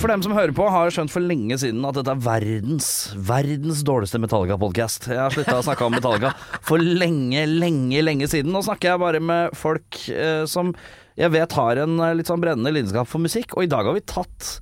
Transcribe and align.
For 0.00 0.08
dem 0.08 0.22
som 0.24 0.32
hører 0.32 0.54
på, 0.56 0.64
har 0.72 0.92
skjønt 0.94 1.12
for 1.12 1.22
lenge 1.24 1.56
siden 1.60 1.82
at 1.84 1.98
dette 1.98 2.14
er 2.14 2.22
verdens, 2.24 2.86
verdens 3.28 3.82
dårligste 3.86 4.18
Metallica-podkast. 4.22 5.10
Jeg 5.12 5.20
har 5.20 5.34
slutta 5.34 5.58
å 5.58 5.64
snakke 5.66 5.86
om 5.86 5.94
Metallica 5.94 6.32
for 6.64 6.80
lenge, 6.82 7.44
lenge, 7.46 8.00
lenge 8.02 8.28
siden. 8.30 8.54
Nå 8.54 8.64
snakker 8.64 8.92
jeg 8.92 9.02
bare 9.02 9.20
med 9.22 9.52
folk 9.58 10.00
eh, 10.10 10.42
som 10.50 10.72
jeg 11.18 11.32
vet 11.34 11.56
har 11.58 11.82
en 11.84 12.00
eh, 12.00 12.14
litt 12.18 12.30
sånn 12.30 12.40
brennende 12.42 12.72
lidenskap 12.72 13.10
for 13.10 13.22
musikk, 13.22 13.52
og 13.56 13.66
i 13.66 13.70
dag 13.70 13.88
har 13.88 13.98
vi 13.98 14.04
tatt 14.08 14.54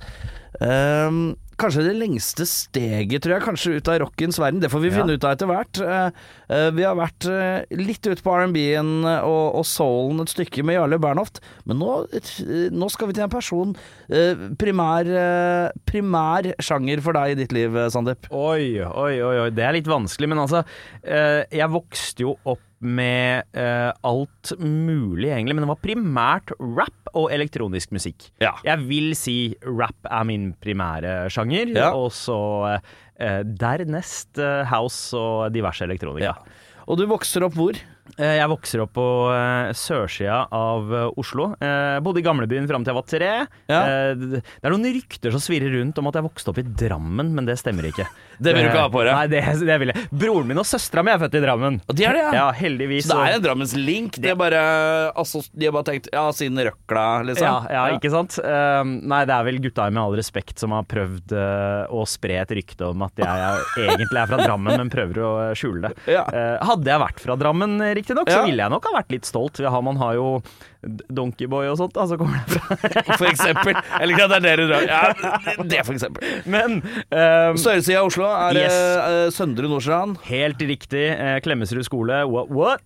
eh, 0.67 1.23
Kanskje 1.61 1.83
det 1.85 1.99
lengste 1.99 2.47
steget, 2.49 3.21
tror 3.21 3.35
jeg, 3.35 3.45
kanskje 3.45 3.73
ut 3.77 3.89
av 3.93 3.99
rockens 4.01 4.39
verden. 4.41 4.63
Det 4.63 4.71
får 4.73 4.81
vi 4.81 4.93
finne 4.95 5.13
ut 5.13 5.25
av 5.29 5.35
etter 5.35 5.51
hvert. 5.51 5.81
Eh, 5.85 6.69
vi 6.73 6.87
har 6.87 6.97
vært 6.97 7.27
uh, 7.29 7.77
litt 7.77 8.01
ute 8.01 8.25
på 8.25 8.33
R&B-en 8.33 9.05
og, 9.05 9.59
og 9.61 9.67
soulen 9.69 10.23
et 10.25 10.33
stykke 10.33 10.65
med 10.65 10.79
Jarle 10.79 10.97
Bernhoft, 11.03 11.43
men 11.69 11.77
nå, 11.83 11.91
nå 12.73 12.89
skal 12.89 13.11
vi 13.11 13.19
til 13.19 13.27
en 13.27 13.35
person 13.35 13.77
Uh, 14.11 14.49
primær, 14.59 15.07
primær 15.87 16.49
sjanger 16.65 16.99
for 17.05 17.15
deg 17.15 17.35
i 17.35 17.37
ditt 17.39 17.53
liv, 17.55 17.77
Sandeep. 17.93 18.27
Oi, 18.35 18.81
oi, 18.83 19.13
oi, 19.23 19.37
oi. 19.45 19.51
Det 19.55 19.63
er 19.63 19.77
litt 19.77 19.91
vanskelig, 19.91 20.33
men 20.33 20.41
altså 20.43 20.65
Jeg 21.05 21.71
vokste 21.71 22.27
jo 22.27 22.35
opp 22.43 22.65
med 22.81 23.45
uh, 23.57 23.91
alt 24.09 24.53
mulig, 24.61 25.29
egentlig, 25.29 25.57
men 25.57 25.67
det 25.67 25.71
var 25.71 25.81
primært 25.85 26.53
rap 26.59 27.13
og 27.13 27.29
elektronisk 27.35 27.93
musikk. 27.93 28.31
Ja. 28.41 28.55
Jeg 28.65 28.87
vil 28.89 29.13
si 29.19 29.37
rap 29.67 30.09
er 30.09 30.25
min 30.29 30.51
primære 30.63 31.29
sjanger, 31.33 31.75
Ja. 31.77 31.91
og 31.93 32.09
så 32.17 32.39
uh, 32.81 33.43
dernest 33.45 34.41
uh, 34.41 34.65
house 34.71 35.13
og 35.17 35.53
diverse 35.53 35.85
elektronika. 35.85 36.37
Og 36.91 36.97
du 36.99 37.05
vokser 37.07 37.45
opp 37.47 37.55
hvor? 37.55 37.77
Jeg 38.19 38.49
vokser 38.51 38.81
opp 38.83 38.91
på 38.97 39.05
sørsida 39.79 40.41
av 40.51 40.89
Oslo. 41.21 41.53
Jeg 41.63 42.03
bodde 42.03 42.19
i 42.19 42.25
gamlebyen 42.27 42.67
fram 42.67 42.83
til 42.83 42.91
jeg 42.91 42.99
var 42.99 43.07
tre. 43.07 43.29
Ja. 43.71 43.83
Det 44.19 44.41
er 44.67 44.75
noen 44.75 44.89
rykter 44.97 45.31
som 45.31 45.45
svirrer 45.45 45.71
rundt 45.77 46.01
om 46.03 46.09
at 46.11 46.19
jeg 46.19 46.27
vokste 46.27 46.51
opp 46.51 46.59
i 46.59 46.65
Drammen, 46.67 47.31
men 47.37 47.47
det 47.47 47.55
stemmer 47.61 47.87
ikke. 47.87 48.09
Det 48.41 48.55
vil 48.57 48.65
du 48.65 48.69
ikke 48.71 48.83
ha 48.87 48.91
på 48.93 49.03
deg. 49.05 49.13
Nei, 49.15 49.27
det, 49.33 49.41
det 49.69 49.77
vil 49.83 49.93
jeg. 49.93 50.05
Broren 50.23 50.49
min 50.49 50.61
og 50.63 50.67
søstera 50.69 51.05
mi 51.05 51.13
er 51.13 51.21
født 51.21 51.37
i 51.37 51.43
Drammen. 51.45 51.79
Og 51.87 51.99
de 51.99 52.07
er 52.09 52.17
det, 52.17 52.23
ja. 52.25 52.33
Ja, 52.41 52.47
heldigvis. 52.57 53.09
Så 53.09 53.19
det 53.19 53.27
er 53.29 53.39
en 53.39 53.45
Drammens 53.45 53.75
link? 53.77 54.17
De, 54.21 54.31
har 54.33 54.39
bare, 54.41 54.63
altså, 55.19 55.43
har 55.61 55.75
bare 55.77 55.89
tenkt 55.91 56.09
Ja, 56.15 56.25
siden 56.37 56.61
røkla, 56.65 57.05
liksom? 57.29 57.47
ja, 57.47 57.77
ja, 57.77 57.99
ikke 57.99 58.13
sant? 58.15 58.39
Uh, 58.41 58.81
nei, 58.85 59.23
det 59.29 59.37
er 59.37 59.47
vel 59.51 59.61
gutta 59.63 59.89
med 59.93 60.03
all 60.03 60.17
respekt 60.19 60.63
som 60.63 60.75
har 60.77 60.89
prøvd 60.91 61.37
uh, 61.37 61.85
å 61.93 62.05
spre 62.09 62.41
et 62.41 62.57
rykte 62.61 62.89
om 62.91 63.05
at 63.07 63.21
jeg 63.21 63.29
er, 63.51 63.65
egentlig 63.87 64.23
er 64.23 64.33
fra 64.33 64.41
Drammen, 64.41 64.77
men 64.81 64.93
prøver 64.93 65.23
å 65.25 65.31
eh, 65.45 65.53
skjule 65.59 65.89
det. 65.89 65.95
Ja. 66.17 66.25
Eh, 66.33 66.57
hadde 66.71 66.91
jeg 66.91 67.03
vært 67.03 67.23
fra 67.23 67.37
Drammen, 67.41 67.79
riktignok, 67.97 68.31
Ja. 68.31 68.41
så 68.41 68.49
ville 68.49 68.63
jeg 68.65 68.73
nok 68.73 68.89
ha 68.89 68.97
vært 69.01 69.13
litt 69.15 69.29
stolt. 69.29 69.61
Vi 69.61 69.77
Man 69.91 69.97
har 70.01 70.17
jo 70.19 70.27
Donkeyboy 71.13 71.67
og 71.69 71.77
sånt, 71.77 71.93
da, 71.93 72.07
så 72.09 72.17
kommer 72.17 72.41
det 72.49 72.57
fra 72.57 72.77
For 73.21 73.27
eksempel. 73.29 73.77
Eller 74.01 74.23
at 74.25 74.31
det 74.33 74.39
er 74.39 74.45
det 74.47 74.55
du 74.57 74.71
drar 74.71 74.87
Ja, 74.89 75.01
det 75.61 75.83
for 75.85 75.93
eksempel. 75.97 76.25
Men 76.49 76.79
um, 76.81 77.59
Søresida 77.61 78.01
av 78.01 78.09
Oslo 78.09 78.25
er 78.31 78.61
Yes. 78.63 78.79
uh, 78.79 79.27
Søndre 79.35 79.69
Nordstrand. 79.69 80.17
helt 80.31 80.63
riktig. 80.65 81.05
Uh, 81.21 81.37
Klemetsrud 81.45 81.85
skole. 81.85 82.23
What? 82.31 82.49
what? 82.49 82.81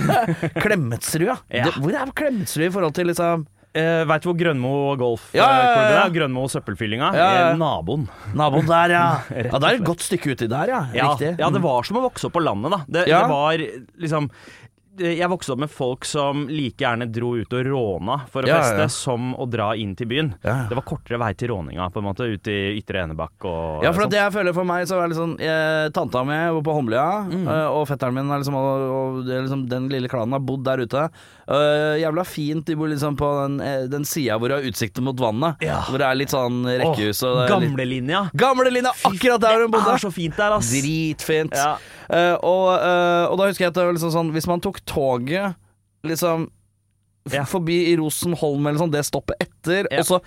Klemetsrud, 0.64 1.26
ja. 1.28 1.36
Ja. 1.52 1.68
Det, 1.68 1.76
hvor 1.82 1.92
er 2.00 2.12
Klemetsrud 2.16 2.66
i 2.68 2.72
forhold 2.78 2.96
til 2.96 3.12
liksom 3.12 3.46
Uh, 3.76 4.06
Veit 4.08 4.24
du 4.24 4.30
hvor 4.30 4.36
Grønmo 4.40 4.70
golf 4.96 5.26
Ja, 5.36 5.44
ja, 5.52 5.64
ja, 5.76 5.88
ja. 5.98 6.04
Grønmo 6.08 6.46
søppelfyllinga? 6.48 7.10
Ja, 7.12 7.24
ja. 7.34 7.42
Eh, 7.50 7.58
Naboen. 7.60 8.06
naboen 8.32 8.64
der, 8.70 8.94
ja? 8.94 9.02
Ja, 9.50 9.58
Det 9.60 9.68
er 9.68 9.76
et 9.76 9.84
godt 9.84 10.00
stykke 10.00 10.32
uti 10.32 10.48
der, 10.48 10.70
ja. 10.72 10.78
Riktig. 11.10 11.34
ja, 11.42 11.50
det 11.52 11.60
var 11.60 11.84
som 11.84 11.98
å 12.00 12.06
vokse 12.06 12.30
opp 12.30 12.38
på 12.38 12.40
landet, 12.40 12.72
da. 12.72 12.78
Det, 12.88 13.02
Ja. 13.10 13.18
det 13.26 13.34
var 13.34 13.60
liksom 14.00 14.30
jeg 14.98 15.28
vokste 15.30 15.52
opp 15.54 15.60
med 15.64 15.70
folk 15.72 16.04
som 16.08 16.46
like 16.48 16.80
gjerne 16.84 17.06
dro 17.12 17.34
ut 17.36 17.52
og 17.56 17.66
råna 17.68 18.16
for 18.32 18.42
å 18.46 18.50
Ja, 18.50 18.60
feste, 18.62 18.84
ja. 18.86 18.88
som 18.92 19.34
å 19.36 19.46
dra 19.50 19.70
inn 19.76 19.94
til 19.98 20.06
byen. 20.10 20.34
Ja. 20.44 20.66
Det 20.70 20.76
var 20.78 20.86
kortere 20.88 21.18
vei 21.20 21.32
til 21.34 21.50
råninga, 21.52 21.90
på 21.92 22.00
en 22.02 22.06
måte, 22.08 22.26
ut 22.30 22.48
i 22.52 22.56
Ytre 22.80 23.02
Enebakk 23.04 23.44
og 23.50 23.84
Ja, 23.84 23.92
for 23.92 24.06
det 24.08 24.18
jeg 24.20 24.32
føler 24.32 24.54
for 24.56 24.64
meg, 24.68 24.86
så 24.88 25.00
er 25.04 25.08
det 25.12 25.46
eh, 25.46 25.88
Tanta 25.96 26.24
mi 26.24 26.38
bor 26.58 26.62
på 26.70 26.76
Holmlia, 26.78 27.06
Mm. 27.26 27.46
eh, 27.48 27.66
og 27.72 27.86
fetteren 27.88 28.14
min 28.14 28.30
er 28.30 28.38
liksom, 28.42 28.54
og, 28.54 28.86
og 28.96 29.24
liksom 29.28 29.66
Den 29.68 29.88
lille 29.92 30.08
klanen 30.08 30.32
har 30.32 30.40
bodd 30.40 30.64
der 30.64 30.84
ute. 30.86 31.08
Eh, 31.46 32.00
jævla 32.02 32.24
fint. 32.26 32.64
De 32.66 32.74
bor 32.74 32.88
liksom 32.90 33.14
på 33.16 33.26
den, 33.42 33.60
eh, 33.62 33.84
den 33.86 34.02
sida 34.04 34.34
hvor 34.38 34.48
du 34.50 34.56
har 34.56 34.64
utsikten 34.66 35.04
mot 35.06 35.16
vannet. 35.22 35.60
Ja. 35.62 35.80
Hvor 35.86 35.98
det 36.02 36.06
er 36.08 36.18
litt 36.18 36.32
sånn 36.34 36.64
rekkehus. 36.66 37.20
Oh, 37.22 37.44
Gamlelinja! 37.46 38.24
litt- 38.32 38.40
Gamlelinja. 38.42 38.90
Akkurat 39.06 39.40
der 39.40 39.62
hun 39.62 39.70
Det 39.70 39.78
er 39.80 40.02
så 40.02 40.10
fint 40.12 40.36
der, 40.36 40.56
ass. 40.56 40.72
Dritfint. 40.72 41.54
Ja. 41.54 41.76
Uh, 42.10 42.34
og, 42.42 42.66
uh, 42.82 43.30
og 43.30 43.38
da 43.38 43.46
husker 43.46 43.64
jeg 43.66 43.70
at 43.70 43.74
det 43.74 43.84
var 43.84 43.92
liksom 43.96 44.12
sånn 44.14 44.28
Hvis 44.30 44.46
man 44.46 44.60
tok 44.60 44.78
toget 44.86 45.56
liksom 46.06 46.48
Ja. 47.32 47.42
forbi 47.42 47.92
i 47.92 47.96
Rosenholm 47.98 48.66
eller 48.68 48.78
sånn, 48.78 48.92
det 48.92 49.02
stoppet 49.04 49.34
etter, 49.40 49.86
og 49.98 50.04
så 50.06 50.20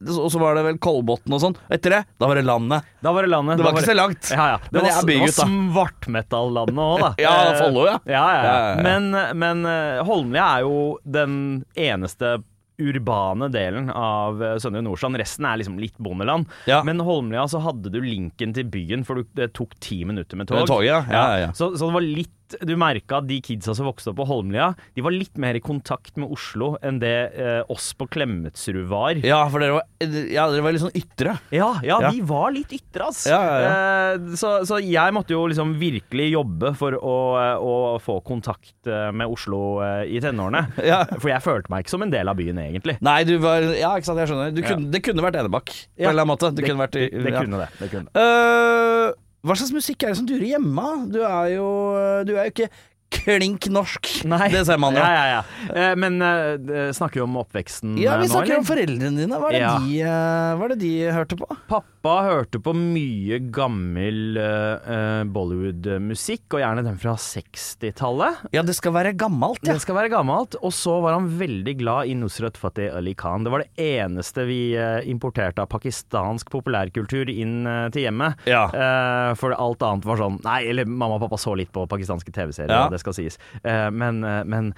og 0.00 0.30
så 0.32 0.40
var 0.40 0.56
det 0.56 0.64
vel 0.64 0.78
Kolbotn 0.80 1.34
og 1.36 1.42
sånn. 1.42 1.56
Etter 1.72 1.92
det, 1.92 2.00
da 2.20 2.28
var 2.30 2.40
det 2.40 2.44
landet. 2.48 2.86
Da 3.04 3.12
var 3.12 3.26
det 3.26 3.32
landet. 3.32 3.58
Det 3.58 3.64
Da 3.64 3.70
var 3.70 3.80
ikke 3.82 3.90
så 3.90 3.96
langt. 3.98 4.30
Ja, 4.32 4.46
ja. 4.54 4.60
Det 4.64 4.78
Men 4.78 4.86
var, 4.86 5.08
det 5.10 5.18
var 5.20 5.34
svartmetall-landet 5.40 6.84
òg, 6.86 7.02
da. 7.04 7.10
Ja, 7.24 7.34
Follo, 7.60 7.84
ja. 7.88 7.98
Ja, 8.08 8.24
ja, 8.32 8.46
Ja. 8.50 8.78
Men, 8.86 9.10
men 9.38 9.66
eh, 9.68 10.00
Holmlia 10.08 10.46
er 10.56 10.64
jo 10.64 10.78
den 11.04 11.34
eneste 11.76 12.38
urbane 12.80 13.50
delen 13.52 13.90
av 13.92 14.40
eh, 14.42 14.56
Søndre 14.62 14.82
Nordstrand. 14.84 15.18
Resten 15.20 15.44
er 15.48 15.60
liksom 15.60 15.78
litt 15.82 15.98
bondeland. 16.00 16.48
Ja. 16.70 16.80
Men 16.86 17.02
Holmlia 17.04 17.44
så 17.50 17.60
hadde 17.64 17.92
du 17.92 18.00
linken 18.00 18.54
til 18.56 18.68
byen, 18.72 19.04
for 19.04 19.22
det 19.36 19.52
tok 19.58 19.76
ti 19.84 20.02
minutter 20.08 20.40
med 20.40 20.48
tog. 20.48 20.62
Med 20.64 20.86
ja. 20.88 21.02
Ja, 21.04 21.24
ja, 21.34 21.40
ja. 21.44 21.50
Så, 21.52 21.74
så 21.76 21.90
det 21.90 21.98
var 21.98 22.06
litt 22.08 22.36
Du 22.66 22.74
merka 22.80 23.18
at 23.20 23.26
de 23.28 23.40
kidsa 23.44 23.74
som 23.76 23.86
vokste 23.86 24.10
opp 24.12 24.16
på 24.20 24.26
Holmlia, 24.28 24.70
de 24.96 25.02
var 25.04 25.14
litt 25.14 25.36
mer 25.40 25.54
i 25.54 25.60
kontakt 25.62 26.16
med 26.20 26.30
Oslo 26.34 26.72
enn 26.82 26.98
det 27.02 27.12
eh, 27.38 27.62
oss 27.70 27.92
på 27.94 28.08
Klemetsrud 28.10 28.86
var. 28.90 29.20
Ja, 29.24 29.42
for 29.52 29.62
dere 29.62 29.78
var, 29.78 29.84
ja, 30.00 30.48
dere 30.50 30.64
var 30.64 30.72
litt 30.74 30.82
sånn 30.82 30.94
ytre. 30.98 31.36
Ja, 31.54 31.70
ja, 31.86 32.00
Ja. 32.02 32.10
vi 32.10 32.20
var 32.26 32.50
litt 32.54 32.72
ytre, 32.74 33.08
ass. 33.10 33.26
Ja, 33.30 33.40
ja, 33.44 33.70
Eh, 34.10 34.34
så, 34.34 34.64
så 34.66 34.80
jeg 34.82 35.12
måtte 35.14 35.30
jo 35.36 35.44
liksom 35.50 35.76
virkelig 35.78 36.30
jobbe 36.32 36.72
for 36.78 36.96
å, 36.98 37.14
å 37.62 37.74
få 38.02 38.16
kontakt 38.26 38.74
eh, 38.90 39.10
med 39.14 39.30
Oslo 39.30 39.80
eh, 39.84 40.04
i 40.10 40.20
tenårene. 40.24 40.64
Ja. 40.90 41.04
For 41.20 41.30
jeg 41.30 41.42
følte 41.44 41.70
meg 41.70 41.84
ikke 41.84 41.94
som 41.94 42.02
en 42.06 42.10
del 42.12 42.26
av 42.30 42.36
byen, 42.40 42.58
egentlig. 42.58 42.96
Nei, 43.04 43.20
du 43.28 43.36
var 43.42 43.62
Ja, 43.78 43.92
ikke 44.00 44.08
sant, 44.10 44.18
jeg 44.22 44.30
skjønner. 44.32 44.54
Kunne, 44.66 44.90
Det 44.90 45.02
kunne 45.06 45.22
vært 45.24 45.38
Enebakk, 45.44 45.70
på 45.70 46.02
en 46.02 46.08
eller 46.10 46.24
annen 46.24 46.32
måte. 46.34 46.50
Det, 46.50 46.62
Det, 46.64 46.68
kunne 46.70 46.82
vært 46.86 46.96
i- 46.98 47.10
det, 47.10 47.34
kunne 47.36 47.60
det. 47.62 47.68
det 47.78 47.90
kunne. 47.92 48.10
Øh, 48.18 49.12
Hva 49.40 49.56
slags 49.56 49.72
musikk 49.72 50.04
er 50.04 50.12
det 50.12 50.20
som 50.20 50.28
durer 50.28 50.46
hjemme? 50.52 50.86
Du 51.12 51.20
er 51.24 51.54
jo 51.56 51.68
Du 52.28 52.34
er 52.36 52.48
jo 52.48 52.54
ikke 52.54 52.70
klink 53.10 53.66
norsk. 53.72 54.06
Nei. 54.30 54.48
Det 54.52 54.62
ser 54.68 54.78
man 54.80 54.94
jo. 54.94 55.02
Ja, 55.02 55.10
ja, 55.10 55.24
ja. 55.34 55.70
Eh, 55.74 55.94
men 55.98 56.22
uh, 56.22 56.90
snakker 56.94 57.20
vi 57.20 57.24
om 57.24 57.38
oppveksten 57.42 57.96
Ja, 57.98 58.16
vi 58.20 58.28
snakker 58.30 58.30
nå, 58.30 58.30
snakker 58.30 58.52
eller? 58.52 58.62
om 58.62 58.68
foreldrene 58.68 59.24
dine. 59.24 59.40
Hva 59.42 59.50
er 59.50 59.56
det, 59.56 59.72
de, 59.82 59.96
uh, 60.06 60.52
hva 60.56 60.66
er 60.68 60.74
det 60.74 60.78
de 60.84 60.92
hørte 61.16 61.34
på? 61.40 61.48
Pappa 61.70 61.99
hørte 62.08 62.56
på 62.64 62.72
mye 62.72 63.36
gammel 63.52 64.38
eh, 64.40 65.22
Bollywood-musikk, 65.28 66.46
og 66.54 66.62
gjerne 66.62 66.84
den 66.86 66.96
fra 67.00 67.12
60-tallet. 67.20 68.38
Ja, 68.56 68.62
det 68.64 68.72
skal 68.78 68.94
være 68.96 69.12
gammelt, 69.20 69.60
ja. 69.66 69.74
Det 69.76 69.82
skal 69.84 69.98
være 69.98 70.08
gammelt. 70.14 70.56
Og 70.64 70.72
så 70.72 70.94
var 71.04 71.18
han 71.18 71.28
veldig 71.36 71.74
glad 71.82 72.08
i 72.08 72.14
Nusrat 72.16 72.56
Fateh 72.56 72.88
Ali 72.96 73.12
Khan. 73.18 73.44
Det 73.44 73.52
var 73.52 73.64
det 73.66 73.84
eneste 74.00 74.46
vi 74.48 74.72
uh, 74.80 75.02
importerte 75.04 75.60
av 75.60 75.68
pakistansk 75.68 76.48
populærkultur 76.54 77.28
inn 77.28 77.68
uh, 77.68 77.90
til 77.92 78.06
hjemmet. 78.06 78.40
Ja. 78.48 78.62
For 79.36 79.52
alt 79.52 79.82
annet 79.84 80.06
var 80.06 80.18
sånn 80.20 80.38
Nei, 80.44 80.62
eller 80.70 80.88
mamma 80.88 81.18
og 81.18 81.24
pappa 81.26 81.36
så 81.40 81.52
litt 81.58 81.68
på 81.74 81.84
pakistanske 81.90 82.32
TV-serier, 82.32 82.72
Ja. 82.72 82.88
det 82.90 83.00
skal 83.02 83.14
sies. 83.16 83.36
Men, 83.62 84.22
men 84.48 84.70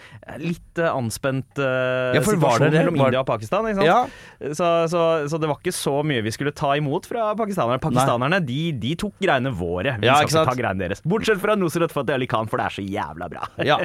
litt 0.43 0.81
anspent 0.83 1.61
Ja, 1.61 2.23
situasjon 2.25 2.73
mellom 2.73 2.99
India 2.99 3.21
og 3.23 3.29
Pakistan. 3.29 3.69
Ikke 3.71 3.83
sant? 3.83 3.87
Ja. 3.87 4.53
Så, 4.57 4.71
så, 4.91 5.03
så 5.31 5.41
det 5.41 5.51
var 5.51 5.61
ikke 5.61 5.75
så 5.77 5.95
mye 6.07 6.25
vi 6.25 6.33
skulle 6.35 6.55
ta 6.57 6.73
imot 6.79 7.07
fra 7.13 7.27
pakistanerne. 7.39 7.79
Pakistanerne 7.83 8.41
de, 8.49 8.59
de 8.83 8.95
tok 8.99 9.15
greiene 9.23 9.53
våre. 9.57 9.95
Vi 10.03 10.09
Ja, 10.09 10.17
skal 10.21 10.31
ikke 10.43 10.45
ta 10.51 10.57
greiene 10.59 10.87
deres. 10.87 11.03
Bortsett 11.07 11.41
fra 11.43 11.55
Nusrat 11.61 11.93
Fatih 11.95 12.17
Ali 12.17 12.29
Khan, 12.31 12.49
for 12.51 12.59
det 12.61 12.67
er 12.67 12.77
så 12.79 12.87
jævla 12.87 13.29
bra. 13.33 13.47
Ja. 13.71 13.77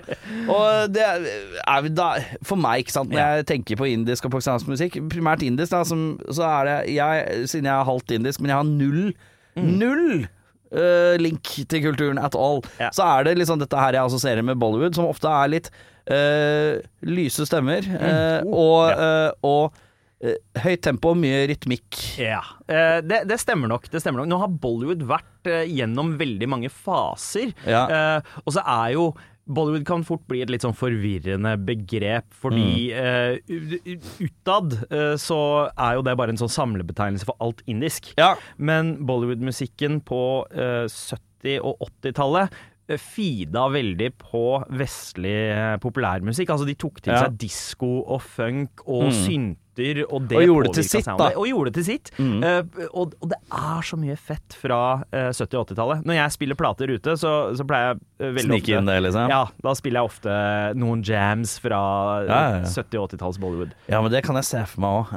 Og 0.50 0.90
det 0.96 1.04
er 1.06 1.90
da 1.98 2.08
For 2.48 2.60
meg, 2.60 2.86
ikke 2.86 2.96
sant, 2.96 3.12
når 3.14 3.38
jeg 3.38 3.48
tenker 3.54 3.80
på 3.80 3.90
indisk 3.92 4.26
og 4.28 4.34
pakistansk 4.38 4.72
musikk, 4.72 4.98
primært 5.12 5.46
indisk, 5.46 5.72
da, 5.76 5.84
som, 5.88 6.08
så 6.34 6.48
er 6.48 6.72
det 6.72 6.78
jeg, 6.96 7.46
Siden 7.52 7.70
jeg 7.70 7.76
er 7.76 7.88
halvt 7.92 8.16
indisk, 8.18 8.42
men 8.42 8.54
jeg 8.54 8.60
har 8.62 8.72
null 8.72 9.06
Null 9.58 10.26
Uh, 10.68 11.16
link 11.16 11.48
til 11.72 11.80
kulturen 11.80 12.18
at 12.20 12.34
all. 12.36 12.58
Ja. 12.76 12.90
Så 12.92 13.06
er 13.08 13.24
det 13.24 13.38
liksom 13.40 13.62
dette 13.62 13.80
her 13.80 13.96
jeg 13.96 14.04
assosierer 14.10 14.44
med 14.44 14.60
Bollywood, 14.60 14.98
som 14.98 15.08
ofte 15.08 15.32
er 15.32 15.48
litt 15.54 15.70
uh, 16.12 16.84
lyse 17.08 17.46
stemmer 17.48 17.88
eh, 17.88 18.42
og, 18.44 18.90
eh, 18.92 19.30
og 19.48 19.70
eh, 19.72 19.84
høyt 20.64 20.82
tempo 20.82 21.12
mye 21.18 21.44
rytmikk. 21.52 21.98
Ja, 22.22 22.42
eh, 22.66 23.00
det, 23.06 23.24
det 23.30 23.38
stemmer 23.42 23.70
nok. 23.70 23.90
Det 23.94 24.02
stemmer 24.02 24.24
nok. 24.24 24.30
Nå 24.32 24.40
har 24.42 24.54
Bollywood 24.64 25.04
vært 25.10 25.50
eh, 25.52 25.66
gjennom 25.70 26.16
veldig 26.20 26.50
mange 26.50 26.72
faser. 26.74 27.52
Ja. 27.70 27.84
Eh, 27.86 28.38
og 28.46 28.56
så 28.56 28.64
er 28.66 28.96
jo 28.96 29.12
Bollywood 29.48 29.86
kan 29.88 30.02
fort 30.04 30.26
bli 30.28 30.42
et 30.44 30.50
litt 30.52 30.66
sånn 30.66 30.76
forvirrende 30.76 31.54
begrep, 31.64 32.26
fordi 32.36 32.90
mm. 32.92 33.38
u- 33.48 33.94
u- 33.94 34.26
utad 34.26 34.74
uh, 34.92 35.14
så 35.16 35.38
er 35.72 35.94
jo 35.96 36.02
det 36.04 36.18
bare 36.20 36.34
en 36.34 36.42
sånn 36.42 36.52
samlebetegnelse 36.52 37.30
for 37.30 37.40
alt 37.46 37.62
indisk. 37.72 38.10
Ja. 38.20 38.34
Men 38.60 38.98
Bollywood-musikken 39.08 40.02
på 40.04 40.20
uh, 40.52 40.84
70- 40.92 41.62
og 41.64 41.80
80-tallet 41.88 42.58
Fida 42.88 43.04
feeda 43.04 43.64
veldig 43.74 44.06
på 44.22 44.42
vestlig 44.80 45.34
eh, 45.52 45.74
populærmusikk. 45.84 46.54
Altså 46.54 46.64
De 46.70 46.76
tok 46.80 47.02
til 47.04 47.12
Ja. 47.12 47.26
seg 47.26 47.34
disko 47.42 47.90
og 48.06 48.22
funk 48.24 48.84
og 48.88 49.10
synter, 49.12 49.60
og 50.10 50.28
det 50.28 50.38
Og 50.40 50.44
gjorde 50.48 50.68
det 50.68 50.74
til 50.80 50.88
sitt, 50.90 51.06
soundet. 51.06 51.22
da. 51.34 51.40
Og 51.40 51.48
gjorde 51.48 51.72
det 51.72 51.76
til 51.78 51.86
sitt. 51.88 52.12
Eh, 52.20 52.88
og, 52.92 53.14
og 53.22 53.30
det 53.32 53.38
er 53.54 53.82
så 53.88 53.98
mye 54.02 54.16
fett 54.18 54.56
fra 54.58 54.80
uh, 55.04 55.30
70- 55.30 55.60
og 55.60 55.68
80-tallet. 55.70 56.06
Når 56.08 56.18
jeg 56.20 56.36
spiller 56.38 56.58
plater 56.60 56.94
ute, 56.96 57.18
så, 57.22 57.34
så 57.58 57.66
pleier 57.68 57.92
jeg 57.94 58.00
uh, 58.02 58.32
veldig 58.38 58.48
Snike 58.48 58.64
ofte 58.64 58.78
inn 58.82 58.90
det, 58.92 58.98
liksom. 59.08 59.30
Ja, 59.34 59.42
da 59.68 59.76
spiller 59.78 60.02
jeg 60.02 60.12
ofte 60.12 60.38
noen 60.82 61.04
jams 61.06 61.58
fra 61.64 61.82
eh, 62.24 62.32
Ja, 62.32 62.40
ja, 62.40 62.64
ja. 62.64 62.72
70- 62.72 63.02
og 63.04 63.12
80-talls 63.14 63.42
Bollywood. 63.44 63.76
Ja, 63.92 64.02
men 64.02 64.12
det 64.14 64.24
kan 64.26 64.36
jeg 64.42 64.50
se 64.50 64.64
for 64.74 64.84
meg 64.84 64.98
òg. 65.04 65.14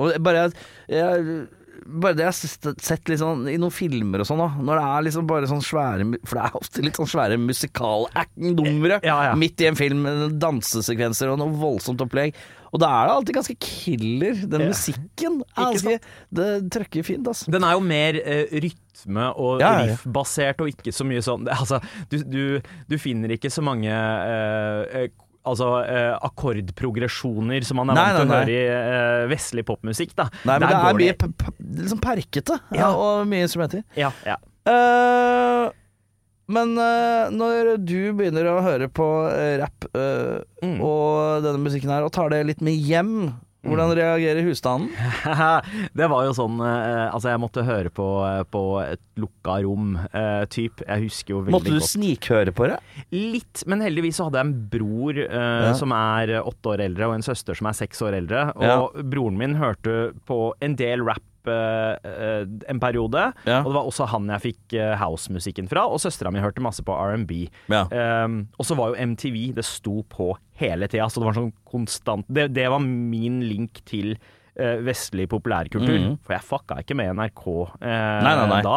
og 0.00 0.12
bare, 0.24 0.44
jeg, 0.90 1.46
bare 1.90 2.14
det 2.18 2.24
jeg 2.26 2.30
har 2.30 2.36
sett- 2.38 2.82
sett 2.84 3.12
sånn 3.20 3.46
i 3.50 3.56
noen 3.60 3.72
filmer 3.74 4.22
og 4.22 4.28
sånn, 4.28 4.40
da. 4.42 4.48
Når 4.60 4.78
det 4.80 4.86
er 4.92 5.06
liksom 5.08 5.26
bare 5.30 5.48
sånn 5.50 5.62
svære 5.64 6.06
For 6.28 6.38
det 6.38 6.44
er 6.44 6.58
ofte 6.60 6.84
litt 6.84 6.98
sånn 7.00 7.10
svære 7.10 7.38
musikal-acting-numre 7.40 9.00
Ja, 9.06 9.18
ja. 9.30 9.34
midt 9.38 9.60
i 9.64 9.68
en 9.70 9.78
film 9.78 10.04
dansesekvenser 10.40 11.32
og 11.32 11.40
noe 11.42 11.54
voldsomt 11.60 12.02
opplegg. 12.04 12.36
Og 12.72 12.78
da 12.82 12.86
er 13.00 13.08
det 13.08 13.14
alltid 13.16 13.34
ganske 13.34 13.56
killer. 13.58 14.34
Den 14.46 14.60
Ja. 14.60 14.68
musikken 14.70 15.40
er 15.56 15.72
ganske 15.72 15.96
Det 16.32 16.48
trøkker 16.70 17.02
fint, 17.04 17.26
altså. 17.26 17.50
Den 17.50 17.64
er 17.66 17.72
jo 17.74 17.80
mer 17.80 18.14
uh, 18.20 18.44
rytme 18.62 19.24
og 19.34 19.60
Ja, 19.60 19.72
ja, 19.72 19.86
ja. 19.86 19.94
riff-basert, 19.94 20.60
og 20.62 20.68
ikke 20.70 20.92
så 20.94 21.04
mye 21.08 21.22
sånn 21.24 21.48
Altså, 21.60 21.80
du, 22.12 22.18
du, 22.22 22.44
du 22.88 22.96
finner 22.98 23.28
ikke 23.34 23.50
så 23.50 23.62
mange 23.66 23.90
uh, 23.90 25.08
Altså 25.40 25.66
eh, 25.88 26.12
akkordprogresjoner 26.20 27.64
som 27.64 27.78
man 27.80 27.88
er 27.90 27.96
Nei, 27.96 28.08
vant 28.12 28.20
til 28.20 28.28
å 28.28 28.40
høre 28.42 28.52
i 28.52 28.64
eh, 28.68 29.28
vestlig 29.30 29.64
popmusikk. 29.64 30.12
da 30.18 30.26
Nei, 30.44 30.58
men 30.58 30.66
Der 30.68 30.68
det 30.68 30.90
er 30.90 30.98
mye 31.00 31.14
p- 31.16 31.30
p- 31.40 31.54
liksom 31.80 32.00
perkete, 32.04 32.58
ja, 32.76 32.82
Ja. 32.82 32.90
og 32.92 33.26
mye 33.26 33.46
instrumenter. 33.46 33.80
Ja, 33.96 34.10
ja. 34.28 34.36
Eh, 34.68 35.70
men 36.50 36.74
uh, 36.78 37.30
når 37.32 37.76
du 37.80 38.12
begynner 38.18 38.48
å 38.50 38.58
høre 38.66 38.88
på 38.90 39.06
rap 39.62 39.70
rapp 39.70 39.90
eh, 39.94 40.40
Mm. 40.60 40.76
og 40.84 41.40
denne 41.46 41.62
musikken 41.62 41.88
her, 41.88 42.04
og 42.04 42.12
tar 42.12 42.28
det 42.34 42.42
litt 42.44 42.60
med 42.60 42.74
hjem, 42.76 43.30
hvordan 43.64 43.90
reagerer 43.96 44.44
husstanden? 44.44 44.90
det 45.96 46.06
var 46.08 46.24
jo 46.26 46.32
sånn 46.36 46.58
eh, 46.64 47.06
Altså, 47.12 47.30
jeg 47.32 47.40
måtte 47.42 47.64
høre 47.64 47.90
på, 47.92 48.06
eh, 48.28 48.42
på 48.48 48.62
et 48.82 49.00
lukka 49.20 49.58
rom, 49.64 49.94
eh, 50.16 50.44
typ. 50.52 50.80
Jeg 50.86 51.04
husker 51.06 51.34
jo 51.34 51.40
veldig 51.46 51.52
Måtte 51.56 51.72
du 51.72 51.78
godt. 51.78 51.88
snikhøre 51.92 52.54
på 52.56 52.68
det? 52.70 52.78
Litt, 53.12 53.64
men 53.68 53.80
heldigvis 53.84 54.16
så 54.20 54.28
hadde 54.28 54.40
jeg 54.40 54.48
en 54.48 54.68
bror 54.72 55.20
eh, 55.24 55.66
Ja. 55.70 55.72
som 55.76 55.92
er 55.92 56.38
åtte 56.40 56.72
år 56.72 56.84
eldre, 56.88 57.08
og 57.08 57.14
en 57.18 57.22
søster 57.26 57.56
som 57.56 57.68
er 57.68 57.76
seks 57.76 58.00
år 58.04 58.16
eldre. 58.20 58.46
Og 58.56 58.64
Ja. 58.64 58.78
broren 59.02 59.36
min 59.40 59.54
hørte 59.60 60.12
på 60.28 60.52
en 60.60 60.76
del 60.76 61.04
rap 61.04 61.20
eh, 61.20 61.20
eh, 61.20 61.29
en 61.50 62.80
periode, 62.82 63.26
Ja. 63.46 63.60
og 63.60 63.70
det 63.70 63.76
var 63.76 63.88
også 63.90 64.08
han 64.12 64.28
jeg 64.34 64.44
fikk 64.46 64.76
uh, 64.80 64.94
housemusikken 65.00 65.68
fra. 65.70 65.86
Og 65.90 66.00
søstera 66.02 66.32
mi 66.32 66.40
hørte 66.42 66.62
masse 66.64 66.82
på 66.86 66.94
R&B. 66.96 67.46
Ja. 67.72 67.84
Um, 68.24 68.42
og 68.58 68.66
så 68.68 68.76
var 68.78 68.92
jo 68.94 69.06
MTV, 69.12 69.52
det 69.56 69.64
sto 69.68 70.02
på 70.10 70.32
hele 70.60 70.88
tida, 70.90 71.08
så 71.10 71.20
det 71.22 71.30
var 71.30 71.38
sånn 71.38 71.52
konstant 71.70 72.26
Det, 72.28 72.48
det 72.52 72.66
var 72.70 72.82
min 72.84 73.40
link 73.46 73.80
til 73.88 74.12
eh, 74.60 74.80
vestlig 74.84 75.24
populærkultur. 75.30 75.94
Mhm. 75.96 76.16
For 76.26 76.34
jeg 76.36 76.44
fucka 76.44 76.76
ikke 76.82 76.96
med 76.98 77.14
NRK 77.16 77.44
eh, 77.80 78.20
Nei, 78.26 78.34
nei, 78.36 78.46
nei. 78.50 78.60
da. 78.66 78.74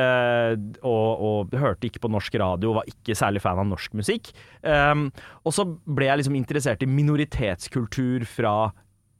Eh, 0.00 0.54
og, 0.86 1.24
og 1.28 1.56
hørte 1.60 1.90
ikke 1.90 2.00
på 2.06 2.10
norsk 2.14 2.38
radio, 2.40 2.72
var 2.78 2.88
ikke 2.88 3.16
særlig 3.18 3.42
fan 3.44 3.60
av 3.60 3.68
norsk 3.68 3.92
musikk. 3.98 4.30
Um, 4.64 5.10
og 5.44 5.52
så 5.56 5.66
ble 5.68 6.08
jeg 6.08 6.22
liksom 6.22 6.38
interessert 6.40 6.82
i 6.86 6.88
minoritetskultur 6.88 8.24
fra 8.28 8.56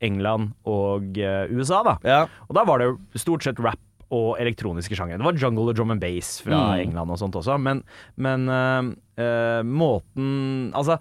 England 0.05 0.53
og 0.69 1.17
eh, 1.19 1.47
USA, 1.57 1.83
da. 1.87 1.97
Ja. 2.05 2.21
Og 2.49 2.55
da 2.59 2.65
var 2.69 2.79
det 2.83 2.89
jo 2.91 2.97
stort 3.17 3.47
sett 3.47 3.61
rap 3.65 3.81
og 4.15 4.37
elektroniske 4.39 4.95
sjangere. 4.95 5.19
Det 5.19 5.27
var 5.27 5.39
jungle 5.41 5.73
og 5.73 5.77
drum 5.77 5.91
and 5.91 6.01
bass 6.01 6.37
fra 6.45 6.77
Mm. 6.77 6.83
England 6.85 7.11
og 7.11 7.19
sånt 7.19 7.35
også, 7.41 7.57
men, 7.59 7.81
men 8.17 8.49
øh, 8.49 8.93
øh, 9.19 9.63
måten 9.67 10.73
Altså 10.77 10.99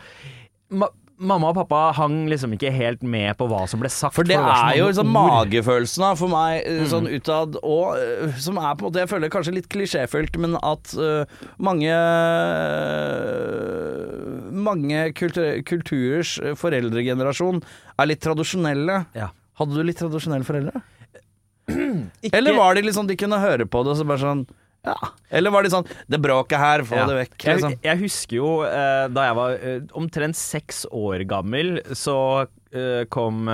ma 0.74 0.88
Mamma 1.16 1.48
og 1.54 1.56
pappa 1.56 1.94
hang 1.96 2.26
liksom 2.28 2.52
ikke 2.58 2.74
helt 2.76 3.04
med 3.08 3.38
på 3.40 3.46
hva 3.48 3.62
som 3.72 3.80
ble 3.80 3.88
sagt. 3.94 4.18
For 4.18 4.28
det 4.28 4.36
for 4.36 4.50
er 4.52 4.76
jo 4.82 4.88
liksom 4.90 5.14
magefølelsen 5.16 6.18
for 6.20 6.28
meg, 6.34 6.66
eh, 6.68 6.82
sånn 6.92 7.08
utad, 7.08 7.56
og 7.64 7.96
eh, 7.96 8.34
som 8.44 8.60
er 8.60 8.74
på 8.76 8.84
en 8.84 8.90
måte 8.90 9.00
Jeg 9.00 9.12
føler 9.14 9.32
kanskje 9.32 9.54
litt 9.56 9.70
klisjéfylt, 9.72 10.36
men 10.44 10.58
at 10.60 10.92
uh, 11.00 11.24
mange 11.64 11.96
uh, 13.16 14.52
Mange 14.66 15.06
kultur, 15.16 15.48
kulturers 15.68 16.36
foreldregenerasjon 16.60 17.62
er 18.00 18.10
litt 18.12 18.24
tradisjonelle. 18.26 19.06
Ja. 19.16 19.30
Hadde 19.60 19.78
du 19.78 19.84
litt 19.88 20.00
tradisjonelle 20.02 20.48
foreldre? 20.48 20.84
Ikke- 22.26 22.36
Eller 22.38 22.54
var 22.60 22.76
de 22.76 22.84
liksom 22.86 23.08
De 23.08 23.16
kunne 23.18 23.40
høre 23.42 23.66
på 23.66 23.84
det 23.86 23.96
og 23.96 24.00
så 24.02 24.06
bare 24.08 24.22
sånn 24.22 24.46
Ja. 24.86 24.96
Eller 25.34 25.50
var 25.52 25.64
de 25.66 25.70
sånn 25.74 25.88
Det 26.08 26.20
bråket 26.22 26.60
her, 26.62 26.84
få 26.86 26.96
Ja. 27.00 27.06
det 27.10 27.16
vekk, 27.24 27.38
Jeg, 27.44 27.56
liksom. 27.58 27.76
jeg 27.84 27.98
husker 28.04 28.36
jo 28.38 28.50
eh, 28.68 29.08
da 29.10 29.24
jeg 29.28 29.36
var 29.40 29.52
eh, 29.58 29.80
omtrent 29.98 30.38
seks 30.38 30.86
år 30.94 31.26
gammel, 31.28 31.80
så 31.98 32.18
eh, 32.72 33.06
kom 33.10 33.48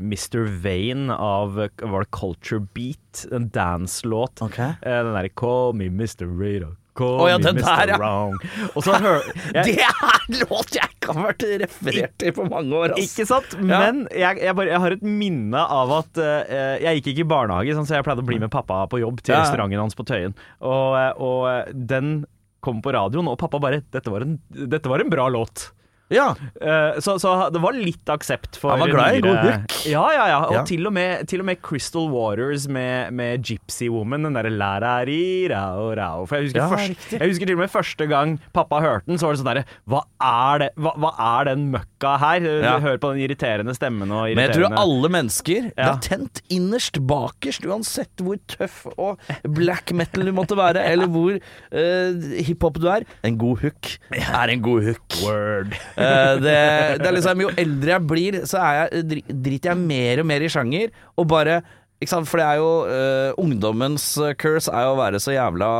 Mr. 0.00 0.46
Vane 0.64 1.12
av 1.12 1.54
Var 1.60 2.04
det 2.06 2.10
Culture 2.16 2.60
Beat? 2.74 3.26
En 3.32 3.48
dance-låt. 3.52 4.40
Ok. 4.42 4.58
Eh, 4.58 4.74
den 4.82 5.12
derre 5.14 5.28
Call 5.36 5.74
me 5.76 5.86
Mr. 5.92 6.24
Radar. 6.26 6.76
Call 7.00 7.20
oh, 7.24 7.28
ja, 7.30 7.38
me 7.40 7.52
Mr. 7.56 7.64
der, 7.64 7.92
ja. 7.94 7.98
Wrong. 8.00 8.36
Jeg, 9.56 9.64
Det 9.66 9.74
er 9.80 10.16
en 10.20 10.38
låt 10.44 10.74
jeg 10.76 10.86
ikke 10.94 11.14
har 11.16 11.26
vært 11.30 11.44
referert 11.64 12.14
til 12.20 12.34
på 12.36 12.44
mange 12.46 12.76
år, 12.76 12.92
Altså. 12.94 13.06
Ikke 13.08 13.26
sant? 13.28 13.56
Men 13.58 14.04
jeg, 14.12 14.40
jeg, 14.44 14.54
bare, 14.58 14.70
jeg 14.74 14.82
har 14.84 14.94
et 14.96 15.02
minne 15.06 15.62
av 15.80 15.94
at 15.96 16.20
uh, 16.20 16.76
Jeg 16.84 17.00
gikk 17.00 17.10
ikke 17.14 17.24
i 17.24 17.30
barnehage, 17.32 17.74
sånn, 17.76 17.88
så 17.88 17.96
jeg 17.98 18.06
pleide 18.06 18.22
å 18.24 18.28
bli 18.28 18.38
med 18.42 18.52
pappa 18.52 18.82
på 18.90 19.00
jobb 19.02 19.22
til 19.24 19.34
Ja. 19.34 19.42
restauranten 19.44 19.80
hans 19.80 19.96
på 19.98 20.06
Tøyen. 20.06 20.36
Og, 20.60 20.94
eh, 20.98 21.12
og 21.22 21.42
eh, 21.50 21.72
den 21.72 22.24
kom 22.64 22.82
på 22.84 22.92
radioen, 22.94 23.28
og 23.30 23.38
pappa 23.40 23.60
bare 23.62 23.80
dette 23.92 24.12
var, 24.12 24.26
en, 24.26 24.38
'Dette 24.52 24.90
var 24.90 25.00
en 25.00 25.10
bra 25.12 25.28
låt'. 25.32 25.70
Ja. 26.10 26.34
Eh, 26.60 26.98
så, 27.00 27.14
så 27.22 27.32
det 27.54 27.60
var 27.62 27.76
litt 27.78 28.08
aksept 28.10 28.58
for 28.58 28.72
Han 28.74 28.82
var 28.82 28.90
glad 28.90 29.18
i 29.18 29.22
god 29.24 29.38
hook. 29.46 29.76
Ja, 29.86 30.04
ja, 30.16 30.24
ja. 30.32 30.38
Og 30.48 30.54
Ja. 30.60 30.62
Til, 30.66 30.82
og 30.88 30.92
med, 30.92 31.26
til 31.30 31.40
og 31.42 31.46
med 31.46 31.60
Crystal 31.62 32.08
Waters 32.10 32.66
med, 32.68 33.12
med 33.16 33.44
Gypsy 33.46 33.86
Woman, 33.92 34.26
den 34.26 34.34
derre 34.36 34.50
la-ra-ri-rao, 34.52 35.90
rao. 35.98 36.24
For 36.26 36.36
jeg 36.40 36.48
husker, 36.50 36.60
Ja, 36.60 36.68
først, 36.72 37.12
jeg 37.14 37.30
husker 37.30 37.46
til 37.50 37.56
og 37.56 37.62
med 37.62 37.72
første 37.72 38.08
gang 38.10 38.34
pappa 38.56 38.80
hørte 38.82 39.06
den, 39.10 39.20
så 39.20 39.28
var 39.28 39.36
det 39.36 39.42
sånn 39.42 39.50
derre 39.52 39.64
hva, 39.90 40.02
er 40.20 40.66
hva, 40.80 40.94
hva 41.00 41.12
er 41.40 41.50
den 41.52 41.68
møkka 41.74 42.16
her? 42.22 42.48
Ja. 42.64 42.74
Hør 42.82 42.98
på 43.02 43.12
den 43.14 43.22
irriterende 43.24 43.74
stemmen 43.76 44.10
og 44.10 44.28
Men 44.34 44.44
jeg 44.48 44.56
tror 44.58 44.76
alle 44.80 45.12
mennesker 45.12 45.70
Ja. 45.76 45.92
latent 45.94 46.42
innerst 46.52 46.98
bakerst, 47.06 47.64
uansett 47.68 48.22
hvor 48.24 48.38
tøff 48.50 48.82
og 48.96 49.20
black 49.46 49.92
metal 49.96 50.26
du 50.26 50.32
måtte 50.36 50.58
være, 50.58 50.82
eller 50.90 51.10
hvor 51.10 51.38
uh, 51.38 52.28
hiphop 52.42 52.78
du 52.82 52.88
er, 52.90 53.06
en 53.26 53.38
god 53.40 53.62
hook 53.64 53.94
er 54.16 54.52
en 54.52 54.62
god 54.64 54.84
hook. 54.88 55.16
Word. 55.24 55.74
Eh, 56.00 56.32
det, 56.40 56.56
det 57.02 57.10
er 57.10 57.16
liksom, 57.16 57.44
jo 57.44 57.52
eldre 57.60 57.94
jeg 57.94 58.08
blir, 58.12 58.40
så 58.48 58.64
jeg, 58.64 59.26
driter 59.28 59.72
jeg 59.72 59.82
mer 59.82 60.22
og 60.22 60.30
mer 60.30 60.46
i 60.46 60.50
sjanger, 60.52 60.94
og 61.20 61.28
bare 61.30 61.60
ikke 62.00 62.14
sant? 62.14 62.28
For 62.30 62.40
det 62.40 62.48
er 62.48 62.60
jo 62.60 62.70
uh, 62.88 63.40
Ungdommens 63.42 64.06
eh, 64.24 64.34
curse 64.40 64.72
er 64.72 64.88
jo 64.88 64.94
å 64.94 65.00
være 65.00 65.20
så 65.20 65.34
jævla 65.34 65.70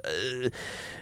eh, 0.00 0.46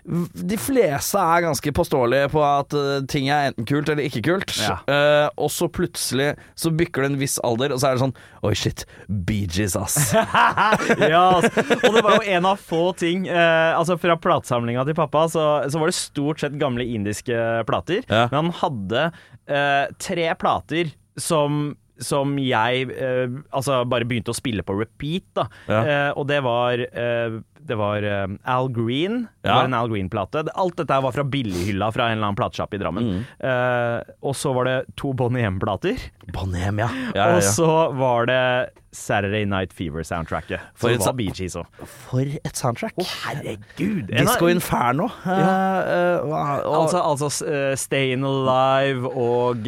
de 0.04 0.56
fleste 0.60 1.16
er 1.16 1.44
ganske 1.46 1.72
påståelige 1.72 2.28
på 2.34 2.42
at 2.44 2.74
eh, 2.76 3.04
ting 3.08 3.30
er 3.32 3.48
enten 3.48 3.64
kult 3.68 3.88
eller 3.88 4.04
ikke 4.04 4.20
kult. 4.26 4.52
Ja. 4.60 4.76
Uh, 4.84 5.28
og 5.46 5.48
så 5.52 5.68
plutselig 5.72 6.34
så 6.60 6.72
bykker 6.76 7.04
det 7.04 7.10
en 7.12 7.20
viss 7.22 7.38
alder, 7.46 7.72
og 7.72 7.80
så 7.80 7.88
er 7.88 7.96
det 7.96 8.04
sånn 8.04 8.16
Oi, 8.44 8.52
shit. 8.58 8.84
Bee 9.08 9.48
Gees, 9.48 9.76
ass. 9.80 10.12
ja, 10.12 11.22
altså. 11.38 11.64
og 11.78 11.96
det 11.96 12.02
var 12.04 12.18
jo 12.18 12.34
en 12.36 12.48
av 12.50 12.60
få 12.60 12.82
ting 13.00 13.24
uh, 13.30 13.72
Altså 13.78 13.96
Fra 14.00 14.18
platesamlinga 14.20 14.84
til 14.84 14.96
pappa 14.98 15.24
så, 15.32 15.44
så 15.72 15.80
var 15.80 15.88
det 15.88 15.96
stort 15.96 16.44
sett 16.44 16.58
gamle 16.60 16.84
indiske 16.84 17.38
plater. 17.68 18.04
Ja. 18.04 18.26
Men 18.28 18.42
han 18.42 18.52
hadde 18.60 19.06
uh, 19.08 19.86
tre 20.02 20.28
plater 20.36 20.92
som 21.20 21.72
som 22.00 22.36
jeg 22.42 22.88
eh, 22.90 23.28
altså 23.54 23.82
bare 23.88 24.04
begynte 24.04 24.32
å 24.32 24.36
spille 24.36 24.62
på 24.66 24.74
repeat. 24.80 25.22
da 25.34 25.46
Ja. 25.68 25.82
eh, 25.84 26.12
Og 26.16 26.26
det 26.26 26.40
var 26.42 26.72
eh, 26.78 27.40
Det 27.64 27.76
var 27.80 28.02
eh, 28.04 28.26
Al 28.44 28.68
Green. 28.68 29.22
Det 29.42 29.48
Ja. 29.48 29.54
var 29.56 29.64
en 29.64 29.74
Al 29.74 29.88
Green-plate. 29.88 30.42
Alt 30.54 30.76
dette 30.76 30.98
var 31.02 31.12
fra 31.12 31.24
billighylla 31.24 31.90
fra 31.94 32.10
en 32.10 32.18
eller 32.18 32.26
annen 32.28 32.36
platesjappe 32.36 32.74
i 32.74 32.78
Drammen. 32.82 33.04
Mm. 33.04 33.24
Eh, 33.40 34.02
og 34.22 34.34
så 34.36 34.52
var 34.54 34.64
det 34.68 34.84
to 34.96 35.14
Bonnie 35.14 35.46
M-plater. 35.48 35.96
Bonnie 36.32 36.60
ja. 36.60 36.90
ja, 37.14 37.28
ja, 37.30 37.36
Og 37.36 37.42
så 37.42 37.70
var 37.96 38.26
det 38.26 38.70
Saturday 38.94 39.44
Night 39.46 39.72
Fever-soundtracket. 39.72 40.60
For 40.74 40.90
for. 40.98 41.64
For 42.10 42.20
et 42.20 42.54
soundtrack. 42.54 42.92
herregud! 43.24 44.06
Disco 44.12 44.46
Inferno. 44.46 45.08
eh, 45.24 45.30
eh, 45.32 46.18
og- 46.20 46.84
Altså, 46.84 47.00
altså 47.02 47.44
uh, 47.46 47.74
Stayin' 47.74 48.24
Alive 48.24 49.08
og 49.16 49.66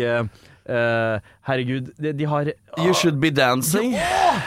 eh, 0.69 1.19
Herregud, 1.47 1.93
de, 2.03 2.13
de 2.13 2.27
har 2.27 2.51
You 2.79 2.95
Should 2.95 3.21
Be 3.21 3.31
Dancing. 3.31 3.95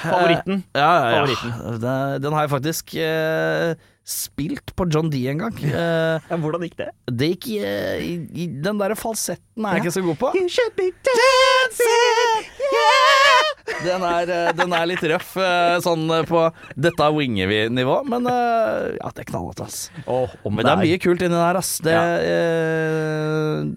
Favoritten. 0.04 0.64
Ja, 0.76 0.82
ja, 0.82 1.10
ja. 1.10 1.16
Favoritten. 1.20 1.82
Den, 1.82 2.24
den 2.24 2.34
har 2.34 2.42
jeg 2.46 2.50
faktisk 2.50 2.96
eh, 2.96 3.76
spilt 4.10 4.72
på 4.76 4.88
John 4.92 5.10
D 5.14 5.20
en 5.30 5.38
gang. 5.44 5.56
Uh, 5.62 6.18
Ja, 6.30 6.38
hvordan 6.42 6.64
gikk 6.66 6.78
det? 6.80 6.88
det 7.14 7.28
gikk 7.36 7.48
i, 7.54 7.58
i, 7.62 8.14
i 8.44 8.48
Den 8.66 8.80
derre 8.82 8.96
falsetten 8.98 9.66
er 9.70 9.78
jeg 9.78 9.84
ikke 9.86 9.94
så 10.00 10.04
god 10.08 10.18
på. 10.24 10.32
You 10.40 10.50
should 10.50 10.74
be 10.80 10.88
dancing, 11.06 12.50
Den 13.86 14.02
er, 14.04 14.32
eh, 14.34 14.50
den 14.58 14.74
er 14.74 14.88
litt 14.90 15.04
røff, 15.12 15.36
sånn 15.86 16.08
på 16.28 16.40
'dette 16.76 17.10
winger 17.16 17.48
vi'-nivå, 17.52 18.00
men 18.10 18.26
ja, 18.26 19.12
det 19.14 19.22
er 19.24 19.30
knallhått, 19.30 19.62
ass. 19.62 19.92
Om 20.10 20.56
Men 20.58 20.66
det 20.66 20.74
er 20.74 20.82
mye 20.82 20.98
kult 21.00 21.22
inni 21.22 21.38
der, 21.38 21.60
ass. 21.62 21.78
Det, 21.86 21.94
Ja. 21.94 22.02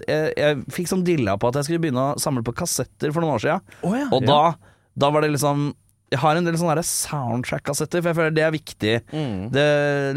jeg, 0.09 0.33
jeg 0.39 0.65
fikk 0.73 0.89
sånn 0.91 1.05
dilla 1.07 1.37
på 1.37 1.49
at 1.53 1.61
jeg 1.61 1.69
skulle 1.69 1.83
begynne 1.85 2.07
å 2.15 2.19
samle 2.23 2.43
på 2.47 2.55
kassetter 2.57 3.13
for 3.13 3.21
noen 3.25 3.37
år 3.37 3.45
siden. 3.45 3.61
oh, 3.85 3.95
ja, 3.97 4.09
Og 4.11 4.23
ja. 4.25 4.29
da, 4.33 4.73
da 4.97 5.11
var 5.15 5.21
det 5.27 5.33
liksom 5.37 5.73
Jeg 6.13 6.21
har 6.21 6.37
en 6.37 6.45
del 6.45 6.59
sånne 6.61 6.75
der 6.77 6.85
soundtrack-kassetter, 6.85 8.03
for 8.03 8.13
jeg 8.13 8.19
føler 8.19 8.35
det 8.37 8.45
er 8.45 8.53
viktig. 8.53 8.95
Mm. 9.15 9.37
Det, 9.55 9.67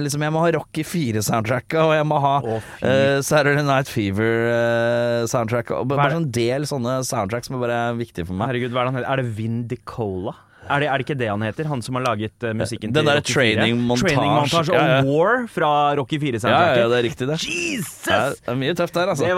liksom, 0.01 0.25
jeg 0.27 0.35
må 0.35 0.41
ha 0.43 0.49
Rocky 0.57 0.83
4-soundtracka, 0.83 1.85
og 1.87 1.93
jeg 1.95 2.07
må 2.09 2.17
ha 2.23 2.33
oh, 2.43 2.71
eh, 2.83 3.19
Saturday 3.23 3.63
Night 3.63 3.91
Fever-soundtracka. 3.91 5.77
Uh, 5.77 5.85
er 5.85 5.93
bare 5.93 6.09
det? 6.09 6.17
sånn 6.19 6.31
del 6.35 6.67
sånne 6.69 6.97
soundtracks 7.07 7.47
som 7.51 7.59
er 7.59 7.63
bare 7.67 7.79
viktige 8.01 8.27
for 8.27 8.35
meg. 8.35 8.51
Herregud, 8.51 8.75
hva 8.75 8.83
er 8.83 8.89
det 8.89 8.91
han 8.91 8.99
heter? 9.01 9.13
Er 9.13 9.23
det 9.23 9.37
Vin 9.39 9.63
Dicola? 9.71 10.35
Er 10.65 10.81
det, 10.81 10.87
er 10.89 10.97
det 10.97 11.05
ikke 11.05 11.17
det 11.19 11.27
han 11.29 11.43
heter? 11.45 11.67
Han 11.69 11.83
som 11.85 11.97
har 11.99 12.03
laget 12.07 12.41
uh, 12.41 12.51
musikken 12.57 12.89
Den 12.93 13.05
til 13.05 13.09
der 13.11 13.19
Rocky 13.21 13.33
4? 13.33 13.35
training-montage. 13.37 14.15
Training-montage 14.15 14.73
Ja, 14.73 14.85
ja. 14.89 14.95
og 15.03 15.11
War 15.11 15.43
fra 15.55 15.71
Rocky 15.99 16.17
Ja, 16.17 16.25
ja, 16.25 16.31
4-soundtracket. 16.39 16.79
ja, 16.81 16.87
det 16.89 16.97
er 16.97 17.05
riktig, 17.05 17.27
det. 17.29 17.37
Jesus! 17.45 18.07
Er, 18.09 18.33
det 18.33 18.55
er 18.55 18.57
mye 18.63 18.77
tøft 18.79 18.97
der, 18.97 19.11
altså. 19.13 19.29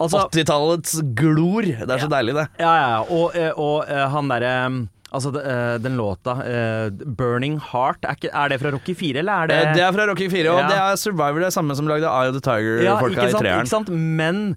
Altså 0.00 0.24
80-tallets 0.32 0.96
glor. 1.20 1.68
Det 1.68 1.84
er 1.96 2.02
så 2.06 2.08
deilig, 2.10 2.34
det. 2.40 2.46
Ja, 2.62 2.72
ja, 2.72 2.88
ja. 2.96 3.02
Og, 3.12 3.36
eh, 3.36 3.52
og 3.60 3.84
eh, 3.92 4.06
han 4.14 4.32
derre 4.32 4.54
Altså, 5.12 5.32
eh, 5.40 5.78
den 5.82 5.96
låta 5.98 6.36
eh, 6.46 6.90
'Burning 6.90 7.58
Heart', 7.58 8.04
er, 8.06 8.14
ikke, 8.14 8.30
er 8.32 8.48
det 8.48 8.60
fra 8.62 8.70
Rocky 8.70 8.94
4, 8.94 9.18
eller 9.18 9.32
er 9.32 9.46
det 9.50 9.56
Eh, 9.56 9.72
Det 9.74 9.82
er 9.82 9.92
fra 9.92 10.06
Rocky 10.06 10.28
4, 10.30 10.50
og 10.52 10.60
Ja. 10.60 10.68
det 10.68 10.76
er 10.78 10.96
Survivor, 10.96 11.40
det 11.40 11.52
samme 11.52 11.74
som 11.76 11.86
lagde 11.88 12.06
Eye 12.06 12.28
of 12.30 12.34
the 12.34 12.40
Tiger-folka 12.40 13.20
ikke 13.26 13.28
i 13.28 13.40
treeren. 13.42 13.64
ikke 13.66 13.74
sant? 13.74 13.88
Men 13.90 14.56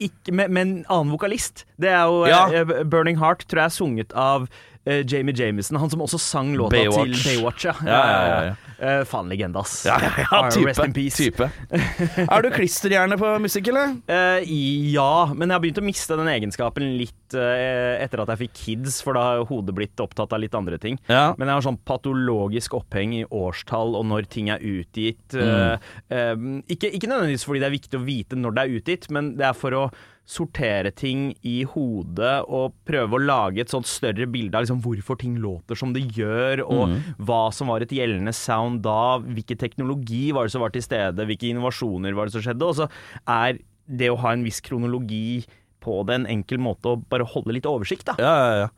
ikke, 0.00 0.32
med, 0.32 0.50
med 0.50 0.62
en 0.66 0.84
annen 0.90 1.12
vokalist. 1.14 1.64
Det 1.80 1.90
er 1.90 2.04
jo 2.10 2.26
Ja. 2.26 2.64
'Burning 2.84 3.18
Heart', 3.18 3.46
tror 3.46 3.60
jeg 3.62 3.64
er 3.70 3.76
sunget 3.78 4.12
av 4.14 4.48
eh, 4.84 5.02
Jamie 5.06 5.34
Jameson, 5.36 5.78
han 5.80 5.90
som 5.90 6.02
også 6.04 6.20
sang 6.20 6.54
låta 6.56 6.76
Baywatch. 6.76 7.22
til 7.22 7.38
Baywatch. 7.38 7.64
Ja, 7.64 7.74
Ja, 7.84 8.00
ja, 8.04 8.28
ja, 8.28 8.44
ja. 8.50 8.54
Eh, 8.84 9.04
faen 9.06 9.28
legende, 9.30 9.60
ass. 9.60 9.84
Ja, 9.86 9.96
ja, 10.02 10.10
ja, 10.24 10.40
type. 10.50 10.68
Rest 10.68 10.84
in 10.84 10.92
peace. 10.92 11.16
type. 11.16 11.48
er 12.34 12.42
du 12.42 12.50
klisterhjerne 12.50 13.16
på 13.20 13.30
musikk, 13.40 13.70
eller? 13.70 13.94
Uh, 14.10 14.42
ja, 14.44 15.26
men 15.32 15.48
jeg 15.48 15.54
har 15.54 15.62
begynt 15.62 15.80
å 15.80 15.86
miste 15.86 16.18
den 16.18 16.30
egenskapen 16.32 16.96
litt 16.98 17.12
etter 17.34 18.20
at 18.22 18.30
jeg 18.30 18.44
fikk 18.44 18.52
kids, 18.54 19.00
for 19.02 19.16
da 19.16 19.22
har 19.26 19.46
hodet 19.48 19.74
blitt 19.74 19.98
opptatt 20.02 20.34
av 20.34 20.42
litt 20.42 20.54
andre 20.54 20.78
ting. 20.78 20.98
Ja. 21.10 21.32
Men 21.38 21.48
jeg 21.48 21.58
har 21.58 21.64
sånn 21.66 21.80
patologisk 21.86 22.76
oppheng 22.78 23.14
i 23.16 23.24
årstall 23.26 23.96
og 23.98 24.06
når 24.10 24.28
ting 24.30 24.50
er 24.54 24.62
utgitt. 24.62 25.34
Mm. 25.34 25.48
Uh, 25.50 26.34
um, 26.34 26.50
ikke, 26.70 26.92
ikke 26.94 27.10
nødvendigvis 27.10 27.46
fordi 27.48 27.62
det 27.62 27.70
er 27.70 27.78
viktig 27.78 28.00
å 28.00 28.04
vite 28.04 28.38
når 28.38 28.54
det 28.54 28.64
er 28.64 28.76
utgitt, 28.78 29.08
men 29.14 29.34
det 29.38 29.48
er 29.48 29.56
for 29.58 29.78
å 29.78 29.84
sortere 30.24 30.88
ting 30.96 31.34
i 31.44 31.64
hodet 31.68 32.38
og 32.48 32.72
prøve 32.88 33.18
å 33.18 33.20
lage 33.20 33.60
et 33.60 33.68
sånt 33.68 33.84
større 33.84 34.24
bilde 34.32 34.56
av 34.56 34.64
liksom 34.64 34.80
hvorfor 34.80 35.18
ting 35.20 35.34
låter 35.42 35.76
som 35.76 35.92
det 35.92 36.06
gjør, 36.16 36.62
og 36.64 36.88
Mm. 36.88 37.02
hva 37.26 37.52
som 37.52 37.68
var 37.68 37.82
et 37.84 37.92
gjeldende 37.92 38.32
sound 38.32 38.80
da, 38.82 39.18
hvilken 39.20 39.58
teknologi 39.60 40.32
var 40.32 40.44
det 40.48 40.52
som 40.52 40.62
var 40.64 40.70
til 40.72 40.80
stede, 40.82 41.26
hvilke 41.28 41.50
innovasjoner 41.52 42.14
var 42.16 42.24
det 42.26 42.32
som 42.32 42.40
skjedde, 42.42 42.64
og 42.64 42.74
så 42.74 42.88
er 43.28 43.58
det 43.86 44.08
å 44.08 44.16
ha 44.16 44.32
en 44.32 44.44
viss 44.44 44.62
kronologi 44.64 45.44
på 45.84 46.06
det 46.08 46.14
en 46.14 46.26
enkel 46.26 46.56
måte 46.56 46.88
å 46.88 46.96
bare 46.96 47.26
holde 47.28 47.52
litt 47.52 47.66
oversikt, 47.68 48.06
da. 48.08 48.14
Ja, 48.16 48.34
ja, 48.40 48.54
ja. 48.64 48.68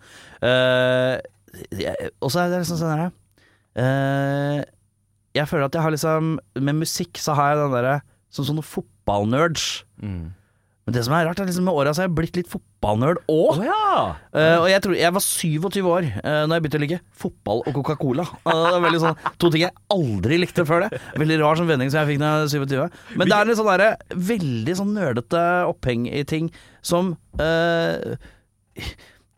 Uh, 0.43 2.13
og 2.21 2.31
så 2.35 2.43
er 2.43 2.51
det 2.51 2.59
liksom 2.65 2.77
sånn 2.83 2.99
her 2.99 3.13
uh, 3.79 4.65
Jeg 5.33 5.47
føler 5.49 5.65
at 5.69 5.73
jeg 5.79 5.83
har 5.87 5.95
liksom 5.95 6.35
Med 6.61 6.77
musikk 6.83 7.17
så 7.23 7.33
har 7.39 7.55
jeg 7.55 7.61
den 7.63 7.73
derre 7.73 7.95
Som 8.29 8.45
sånne 8.45 8.65
fotballnerds. 8.67 9.85
Mm. 10.03 10.35
Men 10.87 10.95
det 10.95 11.03
som 11.03 11.17
er 11.17 11.25
rart, 11.27 11.41
er 11.43 11.49
liksom 11.49 11.65
med 11.67 11.75
åra 11.75 11.91
så 11.91 12.05
har 12.05 12.07
jeg 12.07 12.15
blitt 12.15 12.37
litt 12.39 12.51
fotballnerd 12.51 13.19
òg. 13.27 13.59
Å 13.59 13.65
ja! 13.67 13.95
uh, 14.31 14.59
og 14.61 14.69
jeg 14.71 14.83
tror 14.85 14.95
Jeg 14.95 15.15
var 15.17 15.25
27 15.25 15.81
år 15.83 16.07
uh, 16.21 16.45
Når 16.47 16.53
jeg 16.55 16.63
begynte 16.63 16.79
å 16.79 16.83
like 16.85 16.99
fotball 17.25 17.63
og 17.65 17.79
Coca-Cola. 17.81 18.27
Uh, 18.47 18.87
sånn 19.03 19.19
To 19.43 19.51
ting 19.51 19.65
jeg 19.65 19.75
aldri 19.91 20.39
likte 20.39 20.63
før 20.69 20.87
det. 20.87 21.01
Veldig 21.19 21.41
rar 21.43 21.59
sånn 21.59 21.71
vending 21.73 21.91
som 21.91 22.05
jeg 22.05 22.13
fikk 22.13 22.23
da 22.23 22.31
jeg 22.45 22.63
var 22.63 22.71
27. 22.71 23.19
Men 23.19 23.33
det 23.33 23.41
er 23.41 23.51
litt 23.51 23.59
sånn 23.59 23.73
der, 23.73 24.07
veldig 24.31 24.79
sånn 24.79 24.95
nerdete 24.95 25.43
oppheng 25.67 26.07
i 26.07 26.23
ting 26.29 26.53
som 26.87 27.17
eh, 27.43 28.15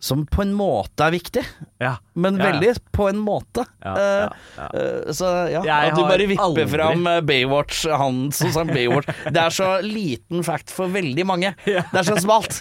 Som 0.01 0.21
på 0.31 0.43
en 0.45 0.53
måte 0.55 1.03
er 1.09 1.11
viktig, 1.11 1.43
Ja. 1.83 1.97
men 2.15 2.37
Ja, 2.39 2.45
ja. 2.45 2.53
veldig 2.53 2.77
på 2.95 3.09
en 3.11 3.19
måte. 3.19 3.65
Ja. 3.83 4.29
eh, 4.71 5.11
så 5.11 5.51
ja, 5.51 5.63
Jeg 5.67 5.91
at 5.91 5.97
du 5.99 6.03
bare 6.05 6.27
vipper 6.31 6.45
aldri- 6.45 6.69
fram 6.71 7.07
eh, 7.11 7.21
Baywatch, 7.27 7.81
han 7.91 8.31
som 8.31 8.53
sang 8.55 8.69
Baywatch. 8.71 9.09
Det 9.27 9.37
er 9.43 9.51
så 9.51 9.83
liten 9.83 10.45
fact 10.47 10.71
for 10.71 10.87
veldig 10.87 11.27
mange. 11.27 11.51
Det 11.67 11.83
er 11.99 12.07
så 12.07 12.15
smalt. 12.23 12.61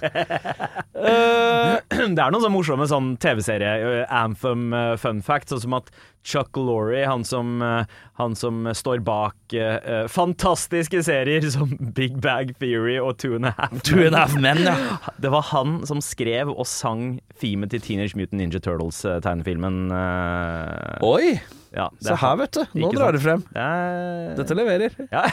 Uh, 0.98 1.78
Det 2.16 2.18
er 2.18 2.32
noen 2.34 2.42
sånn 2.42 2.54
morsomme 2.56 2.88
sånn 2.90 3.14
TV-serie, 3.22 3.76
uh, 4.02 4.06
Anthem 4.24 4.72
uh, 4.74 4.96
fun 4.98 5.22
facts, 5.22 5.54
sånn 5.54 5.62
som 5.68 5.78
at 5.78 5.92
Chuck 6.28 6.58
Laurie, 6.60 7.06
han 7.08 7.24
som, 7.28 7.62
uh, 7.64 8.00
han 8.20 8.36
som 8.36 8.68
står 8.76 9.00
bak 9.08 9.56
uh, 9.56 10.08
fantastiske 10.12 11.00
serier 11.08 11.46
som 11.54 11.72
Big 11.96 12.18
Bag 12.24 12.52
Theory 12.60 12.98
og 13.00 13.16
Two 13.22 13.38
and 13.38 13.48
a 13.48 13.54
Half 13.58 13.86
Two 13.88 14.04
and 14.04 14.16
a 14.18 14.26
half 14.26 14.36
men, 14.36 14.66
ja. 14.68 14.76
Det 15.24 15.32
var 15.32 15.48
han 15.54 15.80
som 15.88 16.04
skrev 16.04 16.52
og 16.52 16.68
sang 16.68 17.22
themet 17.40 17.72
til 17.72 17.84
Teenage 17.86 18.20
Mutant 18.20 18.42
Ninja 18.42 18.60
Turtles-tegnefilmen. 18.64 19.88
Uh, 19.94 21.08
Oi, 21.08 21.38
ja, 21.76 21.88
se 22.02 22.14
er 22.14 22.20
her, 22.22 22.36
vet 22.40 22.58
du. 22.58 22.64
Nå 22.80 22.92
drar 22.94 23.12
sant? 23.12 23.18
du 23.18 23.24
frem. 23.24 23.44
Det 23.54 23.64
er- 23.64 24.36
Dette 24.38 24.58
leverer. 24.58 24.96
ja. 25.12 25.24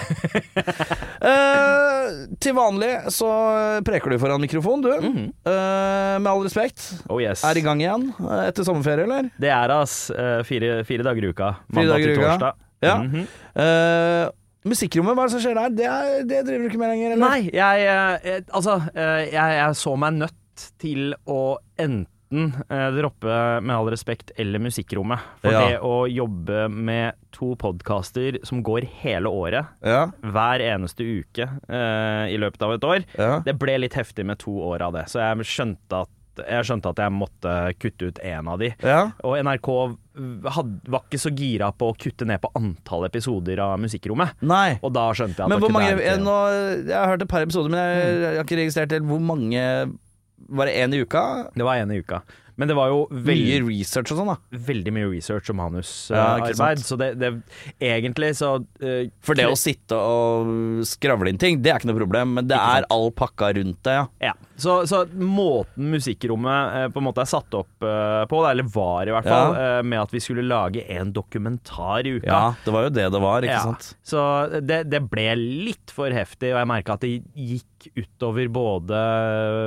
uh, 1.25 2.09
til 2.43 2.57
vanlig 2.57 2.93
så 3.15 3.31
preker 3.87 4.15
du 4.15 4.19
foran 4.23 4.41
mikrofon, 4.43 4.83
du. 4.83 4.91
Mm 4.91 5.13
-hmm. 5.15 5.29
uh, 5.47 6.21
med 6.21 6.31
all 6.31 6.43
respekt. 6.43 6.95
Oh 7.09 7.23
yes. 7.23 7.45
Er 7.45 7.57
i 7.57 7.61
gang 7.61 7.81
igjen 7.81 8.13
uh, 8.21 8.49
etter 8.49 8.65
sommerferie, 8.65 9.05
eller? 9.05 9.31
Det 9.41 9.51
er 9.51 9.71
ass. 9.71 10.11
fire, 10.45 10.85
fire 10.85 11.03
dager 11.03 11.25
i 11.25 11.29
uka. 11.29 11.55
Mandag 11.69 12.03
til 12.03 12.17
torsdag. 12.17 12.53
Ja. 12.83 13.03
Mhm. 13.03 13.27
Eh, 13.55 14.29
musikkrommet, 14.65 15.15
hva 15.15 15.23
er 15.25 15.27
det 15.27 15.33
som 15.33 15.41
skjer 15.41 15.55
der? 15.55 15.69
Det, 15.69 15.85
er, 15.85 16.25
det 16.25 16.47
driver 16.47 16.59
du 16.59 16.69
ikke 16.69 16.79
med 16.79 16.89
lenger, 16.89 17.13
eller? 17.13 17.29
Nei, 17.29 17.51
jeg, 17.53 17.81
jeg 17.85 18.45
altså, 18.53 18.81
jeg, 18.95 19.33
jeg 19.33 19.77
så 19.77 19.97
meg 19.97 20.13
nødt 20.13 20.71
til 20.79 21.15
å 21.27 21.59
enten 21.79 22.07
eh, 22.71 22.89
droppe 22.97 23.37
Med 23.65 23.75
all 23.77 23.91
respekt 23.93 24.33
eller 24.41 24.59
Musikkrommet. 24.63 25.19
For 25.43 25.53
Ja. 25.55 25.61
det 25.69 25.79
å 25.85 26.05
jobbe 26.11 26.69
med 26.71 27.15
to 27.35 27.55
podkaster 27.61 28.39
som 28.47 28.63
går 28.63 28.87
hele 29.03 29.27
året, 29.31 29.67
Ja, 29.85 30.07
hver 30.23 30.61
eneste 30.63 31.03
uke 31.05 31.49
eh, 31.69 32.27
i 32.35 32.37
løpet 32.39 32.63
av 32.63 32.73
et 32.77 32.85
år, 32.85 33.05
ja. 33.19 33.41
det 33.45 33.57
ble 33.59 33.79
litt 33.83 33.95
heftig 33.99 34.25
med 34.27 34.39
to 34.39 34.53
år 34.71 34.83
av 34.87 34.93
det. 34.95 35.07
Så 35.11 35.19
jeg 35.23 35.47
skjønte 35.47 36.03
at 36.05 36.09
jeg 36.35 36.65
skjønte 36.67 36.91
at 36.91 36.99
jeg 36.99 37.13
måtte 37.15 37.51
kutte 37.79 38.09
ut 38.11 38.17
én 38.27 38.49
av 38.51 38.59
de. 38.59 38.73
ja. 38.83 39.13
Og 39.23 39.37
NRK 39.39 39.69
had, 40.51 40.73
var 40.91 41.05
ikke 41.07 41.21
så 41.23 41.31
gira 41.31 41.69
på 41.79 41.93
å 41.93 41.95
kutte 41.99 42.27
ned 42.27 42.41
på 42.43 42.51
antall 42.59 43.07
episoder 43.07 43.61
av 43.63 43.77
Musikkrommet. 43.79 44.35
Nei. 44.43 44.79
Og 44.83 44.93
da 44.95 45.09
skjønte 45.15 45.39
jeg 45.39 45.47
at 45.47 45.49
Men 45.53 45.61
hvor 45.63 45.71
mange 45.75 45.93
ikke- 45.95 46.19
nå, 46.23 46.35
Jeg 46.89 46.95
har 46.97 47.07
hørt 47.13 47.23
et 47.23 47.29
par 47.29 47.43
episoder, 47.47 47.71
men 47.71 47.79
jeg, 47.79 48.19
jeg 48.25 48.37
har 48.37 48.45
ikke 48.45 48.59
registrert 48.63 48.91
helt 48.97 49.07
hvor 49.07 49.21
mange 49.23 49.63
Var 50.37 50.67
det 50.67 50.73
én 50.73 50.95
i 50.95 50.99
uka? 50.99 51.51
Det 51.55 51.63
var 51.63 51.77
én 51.77 51.93
i 51.93 51.99
uka. 51.99 52.23
Men 52.57 52.71
det 52.71 52.77
var 52.79 52.93
jo 52.93 53.01
veldig, 53.11 53.61
Mye 53.65 53.81
research 53.81 54.13
og 54.15 54.19
sånn, 54.21 54.29
da. 54.31 54.59
veldig 54.69 54.93
mye 54.95 55.09
research 55.11 55.49
og 55.51 55.57
manusarbeid. 55.59 56.55
sant. 56.59 56.85
så 56.87 56.99
det, 57.01 57.09
det 57.19 57.31
egentlig 57.83 58.29
så 58.39 58.51
uh, 58.63 59.11
For 59.27 59.35
det 59.39 59.49
å 59.51 59.57
sitte 59.59 59.99
og 59.99 60.85
skravle 60.87 61.33
inn 61.33 61.41
ting, 61.41 61.59
det 61.65 61.73
er 61.73 61.81
ikke 61.83 61.91
noe 61.91 61.99
problem, 61.99 62.37
men 62.39 62.47
det 62.51 62.59
er 62.59 62.87
all 62.95 63.11
pakka 63.17 63.51
rundt 63.59 63.81
det, 63.87 63.97
ja. 63.99 64.05
ja. 64.31 64.35
så, 64.61 64.77
så 64.87 65.03
måten 65.19 65.91
Musikkrommet 65.95 66.77
uh, 66.77 66.87
på 66.95 67.03
en 67.03 67.09
måte 67.09 67.25
er 67.25 67.31
satt 67.33 67.59
opp 67.59 67.83
uh, 67.83 68.23
på, 68.31 68.45
eller 68.47 68.71
var 68.71 69.11
i 69.11 69.17
hvert 69.17 69.27
Ja. 69.27 69.35
fall, 69.35 69.59
eh, 69.59 69.83
med 69.83 70.01
at 70.05 70.15
vi 70.15 70.21
skulle 70.23 70.47
lage 70.47 70.85
en 70.95 71.11
dokumentar 71.17 72.07
i 72.07 72.15
uka. 72.21 72.29
Ja, 72.31 72.55
det 72.65 72.73
var 72.75 72.87
jo 72.87 72.95
det 72.95 73.09
det 73.15 73.21
var, 73.25 73.43
ikke 73.47 73.59
Ja, 73.59 73.67
sant. 73.67 73.91
Så 74.07 74.23
det, 74.63 74.85
det 74.93 75.03
ble 75.11 75.33
litt 75.41 75.91
for 75.95 76.13
heftig, 76.15 76.53
og 76.55 76.61
jeg 76.63 76.71
merka 76.71 76.95
at 76.99 77.05
det 77.05 77.17
gikk 77.35 77.91
utover 77.99 78.49
både 78.53 79.01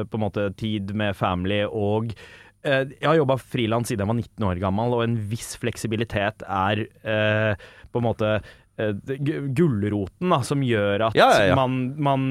på 0.09 0.17
en 0.17 0.23
måte 0.23 0.47
tid 0.57 0.93
med 0.97 1.15
family 1.17 1.63
og 1.67 2.13
Jeg 2.67 3.07
har 3.07 3.17
jobba 3.19 3.39
frilans 3.41 3.89
siden 3.91 4.03
jeg 4.05 4.11
var 4.11 4.19
19 4.19 4.47
år 4.51 4.61
gammel, 4.61 4.95
og 4.97 5.03
en 5.07 5.17
viss 5.31 5.55
fleksibilitet 5.61 6.45
er 6.47 6.85
eh, 6.85 7.67
på 7.91 8.01
en 8.01 8.05
måte 8.05 8.31
eh, 8.77 8.93
Gulroten 9.57 10.29
da, 10.33 10.39
som 10.45 10.61
gjør 10.65 11.07
at 11.09 11.17
Ja, 11.17 11.27
ja, 11.33 11.49
ja. 11.51 11.57
man, 11.57 11.77
man 11.97 12.29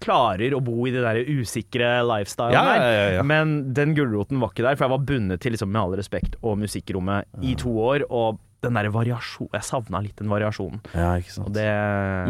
klarer 0.00 0.56
å 0.56 0.62
bo 0.64 0.86
i 0.88 0.92
det 0.94 1.04
der 1.04 1.22
usikre 1.28 1.98
lifestylen 2.08 2.56
der. 2.56 3.22
Men 3.26 3.56
den 3.76 3.94
gulroten 3.98 4.40
var 4.40 4.54
ikke 4.54 4.64
der, 4.68 4.78
for 4.78 4.88
jeg 4.88 4.94
var 4.96 5.06
bundet 5.12 5.44
til 5.44 5.56
liksom, 5.56 5.72
Med 5.74 5.82
all 5.82 5.98
respekt 6.00 6.38
og 6.42 6.60
Musikkrommet 6.62 7.28
i 7.44 7.56
to 7.58 7.74
år. 7.90 8.06
Og 8.08 8.40
den 8.64 8.74
der 8.74 8.88
variasjonen 8.90 9.54
Jeg 9.54 9.66
savna 9.68 10.00
litt 10.02 10.18
den 10.18 10.30
variasjonen. 10.32 10.80
Ja, 10.94 11.12
ikke 11.20 11.34
sant. 11.36 11.52
Det 11.54 11.68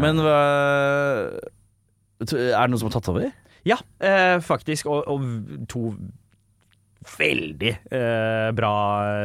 Men 0.03 0.19
hva 0.21 0.35
Er 2.19 2.27
det 2.27 2.69
noen 2.69 2.81
som 2.81 2.89
har 2.91 2.97
tatt 2.99 3.09
over? 3.13 3.29
Ja, 3.67 3.77
eh, 3.99 4.37
faktisk. 4.43 4.87
Og, 4.91 5.07
og 5.09 5.65
to 5.71 5.93
veldig 7.17 7.69
eh, 7.95 8.49
bra, 8.51 8.71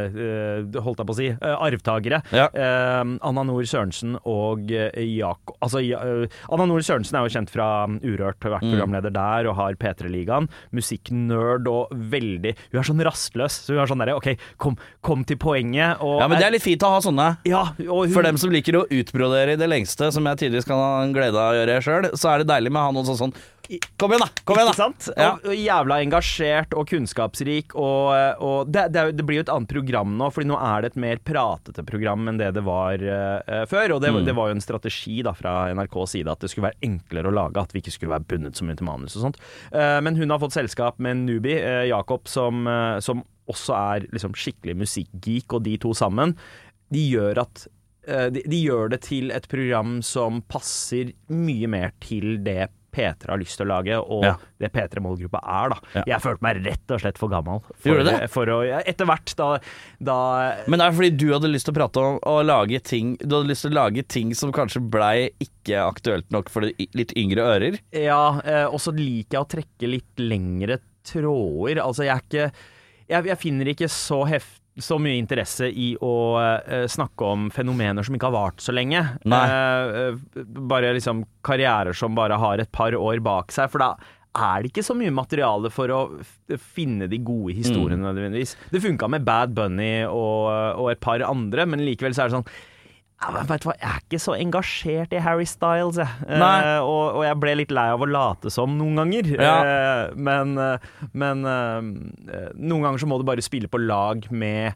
eh, 0.06 0.80
holdt 0.84 1.00
jeg 1.02 1.06
på 1.08 1.14
å 1.14 1.16
si, 1.18 1.26
eh, 1.34 1.54
arvtakere. 1.66 2.20
Ja. 2.32 2.46
Eh, 2.54 3.00
Anna 3.02 3.42
Nord 3.44 3.66
Sørensen 3.66 4.14
og 4.24 4.70
eh, 4.70 4.90
Jakob 5.18 5.56
Altså, 5.64 5.82
ja, 5.82 5.98
eh, 5.98 6.26
Anna 6.54 6.66
Nord 6.70 6.84
Sørensen 6.86 7.18
er 7.18 7.26
jo 7.26 7.34
kjent 7.34 7.50
fra 7.50 7.68
Urørt, 8.02 8.38
har 8.44 8.54
Mm. 8.54 8.60
vært 8.60 8.70
programleder 8.70 9.12
der 9.12 9.48
og 9.50 9.56
har 9.58 9.74
P3-ligaen. 9.74 10.48
Musikknerd 10.72 11.66
og 11.70 11.90
veldig 11.90 12.54
Hun 12.72 12.80
er 12.80 12.86
sånn 12.86 13.02
rastløs. 13.04 13.56
Så 13.66 13.74
hun 13.74 13.82
er 13.82 13.90
sånn 13.90 14.02
derre 14.04 14.16
OK, 14.18 14.30
kom, 14.58 14.76
kom 15.02 15.24
til 15.26 15.36
poenget. 15.40 15.98
Og 16.04 16.20
Ja, 16.20 16.28
men 16.28 16.38
det 16.38 16.46
er 16.46 16.54
litt 16.54 16.62
fint 16.64 16.82
å 16.86 16.92
ha 16.94 17.00
sånne. 17.04 17.38
ja, 17.44 17.64
hun, 17.78 18.10
For 18.14 18.22
dem 18.22 18.36
som 18.40 18.50
liker 18.54 18.78
å 18.82 18.86
utbrodere 18.88 19.54
i 19.54 19.60
det 19.60 19.68
lengste, 19.68 20.12
som 20.14 20.24
jeg 20.30 20.38
tidligere 20.44 20.66
kan 20.70 20.78
ha 20.78 21.02
en 21.02 21.12
glede 21.16 21.34
av 21.40 21.54
å 21.54 21.58
gjøre 21.58 21.80
sjøl, 21.82 22.10
så 22.14 22.30
er 22.34 22.38
det 22.44 22.48
deilig 22.52 22.70
med 22.72 22.80
å 22.82 22.86
ha 22.88 22.92
noen 22.94 23.08
sånn 23.10 23.20
sånn 23.24 23.34
Kom 23.96 24.12
igjen, 24.12 24.20
da! 24.24 24.42
Kom 24.44 24.58
igjen, 24.58 24.68
Ikke 24.68 24.76
da! 24.76 24.84
sant? 24.84 25.06
Ja. 25.16 25.28
Og, 25.38 25.46
og 25.48 25.56
jævla 25.56 25.96
engasjert 26.04 26.74
og 26.76 26.88
kunnskapsrik. 26.90 27.74
Og, 27.80 28.10
og 28.44 28.68
det, 28.72 28.82
det, 28.92 29.04
det 29.16 29.24
blir 29.26 29.38
jo 29.40 29.44
et 29.46 29.52
annet 29.54 29.70
program 29.72 30.12
nå, 30.20 30.28
Fordi 30.34 30.48
nå 30.50 30.58
er 30.60 30.84
det 30.84 30.90
et 30.92 30.98
mer 31.04 31.22
pratete 31.24 31.84
program 31.88 32.28
enn 32.30 32.40
det 32.40 32.50
det 32.58 32.64
var 32.66 33.00
uh, 33.02 33.64
før. 33.70 33.96
Og 33.96 34.02
det, 34.04 34.12
Mm. 34.14 34.20
det 34.28 34.34
var 34.36 34.50
jo 34.50 34.54
en 34.58 34.62
strategi 34.62 35.16
da 35.26 35.32
fra 35.34 35.54
NRKs 35.74 36.12
side 36.14 36.30
at 36.30 36.44
det 36.44 36.50
skulle 36.52 36.68
være 36.68 36.84
enklere 36.86 37.30
å 37.32 37.34
lage. 37.34 37.62
At 37.64 37.72
vi 37.74 37.80
ikke 37.82 37.94
skulle 37.96 38.12
være 38.14 38.28
bundet 38.30 38.60
så 38.60 38.66
mye 38.68 38.76
til 38.78 38.86
manus 38.86 39.16
og 39.18 39.24
sånt. 39.28 39.40
Uh, 39.72 39.98
men 40.04 40.14
hun 40.20 40.30
har 40.30 40.42
fått 40.42 40.54
selskap 40.58 41.00
med 41.02 41.16
en 41.16 41.24
newbie, 41.26 41.56
uh, 41.64 41.82
Jakob, 41.88 42.28
som, 42.30 42.68
som 43.02 43.24
også 43.50 43.74
er 43.76 44.06
liksom 44.14 44.36
skikkelig 44.38 44.76
musikkgeek, 44.84 45.56
og 45.56 45.64
de 45.66 45.74
to 45.82 45.90
sammen. 45.96 46.36
De 46.94 47.02
gjør 47.10 47.42
at 47.46 47.66
de, 48.04 48.42
de 48.44 48.58
gjør 48.60 48.90
det 48.92 48.98
til 49.06 49.30
et 49.32 49.46
program 49.48 49.94
som 50.04 50.42
passer 50.52 51.14
mye 51.32 51.68
mer 51.72 51.94
til 52.04 52.34
det 52.44 52.66
P3 52.94 53.28
har 53.32 53.40
lyst 53.42 53.58
til 53.58 53.66
å 53.66 53.70
lage, 53.74 53.98
og 54.00 54.22
Ja. 54.24 54.34
det 54.62 54.70
P3-målgruppa 54.72 55.40
er, 55.42 55.74
da. 55.74 55.78
Ja. 55.98 56.04
Jeg 56.14 56.22
følte 56.24 56.46
meg 56.46 56.60
rett 56.64 56.94
og 56.94 57.02
slett 57.02 57.18
for 57.20 57.28
gammel. 57.32 57.60
For, 57.74 57.90
Gjorde 57.90 58.06
det? 58.08 58.30
For 58.32 58.46
å, 58.54 58.58
ja, 58.66 58.78
etter 58.86 59.08
hvert, 59.10 59.34
da, 59.36 59.48
da 60.00 60.16
Men 60.70 60.78
det 60.80 60.86
er 60.88 60.96
fordi 60.96 61.10
du 61.18 61.26
hadde 61.34 61.50
lyst 61.52 61.66
til 61.68 61.74
å 61.74 61.78
prate 61.82 62.00
om 62.04 62.18
å 62.30 62.36
lage 62.46 62.80
ting 62.84 63.16
Du 63.20 63.36
hadde 63.36 63.50
lyst 63.50 63.66
til 63.66 63.72
å 63.74 63.78
lage 63.82 64.06
ting 64.08 64.32
som 64.38 64.52
kanskje 64.54 64.80
blei 64.94 65.30
ikke 65.42 65.82
aktuelt 65.84 66.30
nok 66.34 66.48
for 66.52 66.62
litt 66.64 67.12
yngre 67.18 67.44
ører. 67.54 67.78
Ja, 67.92 68.38
eh, 68.44 68.64
og 68.70 68.78
så 68.80 68.94
liker 68.94 69.38
jeg 69.38 69.44
å 69.44 69.50
trekke 69.58 69.90
litt 69.90 70.22
lengre 70.22 70.78
tråder. 71.04 71.82
Altså, 71.84 72.06
jeg 72.06 72.14
er 72.16 72.22
ikke 72.24 72.52
Jeg, 73.04 73.24
jeg 73.28 73.36
finner 73.42 73.68
ikke 73.68 73.88
så 73.92 74.22
heft 74.26 74.62
så 74.80 74.98
mye 74.98 75.18
interesse 75.20 75.68
i 75.70 75.92
å 76.02 76.14
uh, 76.40 76.86
snakke 76.90 77.28
om 77.28 77.46
fenomener 77.54 78.06
som 78.06 78.16
ikke 78.16 78.30
har 78.30 78.34
vart 78.34 78.64
så 78.64 78.74
lenge. 78.74 79.02
Eh, 79.22 80.18
bare 80.70 80.92
liksom 80.96 81.22
karrierer 81.46 81.94
som 81.96 82.16
bare 82.16 82.38
har 82.40 82.62
et 82.62 82.72
par 82.74 82.96
år 82.98 83.22
bak 83.24 83.54
seg. 83.54 83.70
For 83.70 83.84
da 83.84 83.92
er 84.34 84.64
det 84.64 84.72
ikke 84.72 84.86
så 84.86 84.96
mye 84.98 85.14
materiale 85.14 85.70
for 85.70 85.92
å 85.94 86.00
finne 86.58 87.06
de 87.10 87.20
gode 87.22 87.54
historiene 87.54 88.02
nødvendigvis. 88.02 88.56
Det 88.72 88.82
funka 88.82 89.08
med 89.14 89.26
Bad 89.26 89.54
Bunny 89.54 90.02
og, 90.08 90.50
og 90.82 90.90
et 90.90 91.02
par 91.02 91.22
andre, 91.22 91.68
men 91.70 91.84
likevel 91.86 92.16
så 92.16 92.24
er 92.24 92.32
det 92.32 92.40
sånn 92.40 92.50
ja, 93.24 93.42
vet 93.48 93.64
hva, 93.66 93.74
Jeg 93.80 93.88
er 93.90 94.00
ikke 94.04 94.20
så 94.22 94.34
engasjert 94.36 95.14
i 95.16 95.20
Harry 95.24 95.46
Styles, 95.48 95.96
jeg. 96.00 96.24
Eh, 96.28 96.80
og, 96.84 97.18
og 97.18 97.22
jeg 97.26 97.38
ble 97.40 97.54
litt 97.62 97.74
lei 97.74 97.86
av 97.94 98.04
å 98.04 98.08
late 98.08 98.52
som 98.52 98.74
noen 98.78 99.00
ganger. 99.02 99.30
Ja. 99.34 99.54
Eh, 99.64 100.16
men 100.16 100.56
eh, 100.60 100.90
men 101.12 101.44
eh, 101.48 102.50
noen 102.54 102.84
ganger 102.88 103.00
så 103.02 103.08
må 103.10 103.18
du 103.20 103.26
bare 103.28 103.44
spille 103.44 103.70
på 103.72 103.80
lag 103.82 104.26
med 104.30 104.74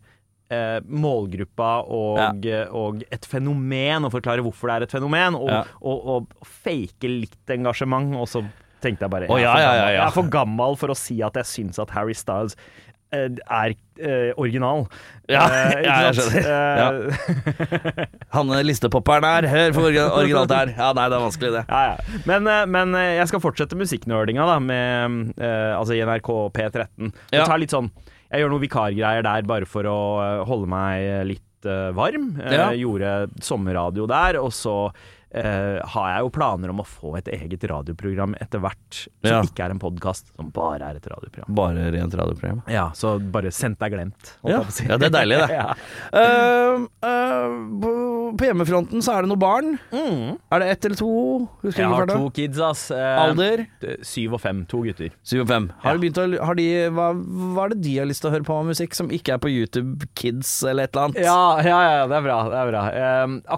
eh, 0.51 0.79
målgruppa 0.89 1.73
og, 1.85 2.49
og 2.73 3.05
et 3.13 3.29
fenomen, 3.29 4.07
og 4.09 4.15
forklare 4.17 4.45
hvorfor 4.45 4.71
det 4.73 4.77
er 4.79 4.89
et 4.89 4.97
fenomen, 4.97 5.37
og, 5.39 5.51
Ja. 5.53 5.63
og, 5.83 6.09
og 6.15 6.49
fake 6.65 7.11
litt 7.11 7.55
engasjement. 7.55 8.15
Og 8.19 8.29
så 8.31 8.45
tenkte 8.83 9.07
jeg 9.07 9.11
bare 9.13 9.27
oh, 9.29 9.41
jeg, 9.41 9.49
er 9.51 9.59
ja, 9.59 9.63
ja, 9.63 9.73
gammel, 9.75 9.89
ja. 9.91 9.95
jeg 9.97 10.05
er 10.07 10.15
for 10.15 10.29
gammel 10.33 10.77
for 10.79 10.95
å 10.95 10.99
si 10.99 11.19
at 11.27 11.39
jeg 11.41 11.49
syns 11.51 11.81
at 11.83 11.91
Harry 11.97 12.15
Styles 12.15 12.55
eh, 13.11 13.27
er 13.27 13.75
eh, 14.01 14.31
original. 14.37 14.87
Ja, 15.29 15.43
Eh, 15.53 15.83
ja, 15.85 15.97
jeg 16.09 16.15
skjønner. 16.17 16.49
Eh, 16.49 18.05
Han 18.37 18.53
listepopperen 18.65 19.25
her, 19.29 19.49
hør 19.51 19.75
for 19.77 19.89
originalt 20.21 20.49
det 20.53 20.61
er. 20.63 20.73
Ja, 20.79 20.91
nei, 20.97 21.09
det 21.13 21.19
er 21.19 21.25
vanskelig, 21.25 21.51
det. 21.59 21.65
Ja, 21.69 21.83
ja. 21.93 22.21
Men, 22.29 22.47
eh, 22.53 22.63
men 22.79 22.95
eh, 22.99 23.15
jeg 23.19 23.29
skal 23.33 23.43
fortsette 23.45 23.79
musikknerdinga 23.79 24.47
da, 24.49 24.59
med, 24.63 25.35
eh, 25.41 25.73
altså 25.79 25.97
i 25.97 26.03
NRK 26.05 26.31
P13. 26.57 27.13
Ja. 27.33 27.43
Jeg 27.43 27.47
tar 27.51 27.61
litt 27.63 27.75
sånn 27.75 27.91
Jeg 28.29 28.43
gjør 28.43 28.51
noen 28.53 28.65
vikargreier 28.67 29.23
der 29.25 29.47
bare 29.49 29.69
for 29.69 29.89
å 29.89 29.99
eh, 30.25 30.43
holde 30.49 30.69
meg 30.69 31.07
litt 31.35 31.69
eh, 31.69 31.91
varm. 31.97 32.35
Eh, 32.41 32.57
Ja. 32.59 32.71
Gjorde 32.77 33.13
sommerradio 33.45 34.07
der, 34.11 34.37
og 34.43 34.53
så 34.53 34.75
eh, 35.31 35.79
har 35.85 36.09
jeg 36.13 36.25
jo 36.25 36.31
planer 36.33 36.73
om 36.73 36.81
å 36.83 36.87
få 36.87 37.15
et 37.19 37.29
eget 37.37 37.65
radioprogram 37.69 38.35
etter 38.41 38.63
hvert, 38.63 39.01
som 39.21 39.31
Ja. 39.31 39.43
ikke 39.45 39.67
er 39.67 39.75
en 39.75 39.83
podkast, 39.83 40.33
som 40.37 40.51
bare 40.51 40.89
er 40.89 40.97
et 40.97 41.07
radioprogram. 41.07 41.55
Bare 41.55 41.91
rent 41.93 42.15
radioprogram. 42.15 42.63
Ja, 42.69 42.91
så 42.95 43.19
bare 43.19 43.53
sendt 43.53 43.79
deg 43.79 43.93
glemt. 43.93 44.33
Ja, 44.45 44.65
ja, 44.89 44.97
det 44.97 45.11
er 45.11 45.15
deilig, 45.19 45.39
det. 45.45 45.59
uh, 46.15 46.87
eh, 47.05 47.57
på, 47.83 48.45
hjemmefronten 48.49 49.03
så 49.05 49.17
er 49.17 49.23
det 49.23 49.33
noen 49.33 49.43
barn. 49.43 49.79
Er 49.93 50.63
det 50.63 50.71
ett 50.71 50.85
eller 50.89 50.97
to? 50.97 51.49
Husker 51.63 51.83
Jeg 51.83 51.93
har 51.93 52.07
to 52.07 52.31
kids, 52.31 52.59
ass. 52.59 52.91
Uh, 52.91 53.27
Alder? 53.27 53.67
Syv 54.03 54.39
og 54.39 54.41
fem. 54.41 54.65
To 54.71 54.83
gutter. 54.87 55.13
Syv 55.23 55.45
og 55.45 55.49
fem. 55.53 55.71
Har 55.83 55.97
de 55.97 56.05
begynt 56.07 56.21
å, 56.23 56.27
har 56.45 56.59
de, 56.59 56.69
hva, 56.95 57.11
hva 57.13 57.67
er 57.67 57.75
det 57.75 57.83
de 57.85 57.99
har 57.99 58.09
lyst 58.09 58.25
til 58.25 58.31
å 58.31 58.35
høre 58.37 58.47
på 58.49 58.57
av 58.57 58.69
musikk 58.69 58.97
som 58.97 59.13
ikke 59.13 59.37
er 59.37 59.43
på 59.43 59.53
YouTube 59.53 60.09
Kids 60.19 60.51
eller 60.63 60.89
et 60.89 60.95
eller 60.95 61.11
annet? 61.11 61.23
Ja, 61.25 61.59
ja, 61.65 61.79
ja, 61.85 62.07
det 62.09 62.19
er 62.19 62.27
bra. 62.27 62.39
Det 62.49 62.63
er 62.63 62.73
bra. 62.73 62.85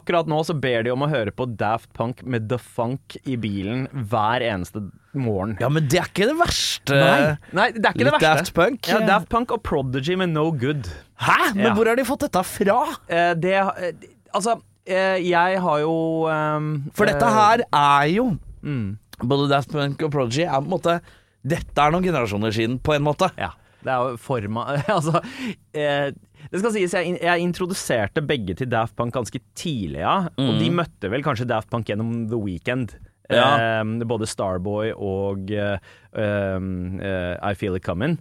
Akkurat 0.00 0.30
nå 0.30 0.42
så 0.46 0.56
ber 0.59 0.85
de 0.87 0.94
om 0.94 1.06
å 1.06 1.11
høre 1.11 1.35
på 1.35 1.46
Daft 1.60 1.90
Punk 1.96 2.22
med 2.24 2.48
The 2.50 2.58
Funk 2.60 3.16
i 3.28 3.36
bilen 3.40 3.84
hver 4.10 4.42
eneste 4.46 4.82
morgen. 5.12 5.56
Ja, 5.60 5.68
men 5.72 5.86
det 5.90 6.00
er 6.00 6.08
ikke 6.08 6.28
det 6.30 6.36
verste. 6.38 6.96
Nei, 6.96 7.36
nei, 7.56 7.66
det 7.76 7.84
er 7.84 7.92
ikke 7.94 8.06
Litt 8.06 8.08
det 8.08 8.14
verste. 8.16 8.32
Daft 8.40 8.54
Punk. 8.56 8.90
Ja, 8.90 9.00
Daft 9.08 9.28
Punk 9.32 9.54
og 9.56 9.62
Prodigy 9.66 10.16
med 10.20 10.32
No 10.32 10.48
Good. 10.50 10.88
Hæ? 11.20 11.38
Men 11.54 11.66
Ja. 11.70 11.74
hvor 11.76 11.90
har 11.90 12.00
de 12.00 12.06
fått 12.08 12.24
dette 12.26 12.42
fra? 12.48 12.80
Eh, 13.08 13.34
det 13.36 13.54
eh, 13.60 13.92
Altså, 14.32 14.56
eh, 14.86 15.18
jeg 15.26 15.60
har 15.60 15.78
jo 15.82 15.94
um, 16.30 16.68
For 16.94 17.04
dette 17.10 17.26
eh, 17.26 17.34
her 17.34 17.64
er 17.74 18.04
jo 18.14 18.28
mm, 18.62 18.98
Både 19.26 19.48
Daft 19.50 19.72
Punk 19.74 20.00
og 20.06 20.12
Prodigy 20.14 20.44
er 20.46 20.54
på 20.60 20.64
en 20.68 20.70
måte 20.76 21.00
Dette 21.42 21.82
er 21.82 21.90
noen 21.92 22.04
generasjoner 22.04 22.52
siden, 22.52 22.78
på 22.84 22.92
en 22.94 23.02
måte. 23.02 23.30
Ja. 23.40 23.50
Det 23.80 23.88
er 23.88 24.10
jo 24.12 24.16
forma 24.20 24.66
Altså, 24.96 25.20
eh, 25.74 26.10
det 26.48 26.62
skal 26.62 26.72
sies, 26.74 26.94
jeg, 26.96 27.18
jeg 27.20 27.44
introduserte 27.44 28.24
begge 28.24 28.57
til 28.59 28.70
Daft 28.72 28.96
Punk 28.98 29.14
ganske 29.14 29.42
tidlig, 29.59 30.00
ja. 30.03 30.16
Og 30.40 30.59
de 30.61 30.72
møtte 30.74 31.12
vel 31.12 31.24
kanskje 31.26 31.48
Daft 31.50 31.70
Punk 31.72 31.90
gjennom 31.90 32.24
The 32.31 32.40
Weekend. 32.40 32.96
Ja. 33.31 33.81
Eh, 33.81 34.07
både 34.11 34.26
Starboy 34.26 34.90
og 34.96 35.53
eh, 35.55 35.76
um, 36.12 36.98
eh, 36.98 37.37
I 37.38 37.55
Feel 37.55 37.79
It 37.79 37.87
Coming. 37.87 38.18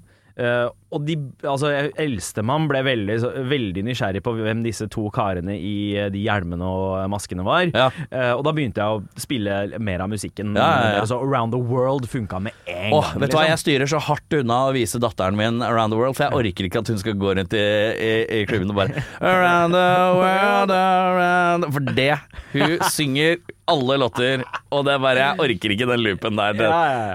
Eh, 0.89 0.95
og 0.95 1.05
de, 1.05 1.15
altså 1.45 1.71
Eldstemann 1.99 2.67
ble 2.69 2.81
veldig, 2.85 3.17
veldig 3.49 3.83
nysgjerrig 3.85 4.23
på 4.25 4.33
hvem 4.39 4.63
disse 4.65 4.87
to 4.91 5.07
karene 5.13 5.55
i 5.55 5.95
eh, 5.95 6.09
de 6.13 6.23
hjelmene 6.23 6.65
og 6.65 7.03
maskene 7.11 7.45
var. 7.45 7.69
Ja. 7.69 7.89
Uh, 8.09 8.33
og 8.39 8.43
da 8.47 8.53
begynte 8.55 8.81
jeg 8.81 8.97
å 8.97 9.19
spille 9.21 9.79
mer 9.81 10.03
av 10.03 10.09
musikken. 10.11 10.55
Ja, 10.57 10.69
ja, 10.81 10.89
ja. 10.97 11.05
Så 11.09 11.19
Around 11.21 11.53
the 11.53 11.61
World 11.61 12.09
funka 12.09 12.41
med 12.41 12.57
en 12.65 12.95
gang. 12.95 13.21
vet 13.21 13.31
du 13.31 13.37
hva, 13.37 13.45
liksom. 13.45 13.49
Jeg 13.49 13.63
styrer 13.63 13.91
så 13.93 14.01
hardt 14.09 14.37
unna 14.39 14.59
å 14.69 14.73
vise 14.75 15.01
datteren 15.01 15.37
min 15.39 15.61
Around 15.65 15.93
the 15.93 15.99
World, 15.99 16.17
for 16.17 16.27
jeg 16.27 16.41
orker 16.41 16.69
ikke 16.69 16.83
at 16.83 16.91
hun 16.91 17.01
skal 17.01 17.17
gå 17.19 17.35
rundt 17.37 17.55
i, 17.57 17.63
i, 17.93 18.11
i 18.39 18.41
klubben 18.49 18.73
og 18.73 18.81
bare 18.81 19.05
Around 19.19 19.77
the 19.77 19.87
world, 20.17 20.73
around 20.73 21.69
For 21.75 21.93
det 21.95 22.11
Hun 22.53 22.77
synger 22.89 23.39
alle 23.69 23.97
låter, 24.01 24.43
og 24.73 24.85
det 24.87 24.95
er 24.95 25.01
bare 25.03 25.21
Jeg 25.21 25.43
orker 25.45 25.73
ikke 25.75 25.87
den 25.91 26.01
loopen 26.01 26.39
der. 26.39 26.61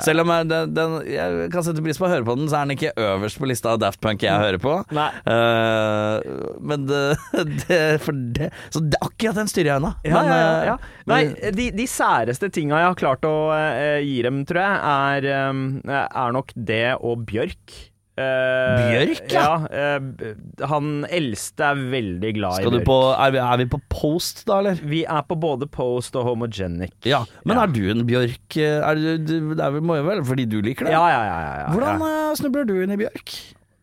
Selv 0.07 0.23
om 0.23 0.31
jeg, 0.31 0.49
den, 0.51 0.75
den, 0.77 0.97
jeg 1.11 1.49
kan 1.51 1.67
sette 1.67 1.83
pris 1.83 1.99
på 1.99 2.07
å 2.07 2.13
høre 2.13 2.27
på 2.27 2.37
den, 2.39 2.47
så 2.51 2.61
er 2.61 2.69
den 2.69 2.77
ikke 2.77 2.93
øverst 2.95 3.41
på 3.41 3.49
lista 3.51 3.64
av 3.69 3.81
Daft 3.83 4.01
Punk 4.05 4.25
jeg 4.25 4.35
hører 4.35 4.61
på. 4.63 4.77
Eh, 4.95 6.17
men 6.61 6.87
det, 6.91 7.03
det, 7.65 7.81
for 8.05 8.21
det 8.37 8.51
Så 8.75 8.83
det, 8.85 9.01
akkurat 9.01 9.41
den 9.41 9.51
styrer 9.51 9.73
jeg 9.73 9.83
unna. 9.83 9.95
Ja, 10.05 10.15
Men, 10.17 10.31
ja, 10.31 10.37
ja, 10.37 10.53
eh, 10.53 10.69
ja. 10.73 10.77
Nei, 11.11 11.23
de, 11.57 11.71
de 11.77 11.89
særeste 11.91 12.51
tinga 12.55 12.81
jeg 12.81 12.93
har 12.93 13.01
klart 13.01 13.27
å 13.29 13.35
uh, 13.53 13.99
gi 14.01 14.21
dem, 14.25 14.45
tror 14.49 14.63
jeg, 14.63 14.79
er, 15.25 15.51
um, 15.51 15.67
er 15.85 16.37
nok 16.37 16.55
det 16.57 16.87
og 17.01 17.27
Bjørk. 17.29 17.77
Eh, 18.15 18.83
Bjørk, 18.93 19.33
ja? 19.35 19.45
ja 19.67 19.97
uh, 19.99 20.69
han 20.71 20.91
eldste 21.11 21.65
er 21.67 21.81
veldig 21.91 22.29
glad 22.37 22.61
skal 22.61 22.77
i 22.77 22.77
Bjørk. 22.77 22.87
på, 22.87 22.99
er, 23.11 23.33
vi, 23.35 23.41
er 23.43 23.59
vi 23.59 23.67
på 23.73 23.81
Post, 23.91 24.45
da, 24.47 24.61
eller? 24.63 24.79
Vi 24.87 25.01
er 25.03 25.25
på 25.27 25.39
både 25.43 25.67
Post 25.67 26.15
og 26.21 26.29
Homogenic. 26.29 26.95
Ja, 27.11 27.25
Men 27.43 27.59
Ja. 27.59 27.65
er 27.65 27.75
du 27.75 27.83
en 27.91 28.05
Bjørk 28.07 28.59
eh, 28.63 28.79
er 28.79 29.01
du, 29.19 29.55
Det 29.57 29.67
er 29.67 29.81
må 29.83 29.99
jo 29.99 30.07
vel 30.07 30.23
fordi 30.25 30.47
du 30.47 30.61
liker 30.63 30.87
det? 30.87 30.95
Ja, 30.95 31.03
ja, 31.11 31.25
ja. 31.27 31.41
ja, 31.43 31.59
ja, 31.65 31.67
Hvordan 31.75 32.07
eh, 32.07 32.31
snubler 32.39 32.71
du 32.71 32.77
inn 32.85 32.95
i 32.95 33.01
Bjørk? 33.03 33.35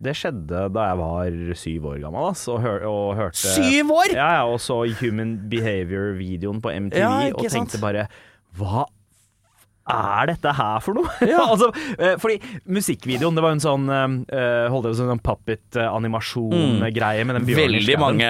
Det 0.01 0.15
skjedde 0.17 0.63
da 0.73 0.87
jeg 0.87 0.97
var 0.97 1.35
syv 1.59 1.83
år 1.91 1.99
gammel, 2.01 2.29
ass, 2.31 2.47
og, 2.49 2.63
hør, 2.63 2.87
og 2.89 3.19
hørte 3.19 3.37
Syv 3.37 3.91
år?! 3.93 4.15
Ja, 4.15 4.31
ja, 4.39 4.47
og 4.49 4.57
så 4.63 4.79
Human 5.01 5.35
Behavior-videoen 5.51 6.63
på 6.63 6.71
MTV 6.87 7.03
Ja, 7.03 7.11
og 7.35 7.43
tenkte 7.45 7.77
sant? 7.77 7.83
bare 7.83 8.07
Hva 8.57 8.87
er 9.89 10.29
dette 10.29 10.53
her 10.57 10.79
for 10.83 10.97
noe? 10.97 11.09
Ja. 11.25 11.45
altså, 11.51 11.71
eh, 11.97 12.15
fordi 12.21 12.37
musikkvideoen, 12.69 13.37
det 13.37 13.43
var 13.43 13.53
jo 13.53 13.57
en 13.59 13.63
sånn 13.63 13.89
uh, 13.89 14.67
Holdt 14.71 14.87
jeg 14.87 14.95
på 14.95 14.99
sånn 15.01 15.23
puppet-animasjon-greie 15.25 17.25
med 17.27 17.39
den 17.39 17.49
Mm. 17.51 17.57
Veldig 17.57 17.97
mange 17.99 18.27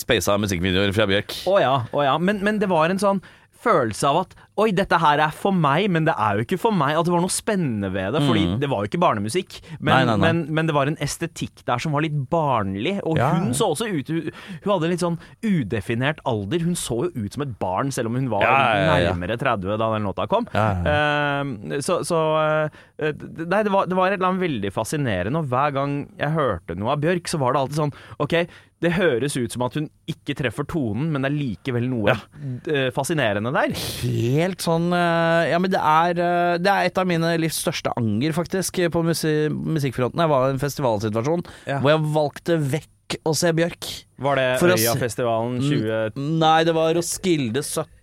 speisa 0.00 0.36
musikkvideoer 0.38 0.92
fra 0.94 1.06
Bjørk. 1.10 1.34
Å 1.50 1.56
ja, 1.62 1.74
oh 1.90 2.02
ja. 2.04 2.14
Men, 2.20 2.42
men 2.44 2.58
det 2.60 2.68
var 2.70 2.92
en 2.92 3.00
sånn 3.00 3.20
følelse 3.60 4.08
av 4.08 4.22
at 4.26 4.38
Oi, 4.60 4.72
dette 4.76 4.92
her 5.00 5.16
er 5.24 5.30
for 5.32 5.54
meg, 5.56 5.86
men 5.88 6.04
det 6.04 6.12
er 6.20 6.36
jo 6.36 6.42
ikke 6.44 6.58
for 6.60 6.74
meg. 6.76 6.92
At 6.98 7.06
det 7.06 7.12
var 7.14 7.22
noe 7.22 7.32
spennende 7.32 7.88
ved 7.94 8.12
det. 8.12 8.20
Fordi 8.26 8.42
det 8.60 8.68
var 8.68 8.82
jo 8.82 8.88
ikke 8.90 8.98
barnemusikk, 9.00 9.54
men, 9.80 9.80
Mm. 9.80 9.94
Nei, 9.94 10.04
nei, 10.04 10.16
nei. 10.16 10.20
Men, 10.26 10.40
men 10.58 10.66
det 10.68 10.74
var 10.76 10.86
en 10.90 10.98
estetikk 11.00 11.62
der 11.64 11.78
som 11.80 11.92
var 11.96 12.02
litt 12.04 12.18
barnlig. 12.28 12.98
Og 13.08 13.16
Ja, 13.16 13.30
hun 13.38 13.54
så 13.56 13.70
også 13.72 13.88
ut 13.88 14.08
Hun 14.12 14.28
hun 14.60 14.72
hadde 14.74 14.84
en 14.84 14.90
litt 14.92 15.00
sånn 15.00 15.16
udefinert 15.42 16.20
alder. 16.28 16.60
Hun 16.60 16.74
så 16.76 16.98
jo 17.08 17.24
ut 17.24 17.32
som 17.32 17.42
et 17.46 17.54
barn, 17.62 17.88
selv 17.90 18.10
om 18.10 18.18
hun 18.18 18.28
var 18.28 18.42
Ja, 18.44 18.98
ja, 19.00 19.14
nærmere 19.14 19.38
30 19.40 19.78
da 19.80 19.88
den 19.94 20.04
låta 20.04 20.28
kom. 20.28 20.44
Eh, 20.52 21.80
så 21.80 22.00
så 22.04 22.20
d- 22.68 22.70
Nei, 23.00 23.60
det 23.64 23.72
var, 23.72 23.86
det 23.88 23.96
var 23.96 24.10
et 24.10 24.18
eller 24.18 24.28
annet 24.28 24.44
veldig 24.44 24.70
fascinerende, 24.74 25.40
og 25.40 25.48
hver 25.48 25.72
gang 25.76 25.94
jeg 26.20 26.34
hørte 26.34 26.76
noe 26.76 26.92
av 26.94 27.00
Bjørk, 27.00 27.30
så 27.30 27.40
var 27.40 27.54
det 27.54 27.62
alltid 27.62 27.78
sånn 27.78 27.94
OK, 28.20 28.34
det 28.80 28.92
høres 28.96 29.36
ut 29.36 29.52
som 29.52 29.64
at 29.66 29.76
hun 29.76 29.88
ikke 30.08 30.36
treffer 30.38 30.66
tonen, 30.68 31.10
men 31.12 31.24
det 31.24 31.30
er 31.30 31.36
likevel 31.36 31.88
noe 31.90 32.14
ja. 32.14 32.86
fascinerende 32.96 33.52
der. 33.56 33.74
Helt 34.04 34.64
sånn 34.64 34.88
eh, 34.96 35.50
Ja, 35.52 35.60
men 35.60 35.72
det 35.72 35.80
er, 35.80 36.20
eh, 36.24 36.54
det 36.60 36.72
er 36.72 36.88
et 36.88 37.00
av 37.00 37.08
mine 37.08 37.34
livs 37.40 37.60
største 37.60 37.92
anger, 38.00 38.36
faktisk, 38.36 38.80
på 38.92 39.04
musi 39.04 39.34
musikkfronten. 39.50 40.20
Jeg 40.24 40.32
var 40.32 40.48
i 40.48 40.56
en 40.56 40.62
festivalsituasjon 40.62 41.44
Ja. 41.68 41.80
hvor 41.80 41.94
jeg 41.94 42.08
valgte 42.16 42.58
vekk 42.76 43.20
å 43.26 43.34
se 43.36 43.52
Bjørk. 43.56 43.88
Var 44.20 44.38
det 44.38 44.48
Øyafestivalen 44.60 45.60
20... 45.64 46.20
Nei, 46.40 46.58
det 46.68 46.76
var 46.76 46.94
Roskilde 46.96 47.64
17. 47.64 47.99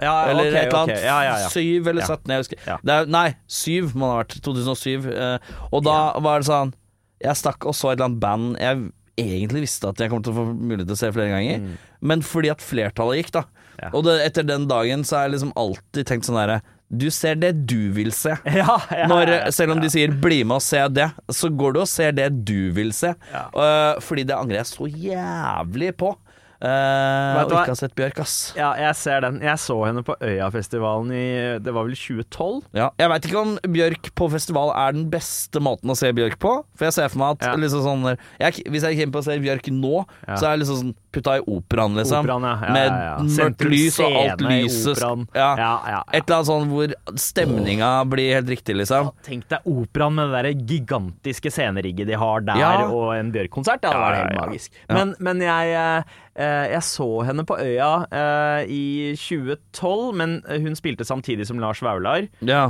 Ja, 0.00 0.28
Eller 0.30 0.46
okay, 0.46 0.60
et 0.60 0.68
eller 0.68 0.78
annet. 0.84 1.02
Ja, 1.02 1.16
ja, 1.26 1.34
ja. 1.42 1.48
Syv 1.50 1.88
eller 1.90 2.02
Ja. 2.02 2.06
17, 2.16 2.30
jeg 2.30 2.38
husker. 2.44 2.58
Er, 2.86 3.06
nei, 3.10 3.26
syv 3.50 3.94
må 3.94 4.06
det 4.06 4.14
ha 4.14 4.22
vært. 4.22 4.38
2007. 4.46 5.10
eh, 5.10 5.38
og 5.72 5.84
da 5.84 5.98
var 6.22 6.40
det 6.40 6.46
sånn 6.46 6.72
Jeg 7.20 7.36
stakk 7.36 7.66
og 7.66 7.74
så 7.74 7.90
et 7.90 7.98
eller 7.98 8.08
annet 8.10 8.20
band 8.22 8.56
jeg 8.58 8.90
egentlig 9.20 9.66
visste 9.66 9.88
at 9.90 9.98
jeg 10.00 10.08
kom 10.08 10.22
til 10.24 10.32
å 10.32 10.36
få 10.38 10.44
mulighet 10.56 10.86
til 10.88 10.96
å 10.96 11.00
se 11.02 11.10
flere 11.12 11.28
ganger, 11.34 11.64
men 12.00 12.22
fordi 12.24 12.48
at 12.48 12.62
flertallet 12.64 13.18
gikk, 13.20 13.32
da. 13.34 13.42
Mm. 13.76 13.90
Og 13.92 14.04
det, 14.06 14.14
etter 14.24 14.46
den 14.48 14.64
dagen 14.70 15.04
så 15.04 15.16
har 15.18 15.26
jeg 15.26 15.34
liksom 15.34 15.52
alltid 15.60 16.06
tenkt 16.08 16.24
sånn 16.28 16.38
herre 16.40 16.60
Du 16.88 17.06
ser 17.10 17.36
det 17.36 17.66
du 17.68 17.92
vil 17.92 18.10
se. 18.16 18.32
Ja, 18.60 18.78
ja, 18.90 19.06
Når, 19.10 19.50
selv 19.52 19.72
om 19.72 19.80
de 19.80 19.90
sier 19.92 20.08
'bli 20.10 20.40
med 20.44 20.56
og 20.56 20.62
se 20.64 20.80
det', 20.88 21.12
så 21.28 21.48
går 21.52 21.72
du 21.76 21.80
og 21.80 21.88
ser 21.88 22.12
det 22.12 22.30
du 22.48 22.72
vil 22.72 22.92
se. 22.92 23.12
Eh, 23.34 24.00
fordi 24.00 24.24
det 24.24 24.36
angrer 24.36 24.62
jeg 24.62 24.66
så 24.72 24.88
jævlig 24.88 25.92
på. 25.96 26.14
Uh, 26.60 27.40
og 27.40 27.52
ikke 27.54 27.70
har 27.72 27.78
sett 27.78 27.94
Bjørk, 27.96 28.18
ass. 28.20 28.34
Ja, 28.58 28.74
jeg 28.76 28.96
ser 29.00 29.22
den. 29.24 29.38
Jeg 29.40 29.56
så 29.62 29.76
henne 29.86 30.02
på 30.04 30.12
Øyafestivalen 30.20 31.12
i 31.16 31.24
Det 31.64 31.72
var 31.72 31.86
vel 31.88 31.96
2012? 31.96 32.58
Ja. 32.76 32.90
Jeg 33.00 33.08
veit 33.14 33.28
ikke 33.30 33.40
om 33.40 33.54
Bjørk 33.64 34.10
på 34.18 34.28
festival 34.34 34.72
er 34.76 34.92
den 34.92 35.06
beste 35.12 35.62
måten 35.64 35.88
å 35.92 35.96
se 35.96 36.12
Bjørk 36.12 36.36
på. 36.42 36.52
For 36.76 36.84
jeg 36.90 36.92
ser 36.98 37.08
for 37.08 37.22
meg 37.22 37.38
at 37.40 37.48
Ja. 37.48 37.54
liksom 37.56 37.84
sånn 37.86 38.04
jeg, 38.40 38.64
Hvis 38.68 38.82
jeg 38.84 38.98
kommer 39.00 39.12
på 39.16 39.22
å 39.24 39.28
se 39.30 39.38
Bjørk 39.40 39.70
nå, 39.72 40.04
Ja. 40.28 40.34
så 40.36 40.44
er 40.46 40.56
det 40.56 40.66
liksom 40.66 40.80
sånn 40.82 40.94
putta 41.12 41.36
i 41.38 41.42
operaen, 41.46 41.96
liksom. 41.98 42.24
Operan, 42.24 42.46
ja. 42.46 42.54
Ja, 42.60 42.72
Med 42.72 42.88
ja, 42.90 43.16
mørkt 43.40 43.64
lys 43.70 43.98
og 44.00 44.16
alt 44.20 44.44
lyset. 44.46 45.00
Et 45.00 45.36
eller 45.36 46.36
annet 46.36 46.48
sånn 46.50 46.68
hvor 46.70 46.94
stemninga 47.20 47.90
blir 48.10 48.34
helt 48.38 48.50
riktig, 48.52 48.76
liksom. 48.80 49.10
Tenk 49.26 49.46
deg 49.50 49.66
operaen 49.70 50.16
med 50.18 50.30
det 50.34 50.40
der 50.46 50.64
gigantiske 50.74 51.52
scenerigget 51.52 52.10
de 52.10 52.18
har 52.20 52.44
der, 52.46 52.86
og 52.88 53.14
en 53.16 53.32
Bjørk-konsert. 53.34 53.82
Det 53.82 53.90
hadde 53.92 54.02
vært 54.06 54.20
helt 54.24 54.40
magisk. 54.40 54.80
Men, 54.90 55.14
men 55.22 55.42
jeg, 55.44 55.74
eh, 55.78 56.18
eh, 56.40 56.66
jeg 56.74 56.82
så 56.86 57.08
henne 57.28 57.44
på 57.48 57.58
Øya 57.60 57.90
eh, 58.10 58.70
i 58.70 58.84
2012, 59.18 60.14
men 60.20 60.38
hun 60.46 60.78
spilte 60.78 61.06
samtidig 61.06 61.46
som 61.48 61.60
Lars 61.62 61.82
Vaular. 61.84 62.26
Ja. 62.40 62.62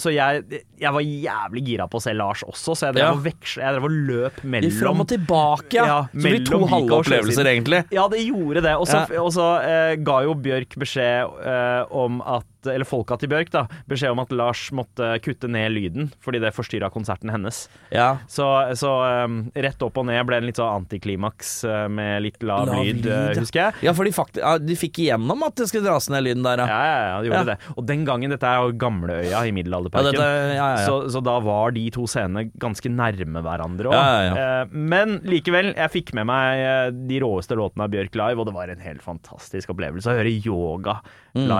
Så 0.00 0.12
jeg, 0.14 0.44
jeg 0.80 0.92
var 0.92 1.04
jævlig 1.04 1.62
gira 1.66 1.86
på 1.90 2.00
å 2.00 2.04
se 2.04 2.14
Lars 2.16 2.44
også, 2.46 2.74
så 2.76 2.90
jeg 2.90 2.98
drev 2.98 3.04
Ja. 3.06 3.12
og 3.14 3.20
veksla 3.24 3.62
Jeg 3.62 3.74
drev 3.76 3.84
og 3.86 3.94
løp 4.08 4.38
mellom 4.44 4.72
fram 4.80 5.02
og 5.04 5.08
tilbake, 5.10 5.76
ja. 5.78 5.84
Ja, 5.86 5.98
så 6.10 6.22
det 6.22 6.32
blir 6.32 6.46
to 6.48 6.58
halve 6.70 6.98
opplevelser, 7.00 7.48
egentlig. 7.52 7.82
Ja, 7.94 8.06
det 8.10 8.22
gjorde 8.24 8.62
det. 8.64 8.74
Og 8.76 9.32
så 9.34 9.46
eh, 9.62 9.94
ga 10.02 10.18
jo 10.26 10.34
Bjørk 10.34 10.76
beskjed 10.80 11.40
eh, 11.46 11.82
om 11.94 12.20
at 12.24 12.46
Eller 12.72 12.84
folka 12.88 13.16
til 13.20 13.28
Bjørk, 13.32 13.50
da. 13.54 13.64
Beskjed 13.88 14.10
om 14.14 14.20
at 14.22 14.32
Lars 14.36 14.66
måtte 14.76 15.12
kutte 15.24 15.48
ned 15.50 15.72
lyden, 15.74 16.10
fordi 16.24 16.40
det 16.42 16.52
forstyrra 16.56 16.90
konserten 16.92 17.30
hennes. 17.32 17.64
Ja. 17.94 18.18
Så, 18.28 18.46
så 18.78 18.90
um, 19.24 19.38
rett 19.54 19.82
opp 19.86 19.96
og 20.00 20.06
ned 20.08 20.22
ble 20.28 20.38
en 20.40 20.46
litt 20.48 20.58
sånn 20.60 20.82
antiklimaks 20.82 21.52
eh, 21.64 21.86
med 21.92 22.22
litt 22.26 22.42
lav, 22.46 22.66
Lav 22.70 22.82
lyd, 22.84 23.02
lyd, 23.04 23.08
eh, 23.12 23.40
husker 23.40 23.60
jeg. 23.66 23.86
ja, 23.88 23.94
for 23.96 24.04
de, 24.08 24.12
fakt 24.16 24.40
ja, 24.40 24.56
de 24.58 24.76
fikk 24.78 25.00
igjennom 25.04 25.42
at 25.46 25.56
det 25.60 25.68
skulle 25.70 25.86
dras 25.86 26.08
ned 26.12 26.24
lyden 26.26 26.44
der, 26.46 26.62
Ja, 26.64 26.66
ja. 26.66 26.96
ja, 26.96 27.06
ja, 27.12 27.18
de 27.22 27.30
gjorde 27.30 27.42
Ja. 27.42 27.50
det. 27.54 27.74
Og 27.76 27.86
den 27.88 28.04
gangen, 28.08 28.30
dette 28.34 28.46
er 28.50 28.62
jo 28.64 28.72
Gamleøya 28.80 29.42
i 29.44 29.50
Ja, 29.50 29.54
middelalderparken. 29.56 30.12
dette, 30.12 30.26
ja, 30.26 30.54
ja, 30.56 30.68
ja. 30.80 30.86
Så, 30.86 30.96
så 31.12 31.22
da 31.24 31.38
var 31.44 31.74
de 31.76 31.86
to 31.94 32.06
scenene 32.10 32.46
ganske 32.62 32.90
nærme 32.92 33.42
hverandre 33.44 33.90
òg. 33.92 33.96
Ja, 33.96 34.34
ja, 34.36 34.64
Men 34.72 35.18
likevel, 35.26 35.72
jeg 35.76 35.92
fikk 35.94 36.14
med 36.18 36.26
meg 36.30 36.64
eh, 36.64 36.90
de 37.10 37.20
råeste 37.22 37.56
låtene 37.58 37.86
av 37.86 37.92
Bjørk 37.94 38.14
live, 38.18 38.40
og 38.42 38.46
det 38.50 38.56
var 38.56 38.72
en 38.72 38.82
helt 38.86 39.04
fantastisk 39.04 39.70
opplevelse 39.74 40.10
å 40.12 40.18
høre 40.20 40.34
yoga 40.44 41.00
Mm. 41.36 41.50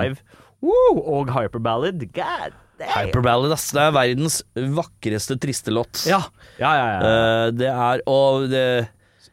Woo! 0.66 0.98
Og 1.18 1.30
hyperballad. 1.36 2.02
God 2.16 2.56
damn! 2.80 2.90
Hyperballad, 2.96 3.54
ass. 3.56 3.70
Det 3.76 3.80
er 3.86 3.94
verdens 3.96 4.40
vakreste 4.76 5.38
triste 5.40 5.72
låt. 5.74 6.02
Ja, 6.10 6.20
ja, 6.60 6.74
ja. 6.76 6.84
ja. 6.90 7.00
Eh, 7.46 7.50
det 7.56 7.70
er 7.72 8.02
Og 8.10 8.50
det 8.52 8.66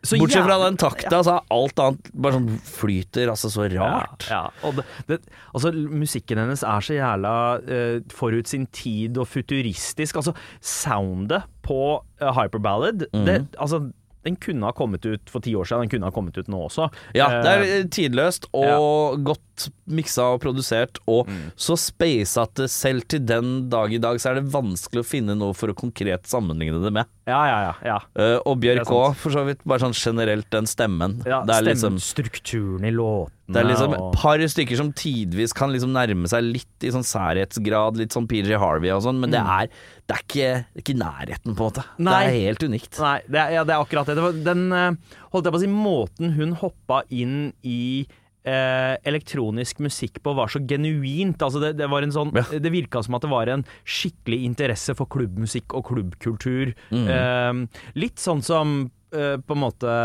Så 0.04 0.17
Bortsett 0.19 0.43
fra 0.43 0.58
jævlig- 0.58 0.65
den 0.67 0.78
takta, 0.82 1.19
så 1.24 1.38
er 1.38 1.46
alt 1.56 1.78
annet 1.80 2.10
bare 2.13 2.34
sånn 2.36 2.48
flyter, 2.67 3.30
altså 3.32 3.48
så 3.54 3.69
rart. 3.72 4.26
Ja, 4.28 4.41
ja. 4.41 4.67
Og 4.67 4.76
det, 4.76 4.84
det, 5.08 5.17
altså, 5.56 5.72
musikken 5.72 6.41
hennes 6.41 6.60
er 6.67 6.84
så 6.84 6.98
jævla 6.98 7.32
eh, 7.63 8.00
forut 8.12 8.52
sin 8.52 8.65
tid 8.76 9.15
og 9.17 9.30
futuristisk. 9.32 10.19
Altså, 10.19 10.34
soundet 10.60 11.46
på 11.63 11.80
uh, 12.19 12.32
Hyperballad 12.36 13.06
Mhm. 13.13 13.26
det, 13.26 13.38
altså, 13.58 13.91
Den 14.26 14.38
kunne 14.39 14.63
ha 14.63 14.72
kommet 14.72 15.04
ut 15.06 15.28
for 15.28 15.41
ti 15.43 15.52
år 15.54 15.65
siden, 15.67 15.82
den 15.84 15.89
kunne 16.00 16.06
ha 16.08 16.12
kommet 16.15 16.38
ut 16.38 16.48
nå 16.48 16.56
også. 16.69 16.86
Ja, 17.13 17.41
det 17.43 17.50
er 17.52 17.60
Eh, 17.63 17.80
eh, 17.80 17.84
tidløst 17.91 18.46
og 18.54 19.19
godt 19.28 19.53
miksa 19.88 20.30
og 20.34 20.42
produsert, 20.44 21.00
og 21.08 21.28
Mm. 21.28 21.52
så 21.56 21.76
space 21.78 22.38
at 22.42 22.56
selv 22.70 23.08
til 23.08 23.20
den 23.26 23.70
dag 23.70 23.94
i 23.94 24.00
dag 24.02 24.18
så 24.20 24.32
er 24.32 24.36
det 24.42 24.52
vanskelig 24.54 25.04
å 25.04 25.08
finne 25.08 25.36
noe 25.38 25.54
for 25.54 25.68
å 25.72 25.76
konkret 25.78 26.26
sammenligne 26.28 26.82
det 26.84 26.92
med. 26.94 27.06
ja, 27.28 27.42
ja, 27.48 27.60
ja. 27.70 27.74
ja. 27.86 27.98
Uh, 28.20 28.39
og 28.46 28.60
Bjørk 28.60 28.89
òg, 28.92 29.16
for 29.16 29.32
så 29.32 29.46
vidt. 29.48 29.62
Bare 29.66 29.80
sånn 29.80 29.94
generelt 29.96 30.50
den 30.52 30.66
stemmen. 30.68 31.22
ja 31.26 31.44
det 31.48 31.62
liksom 31.63 31.98
Stemmestrukturen 32.00 32.84
i 32.86 32.92
låtene. 32.92 33.32
det 33.54 33.62
er 33.62 33.70
liksom 33.70 33.94
et 33.94 34.18
par 34.20 34.39
stykker 34.39 34.76
som 34.80 34.92
tidvis 34.94 35.54
kan 35.56 35.72
liksom 35.72 35.92
nærme 35.96 36.28
seg 36.28 36.44
litt 36.44 36.84
i 36.84 36.92
sånn 36.92 37.04
særhetsgrad, 37.06 37.98
litt 38.00 38.12
sånn 38.16 38.28
PJ 38.28 38.58
Harvey 38.60 38.92
og 38.92 39.04
sånn, 39.04 39.20
men 39.20 39.32
det 39.32 39.39
er, 39.39 39.68
det 40.08 40.16
er 40.18 40.24
ikke, 40.24 40.50
det 40.74 40.80
er 40.80 40.84
ikke 40.84 40.98
nærheten, 41.00 41.56
på 41.56 41.63
en 41.63 41.70
måte. 41.70 41.84
Mm. 41.98 42.04
Nei. 42.08 42.13
Det 42.13 42.34
er 42.34 42.39
helt 42.48 42.63
unikt. 42.63 43.00
Nei, 43.00 43.20
det 43.28 43.39
er, 43.39 43.52
ja, 43.60 43.63
det 43.63 43.76
er 43.76 43.84
akkurat 43.86 44.06
det. 44.08 44.16
det 44.20 44.44
den 44.48 44.66
eh, 44.72 44.92
holdt 45.34 45.46
jeg 45.48 45.54
på 45.56 45.60
å 45.62 45.63
si, 45.63 45.72
måten 45.72 46.34
hun 46.38 46.54
hoppa 46.60 47.04
inn 47.10 47.54
i 47.63 48.06
eh, 48.45 48.95
elektronisk 49.08 49.79
musikk 49.84 50.21
på 50.23 50.34
var 50.36 50.47
så 50.51 50.60
genuint. 50.67 51.41
Altså 51.41 51.62
det, 51.63 51.73
det, 51.79 51.89
var 51.91 52.03
en 52.03 52.12
sånn, 52.15 52.34
Ja. 52.36 52.43
det 52.60 52.71
virka 52.73 53.03
som 53.03 53.15
at 53.15 53.21
det 53.23 53.32
var 53.32 53.47
en 53.47 53.63
skikkelig 53.86 54.43
interesse 54.45 54.95
for 54.95 55.08
klubbmusikk 55.08 55.73
og 55.73 55.86
klubbkultur. 55.91 56.73
Mm. 56.91 57.08
Eh, 57.08 57.82
litt 57.95 58.19
sånn 58.19 58.41
som 58.43 58.91
eh, 59.13 59.38
på 59.38 59.53
en 59.56 59.62
måte 59.62 59.95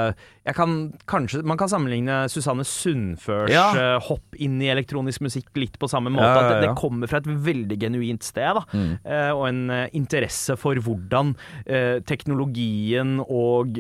jeg 0.49 0.55
kan, 0.57 0.93
kanskje, 1.09 1.43
Man 1.45 1.59
kan 1.61 1.69
sammenligne 1.69 2.29
Susanne 2.33 2.65
Sundførs 2.65 3.51
Ja. 3.53 3.67
eh, 3.77 4.01
hopp 4.07 4.37
inn 4.41 4.61
i 4.63 4.69
elektronisk 4.73 5.21
musikk 5.25 5.49
litt 5.57 5.79
på 5.81 5.89
samme 5.89 6.09
måte. 6.13 6.25
Ja, 6.29 6.45
At 6.45 6.53
det, 6.63 6.69
det 6.69 6.77
kommer 6.81 7.09
fra 7.09 7.19
et 7.19 7.27
veldig 7.29 7.79
genuint 7.81 8.23
sted. 8.25 8.55
Da. 8.57 8.65
Mm. 8.73 8.93
Eh, 9.05 9.31
og 9.33 9.49
en 9.49 9.89
interesse 9.93 10.57
for 10.61 10.75
hvordan 10.77 11.35
teknologien 12.09 13.19
og 13.25 13.79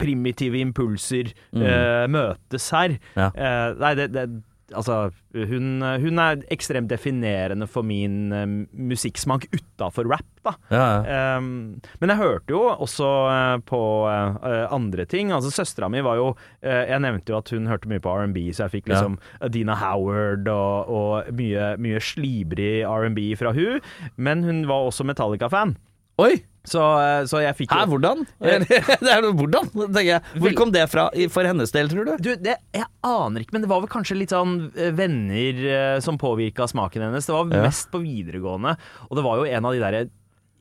primitive 0.00 0.58
impulser 0.60 1.32
eh, 1.52 2.04
møtes 2.10 2.70
her. 2.74 2.98
Mm. 3.14 3.20
Ja. 3.20 3.30
Uh, 3.34 3.78
nei, 3.82 3.94
det, 4.00 4.10
det 4.16 4.28
Altså, 4.72 5.10
hun, 5.34 5.82
hun 6.00 6.20
er 6.22 6.40
ekstremt 6.54 6.88
definerende 6.90 7.66
for 7.70 7.84
min 7.86 8.32
uh, 8.32 8.44
musikksmak 8.72 9.44
utafor 9.52 10.08
rap, 10.08 10.24
da. 10.44 10.54
Ja, 10.72 10.86
ja. 11.04 11.18
Um, 11.36 11.82
men 12.00 12.12
jeg 12.12 12.20
hørte 12.20 12.54
jo 12.54 12.62
også 12.72 13.10
uh, 13.28 13.58
på 13.68 13.80
uh, 14.08 14.64
andre 14.74 15.04
ting. 15.10 15.34
Altså 15.36 15.52
Søstera 15.52 15.90
mi 15.92 16.00
var 16.04 16.16
jo 16.16 16.30
Jeg 16.64 17.00
nevnte 17.04 17.32
jo 17.32 17.38
at 17.38 17.52
hun 17.52 17.68
hørte 17.68 17.90
mye 17.92 18.02
på 18.02 18.12
R&B, 18.12 18.40
så 18.56 18.64
jeg 18.64 18.78
fikk 18.78 18.88
Ja. 18.88 18.96
liksom 18.96 19.18
Adina 19.44 19.76
Howard 19.78 20.48
og, 20.48 20.88
og 20.88 21.30
mye, 21.36 21.74
mye 21.78 22.00
slibrig 22.02 22.82
R&B 22.88 23.34
fra 23.38 23.52
hun 23.54 23.84
Men 24.16 24.44
hun 24.48 24.64
var 24.70 24.88
også 24.88 25.04
Metallica-fan. 25.06 25.76
Oi! 26.24 26.40
Så, 26.64 26.80
eh, 26.80 27.26
så 27.28 27.42
jeg 27.44 27.56
fikk 27.58 27.74
Hæ, 27.76 27.82
hvordan? 27.90 28.22
det 28.40 29.10
er 29.12 29.20
noe 29.20 29.34
hvordan, 29.36 29.68
tenker 29.74 30.08
jeg. 30.08 30.22
Hvor 30.40 30.54
kom 30.56 30.72
det 30.72 30.86
fra 30.88 31.10
for 31.34 31.44
hennes 31.44 31.74
del, 31.76 31.90
tror 31.92 32.08
du? 32.08 32.12
du, 32.24 32.30
det, 32.40 32.56
Jeg 32.72 32.86
aner 33.04 33.44
ikke, 33.44 33.52
men 33.58 33.66
det 33.66 33.68
var 33.68 33.82
vel 33.84 33.92
kanskje 33.92 34.16
litt 34.16 34.32
sånn 34.32 34.70
eh, 34.72 34.88
venner 34.96 35.60
eh, 35.68 36.00
som 36.04 36.16
påvirka 36.20 36.64
smaken 36.70 37.04
hennes. 37.10 37.28
Det 37.28 37.36
var 37.36 37.52
Ja. 37.52 37.62
mest 37.68 37.90
på 37.92 38.00
videregående, 38.00 38.78
og 39.10 39.16
det 39.20 39.24
var 39.28 39.42
jo 39.42 39.48
en 39.52 39.68
av 39.68 39.76
de 39.76 39.82
derre 39.84 40.04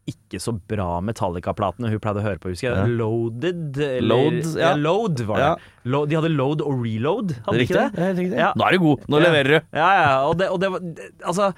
ikke 0.03 0.35
så 0.43 0.51
bra 0.67 0.97
Metallica-platene 0.99 1.87
hun 1.87 1.99
pleide 2.03 2.19
å 2.19 2.25
høre 2.25 2.41
på, 2.43 2.51
husker 2.51 2.73
jeg. 2.73 2.75
Ja. 2.75 2.97
Loaded? 2.99 3.77
Eller, 3.79 4.03
Load, 4.11 4.49
ja. 4.59 4.73
Load 4.75 5.21
var 5.29 5.39
det. 5.39 5.45
Ja. 5.47 5.75
Lo, 5.93 6.01
de 6.11 6.17
hadde 6.19 6.31
Load 6.33 6.59
og 6.67 6.81
Reload, 6.83 7.31
hadde 7.45 7.61
de 7.61 7.67
ikke 7.69 7.85
det? 7.95 8.25
Ja. 8.27 8.41
Ja. 8.41 8.49
Nå 8.59 8.67
er 8.67 8.75
du 8.75 8.83
god, 8.83 9.05
nå 9.07 9.21
Ja. 9.21 9.23
leverer 9.29 9.53
du. 9.55 9.59
Ja, 9.79 9.87
ja, 10.01 10.09
og 10.27 10.35
det, 10.41 10.49
og 10.51 10.59
det 10.59 10.71
var 10.75 10.83
det, 10.83 11.07
Altså, 11.23 11.53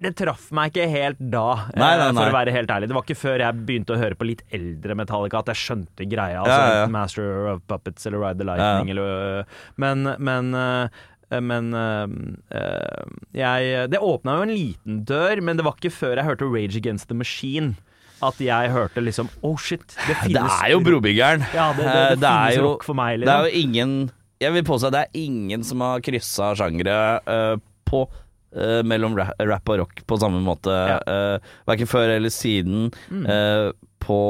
det, 0.00 0.14
traff 0.16 0.50
meg 0.54 0.70
ikke 0.72 0.88
helt 0.92 1.18
da, 1.18 1.46
eh, 1.74 1.78
Nei, 1.80 1.96
nei, 1.98 2.10
nei. 2.12 2.22
for 2.22 2.30
å 2.30 2.36
være 2.38 2.52
helt 2.54 2.70
ærlig. 2.70 2.88
Det 2.88 2.94
var 2.98 3.02
ikke 3.06 3.18
før 3.18 3.38
jeg 3.44 3.66
begynte 3.66 3.94
å 3.96 3.98
høre 3.98 4.14
på 4.20 4.26
litt 4.28 4.42
eldre 4.54 4.94
Metallica 4.94 5.38
at 5.42 5.46
jeg 5.52 5.56
skjønte 5.64 6.06
greia. 6.08 6.40
Altså 6.44 6.58
Ja, 6.62 6.80
ja. 6.82 6.86
Master 6.86 7.46
of 7.54 7.60
Puppets 7.66 8.06
eller 8.06 8.18
Ride 8.22 8.38
the 8.38 8.44
Lightning 8.44 8.88
Ja. 8.88 9.02
eller 9.02 9.46
Men, 9.76 10.14
men 10.18 10.54
eh, 10.54 10.88
Eh, 11.30 11.40
Men 11.44 11.74
øh, 11.76 12.08
eh, 12.56 13.04
jeg 13.36 13.90
Det 13.92 13.98
åpna 14.00 14.38
jo 14.38 14.42
en 14.46 14.48
liten 14.54 15.04
dør, 15.04 15.42
men 15.44 15.58
det 15.58 15.64
var 15.66 15.74
ikke 15.76 15.92
før 15.92 16.16
jeg 16.16 16.24
hørte 16.24 16.48
Rage 16.48 16.76
Against 16.80 17.08
the 17.10 17.14
Machine 17.14 17.74
at 18.24 18.40
jeg 18.40 18.70
hørte 18.72 19.02
liksom 19.04 19.28
Oh 19.44 19.54
shit, 19.60 19.84
det 20.08 20.16
Det 20.32 20.40
er 20.40 20.70
jo 20.72 20.80
brobyggeren. 20.80 21.44
Ja, 21.52 21.68
det, 21.76 21.84
det, 21.84 21.84
det, 21.84 22.00
Eh, 22.00 22.16
det 22.16 22.30
finnes 22.32 22.56
jo- 22.56 22.64
rock 22.70 22.82
for 22.88 22.94
meg, 22.94 23.20
Det 23.20 23.28
er 23.28 23.42
liksom. 23.44 23.44
jo 23.44 23.60
ingen 23.60 24.10
Jeg 24.40 24.52
vil 24.56 24.64
påstå 24.64 24.86
at 24.86 24.92
det 24.96 25.02
er 25.04 25.20
ingen 25.26 25.62
som 25.64 25.80
har 25.84 26.00
kryssa 26.00 26.54
sjangere 26.56 27.20
øh, 27.28 27.58
på 27.84 28.08
eh, 28.56 28.82
mellom 28.86 29.16
rap, 29.18 29.32
rap 29.40 29.68
og 29.74 29.78
rock 29.84 29.94
på 30.08 30.16
samme 30.20 30.40
måte. 30.44 30.72
Ja. 30.72 30.98
Uh, 31.04 31.38
Verken 31.68 31.86
før 31.90 32.08
eller 32.16 32.30
siden. 32.32 32.90
Mm. 33.10 33.24
Uh, 33.28 33.70
på 33.98 34.20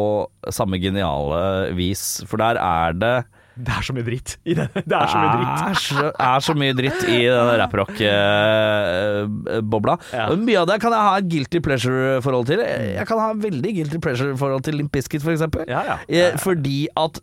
samme 0.51 0.79
geniale 0.81 1.73
vis. 1.77 2.25
For 2.29 2.37
der 2.41 2.57
er 2.61 2.93
det 2.99 3.25
Det 3.59 3.73
er 3.75 3.83
så 3.83 3.93
mye 3.95 4.05
dritt 4.07 4.37
i 4.47 4.55
det. 4.55 4.69
Det 4.75 4.97
er 4.97 5.07
så 5.11 5.19
mye 5.19 5.33
dritt. 5.35 5.63
er 5.67 5.75
så, 5.83 6.11
er 6.15 6.41
så 6.47 6.55
mye 6.55 6.73
dritt 6.79 7.03
i 7.11 7.27
den 7.27 7.49
raprock-bobla. 7.63 9.95
Ja. 10.15 10.29
Mye 10.39 10.59
av 10.63 10.67
det 10.71 10.77
kan 10.83 10.93
jeg 10.95 11.03
ha 11.09 11.17
et 11.19 11.29
guilty 11.33 11.59
pleasure-forhold 11.67 12.47
til. 12.53 12.59
Jeg 12.63 13.07
kan 13.11 13.19
ha 13.23 13.29
veldig 13.35 13.71
guilty 13.81 13.99
pleasure-forhold 14.05 14.63
til 14.69 14.75
Limp 14.79 14.93
Bizkit, 14.95 15.23
for 15.27 15.33
eksempel. 15.35 15.63
Ja, 15.71 15.81
ja. 15.91 15.97
Eh, 16.07 16.39
Fordi 16.39 16.81
at 16.97 17.19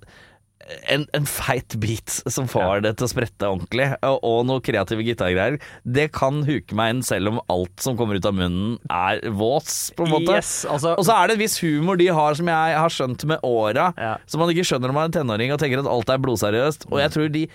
en, 0.89 1.03
en 1.13 1.25
feit 1.29 1.75
beat 1.81 2.15
som 2.31 2.47
får 2.49 2.81
det 2.85 2.95
til 2.97 3.05
å 3.05 3.09
sprette 3.11 3.49
ordentlig, 3.49 3.85
og, 4.05 4.17
og 4.25 4.39
noe 4.49 4.63
kreative 4.65 5.05
gitargreier, 5.05 5.59
det 5.85 6.07
kan 6.15 6.41
huke 6.47 6.77
meg 6.77 6.95
inn 6.95 7.03
selv 7.05 7.33
om 7.35 7.41
alt 7.53 7.83
som 7.85 7.97
kommer 7.99 8.17
ut 8.17 8.25
av 8.25 8.33
munnen 8.37 8.79
er 8.89 9.21
vås, 9.37 9.91
på 9.97 10.07
en 10.07 10.13
måte. 10.15 10.39
Yes, 10.39 10.63
altså, 10.65 10.95
Og 10.97 11.05
så 11.05 11.13
er 11.19 11.29
det 11.29 11.37
en 11.37 11.43
viss 11.43 11.59
humor 11.61 11.99
de 12.01 12.09
har 12.17 12.39
som 12.39 12.49
jeg 12.49 12.79
har 12.81 12.95
skjønt 12.97 13.27
med 13.29 13.45
åra, 13.45 13.91
Ja. 14.01 14.15
som 14.25 14.41
man 14.41 14.49
ikke 14.53 14.65
skjønner 14.65 14.89
når 14.89 14.97
man 14.97 15.09
er 15.11 15.15
tenåring 15.19 15.53
og 15.53 15.61
tenker 15.61 15.83
at 15.83 15.91
alt 15.91 16.09
er 16.09 16.23
blodseriøst. 16.25 16.89
Og 16.91 16.99
jeg 17.03 17.13
tror 17.13 17.29
de 17.37 17.45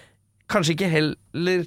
kanskje 0.50 0.74
ikke 0.76 0.90
heller 0.94 1.66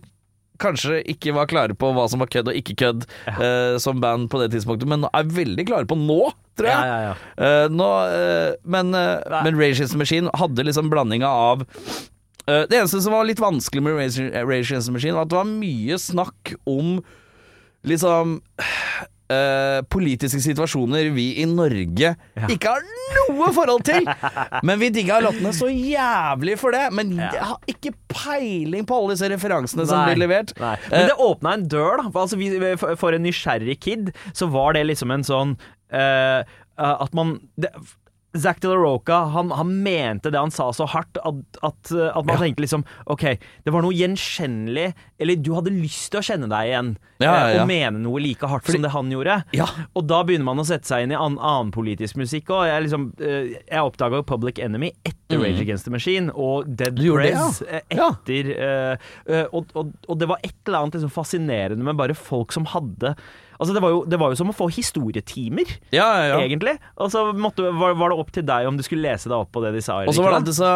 Kanskje 0.63 1.01
ikke 1.13 1.35
var 1.35 1.49
klare 1.51 1.75
på 1.77 1.91
hva 1.95 2.05
som 2.11 2.23
var 2.23 2.31
kødd 2.31 2.51
og 2.51 2.59
ikke 2.59 2.77
kødd 2.79 3.05
eh, 3.33 3.75
som 3.83 4.01
band 4.03 4.29
på 4.31 4.41
det 4.41 4.51
tidspunktet, 4.55 4.89
men 4.89 5.07
er 5.09 5.33
veldig 5.35 5.67
klare 5.69 5.89
på 5.89 5.97
nå, 5.99 6.21
tror 6.59 6.69
jeg. 6.69 6.87
ja, 6.89 6.97
ja, 7.03 7.11
ja. 7.11 7.43
Eh, 7.47 7.67
nå, 7.73 7.89
uh, 8.13 8.55
men, 8.75 8.93
uh, 8.95 9.39
men 9.45 9.59
Rage 9.59 9.81
Against 9.81 9.99
Machine 9.99 10.31
hadde 10.39 10.65
liksom 10.65 10.91
blandinga 10.93 11.29
av 11.29 11.65
Det 12.43 12.75
eneste 12.75 12.99
som 12.99 13.13
var 13.15 13.23
litt 13.23 13.39
vanskelig 13.39 13.79
med 13.85 13.95
Rage 13.95 14.65
Against 14.67 14.91
Machine, 14.91 15.15
var 15.15 15.27
at 15.27 15.31
det 15.31 15.37
var 15.39 15.47
mye 15.47 15.99
snakk 16.01 16.55
om 16.67 16.97
liksom 17.87 18.41
eh, 19.31 19.79
politiske 19.91 20.41
situasjoner 20.43 21.09
vi 21.15 21.29
i 21.41 21.45
Norge 21.49 22.13
ikke 22.49 22.73
har 22.73 22.83
noe 23.29 23.49
forhold 23.55 23.85
til. 23.87 24.07
Men 24.67 24.81
vi 24.81 24.91
digga 24.93 25.19
låtene 25.23 25.53
så 25.55 25.69
jævlig 25.71 26.57
for 26.61 26.75
det. 26.75 26.85
Men 26.95 27.15
jeg 27.21 27.47
har 27.51 27.71
ikke 27.71 27.93
peiling 28.11 28.87
på 28.89 28.99
alle 28.99 29.15
disse 29.15 29.31
referansene 29.31 29.87
som 29.89 30.05
blir 30.07 30.19
levert. 30.23 30.53
Nei. 30.61 30.75
Eh, 30.89 30.97
Men 30.97 31.11
det 31.11 31.17
åpna 31.27 31.57
en 31.57 31.67
dør, 31.71 32.01
da. 32.01 32.07
For, 32.09 32.25
altså, 32.25 32.39
vi, 32.39 32.75
for 32.99 33.15
en 33.15 33.25
nysgjerrig 33.27 33.79
kid, 33.83 34.13
så 34.35 34.49
var 34.53 34.77
det 34.77 34.85
liksom 34.89 35.13
en 35.13 35.25
sånn 35.27 35.57
uh, 35.93 36.41
At 36.77 37.13
man 37.13 37.37
det, 37.59 37.69
Zack 38.33 38.61
De 38.63 38.67
La 38.71 38.75
Roca, 38.81 39.19
han, 39.29 39.51
han 39.53 39.69
mente 39.85 40.31
det 40.33 40.39
han 40.41 40.49
sa 40.51 40.71
så 40.73 40.87
hardt 40.89 41.19
at, 41.21 41.41
at, 41.61 41.91
at 41.93 42.25
man 42.25 42.33
Ja. 42.33 42.39
tenkte 42.41 42.63
liksom 42.65 42.83
OK, 43.13 43.25
det 43.63 43.73
var 43.75 43.83
noe 43.85 43.93
gjenkjennelig 43.93 44.87
Eller 45.21 45.35
du 45.37 45.51
hadde 45.53 45.69
lyst 45.75 46.09
til 46.11 46.17
å 46.21 46.23
kjenne 46.25 46.49
deg 46.49 46.71
igjen 46.71 46.89
Ja, 47.21 47.27
ja, 47.29 47.35
eh, 47.43 47.55
ja. 47.55 47.61
og 47.61 47.69
mene 47.69 48.01
noe 48.01 48.19
like 48.23 48.49
hardt 48.49 48.65
som 48.73 48.81
det 48.83 48.89
han 48.91 49.11
gjorde. 49.13 49.35
Ja. 49.55 49.67
Og 49.95 50.07
da 50.09 50.23
begynner 50.25 50.47
man 50.49 50.59
å 50.59 50.65
sette 50.67 50.89
seg 50.89 51.05
inn 51.05 51.13
i 51.13 51.19
an, 51.19 51.37
annen 51.37 51.69
politisk 51.71 52.17
musikk. 52.19 52.49
Og 52.51 52.65
jeg, 52.67 52.83
liksom, 52.87 53.05
eh, 53.21 53.53
jeg 53.69 53.85
oppdaga 53.85 54.23
Public 54.27 54.59
Enemy 54.59 54.89
etter 55.05 55.39
Rage 55.39 55.61
Against 55.63 55.85
the 55.87 55.93
Machine 55.93 56.33
og 56.33 56.67
Dead 56.75 56.97
Mm. 56.99 57.13
Prez 57.15 57.61
eh, 57.69 57.85
etter 57.93 58.51
og, 59.53 59.71
og, 59.77 59.93
og 60.09 60.19
det 60.19 60.27
var 60.29 60.41
et 60.43 60.55
eller 60.67 60.81
annet 60.83 60.97
liksom 60.97 61.13
fascinerende 61.13 61.85
med 61.85 61.97
bare 61.99 62.15
folk 62.17 62.51
som 62.55 62.65
hadde 62.73 63.13
Altså 63.63 63.75
det 63.77 63.81
var, 63.83 63.93
jo, 63.95 64.01
det 64.11 64.19
var 64.19 64.33
jo 64.33 64.39
som 64.39 64.51
å 64.51 64.55
få 64.55 64.67
historietimer, 64.75 65.69
Ja, 65.95 66.07
ja, 66.19 66.23
ja. 66.33 66.39
egentlig. 66.43 66.75
Og 66.99 67.11
så 67.13 67.25
måtte, 67.31 67.69
var, 67.71 67.95
var 67.99 68.11
det 68.13 68.19
opp 68.19 68.31
til 68.35 68.43
deg 68.47 68.67
om 68.67 68.75
du 68.79 68.83
skulle 68.83 69.07
lese 69.07 69.31
deg 69.31 69.37
opp 69.39 69.53
på 69.55 69.63
det 69.63 69.71
de 69.77 69.83
sa. 69.85 70.01
Og 70.03 70.15
så 70.15 70.25
var 70.25 70.35
det 70.35 70.41
alltid 70.43 70.57
så 70.59 70.71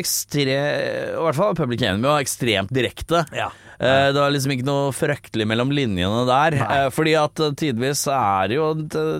ekstremt 0.00 1.18
I 1.20 1.24
hvert 1.26 1.38
fall 1.38 1.56
Public 1.58 1.84
Enemy 1.84 2.08
var 2.08 2.24
ekstremt 2.24 2.72
direkte. 2.74 3.24
Ja. 3.36 3.50
Eh, 3.80 4.12
Det 4.12 4.20
var 4.20 4.30
liksom 4.30 4.52
ikke 4.52 4.66
noe 4.68 4.90
fryktelig 4.92 5.46
mellom 5.48 5.70
linjene 5.72 6.26
der. 6.28 6.56
Nei. 6.60 6.78
Eh, 6.84 6.90
Fordi 6.92 7.14
at 7.16 7.40
eh, 7.40 7.50
tidvis 7.56 8.02
er 8.12 8.52
jo 8.54 8.74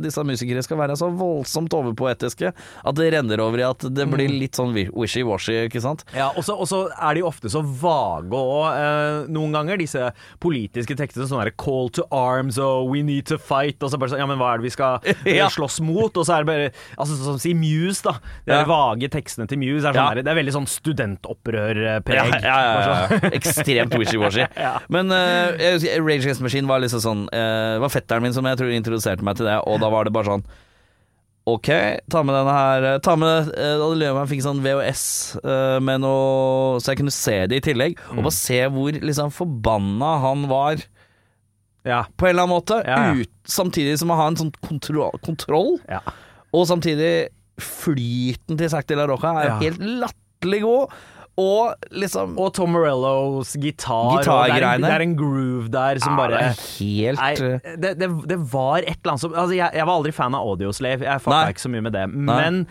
disse 0.04 0.22
musikere 0.26 0.62
skal 0.62 0.76
være 0.76 0.96
så 1.00 1.08
voldsomt 1.16 1.72
overpoetiske 1.72 2.52
at 2.52 2.94
det 2.98 3.12
renner 3.14 3.40
over 3.40 3.58
i 3.58 3.62
at 3.70 3.78
det 3.88 4.06
blir 4.10 4.28
Mm. 4.28 4.38
litt 4.38 4.52
sånn 4.58 4.74
wishy-washy, 4.92 5.64
ikke 5.68 5.80
sant? 5.80 6.04
Ja, 6.14 6.28
og 6.36 6.44
så 6.44 6.90
er 6.92 7.14
de 7.14 7.22
ofte 7.24 7.48
så 7.48 7.62
vage 7.64 8.30
òg, 8.30 9.28
noen 9.32 9.52
ganger, 9.52 9.78
disse 9.80 10.12
politiske 10.40 10.94
tekstene. 10.94 11.26
Sånn 11.26 11.40
derre 11.40 11.56
'call 11.56 11.88
to 11.90 12.02
arms' 12.12 12.58
og 12.58 12.90
'we 12.90 13.02
need 13.02 13.24
to 13.26 13.38
fight', 13.38 13.82
og 13.82 13.90
så 13.90 13.98
bare 13.98 14.10
sånn 14.10 14.18
Ja, 14.20 14.26
men 14.26 14.36
hva 14.38 14.54
er 14.54 14.58
det 14.58 14.64
vi 14.64 14.70
skal 14.76 15.00
Ja. 15.24 15.48
slåss 15.48 15.80
mot? 15.80 16.14
Og 16.16 16.26
så 16.26 16.34
er 16.36 16.44
det 16.44 16.46
bare 16.46 16.70
Altså 16.98 17.16
sånn 17.16 17.24
som 17.24 17.38
si 17.38 17.54
Muse, 17.54 18.02
da. 18.02 18.12
De 18.46 18.52
Ja. 18.52 18.64
vage 18.64 19.08
tekstene 19.08 19.48
til 19.48 19.56
Muse 19.58 19.86
er 19.88 19.92
sånn 19.92 19.94
Ja. 19.94 20.14
der, 20.14 20.22
Det 20.22 20.28
er 20.36 20.42
veldig 20.42 20.52
sånn 20.52 20.68
studentopprør-preg. 20.68 22.42
Ja, 22.42 22.42
ja, 22.42 22.60
ja, 22.62 23.08
ja. 23.10 23.30
Ekstremt 23.30 23.92
wishy-washy. 23.96 24.46
Ja. 24.58 24.72
Men 24.88 25.10
uh, 25.14 25.54
Rage 25.56 26.24
Against 26.24 26.42
Machine 26.42 26.66
var 26.68 26.80
liksom 26.82 27.00
sånn 27.04 27.22
uh, 27.30 27.78
var 27.82 27.92
fetteren 27.92 28.22
min 28.24 28.34
som 28.34 28.44
jeg 28.48 28.58
tror 28.58 28.72
introduserte 28.74 29.22
meg 29.26 29.36
til 29.38 29.46
det, 29.46 29.58
og 29.66 29.78
da 29.82 29.90
var 29.92 30.04
det 30.08 30.12
bare 30.16 30.32
sånn 30.34 30.44
Ok, 31.48 31.70
ta 32.12 32.20
med 32.22 32.34
denne 32.36 32.52
her 32.52 32.84
eh, 32.84 32.96
Ta 33.02 33.14
med 33.16 33.48
Da 33.56 33.86
jeg 33.88 34.28
fikk 34.28 34.42
sånn 34.44 34.58
VHS 34.60 35.04
med 35.82 36.02
noe 36.04 36.76
Så 36.84 36.92
jeg 36.92 36.98
kunne 37.00 37.14
se 37.16 37.36
det 37.48 37.56
i 37.62 37.64
tillegg, 37.70 37.96
Mm. 38.10 38.18
og 38.20 38.26
bare 38.28 38.36
se 38.36 38.58
hvor 38.70 38.98
liksom 39.00 39.32
forbanna 39.32 40.10
han 40.20 40.44
var 40.50 40.82
Ja. 41.88 42.02
på 42.12 42.28
en 42.28 42.34
eller 42.34 42.44
annen 42.44 42.52
måte. 42.58 42.76
Ut, 43.22 43.32
samtidig 43.48 43.96
som 43.98 44.12
å 44.12 44.18
ha 44.20 44.26
en 44.28 44.36
sånn 44.36 44.52
kontroll, 44.60 45.16
kontroll 45.24 45.78
ja. 45.88 46.02
og 46.52 46.66
samtidig 46.68 47.30
flyten 47.60 48.60
til 48.60 48.68
Zack 48.72 48.86
de 48.90 48.98
la 49.00 49.06
Roca 49.08 49.32
er 49.40 49.54
helt 49.62 49.80
latterlig 49.80 50.60
god. 50.64 50.92
Og 51.38 51.74
liksom 51.94 52.34
Og 52.40 52.52
Tom 52.56 52.72
Morellos 52.74 53.54
gitar. 53.60 54.18
Gitargreiene. 54.18 54.86
det 54.86 54.92
er 54.96 55.04
en 55.06 55.16
groove 55.16 55.70
der 55.72 56.00
som 56.02 56.16
Ja, 56.16 56.18
bare 56.18 56.40
helt 56.56 57.20
Nei, 57.20 57.32
eh, 57.34 57.74
det, 57.80 57.94
det, 58.00 58.08
det 58.28 58.38
var 58.52 58.82
et 58.82 58.98
eller 58.98 59.14
annet 59.14 59.24
som 59.24 59.34
altså 59.34 59.54
jeg, 59.56 59.70
jeg 59.78 59.86
var 59.86 59.94
aldri 59.94 60.12
fan 60.16 60.34
av 60.36 60.46
Audioslave, 60.50 61.06
jeg 61.06 61.10
Nei. 61.12 61.24
fucka 61.24 61.42
ikke 61.54 61.64
så 61.64 61.72
mye 61.72 61.86
med 61.86 61.96
det. 61.96 62.06
Men 62.12 62.66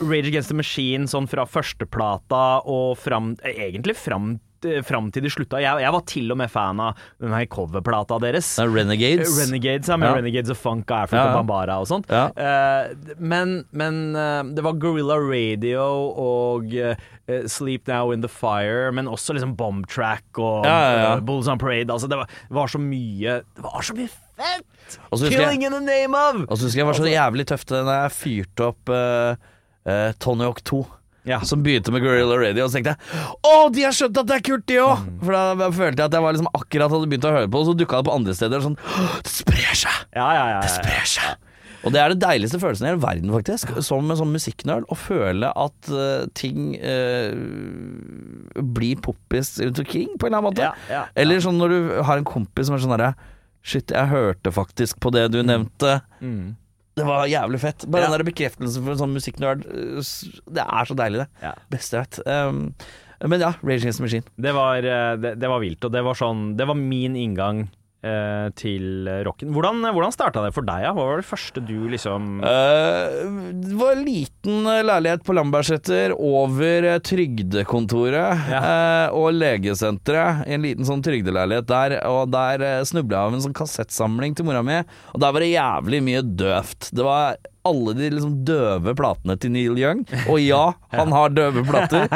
Rage 0.00 0.28
Against 0.32 0.48
the 0.48 0.56
Machine 0.56 1.06
sånn 1.10 1.26
fra 1.28 1.44
førsteplata 1.44 2.44
og 2.64 2.96
fram 2.98 3.34
Egentlig 3.44 3.96
fram, 4.00 4.38
fram 4.86 5.10
til 5.14 5.22
de 5.26 5.30
slutta. 5.32 5.60
Jeg, 5.62 5.80
jeg 5.84 5.92
var 5.94 6.04
til 6.10 6.32
og 6.34 6.38
med 6.40 6.50
fan 6.52 6.80
av 6.80 7.00
den 7.22 7.32
her 7.36 7.46
coverplata 7.52 8.18
deres. 8.22 8.48
det 8.58 8.64
er 8.66 8.72
Renegades. 8.74 9.34
Renegades, 9.40 9.88
ja, 9.88 9.96
med 10.00 10.08
Ja. 10.10 10.14
Renegades 10.18 10.50
of 10.54 10.58
Funk 10.62 10.90
og 10.90 10.96
Africa 11.04 11.24
Ja. 11.28 11.34
Bambara 11.36 11.78
og 11.80 11.86
sånt. 11.90 12.08
Ja. 12.10 12.28
Uh, 12.34 13.14
men 13.18 13.64
men 13.72 14.00
uh, 14.16 14.42
det 14.54 14.64
var 14.64 14.78
Gorilla 14.80 15.16
Radio 15.20 15.84
og 16.24 16.72
uh, 16.74 16.94
Sleep 17.48 17.86
Now 17.88 18.10
In 18.12 18.20
The 18.20 18.28
Fire, 18.28 18.90
men 18.92 19.06
også 19.08 19.32
liksom 19.36 19.54
Bomb 19.56 19.86
Track 19.88 20.36
og 20.38 20.66
eh, 20.68 21.20
Bulls 21.24 21.48
On 21.48 21.56
Parade. 21.58 21.88
Altså, 21.90 22.06
det 22.10 22.18
var, 22.20 22.28
var 22.52 22.66
så 22.68 22.76
mye 22.78 23.38
Det 23.56 23.64
var 23.64 23.80
så 23.80 23.94
mye 23.96 24.10
fett! 24.36 24.98
Killing 25.32 25.62
jeg- 25.62 25.70
in 25.70 25.72
the 25.72 25.80
name 25.80 26.12
of! 26.14 26.42
Og 26.50 26.58
så 26.58 26.66
husker 26.68 26.82
jeg 26.82 26.86
var 26.90 26.98
så 26.98 27.08
jævlig 27.08 27.46
tøft 27.48 27.72
da 27.72 27.80
jeg 28.02 28.12
fyrte 28.12 28.66
opp 28.68 28.92
uh, 28.92 30.12
Tony 30.20 30.44
Hawk 30.44 30.60
2. 30.68 30.82
Ja. 31.24 31.40
Som 31.48 31.62
begynte 31.64 31.92
med 31.94 32.04
Gorilla 32.04 32.36
Radio, 32.36 32.66
og 32.66 32.70
så 32.70 32.78
tenkte 32.78 32.94
jeg 32.94 33.30
Å, 33.48 33.54
de 33.72 33.86
har 33.86 33.96
skjønt 33.96 34.18
at 34.20 34.28
det 34.28 34.36
er 34.36 34.44
kult, 34.44 34.66
de 34.68 34.76
òg! 34.82 35.06
Mm. 35.06 35.16
For 35.22 35.36
da 35.36 35.70
følte 35.72 36.02
jeg 36.02 36.10
at 36.10 36.18
jeg 36.18 36.26
var 36.26 36.36
liksom 36.36 36.50
akkurat 36.52 36.94
hadde 36.94 37.08
begynt 37.08 37.28
å 37.28 37.32
høre 37.38 37.48
på, 37.48 37.62
og 37.62 37.70
så 37.70 37.76
dukka 37.80 38.00
det 38.00 38.08
på 38.10 38.18
andre 38.18 38.36
steder. 38.36 38.64
Sånn 38.64 38.76
Det 39.24 39.32
sprer 39.32 39.80
seg! 39.84 40.04
Ja, 40.12 40.28
ja, 40.36 40.44
ja, 40.52 40.62
Det 40.64 40.72
sprer 40.74 41.10
seg! 41.16 41.50
Og 41.84 41.92
det 41.92 42.00
er 42.00 42.14
det 42.14 42.22
deiligste 42.22 42.58
følelsen 42.62 42.86
i 42.86 42.90
hele 42.94 43.02
verden, 43.02 43.32
faktisk. 43.34 43.74
Som 43.84 44.08
en 44.08 44.16
sånn 44.16 44.32
musikknøl. 44.32 44.86
Å 44.88 44.96
føle 44.96 45.50
at 45.52 45.90
uh, 45.92 46.24
ting 46.36 46.72
uh, 46.80 47.34
blir 48.56 49.02
poppis 49.04 49.58
rundt 49.60 49.82
omkring, 49.82 50.14
på 50.16 50.24
en 50.24 50.32
eller 50.32 50.40
annen 50.40 50.48
måte. 50.48 50.64
Ja, 50.64 50.72
ja, 50.88 51.02
ja. 51.02 51.04
Eller 51.20 51.44
sånn 51.44 51.60
når 51.60 51.74
du 51.74 51.92
har 52.08 52.20
en 52.20 52.28
kompis 52.28 52.70
som 52.70 52.78
er 52.78 52.84
sånn 52.84 52.96
herre 52.96 53.14
Shit, 53.64 53.94
jeg 53.96 54.10
hørte 54.10 54.50
faktisk 54.52 54.98
på 55.00 55.08
det 55.14 55.22
du 55.32 55.38
nevnte. 55.40 56.02
Mm. 56.20 56.52
Det 56.96 57.04
var 57.06 57.26
jævlig 57.26 57.58
fett. 57.60 57.86
Bare 57.90 58.02
Ja. 58.04 58.10
den 58.10 58.18
der 58.20 58.30
bekreftelsen 58.32 58.84
for 58.84 58.92
en 58.92 58.98
sånn 58.98 59.14
musikknerd. 59.16 59.64
eh, 59.66 60.52
Det 60.54 60.62
er 60.64 60.84
så 60.86 60.94
deilig, 60.94 61.24
det. 61.24 61.28
Ja. 61.42 61.54
Beste 61.70 61.96
jeg 61.98 62.06
vet. 62.06 62.26
Um, 62.26 62.74
men 63.24 63.40
ja, 63.40 63.54
Rage 63.62 63.80
Against 63.82 63.98
the 63.98 64.04
Machine. 64.04 64.24
Det 64.38 64.52
var, 64.54 64.76
eh, 64.78 65.16
det, 65.16 65.38
det 65.40 65.48
var 65.48 65.60
vilt, 65.60 65.82
og 65.84 65.92
det 65.92 66.02
var 66.04 66.14
sånn 66.14 66.56
Det 66.56 66.66
var 66.66 66.74
min 66.78 67.14
inngang 67.16 67.68
til 68.58 69.08
rocken. 69.26 69.52
Hvordan, 69.54 69.80
hvordan 69.94 70.12
starta 70.12 70.42
det 70.44 70.52
for 70.56 70.66
deg? 70.66 70.84
Ja? 70.84 70.92
Hva 70.96 71.06
var 71.08 71.22
det 71.22 71.28
første 71.28 71.62
du 71.64 71.86
liksom 71.92 72.42
uh, 72.44 73.52
det 73.54 73.76
var 73.78 73.94
en 73.94 74.04
liten 74.04 74.68
eh, 74.68 74.82
leilighet 74.84 75.24
på 75.24 75.34
Lambertseter 75.36 76.14
over 76.14 76.88
trygdekontoret 77.04 77.54
trygdekontoret 77.64 78.52
uh, 78.52 79.14
og 79.16 79.32
legesenteret. 79.36 80.44
I 80.48 80.56
en 80.56 80.64
liten 80.64 80.88
sånn 80.88 81.02
trygdeleilighet 81.04 81.68
der. 81.68 81.96
Og 82.10 82.30
der 82.32 82.84
snubla 82.88 83.18
jeg 83.18 83.30
av 83.30 83.36
en 83.36 83.44
sånn 83.44 83.56
kassettsamling 83.56 84.36
til 84.36 84.48
mora 84.48 84.62
mi, 84.64 84.80
og 85.14 85.22
der 85.22 85.34
var 85.34 85.44
det 85.44 85.52
jævlig 85.54 86.00
mye 86.04 86.22
døvt. 86.44 86.90
Det 86.94 87.06
var 87.06 87.36
alle 87.64 87.94
de 87.96 88.10
liksom 88.12 88.34
døve 88.44 88.92
platene 88.98 89.38
til 89.40 89.54
Neil 89.54 89.78
Young. 89.80 90.04
Og 90.28 90.40
ja, 90.42 90.64
han 90.98 91.14
har 91.14 91.34
døve 91.34 91.64
plater. 91.66 92.08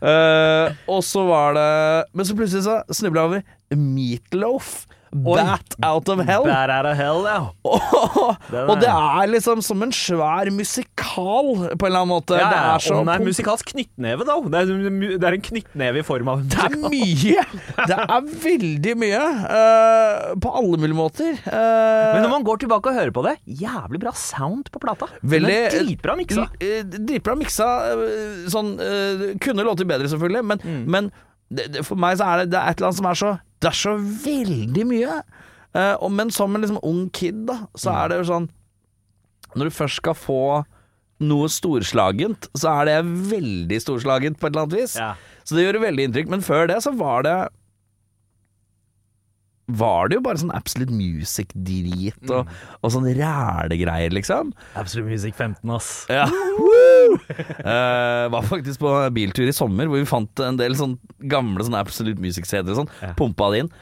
Uh, 0.00 0.74
og 0.94 1.02
så 1.06 1.24
var 1.28 1.56
det 1.58 1.70
Men 2.14 2.28
så 2.28 2.36
plutselig 2.38 2.66
så 2.66 2.80
snubla 2.94 3.24
jeg 3.24 3.32
over 3.32 3.80
Meatloaf. 3.80 4.84
Bat 5.14 5.76
Out 5.86 6.08
of 6.10 6.18
Hell. 6.26 6.42
Bat 6.48 6.70
out 6.74 6.86
of 6.90 6.96
hell, 6.98 7.20
ja. 7.28 7.40
Og, 8.68 8.80
det 8.82 8.88
er- 8.90 9.28
liksom 9.30 9.60
som 9.62 9.82
en 9.86 9.92
svær 9.94 10.50
musikal, 10.50 11.50
på 11.78 11.86
en 11.86 11.90
eller 11.90 12.00
annen 12.02 12.10
måte. 12.10 12.34
Ja, 12.38 12.48
det 12.50 12.58
er 12.58 12.82
så 12.82 12.96
den 12.98 13.10
er 13.12 13.22
musikalsk 13.22 13.70
knyttneve, 13.70 14.26
da. 14.26 14.36
Det 14.50 14.62
er, 14.64 14.72
det 15.20 15.28
er 15.28 15.36
en 15.38 15.44
knyttneve 15.48 16.02
i 16.02 16.06
form 16.06 16.30
av 16.32 16.42
en 16.42 16.48
Det 16.50 16.64
er 16.66 16.76
mye! 16.82 17.44
Det 17.90 17.98
er 18.00 18.26
veldig 18.44 18.94
mye. 19.00 19.22
Uh, 19.44 20.34
på 20.42 20.52
alle 20.58 20.80
mulige 20.82 20.98
måter. 20.98 21.36
Uh, 21.46 22.14
Men 22.16 22.24
når 22.26 22.32
man 22.34 22.46
går 22.48 22.62
tilbake 22.64 22.90
og 22.90 22.98
hører 22.98 23.14
på 23.14 23.24
det, 23.28 23.36
jævlig 23.62 24.00
bra 24.02 24.12
sound 24.18 24.70
på 24.74 24.82
plata. 24.82 25.08
Veldig- 25.22 25.58
er 25.68 25.78
Dritbra 25.78 26.16
miksa. 26.18 26.48
eh, 26.58 26.82
Dritbra 26.94 27.36
miksa. 27.38 27.68
eh, 27.92 28.48
Sånn 28.52 28.74
uh, 28.80 29.24
Kunne 29.42 29.62
låter 29.66 29.86
bedre, 29.88 30.10
selvfølgelig, 30.10 30.44
men, 30.50 30.58
Mm. 30.64 30.84
men 30.90 31.08
det, 31.56 31.66
det, 31.74 31.82
for 31.86 32.00
meg 32.00 32.18
så 32.20 32.26
er 32.32 32.42
det, 32.42 32.50
det 32.54 32.60
er 32.60 32.70
et 32.72 32.78
eller 32.80 32.90
annet 32.90 33.00
som 33.00 33.08
er 33.10 33.18
så 33.20 33.32
Det 33.64 33.70
er 33.70 33.78
så 33.80 33.94
veldig 34.24 34.84
mye. 34.90 35.16
Uh, 35.74 35.94
og, 36.04 36.10
men 36.14 36.30
som 36.34 36.54
en 36.54 36.62
liksom 36.62 36.78
ung 36.86 37.06
kid, 37.16 37.44
da, 37.48 37.56
så 37.74 37.90
Mm. 37.90 37.98
er 38.02 38.08
det 38.12 38.18
jo 38.20 38.26
sånn 38.28 38.48
Når 39.54 39.70
du 39.70 39.74
først 39.74 39.96
skal 40.02 40.14
få 40.18 40.40
noe 41.24 41.46
storslagent, 41.48 42.48
så 42.58 42.72
er 42.82 42.88
det 42.90 42.96
veldig 43.30 43.78
storslagent 43.80 44.38
på 44.40 44.48
et 44.48 44.52
eller 44.52 44.64
annet 44.66 44.76
vis. 44.80 44.96
Ja. 44.98 45.12
Så 45.46 45.54
det 45.56 45.62
gjorde 45.64 45.80
veldig 45.86 46.08
inntrykk. 46.08 46.28
Men 46.32 46.42
før 46.42 46.66
det 46.68 46.80
så 46.82 46.90
var 46.98 47.22
det 47.24 47.36
Var 49.66 50.10
det 50.10 50.18
jo 50.18 50.24
bare 50.26 50.40
sånn 50.42 50.52
Absolute 50.52 50.92
Music-drit 50.92 52.32
og, 52.36 52.50
og 52.84 52.92
sånn 52.92 53.06
rælegreier, 53.16 54.12
liksom. 54.12 54.50
Absolute 54.76 55.08
Music 55.08 55.38
15, 55.38 55.70
ass. 55.72 55.92
Ja. 56.12 56.26
Eh, 57.64 58.26
var 58.30 58.44
faktisk 58.46 58.82
på 58.82 58.92
biltur 59.16 59.48
i 59.48 59.54
sommer 59.56 59.88
hvor 59.88 60.00
vi 60.00 60.08
fant 60.08 60.40
en 60.44 60.58
del 60.60 60.76
sånn 60.78 60.98
gamle 61.32 61.64
sånn 61.64 61.78
Absolute 61.78 62.20
Music-CD-er 62.22 62.74
og 62.74 62.82
sånn. 62.82 62.92
Ja. 63.00 63.12
Pumpa 63.18 63.50
det 63.54 63.64
inn. 63.64 63.72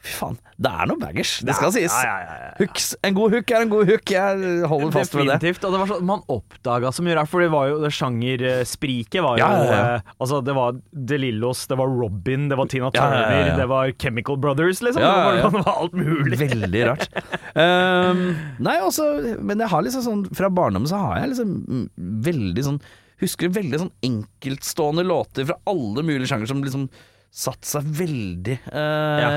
Fy 0.00 0.14
faen, 0.16 0.36
det 0.56 0.70
er 0.72 0.88
noe 0.88 0.96
baggers. 0.96 1.30
Det 1.44 1.52
skal 1.58 1.72
sies. 1.74 1.92
Ja, 1.92 2.12
ja, 2.24 2.36
ja. 2.40 2.52
Hooks, 2.56 2.86
en 3.04 3.16
god 3.18 3.34
hook 3.34 3.50
er 3.52 3.64
en 3.66 3.72
god 3.72 3.90
hook. 3.90 4.12
Jeg 4.14 4.62
holder 4.70 4.94
fast 4.94 5.12
ved 5.12 5.28
det. 5.28 5.34
Definitivt. 5.34 5.66
Og 5.68 5.74
det 5.74 5.80
var 5.82 5.90
sånn 5.90 6.06
man 6.08 6.22
oppdaga 6.32 6.92
så 6.96 7.04
mye 7.04 7.18
rart, 7.18 7.28
for 7.28 7.44
det 7.44 7.50
var 7.52 7.68
jo 7.68 7.82
det 7.82 7.90
sjangerspriket 7.92 9.24
var 9.26 9.42
jo 9.42 9.50
eh, 9.74 10.06
Altså, 10.16 10.40
det 10.46 10.54
var 10.56 10.78
De 11.10 11.18
Lillos, 11.20 11.66
det 11.68 11.76
var 11.82 11.92
Robin, 11.92 12.48
det 12.48 12.56
var 12.56 12.70
Tina 12.72 12.88
Turner, 12.94 13.52
det 13.60 13.68
var 13.74 13.92
Chemical 14.00 14.40
Brothers, 14.40 14.80
liksom. 14.86 15.04
Ja. 15.04 15.36
Det, 15.36 15.52
var, 15.58 15.68
alt 15.74 15.98
mulig. 16.00 16.40
Veldig 16.40 16.82
rart. 16.88 17.20
Um, 17.52 18.24
nei, 18.62 18.78
også 18.84 19.06
Men 19.44 19.60
jeg 19.60 19.72
har 19.72 19.82
liksom 19.82 20.04
sånn 20.04 20.20
Fra 20.38 20.48
barndommen 20.54 20.88
så 20.88 21.00
har 21.02 21.16
jeg 21.18 21.32
liksom 21.32 21.54
mm, 21.66 21.86
veldig 22.24 22.62
sånn 22.66 22.78
Husker 23.20 23.50
veldig 23.52 23.80
sånn 23.82 23.90
enkeltstående 24.06 25.04
låter 25.04 25.48
fra 25.48 25.58
alle 25.68 26.04
mulige 26.06 26.30
sjanger 26.30 26.48
som 26.48 26.62
liksom 26.64 26.86
satt 27.30 27.64
seg 27.68 27.84
veldig 27.86 28.56
eh, 28.72 29.20
Ja. 29.22 29.28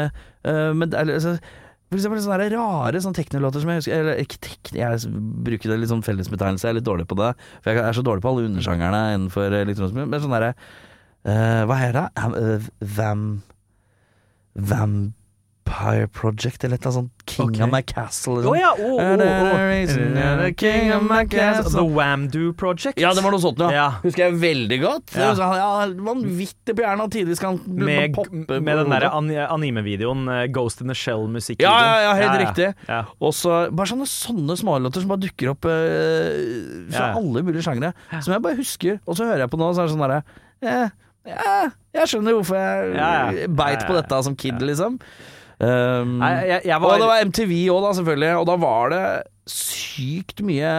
eh, 0.49 0.71
Men 0.73 0.89
det 0.89 0.97
er 0.99 1.11
altså, 1.13 1.35
for 1.91 1.99
eksempel 1.99 2.23
sånne 2.25 2.47
rare 2.55 3.01
sånne 3.03 3.19
teknolåter 3.19 3.61
som 3.61 3.69
jeg 3.69 3.83
husker 3.83 3.99
Eller 3.99 4.21
ikke 4.23 4.39
tekno, 4.41 4.79
jeg 4.81 5.11
bruker 5.45 5.69
det 5.69 5.77
litt 5.83 5.91
sånn 5.91 6.01
fellesbetegnelse, 6.05 6.65
jeg 6.65 6.73
er 6.73 6.79
litt 6.79 6.87
dårlig 6.89 7.05
på 7.11 7.17
det. 7.19 7.31
For 7.61 7.69
jeg 7.71 7.83
er 7.85 7.93
så 7.99 8.01
dårlig 8.07 8.23
på 8.25 8.31
alle 8.33 8.47
undersjangerne 8.49 9.01
innenfor 9.13 9.53
elektronisk 9.61 9.93
musikk. 9.93 10.09
Men 10.09 10.23
sånn 10.25 10.33
derre 10.33 10.53
eh, 11.25 11.61
Hva 11.69 11.77
heter 11.83 11.99
det? 11.99 12.07
Am- 12.23 12.37
eh, 12.39 12.69
Vam... 12.97 13.27
Vampire 15.63 16.07
Project, 16.07 16.63
eller 16.63 16.75
et 16.75 16.85
eller 16.85 16.91
annet 16.91 16.93
sånt. 16.93 17.11
King 17.25 17.49
okay. 17.49 17.63
of 17.63 17.71
my 17.71 17.81
castle. 17.81 18.35
Liksom. 18.35 18.55
ja! 18.59 18.71
Oh, 18.77 18.99
oh, 18.99 19.13
oh. 19.13 20.43
the 20.43 20.53
king 20.57 20.91
of 20.93 21.03
my 21.03 21.25
castle. 21.25 21.71
The 21.71 21.95
Wamdo 21.95 22.53
Project. 22.53 22.99
Ja, 22.99 23.13
det 23.13 23.23
var 23.23 23.31
noe 23.31 23.41
sånt, 23.41 23.59
ja. 23.59 23.69
Ja. 23.71 23.87
Husker 24.03 24.25
jeg 24.25 24.39
veldig 24.41 24.79
godt. 24.83 25.15
Ja. 25.15 25.31
Ja, 25.33 25.69
Vanvittig 26.03 26.75
på 26.75 26.83
hjernen, 26.83 27.05
og 27.05 27.13
tidvis 27.13 27.41
kan 27.41 27.59
Med, 27.65 28.13
poppe 28.15 28.59
med 28.59 28.81
den 28.81 28.91
der 28.93 29.07
an 29.09 29.31
anime-videoen, 29.31 30.25
eh, 30.31 30.45
Ghost 30.53 30.83
in 30.83 30.91
the 30.91 30.97
Shell 30.97 31.27
musikk 31.31 31.61
ja, 31.63 31.73
ja, 32.03 32.13
helt 32.17 32.39
riktig. 32.41 32.71
Ja. 32.89 33.03
Og 33.23 33.35
så 33.37 33.67
bare 33.71 33.89
sånne, 33.93 34.07
sånne 34.09 34.57
smålåter 34.59 35.03
som 35.03 35.13
bare 35.13 35.25
dukker 35.25 35.53
opp 35.53 35.69
eh, 35.69 36.89
fra 36.91 37.13
Ja. 37.13 37.13
alle 37.19 37.43
mulige 37.45 37.63
sjangre. 37.65 37.93
Som 38.19 38.35
jeg 38.35 38.43
bare 38.43 38.59
husker, 38.59 38.99
og 39.07 39.17
så 39.17 39.29
hører 39.29 39.45
jeg 39.45 39.53
på 39.53 39.59
nå, 39.61 39.71
og 39.71 39.77
så 39.77 39.83
er 39.83 39.89
det 39.89 39.95
sånn 39.95 40.03
derre 40.03 40.23
eh, 40.63 40.99
ja, 41.23 41.69
Jeg 41.95 42.09
skjønner 42.11 42.35
hvorfor 42.35 42.59
jeg 42.59 42.95
Ja, 42.97 43.11
ja. 43.31 43.47
beit 43.47 43.79
Ja, 43.79 43.87
på 43.87 43.95
dette 43.95 44.19
som 44.27 44.35
kid, 44.35 44.59
liksom. 44.59 44.99
Um, 45.59 46.17
Nei, 46.21 46.31
jeg, 46.49 46.61
jeg 46.65 46.81
Og 46.81 46.97
det 46.99 47.07
var 47.09 47.25
MTV 47.27 47.53
òg, 47.73 47.79
da, 47.85 47.93
selvfølgelig. 47.99 48.31
Og 48.41 48.47
da 48.49 48.55
var 48.63 48.93
det 48.93 49.03
sykt 49.49 50.39
mye 50.45 50.69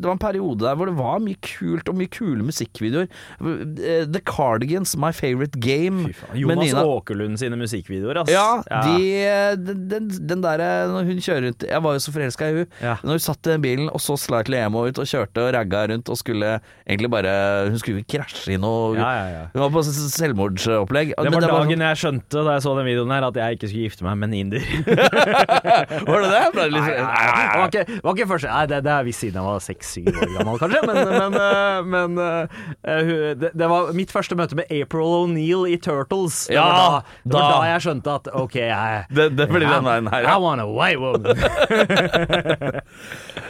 Det 0.00 0.02
var 0.06 0.16
en 0.16 0.20
periode 0.22 0.64
der 0.64 0.74
hvor 0.78 0.88
det 0.90 0.96
var 0.98 1.20
mye 1.22 1.38
kult, 1.46 1.86
og 1.88 1.94
mye 1.98 2.10
kule 2.12 2.42
musikkvideoer. 2.46 3.06
Eh, 3.40 4.04
The 4.10 4.20
Cardigans, 4.26 4.96
My 4.98 5.12
Favorite 5.14 5.58
Game. 5.62 6.08
Faen, 6.16 6.38
Jonas 6.42 6.64
Nina. 6.66 6.82
Åkerlund 6.82 7.38
sine 7.40 7.58
musikkvideoer, 7.60 8.22
ass. 8.24 8.32
Ja, 8.32 8.62
de, 8.86 9.66
den, 9.92 10.08
den, 10.10 10.42
derre 10.42 10.70
Når 10.90 11.06
hun 11.06 11.20
kjører 11.22 11.46
rundt 11.48 11.64
Jeg 11.68 11.82
var 11.84 11.94
jo 11.96 12.02
så 12.02 12.12
forelska 12.14 12.48
i 12.50 12.56
hun 12.56 12.66
Ja. 12.82 12.96
Når 13.04 13.18
hun 13.18 13.22
satt 13.28 13.50
i 13.52 13.56
bilen 13.62 13.90
og 13.92 14.00
så 14.02 14.16
slightly 14.18 14.58
emo 14.58 14.82
ut 14.88 14.98
og 14.98 15.06
kjørte 15.08 15.44
og 15.46 15.52
ragga 15.54 15.84
rundt 15.92 16.10
og 16.12 16.18
skulle 16.18 16.56
egentlig 16.86 17.10
bare 17.12 17.32
Hun 17.70 17.78
skulle 17.82 18.02
krasje 18.08 18.56
inn 18.56 18.62
noe. 18.64 18.96
Ja, 18.98 19.10
ja, 19.20 19.26
ja. 19.36 19.44
Hun 19.54 19.62
var 19.64 19.72
på 19.74 19.84
selvmordsopplegg. 19.86 21.14
Det 21.14 21.24
Men 21.30 21.36
var 21.38 21.46
var 21.48 21.62
dagen 21.66 21.84
jeg 21.86 22.00
skjønte 22.02 22.42
da 22.46 22.56
jeg 22.58 22.64
så 22.66 22.74
den 22.78 22.88
videoen 22.90 23.14
her 23.14 23.28
at 23.28 23.38
jeg 23.42 23.58
ikke 23.58 23.70
skulle 23.70 23.86
gifte 23.88 24.06
meg 24.06 24.18
med 24.22 24.32
en 24.32 24.38
inder. 24.42 24.66
sånn- 24.66 26.06
Var 26.12 26.24
det 26.24 26.30
det? 26.32 26.42
Ble 26.54 26.62
det 26.66 26.72
litt- 26.74 26.90
Nei, 26.92 27.02
nei, 27.02 27.32
nei, 27.32 27.46
det 27.52 27.60
var 27.62 27.68
ikke, 27.72 28.00
var 28.06 28.16
ikke 28.16 28.28
første 28.32 28.48
Nei, 28.52 28.64
det, 28.70 28.78
det 28.86 28.92
er 28.92 29.04
visst 29.06 29.20
siden 29.24 29.38
jeg 29.40 29.46
var 29.46 29.62
seks-syv 29.64 30.08
år 30.12 30.32
gammel, 30.36 30.58
kanskje. 30.62 30.80
Men, 30.88 30.96
men, 31.22 31.32
eh, 31.40 31.78
men 31.94 32.10
eh, 32.24 33.02
hun- 33.08 33.38
det, 33.42 33.50
det 33.62 33.68
var 33.72 33.92
mitt 33.96 34.12
første 34.14 34.36
møte 34.38 34.56
med 34.58 34.70
April 34.72 35.06
O'Neill 35.22 35.66
i 35.72 35.76
Turtles. 35.82 36.46
Det, 36.48 36.54
Ja, 36.56 36.64
var 36.66 36.76
da, 36.76 37.16
det 37.24 37.34
var 37.36 37.46
da- 37.46 37.52
da 37.58 37.70
jeg 37.72 37.84
skjønte 37.86 38.16
at 38.18 38.28
OK, 38.42 38.56
jeg 38.62 39.06
Det, 39.12 39.28
det 39.36 39.48
blir 39.52 39.66
den 39.68 39.84
veien 39.88 40.10
her, 40.12 40.28
I 40.32 40.36
want 40.42 40.60
a 40.60 40.66
white 40.66 41.00
woman. 41.02 41.26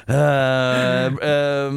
uh, 0.08 1.08
uh, 1.22 1.70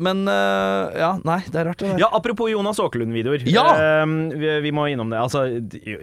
men 0.00 0.22
uh, 0.28 0.90
ja, 0.96 1.10
nei, 1.26 1.40
det 1.50 1.60
er 1.60 1.68
rart 1.70 1.80
det 1.82 1.90
der. 1.92 2.00
Ja, 2.02 2.08
apropos 2.16 2.50
Jonas 2.52 2.80
Aakerlund-videoer. 2.82 3.44
Ja! 3.50 3.66
Eh, 3.76 4.06
vi, 4.40 4.52
vi 4.64 4.72
må 4.74 4.86
innom 4.90 5.10
det. 5.12 5.20
Altså, 5.20 5.44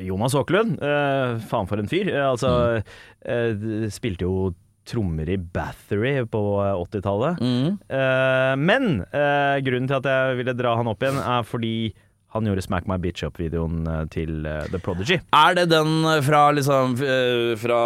Jonas 0.05 0.35
Aakerlund, 0.37 0.77
eh, 0.83 1.37
faen 1.49 1.69
for 1.69 1.81
en 1.81 1.89
fyr. 1.91 2.11
Eh, 2.13 2.23
altså, 2.29 2.51
eh, 3.25 3.89
spilte 3.93 4.27
jo 4.27 4.51
trommer 4.87 5.29
i 5.29 5.37
Bathory 5.37 6.15
på 6.31 6.41
80-tallet. 6.87 7.41
Mm. 7.43 7.77
Uh, 7.91 8.53
men 8.59 8.89
uh, 9.11 9.57
grunnen 9.65 9.89
til 9.91 9.99
at 9.99 10.09
jeg 10.11 10.37
ville 10.41 10.55
dra 10.57 10.75
han 10.79 10.89
opp 10.91 11.03
igjen, 11.03 11.19
er 11.21 11.47
fordi 11.47 11.73
han 12.35 12.43
gjorde 12.47 12.63
Smack 12.65 12.87
My 12.91 12.97
Bitch 13.01 13.23
Up-videoen 13.23 13.85
eh, 13.87 14.01
til 14.13 14.43
eh, 14.45 14.65
The 14.69 14.81
Prodigy. 14.83 15.15
Er 15.33 15.55
det 15.57 15.69
den 15.71 16.03
fra 16.25 16.41
liksom 16.53 16.97
eh, 16.99 17.53
Fra 17.57 17.77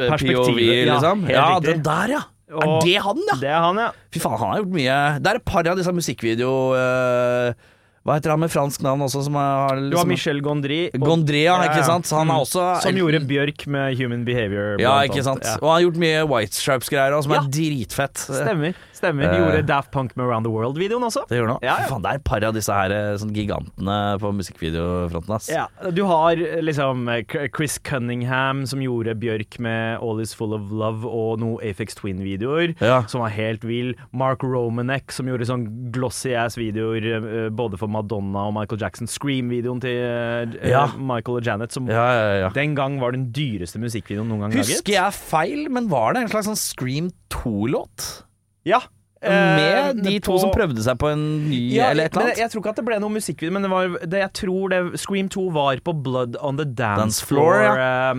POV, 0.00 0.56
liksom? 0.88 1.26
ja? 1.28 1.42
Ja, 1.52 1.58
den 1.62 1.84
der, 1.84 2.14
ja. 2.16 2.22
Og- 2.52 2.80
er 2.80 2.86
det 2.86 2.96
han, 3.04 3.20
ja? 3.28 3.36
Det 3.40 3.50
er 3.52 3.60
han, 3.66 3.78
ja. 3.84 3.90
Fy 4.12 4.22
faen, 4.24 4.38
han 4.40 4.54
har 4.54 4.62
gjort 4.62 4.74
mye. 4.78 4.96
Det 5.20 5.30
er 5.34 5.38
et 5.42 5.44
par 5.52 5.68
av 5.68 5.78
disse 5.78 5.92
musikkvideo... 5.94 6.54
eh, 6.80 7.68
hva 8.04 8.16
heter 8.18 8.30
han 8.34 8.40
med 8.42 8.50
fransk 8.50 8.82
navn 8.82 9.00
også, 9.06 9.22
som 9.24 9.34
har 9.38 9.76
Du 9.90 9.96
har 9.96 10.06
Michel 10.06 10.40
Gondry. 10.42 10.90
Gondry, 10.98 11.44
Ja, 11.44 11.60
ikke 11.68 11.84
sant? 11.86 12.08
Han 12.10 12.28
har 12.28 12.40
Mm. 12.40 12.46
også 12.46 12.82
Som 12.82 12.94
gjorde 12.96 13.20
Bjørk 13.26 13.66
med 13.66 13.96
Human 13.98 14.24
Behavior. 14.24 14.80
Ja, 14.80 15.00
ikke 15.06 15.22
sant. 15.22 15.42
Ja. 15.44 15.54
Og 15.62 15.68
han 15.68 15.76
har 15.76 15.90
gjort 15.90 16.00
mye 16.02 16.24
White 16.28 16.52
Stripes-greier 16.58 17.22
som 17.22 17.32
Ja. 17.32 17.38
er 17.42 17.48
dritfett. 17.48 18.14
Stemmer. 18.26 18.74
stemmer 18.92 19.24
Uh, 19.30 19.38
Gjorde 19.38 19.66
Daft 19.66 19.90
Punk 19.90 20.16
med 20.16 20.26
Around 20.26 20.44
the 20.46 20.50
World-videoen 20.52 21.02
også. 21.02 21.26
Det 21.28 21.38
gjør 21.40 21.48
han. 21.54 21.58
Ja, 21.62 21.76
ja. 21.80 21.86
Faen, 21.88 22.02
det 22.02 22.10
er 22.10 22.14
et 22.16 22.24
par 22.24 22.44
av 22.44 22.54
disse 22.54 22.72
her 22.72 22.90
eh, 22.92 23.16
sånn 23.18 23.32
gigantene 23.34 24.18
på 24.20 24.30
musikkvideofronten, 24.34 25.34
ass. 25.34 25.48
Ja, 25.50 25.66
du 25.90 26.04
har 26.04 26.32
eh, 26.32 26.60
liksom 26.62 27.06
Chris 27.54 27.78
Cunningham 27.78 28.64
som 28.66 28.80
gjorde 28.80 29.14
Bjørk 29.18 29.58
med 29.58 29.98
All 30.02 30.20
Is 30.20 30.34
Full 30.34 30.54
of 30.54 30.70
Love 30.70 31.04
og 31.06 31.40
noen 31.42 31.58
Afex 31.68 31.94
Twin-videoer, 31.98 32.74
som 33.08 33.20
var 33.22 33.30
helt 33.30 33.62
vill. 33.64 33.94
Mark 34.12 34.42
Romanek 34.42 35.10
som 35.12 35.26
gjorde 35.26 35.46
sånn 35.46 35.66
glossy 35.92 36.34
ass-videoer 36.38 37.50
både 37.54 37.78
for 37.78 37.88
Madonna 37.92 38.46
og 38.48 38.54
Michael 38.56 38.80
Jackson. 38.82 39.06
Scream-videoen 39.12 39.80
til 39.84 40.00
eh, 40.00 40.70
Ja. 40.72 40.86
Michael 40.96 41.38
og 41.42 41.46
Janet, 41.46 41.72
som 41.76 41.86
Ja, 41.92 42.06
ja, 42.16 42.32
ja. 42.46 42.50
den 42.56 42.74
gang 42.78 42.98
var 43.02 43.12
den 43.12 43.28
dyreste 43.36 43.78
musikkvideoen 43.82 44.28
noen 44.32 44.46
gang 44.46 44.56
laget. 44.56 44.72
Husker 44.78 44.96
jeg 44.96 45.12
feil, 45.20 45.68
men 45.70 45.88
var 45.92 46.14
det 46.16 46.22
en 46.24 46.32
slags 46.34 46.48
sånn 46.50 46.58
Scream 46.60 47.12
2-låt? 47.30 48.24
Ja. 48.64 48.80
med 49.22 50.00
de 50.02 50.16
to 50.18 50.32
på- 50.32 50.38
som 50.42 50.50
prøvde 50.50 50.82
seg 50.82 50.96
på 50.98 51.06
en 51.12 51.20
ny 51.48 51.60
Ja, 51.76 51.92
eller 51.92 52.08
et 52.08 52.16
eller 52.16 52.24
annet. 52.32 52.38
jeg 52.42 52.50
tror 52.50 52.60
ikke 52.64 52.70
at 52.72 52.78
det 52.80 52.84
ble 52.88 52.96
noe 52.98 53.12
musikkvideo, 53.14 53.52
men 53.54 53.62
det 53.62 53.70
var, 53.70 53.92
det, 54.02 54.18
jeg 54.18 54.32
tror 54.34 54.68
det, 54.72 54.80
Scream 54.98 55.28
2 55.30 55.44
var 55.54 55.76
på 55.86 55.94
Blood 56.02 56.34
on 56.42 56.56
the 56.58 56.64
Dance, 56.66 56.98
Dance 57.22 57.26
Floor, 57.28 57.54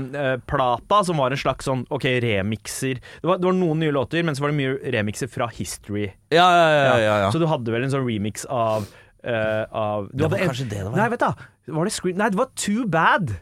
Floor-plata, 0.08 1.02
som 1.06 1.18
var 1.20 1.32
en 1.36 1.38
slags 1.43 1.68
sånn 1.68 1.84
ok, 1.93 2.06
remixer. 2.24 3.00
Det 3.22 3.28
var, 3.28 3.38
det 3.41 3.50
var 3.50 3.58
noen 3.58 3.80
nye 3.84 3.91
låter, 3.95 4.24
men 4.24 4.36
så 4.38 4.45
var 4.45 4.54
det 4.54 4.60
mye 4.62 4.93
remixer 4.95 5.28
fra 5.32 5.48
History. 5.54 6.08
Ja, 6.34 6.48
ja, 6.48 6.70
ja, 6.72 6.98
ja, 7.04 7.16
ja. 7.26 7.32
Så 7.34 7.39
du 7.41 7.48
hadde 7.52 7.74
vel 7.74 7.84
en 7.84 7.91
sånn 7.93 8.06
remix 8.08 8.45
av, 8.50 8.88
eh, 9.24 9.64
av 9.72 10.10
Det 10.14 10.30
var 10.30 10.44
kanskje 10.44 10.68
det 10.70 10.80
det 10.84 10.90
var. 10.92 10.98
Nei, 11.00 11.10
vet 11.14 11.20
da. 11.24 11.34
Var 11.80 11.86
det 11.90 11.94
Scream 11.96 12.18
Nei, 12.22 12.30
det 12.34 12.40
var 12.40 12.50
Too 12.56 12.86
Bad. 12.88 13.36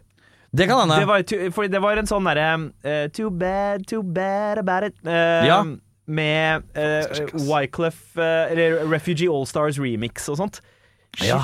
Det 0.51 0.67
kan 0.67 0.81
hende. 0.83 0.99
Det 0.99 1.07
var, 1.07 1.67
det 1.71 1.81
var 1.81 1.97
en 2.01 2.09
sånn 2.09 2.25
derre 2.27 2.47
uh, 2.83 3.05
Too 3.15 3.29
bad, 3.31 3.85
too 3.87 4.03
bad 4.03 4.59
about 4.59 4.83
it. 4.89 4.97
Uh, 5.07 5.45
Ja. 5.47 5.61
Med 6.11 6.65
uh, 6.75 7.05
Wyclef 7.47 8.17
Eller 8.19 8.81
Refugee 8.91 9.29
Allstars 9.31 9.77
remix 9.79 10.27
og 10.27 10.41
sånt. 10.41 10.59
Ja. 11.23 11.37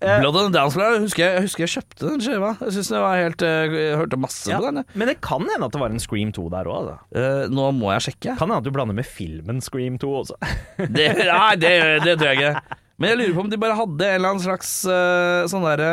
Eh, 0.00 0.20
Blood 0.20 0.36
on 0.36 0.52
the 0.52 0.58
Dance 0.58 0.76
Floor, 0.76 0.94
jeg 0.94 1.00
husker 1.02 1.24
jeg, 1.24 1.40
husker 1.44 1.64
jeg 1.64 1.72
kjøpte 1.74 2.06
den 2.08 2.20
skiva. 2.24 2.50
Jeg 2.62 2.72
synes 2.76 2.90
det 2.92 3.00
var 3.02 3.16
helt 3.20 3.42
Jeg 3.42 3.96
hørte 3.98 4.16
masse 4.20 4.48
Ja. 4.52 4.60
på 4.60 4.68
den. 4.70 4.84
Men 4.94 5.08
det 5.10 5.16
kan 5.24 5.44
hende 5.44 5.66
at 5.66 5.72
det 5.74 5.80
var 5.82 5.90
en 5.92 6.00
Scream 6.00 6.30
2 6.36 6.44
der 6.52 6.70
òg. 6.70 6.92
Uh, 7.16 7.48
nå 7.52 7.66
må 7.76 7.90
jeg 7.96 8.06
sjekke. 8.10 8.36
Kan 8.38 8.48
hende 8.48 8.60
at 8.60 8.68
du 8.68 8.70
blander 8.76 8.94
med 8.96 9.08
filmen 9.08 9.60
Scream 9.64 9.98
2 10.00 10.12
også. 10.22 10.38
Det, 10.78 11.08
nei, 11.26 11.56
det, 11.60 11.72
det 12.06 12.16
tror 12.20 12.30
jeg 12.32 12.38
ikke. 12.38 12.78
Men 13.00 13.14
jeg 13.14 13.20
lurer 13.20 13.36
på 13.36 13.44
om 13.46 13.52
de 13.52 13.58
bare 13.60 13.76
hadde 13.78 14.06
en 14.06 14.18
eller 14.18 14.34
annen 14.34 14.44
slags 14.44 14.72
uh, 14.84 15.48
sånn 15.48 15.64
derre 15.64 15.92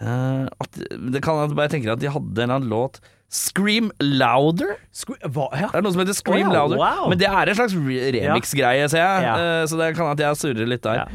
uh, 0.00 0.46
Det 1.12 1.20
kan 1.20 1.36
hende 1.36 1.52
jeg 1.52 1.58
bare 1.58 1.72
tenker 1.74 1.92
at 1.92 2.00
de 2.00 2.08
hadde 2.14 2.32
en 2.40 2.48
eller 2.48 2.62
annen 2.62 2.72
låt 2.72 3.02
Scream 3.34 3.90
Louder? 4.00 4.76
Scre 4.94 5.18
hva? 5.26 5.48
Ja. 5.58 5.68
Det 5.72 5.80
er 5.80 5.84
noe 5.84 5.92
som 5.92 6.00
heter 6.04 6.16
Scream 6.16 6.48
oh, 6.48 6.54
ja, 6.54 6.62
Louder. 6.62 6.78
wow. 6.78 7.08
Men 7.10 7.18
det 7.20 7.26
er 7.28 7.50
en 7.50 7.58
slags 7.58 7.74
re 7.74 8.12
remix-greie, 8.14 8.84
ser 8.92 9.02
jeg. 9.02 9.24
Ja. 9.26 9.32
Uh, 9.34 9.62
så 9.66 9.80
det 9.80 9.88
kan 9.98 10.12
at 10.12 10.22
jeg 10.22 10.38
surrer 10.38 10.70
litt 10.70 10.86
der. 10.86 11.10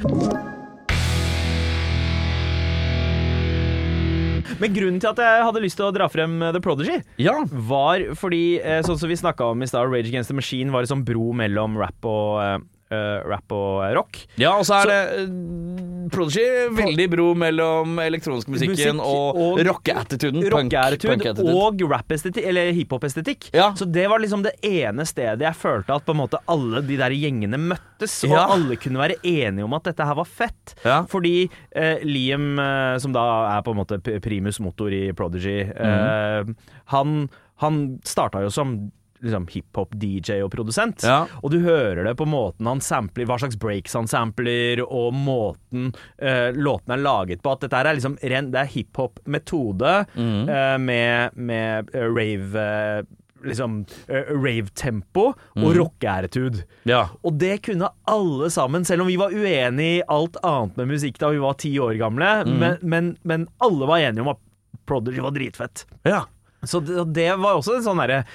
Men 4.60 4.74
grunnen 4.76 5.00
til 5.00 5.14
at 5.14 5.22
jeg 5.24 5.46
hadde 5.48 5.62
lyst 5.64 5.80
til 5.80 5.88
å 5.88 5.94
dra 5.96 6.10
frem 6.12 6.34
The 6.52 6.60
Prodigy, 6.60 6.98
Ja. 7.24 7.38
var 7.48 8.04
fordi, 8.20 8.60
sånn 8.84 9.00
som 9.00 9.08
vi 9.08 9.16
snakka 9.16 9.54
om 9.54 9.64
i 9.64 9.70
stad, 9.72 9.88
Rage 9.88 10.12
Against 10.12 10.34
the 10.34 10.36
Machine 10.36 10.76
var 10.76 10.84
en 10.84 10.92
sånn 10.92 11.06
bro 11.08 11.32
mellom 11.32 11.80
rap 11.80 12.04
og, 12.04 12.68
eh, 12.92 13.20
rap 13.30 13.52
og 13.56 13.82
rock. 13.96 14.20
Ja, 14.42 14.56
og 14.58 14.66
så 14.68 14.80
er 14.82 14.90
det 14.90 15.00
eh, 15.22 16.10
Prodigy 16.10 16.46
veldig 16.74 17.06
bro 17.12 17.28
mellom 17.38 18.00
elektronisk 18.02 18.50
musikken 18.50 18.98
Musikk 18.98 19.06
og, 19.06 19.38
og 19.38 19.60
rockeattituden. 19.68 20.44
Rock 20.50 20.74
punk- 21.04 21.44
og 21.54 21.84
rap-estetikk, 21.92 22.48
eller 22.50 22.72
hiphop-estetikk. 22.76 23.50
Ja. 23.54 23.70
Så 23.78 23.86
det 23.86 24.08
var 24.10 24.22
liksom 24.24 24.44
det 24.46 24.56
ene 24.66 25.06
stedet 25.10 25.46
jeg 25.46 25.56
følte 25.60 25.94
at 25.96 26.06
på 26.08 26.16
en 26.16 26.22
måte 26.24 26.42
alle 26.50 26.82
de 26.86 26.98
der 27.00 27.14
gjengene 27.16 27.60
møttes, 27.62 28.20
og 28.28 28.36
Ja. 28.36 28.46
alle 28.56 28.76
kunne 28.82 29.00
være 29.02 29.20
enige 29.24 29.64
om 29.66 29.74
at 29.78 29.84
dette 29.92 30.06
her 30.06 30.16
var 30.18 30.26
fett. 30.30 30.76
Ja. 30.86 31.02
Fordi 31.10 31.50
uh, 31.50 31.98
Liam, 32.06 32.58
uh, 32.60 32.98
som 33.02 33.14
da 33.16 33.26
er 33.58 33.62
på 33.66 33.72
en 33.76 33.82
måte 33.84 34.00
primus 34.22 34.60
motor 34.60 34.92
i 34.94 35.12
Prodigy, 35.14 35.60
Mhm. 35.70 36.56
han, 36.94 37.30
han 37.62 38.00
starta 38.08 38.42
jo 38.42 38.50
som 38.54 38.92
liksom 39.24 39.48
hiphop-DJ 39.52 40.40
og 40.46 40.52
produsent. 40.54 41.04
Ja. 41.04 41.24
Og 41.44 41.52
du 41.54 41.60
hører 41.64 42.04
det 42.08 42.16
på 42.20 42.28
måten 42.30 42.68
han 42.70 42.82
sampler, 42.84 43.28
hva 43.30 43.40
slags 43.42 43.58
breaks 43.60 43.96
han 43.98 44.08
sampler, 44.10 44.82
og 44.86 45.14
måten 45.16 45.92
uh, 46.22 46.50
låtene 46.56 46.96
er 46.98 47.04
laget 47.04 47.44
på. 47.44 47.54
At 47.56 47.66
dette 47.66 47.80
er 47.82 47.98
liksom 47.98 48.18
ren, 48.22 48.52
det 48.54 48.62
er 48.64 48.72
hiphop-metode 48.76 49.96
mm. 50.16 50.44
uh, 50.50 50.78
med, 50.82 51.36
med 51.36 51.92
uh, 51.96 52.06
rave 52.16 52.68
eh, 52.68 53.02
Liksom 53.40 53.86
uh, 54.12 54.32
rave-tempo 54.36 55.30
Mhm. 55.56 55.64
og 55.64 55.76
rockeattitude. 55.78 56.66
Ja. 56.84 57.06
Og 57.24 57.38
det 57.40 57.62
kunne 57.64 57.88
alle 58.04 58.50
sammen, 58.52 58.84
selv 58.86 59.06
om 59.06 59.08
vi 59.08 59.16
var 59.16 59.32
uenige 59.32 60.02
i 60.02 60.04
alt 60.12 60.36
annet 60.44 60.76
med 60.76 60.92
musikk 60.92 61.22
da 61.22 61.30
vi 61.32 61.40
var 61.40 61.56
ti 61.56 61.72
år 61.80 61.96
gamle, 62.02 62.34
mm. 62.44 62.58
men, 62.60 62.76
men, 62.82 63.08
men 63.24 63.48
alle 63.64 63.88
var 63.88 64.04
enige 64.04 64.26
om 64.26 64.34
at 64.34 64.44
Prodigy 64.86 65.24
var 65.24 65.32
dritfett. 65.32 65.86
ja. 66.04 66.26
Så 66.68 66.82
det, 66.84 67.06
det 67.16 67.30
var 67.40 67.56
også 67.56 67.78
en 67.78 67.84
sånn 67.86 68.00
derre 68.02 68.18
eh, 68.20 68.32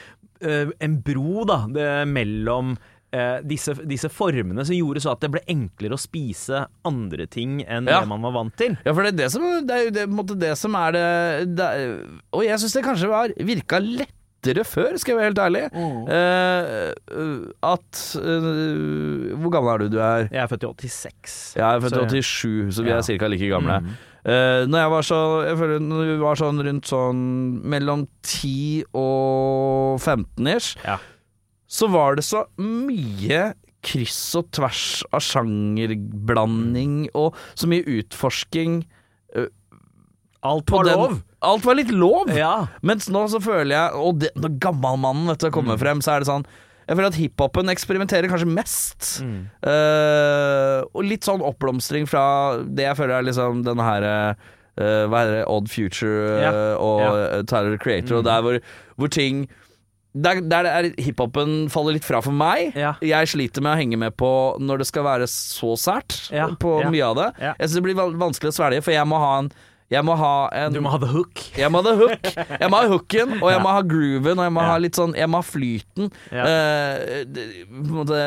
En 0.80 0.98
bro, 1.06 1.44
da, 1.48 1.60
det, 1.72 1.86
mellom 2.10 2.74
eh, 3.14 3.38
disse, 3.46 3.74
disse 3.86 4.08
formene 4.10 4.64
som 4.66 4.74
gjorde 4.76 5.00
så 5.04 5.12
at 5.14 5.20
det 5.24 5.30
ble 5.34 5.42
enklere 5.50 5.94
å 5.94 6.00
spise 6.02 6.64
andre 6.88 7.26
ting 7.30 7.60
enn 7.64 7.86
Ja. 7.90 8.00
det 8.02 8.08
man 8.10 8.22
var 8.26 8.32
vant 8.34 8.56
til. 8.58 8.76
Ja, 8.84 8.92
for 8.92 9.02
det 9.06 9.14
er 9.14 9.20
det 9.24 9.30
som, 9.32 9.44
det 9.66 9.76
er 9.78 9.84
jo 9.88 9.94
det, 10.00 10.08
måte 10.10 10.36
det 10.40 10.54
som 10.58 10.74
er 10.80 10.92
det, 10.96 11.06
det 11.56 11.68
Og 12.34 12.44
jeg 12.44 12.58
syns 12.62 12.74
det 12.78 12.84
kanskje 12.84 13.08
var 13.12 13.34
virka 13.38 13.78
lettere 13.80 14.64
før, 14.68 14.98
skal 15.00 15.14
jeg 15.14 15.20
være 15.20 15.30
helt 15.30 15.44
ærlig. 15.46 15.62
Mm. 15.72 16.00
Uh, 16.10 17.44
at 17.64 18.00
uh, 18.20 19.36
Hvor 19.40 19.52
gammel 19.54 19.70
er 19.74 19.78
du? 19.84 19.86
Du 19.94 20.00
er 20.04 20.26
Jeg 20.28 20.42
er 20.42 20.50
født 20.50 20.66
i 20.66 20.90
86. 20.90 21.38
Jeg 21.56 21.64
er 21.64 21.80
født 21.86 22.12
i 22.18 22.20
87, 22.20 22.74
så 22.76 22.82
vi 22.84 22.90
Ja. 22.92 22.98
er 22.98 23.06
ca. 23.22 23.26
like 23.32 23.48
gamle. 23.48 23.78
Mm. 23.80 23.94
Eh, 24.24 24.64
når 24.64 24.78
jeg 24.80 24.90
var 24.94 25.04
så 25.04 25.16
Jeg 25.44 25.56
føler 25.60 25.82
når 25.84 26.06
vi 26.08 26.14
var 26.22 26.38
sånn 26.40 26.62
rundt 26.64 26.88
sånn 26.88 27.18
mellom 27.60 28.06
10 28.24 28.84
og 28.96 30.00
15 30.00 30.48
ish, 30.48 30.76
Ja. 30.84 30.96
så 31.68 31.90
var 31.92 32.16
det 32.16 32.24
så 32.24 32.46
mye 32.56 33.52
kryss 33.84 34.34
og 34.40 34.48
tvers 34.50 35.04
av 35.12 35.20
sjangerblanding 35.20 37.10
og 37.14 37.36
så 37.54 37.68
mye 37.68 37.84
utforsking. 37.84 38.86
Alt 40.44 40.70
var 40.70 40.84
den- 40.84 40.98
lov! 40.98 41.22
Alt 41.42 41.64
var 41.64 41.74
litt 41.74 41.90
lov! 41.90 42.28
Ja. 42.36 42.68
Mens 42.82 43.08
nå 43.08 43.28
så 43.28 43.40
føler 43.40 43.74
jeg 43.76 43.92
Og 43.94 44.18
det, 44.20 44.30
når 44.36 44.58
gammalmannen 44.58 45.36
kommer 45.50 45.76
mm. 45.76 45.80
frem, 45.80 46.00
så 46.00 46.14
er 46.14 46.18
det 46.20 46.28
sånn 46.28 46.46
Jeg 46.84 46.96
føler 46.98 47.10
at 47.10 47.18
hiphopen 47.18 47.72
eksperimenterer 47.72 48.30
kanskje 48.30 48.50
mest. 48.50 49.08
Mm. 49.24 49.46
Uh, 49.64 50.84
og 50.92 51.06
litt 51.08 51.26
sånn 51.26 51.44
oppblomstring 51.44 52.08
fra 52.10 52.24
det 52.64 52.88
jeg 52.88 52.98
føler 53.00 53.18
er 53.18 53.28
liksom 53.28 53.64
den 53.66 53.82
her 53.82 54.06
uh, 54.10 54.34
Hva 54.76 55.22
heter 55.22 55.36
det, 55.38 55.44
Odd 55.50 55.68
Future 55.72 56.30
uh, 56.34 56.40
Ja, 56.42 56.54
og 56.76 57.02
ja. 57.02 57.12
eh, 57.24 57.44
Tyler 57.46 57.76
Creator, 57.76 57.84
Creator, 57.84 58.16
og 58.18 58.26
der 58.26 58.42
hvor, 58.44 58.58
hvor 59.00 59.12
ting 59.12 59.44
der, 60.14 60.38
der 60.46 60.66
er 60.70 60.88
hiphopen 61.02 61.64
faller 61.74 61.96
litt 61.96 62.04
fra 62.06 62.20
for 62.22 62.34
meg. 62.34 62.76
Ja. 62.78 62.92
Jeg 63.02 63.32
sliter 63.32 63.64
med 63.64 63.72
å 63.72 63.78
henge 63.80 63.98
med 63.98 64.14
på 64.14 64.28
når 64.62 64.84
det 64.84 64.86
skal 64.86 65.02
være 65.08 65.26
så 65.30 65.72
sært 65.80 66.20
på 66.62 66.74
mye 66.86 67.08
av 67.08 67.16
det. 67.18 67.28
Jeg 67.42 67.64
syns 67.64 67.78
det 67.80 67.82
blir 67.88 67.98
vanskelig 67.98 68.52
å 68.52 68.56
svelge, 68.60 68.84
for 68.86 68.94
jeg 68.94 69.08
må 69.10 69.18
ha 69.18 69.32
en 69.40 69.50
jeg 69.94 70.04
må 70.06 70.16
ha 70.18 70.32
en 70.58 70.74
Du 70.74 70.80
må 70.84 70.90
ha 70.92 70.98
the 71.02 71.08
hook. 71.12 71.40
jeg 71.56 71.70
må 71.72 71.80
ha 71.80 71.86
the 71.86 71.96
hook. 72.00 72.28
Jeg 72.60 72.70
må 72.72 72.80
ha 72.82 72.88
hooken, 72.90 73.36
og 73.40 73.48
jeg 73.52 73.60
må 73.64 73.72
ha 73.76 73.82
grooven, 73.94 74.38
og 74.40 74.44
jeg 74.48 74.54
må 74.56 74.64
ha 74.66 74.76
litt 74.82 74.98
sånn 74.98 75.14
Jeg 75.18 75.30
må 75.30 75.40
ha 75.40 75.46
flyten. 75.46 76.10
Ja. 76.34 76.44
Eh, 76.44 77.24
det- 77.24 77.46
måte 77.70 78.18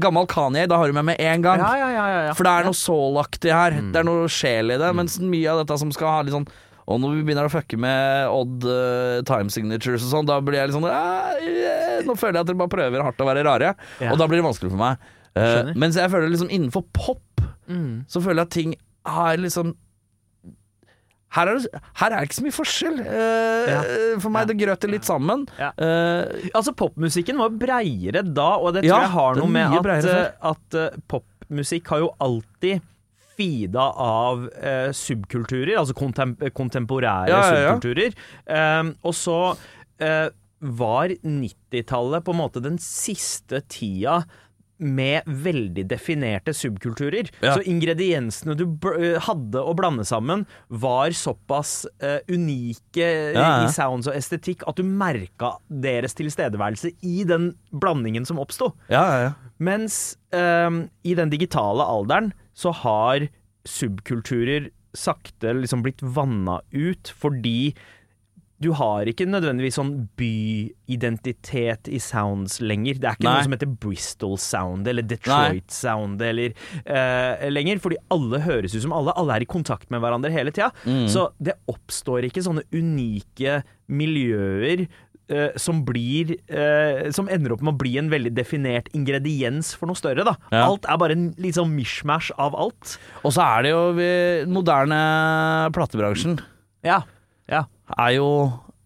Gammel 0.00 0.26
Kanye, 0.30 0.66
da 0.70 0.78
har 0.78 0.86
du 0.86 0.92
meg 0.96 1.04
med 1.12 1.20
en 1.20 1.42
gang. 1.42 1.58
Ja, 1.58 1.72
ja, 1.80 1.88
ja, 1.90 2.06
ja, 2.14 2.20
ja. 2.28 2.32
For 2.38 2.44
det 2.46 2.52
er 2.52 2.64
noe 2.68 2.78
soul-aktig 2.78 3.52
her. 3.52 3.70
Det 3.92 4.00
er 4.02 4.06
noe 4.06 4.28
sjel 4.32 4.72
i 4.74 4.78
det. 4.80 4.92
Mens 4.96 5.18
mye 5.22 5.48
av 5.52 5.62
dette 5.64 5.78
som 5.78 5.90
skal 5.94 6.08
ha 6.08 6.22
litt 6.22 6.34
sånn 6.36 6.48
og 6.86 7.00
når 7.02 7.16
vi 7.16 7.22
begynner 7.26 7.48
å 7.48 7.50
fucke 7.50 7.74
med 7.82 8.28
odd 8.30 8.62
uh, 8.62 9.18
time 9.26 9.50
signatures 9.50 10.04
og 10.06 10.12
sånn, 10.12 10.26
da 10.28 10.36
blir 10.40 10.54
jeg 10.60 10.68
litt 10.70 10.76
sånn 10.76 10.86
«Ah, 10.86 11.32
eh, 11.34 11.96
Nå 12.06 12.14
føler 12.14 12.38
jeg 12.38 12.44
at 12.44 12.46
dere 12.52 12.60
bare 12.60 12.70
prøver 12.76 13.02
hardt 13.02 13.18
å 13.18 13.26
være 13.26 13.42
rare, 13.42 13.72
Ja. 13.98 14.12
og 14.12 14.20
da 14.20 14.28
blir 14.30 14.38
det 14.38 14.44
vanskelig 14.46 14.70
for 14.70 14.78
meg. 14.78 14.98
Uh, 15.34 15.72
mens 15.74 15.98
jeg 15.98 16.08
føler 16.12 16.30
liksom 16.30 16.48
innenfor 16.48 16.84
pop, 16.94 17.42
Mm. 17.68 18.04
så 18.06 18.22
føler 18.22 18.38
jeg 18.38 18.46
at 18.46 18.50
ting 18.54 18.74
har 19.04 19.36
liksom 19.42 19.74
her 21.36 21.50
er, 21.52 21.60
det, 21.60 21.80
her 22.00 22.10
er 22.10 22.16
det 22.16 22.28
ikke 22.30 22.38
så 22.40 22.44
mye 22.46 22.56
forskjell. 22.56 22.98
Eh, 23.04 23.70
Ja. 23.70 23.78
For 24.22 24.32
meg, 24.32 24.48
det 24.48 24.56
grøter 24.60 24.90
litt 24.92 25.04
sammen. 25.08 25.46
Ja. 25.60 25.70
Eh, 25.76 26.50
Altså, 26.54 26.72
popmusikken 26.76 27.38
var 27.42 27.50
breiere 27.60 28.22
da, 28.24 28.50
og 28.56 28.74
det 28.76 28.84
tror 28.86 29.02
jeg 29.04 29.14
har 29.16 29.40
noe 29.40 29.48
med 29.52 29.76
at, 29.90 30.10
eh, 30.10 30.50
at 30.50 30.76
eh, 30.80 31.00
popmusikk 31.12 31.88
har 31.92 32.04
jo 32.06 32.10
alltid 32.24 32.80
feeda 33.36 33.82
av 34.00 34.46
eh, 34.64 34.88
subkulturer, 34.96 35.74
altså 35.76 35.92
kontem 35.98 36.30
kontemporære 36.56 37.28
subkulturer. 37.52 38.14
Um, 38.48 38.94
og 39.04 39.12
så 39.18 39.36
eh, 40.00 40.30
var 40.80 41.12
90-tallet 41.20 42.24
på 42.24 42.32
en 42.32 42.40
måte 42.40 42.62
den 42.64 42.78
siste 42.80 43.60
tida 43.68 44.22
med 44.78 45.26
veldig 45.26 45.86
definerte 45.88 46.54
subkulturer. 46.56 47.30
Ja. 47.40 47.54
Så 47.56 47.64
ingrediensene 47.68 48.56
du 48.58 48.66
b 48.66 48.92
hadde 49.26 49.62
å 49.62 49.74
blande 49.76 50.04
sammen, 50.08 50.44
var 50.68 51.14
såpass 51.16 51.86
uh, 52.04 52.18
unike 52.28 53.06
Ja, 53.06 53.40
ja. 53.40 53.64
i 53.64 53.72
sounds 53.72 54.08
og 54.10 54.16
estetikk 54.16 54.66
at 54.68 54.78
du 54.78 54.84
merka 54.86 55.56
deres 55.68 56.16
tilstedeværelse 56.18 56.92
i 57.06 57.24
den 57.28 57.52
blandingen 57.72 58.28
som 58.28 58.40
oppsto. 58.42 58.72
ja, 58.92 59.04
ja, 59.06 59.18
ja. 59.28 59.34
Mens 59.56 60.18
um, 60.36 60.82
i 61.00 61.14
den 61.16 61.30
digitale 61.32 61.84
alderen 61.88 62.34
så 62.52 62.74
har 62.76 63.24
subkulturer 63.64 64.68
sakte 64.96 65.54
liksom 65.56 65.82
blitt 65.84 66.02
vanna 66.02 66.60
ut 66.72 67.08
fordi 67.20 67.74
du 68.62 68.70
har 68.72 69.08
ikke 69.10 69.26
nødvendigvis 69.28 69.76
sånn 69.76 69.92
byidentitet 70.16 71.90
i 71.92 71.98
sounds 72.00 72.56
lenger. 72.64 72.96
Det 73.00 73.10
er 73.10 73.18
ikke 73.18 73.26
Nei. 73.28 73.34
noe 73.36 73.46
som 73.46 73.56
heter 73.56 73.72
Bristol 73.82 74.36
Sound 74.40 74.88
eller 74.88 75.04
Detroit 75.04 75.68
Sound 75.72 76.22
eller 76.24 76.54
uh, 76.88 77.46
lenger, 77.52 77.82
fordi 77.84 78.00
alle 78.14 78.40
høres 78.46 78.76
ut 78.76 78.84
som 78.86 78.94
alle. 78.96 79.12
Alle 79.20 79.36
er 79.36 79.44
i 79.44 79.50
kontakt 79.50 79.92
med 79.92 80.00
hverandre 80.04 80.32
hele 80.32 80.54
tida. 80.56 80.70
Mm. 80.88 81.04
Så 81.12 81.28
det 81.36 81.58
oppstår 81.68 82.30
ikke 82.30 82.44
sånne 82.46 82.66
unike 82.74 83.62
miljøer 83.92 84.86
Uh, 85.26 85.50
som 85.58 85.80
blir 85.82 86.36
uh, 86.54 87.08
Som 87.10 87.26
ender 87.26 87.50
opp 87.50 87.62
med 87.66 87.72
å 87.72 87.78
bli 87.80 87.96
en 87.98 88.12
veldig 88.12 88.30
definert 88.36 88.86
ingrediens 88.94 89.72
for 89.74 89.90
noe 89.90 89.98
større. 89.98 90.22
da 90.22 90.36
Ja. 90.52 90.68
Alt 90.68 90.86
er 90.86 91.00
bare 91.02 91.16
en 91.18 91.24
litt 91.42 91.56
sånn 91.58 91.72
mishmash 91.74 92.30
av 92.38 92.54
alt. 92.54 92.92
Og 93.26 93.34
så 93.34 93.42
er 93.42 93.66
det 93.66 93.72
jo 93.72 93.80
vi, 93.98 94.06
moderne 94.46 95.00
platebransjen 95.74 96.38
Ja, 96.86 97.00
ja. 97.48 97.64
er 97.98 98.12
jo 98.16 98.30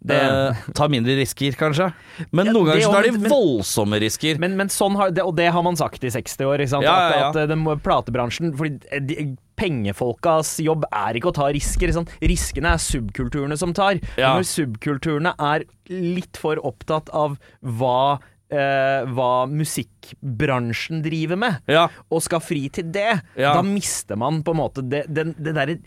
Det- 0.02 0.16
eh, 0.16 0.54
Tar 0.72 0.88
mindre 0.88 1.12
risker, 1.18 1.52
kanskje. 1.61 1.92
Men 2.32 2.46
Ja, 2.46 2.52
noen 2.52 2.66
ganger 2.70 2.80
det 2.80 2.84
så 2.86 2.92
tar 2.94 3.02
de 3.02 3.11
men- 3.18 3.30
voldsomme 3.30 4.00
risker. 4.00 4.38
Men, 4.40 4.56
men 4.56 4.68
sånn 4.68 4.96
har, 4.96 5.11
det, 5.11 5.22
og 5.22 5.36
det 5.36 5.50
har 5.52 5.62
man 5.62 5.76
sagt 5.76 6.02
i 6.04 6.08
60 6.08 6.40
år. 6.48 6.58
Ikke 6.64 6.68
sant? 6.72 6.84
Ja, 6.84 6.94
ja, 7.11 7.18
ja. 7.18 7.28
At, 7.28 7.36
at 7.36 7.48
den 7.50 7.64
platebransjen 7.84 8.54
Fordi 8.56 8.80
de, 9.06 9.36
pengefolkas 9.61 10.54
jobb 10.64 10.84
er 10.90 11.18
ikke 11.20 11.28
å 11.28 11.34
ta 11.36 11.50
risker. 11.52 11.92
Sant? 11.92 12.08
Riskene 12.22 12.72
er 12.72 12.80
subkulturene 12.80 13.58
som 13.61 13.74
tar. 13.76 14.00
Når 14.16 14.48
subkulturene 14.48 15.34
er 15.38 15.64
litt 15.90 16.36
for 16.40 16.56
opptatt 16.56 17.12
av 17.12 17.36
hva 17.62 18.18
Uh, 18.50 19.06
hva 19.06 19.46
musikkbransjen 19.46 21.04
driver 21.04 21.36
med, 21.38 21.61
Ja. 21.68 21.84
og 22.11 22.20
skal 22.20 22.40
fri 22.40 22.68
til 22.68 22.90
det, 22.90 23.22
Ja. 23.36 23.54
da 23.54 23.62
mister 23.62 24.16
man 24.16 24.42
på 24.42 24.50
en 24.50 24.56
måte 24.56 24.82
det, 24.88 25.06
det, 25.06 25.36
det 25.38 25.54
derre 25.54 25.78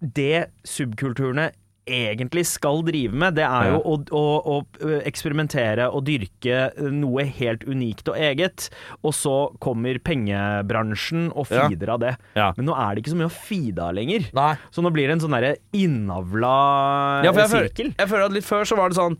Det 0.00 0.46
subkulturene 0.62 1.50
egentlig 1.86 2.46
skal 2.48 2.80
drive 2.86 3.12
med, 3.12 3.34
det 3.36 3.44
er 3.44 3.70
jo 3.74 3.76
Ja. 3.76 3.82
å, 3.84 3.94
å, 4.16 4.22
å 4.54 5.00
eksperimentere 5.04 5.90
og 5.92 6.04
dyrke 6.06 6.72
noe 6.90 7.24
helt 7.28 7.64
unikt 7.68 8.08
og 8.08 8.16
eget, 8.16 8.70
og 9.04 9.12
så 9.12 9.34
kommer 9.60 9.98
pengebransjen 10.00 11.30
og 11.34 11.46
Ja. 11.52 11.68
av 11.92 12.00
det. 12.00 12.16
Ja. 12.34 12.52
Men 12.56 12.66
nå 12.66 12.74
er 12.76 12.94
det 12.94 13.04
ikke 13.04 13.12
så 13.12 13.20
mye 13.20 13.28
å 13.28 13.36
feede 13.36 13.78
av 13.84 13.94
lenger. 13.94 14.30
Nei. 14.32 14.56
Så 14.72 14.80
nå 14.82 14.90
blir 14.92 15.06
det 15.08 15.12
en 15.18 15.20
sånn 15.28 15.36
derre 15.36 15.56
innavla 15.72 17.22
jeg, 17.24 17.34
føler, 17.34 17.70
jeg 17.98 18.08
føler 18.08 18.24
at 18.24 18.32
litt 18.32 18.44
før 18.48 18.64
så 18.64 18.76
var 18.80 18.88
det 18.88 18.96
sånn 18.96 19.18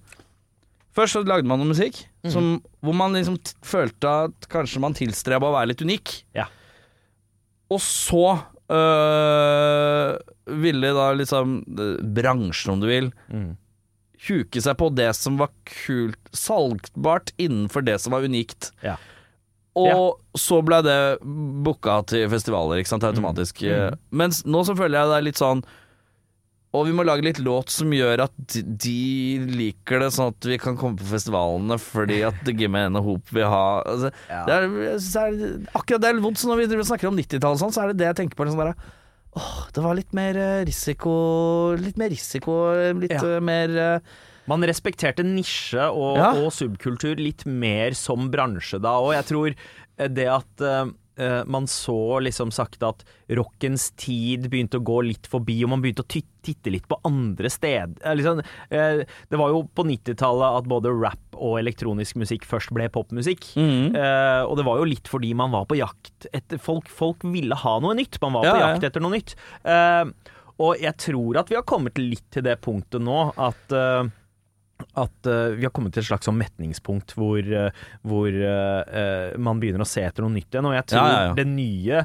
Først 0.95 1.17
så 1.17 1.25
lagde 1.27 1.43
man 1.51 1.59
noe 1.59 1.67
musikk 1.73 2.05
som, 2.31 2.63
hvor 2.81 2.95
man 2.95 3.13
liksom 3.17 3.35
følte 3.67 4.07
at 4.29 4.47
kanskje 4.49 4.79
man 4.79 4.95
tilstreba 4.95 5.49
å 5.51 5.55
være 5.57 5.73
litt 5.73 5.83
unik. 5.83 6.13
Ja. 6.39 6.45
Og 7.69 7.81
så 7.83 8.39
øh, 8.71 10.15
ville 10.47 10.91
da 10.97 11.11
liksom 11.17 11.59
øh, 11.79 11.99
bransjen, 12.17 12.75
om 12.75 12.81
du 12.83 12.87
vil, 12.91 13.13
Mm. 13.33 13.57
huke 14.29 14.61
seg 14.63 14.77
på 14.81 14.89
det 14.95 15.11
som 15.17 15.37
var 15.41 15.51
kult, 15.69 16.19
salgbart 16.33 17.33
innenfor 17.39 17.85
det 17.85 17.99
som 18.01 18.13
var 18.17 18.23
unikt. 18.25 18.71
Ja. 18.85 18.97
Og 19.75 20.21
så 20.39 20.61
ble 20.65 20.79
det 20.87 20.99
booka 21.25 21.97
til 22.07 22.29
festivaler, 22.31 22.79
ikke 22.81 22.93
sant, 22.93 23.03
automatisk. 23.09 23.65
Mm. 23.67 23.97
Mens 24.15 24.45
nå 24.47 24.63
så 24.65 24.77
føler 24.79 25.01
jeg 25.01 25.11
det 25.11 25.17
er 25.19 25.27
litt 25.27 25.41
sånn 25.41 25.65
Og 26.75 26.87
vi 26.89 26.93
må 26.95 27.05
lage 27.07 27.23
litt 27.23 27.39
låt 27.39 27.71
som 27.71 27.91
gjør 27.95 28.25
at 28.25 28.33
de, 28.83 29.39
liker 29.47 30.01
det, 30.03 30.09
sånn 30.15 30.33
at 30.33 30.47
vi 30.51 30.57
kan 30.59 30.75
komme 30.79 30.99
på 30.99 31.07
festivalene 31.07 31.77
fordi 31.79 32.17
at 32.27 32.41
The 32.47 32.55
Gimme 32.59 32.81
and 32.89 32.99
Hope 32.99 33.31
vil 33.35 33.47
ha 33.47 33.83
altså, 33.87 34.11
Ja. 34.31 34.41
det 34.49 34.57
er, 34.57 34.65
er, 34.99 35.69
Akkurat 35.79 36.03
det 36.03 36.09
er 36.09 36.17
litt 36.19 36.25
vondt. 36.25 36.41
Så 36.43 36.51
når 36.51 36.65
vi 36.67 36.83
snakker 36.83 37.07
om 37.13 37.17
90-tallet, 37.19 37.55
og 37.55 37.63
sånn, 37.63 37.75
så 37.77 37.85
er 37.85 37.93
det 37.93 37.99
det 38.03 38.09
jeg 38.09 38.17
tenker 38.23 38.35
på. 38.41 38.47
Sånn 38.51 38.59
der, 38.65 38.75
åh, 39.37 39.67
det 39.75 39.83
var 39.85 39.95
litt 39.99 40.13
mer 40.17 40.37
eh, 40.39 40.65
risiko 40.69 41.15
Litt 41.81 41.97
mer 42.01 42.11
risiko, 42.15 42.55
litt 43.01 43.15
Ja. 43.15 43.23
eh, 43.37 43.41
mer 43.45 43.77
eh, 43.77 44.01
Man 44.47 44.63
respekterte 44.69 45.25
nisje 45.25 45.81
og, 45.91 46.19
Ja. 46.21 46.33
og 46.37 46.53
subkultur 46.53 47.17
litt 47.17 47.47
mer 47.47 47.95
som 47.97 48.31
bransje 48.31 48.81
da, 48.83 48.99
og 49.01 49.15
jeg 49.17 49.25
tror 49.31 49.55
det 49.97 50.27
at 50.29 50.65
man 51.47 51.67
så 51.71 52.19
liksom 52.25 52.51
sagt 52.51 52.83
at 52.83 53.05
rockens 53.31 53.91
tid 54.01 54.49
begynte 54.51 54.81
å 54.81 54.85
gå 54.85 54.97
litt 55.07 55.29
forbi, 55.31 55.61
og 55.65 55.71
man 55.71 55.83
begynte 55.85 56.03
å 56.03 56.09
titte 56.11 56.73
litt 56.75 56.89
på 56.91 56.99
andre 57.07 57.49
steder. 57.53 57.95
Eh, 58.03 58.17
Liksom, 58.19 58.41
eh, 58.71 59.05
det 59.31 59.39
var 59.39 59.53
jo 59.55 59.63
på 59.75 59.85
90-tallet 59.87 60.59
at 60.59 60.67
både 60.69 60.91
rap 60.91 61.39
og 61.39 61.59
elektronisk 61.61 62.17
musikk 62.21 62.45
først 62.45 62.75
ble 62.75 62.89
popmusikk. 62.93 63.47
Mm. 63.55 63.95
Eh, 63.95 64.43
og 64.45 64.57
det 64.59 64.67
var 64.67 64.79
jo 64.83 64.91
litt 64.91 65.09
fordi 65.09 65.31
man 65.39 65.55
var 65.55 65.65
på 65.71 65.79
jakt 65.79 66.27
etter 66.33 66.59
Folk, 66.59 66.89
folk 66.91 67.23
ville 67.25 67.55
ha 67.63 67.77
noe 67.81 67.95
nytt. 67.95 68.19
Man 68.23 68.33
var 68.35 68.45
Ja, 68.45 68.51
på 68.53 68.59
ja, 68.59 68.67
ja. 68.67 68.75
jakt 68.75 68.85
etter 68.91 69.01
noe 69.07 69.15
nytt. 69.15 69.35
Eh, 69.65 70.05
og 70.59 70.79
jeg 70.83 70.95
tror 71.03 71.39
at 71.41 71.49
vi 71.51 71.57
har 71.59 71.65
kommet 71.67 71.97
litt 71.99 72.27
til 72.35 72.45
det 72.47 72.61
punktet 72.63 73.03
nå 73.03 73.33
at 73.39 73.73
eh, 73.75 74.05
at 74.95 75.29
uh, 75.31 75.55
vi 75.55 75.65
har 75.67 75.73
kommet 75.75 75.95
til 75.95 76.03
et 76.03 76.09
slags 76.09 76.27
sånn 76.29 76.39
metningspunkt 76.41 77.15
hvor, 77.19 77.41
uh, 77.41 77.71
hvor 78.07 78.31
uh, 78.31 79.35
man 79.43 79.61
begynner 79.63 79.85
å 79.85 79.89
se 79.89 80.05
etter 80.07 80.25
noe 80.27 80.35
nytt 80.35 80.51
igjen. 80.55 80.69
Og 80.71 80.77
jeg 80.77 80.87
tror 80.93 81.03
Ja, 81.03 81.11
ja, 81.15 81.27
ja. 81.29 81.35
det 81.39 81.47
nye 81.55 82.05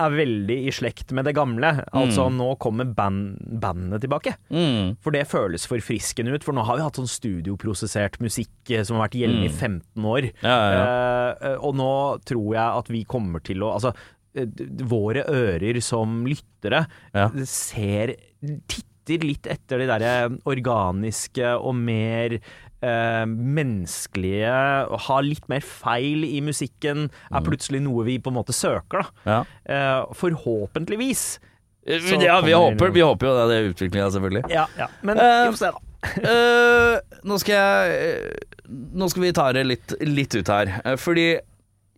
er 0.00 0.14
veldig 0.14 0.56
i 0.64 0.72
slekt 0.72 1.10
med 1.16 1.26
det 1.28 1.34
gamle. 1.36 1.72
Altså 1.98 2.28
nå 2.32 2.52
kommer 2.62 2.88
band, 2.96 3.34
bandene 3.60 3.98
tilbake. 4.00 4.36
mm. 4.48 4.94
For 5.02 5.12
det 5.12 5.26
føles 5.28 5.66
forfriskende 5.68 6.32
ut. 6.32 6.46
For 6.46 6.56
nå 6.56 6.64
har 6.64 6.78
vi 6.78 6.86
hatt 6.86 7.00
sånn 7.00 7.10
studioprosessert 7.10 8.16
musikk 8.22 8.70
som 8.86 8.96
har 8.96 9.08
vært 9.08 9.18
gjeldende 9.20 9.50
i 9.50 9.52
15 9.52 10.08
år. 10.14 10.30
Og 11.60 11.76
nå 11.82 11.90
tror 12.30 12.48
jeg 12.54 12.80
at 12.84 12.94
vi 12.94 13.04
kommer 13.10 13.44
til 13.44 13.66
å 13.66 13.74
Altså, 13.74 13.92
våre 14.88 15.26
ører 15.26 15.80
som 15.84 16.22
lyttere 16.30 16.84
ser 17.50 18.14
Titter 19.08 19.26
litt 19.26 19.46
etter 19.50 19.80
de 19.82 19.86
derre 19.90 20.14
organiske 20.48 21.54
og 21.58 21.74
mer 21.78 22.36
eh, 22.36 23.24
menneskelige 23.26 24.54
Har 25.06 25.22
litt 25.26 25.46
mer 25.50 25.64
feil 25.64 26.24
i 26.28 26.40
musikken, 26.44 27.08
er 27.30 27.44
plutselig 27.46 27.82
noe 27.84 28.04
vi 28.08 28.18
på 28.22 28.32
en 28.32 28.38
måte 28.40 28.56
søker, 28.56 29.04
da. 29.04 29.30
ja. 29.30 29.40
Eh, 29.64 30.14
forhåpentligvis. 30.20 31.24
Så 31.90 32.18
ja, 32.20 32.40
vi 32.44 32.52
håper, 32.52 32.92
vi 32.92 33.00
håper 33.00 33.26
jo 33.26 33.36
det, 33.38 33.44
det 33.50 33.56
er 33.56 33.70
utviklinga, 33.72 34.10
selvfølgelig. 34.12 34.42
Ja, 34.52 34.66
ja. 34.78 34.90
Men 35.02 35.18
Eh, 35.18 35.46
vi 35.48 35.56
får 35.56 35.62
se, 35.62 35.70
da. 35.72 35.86
uh, 36.24 37.20
nå 37.28 37.36
skal 37.42 37.56
jeg 37.58 37.96
eh, 38.00 38.36
Nå 38.96 39.08
skal 39.12 39.24
vi 39.26 39.32
ta 39.36 39.50
det 39.52 39.64
litt, 39.66 39.94
litt 40.06 40.36
ut 40.38 40.48
her. 40.48 40.70
Eh, 40.84 40.94
fordi 41.00 41.26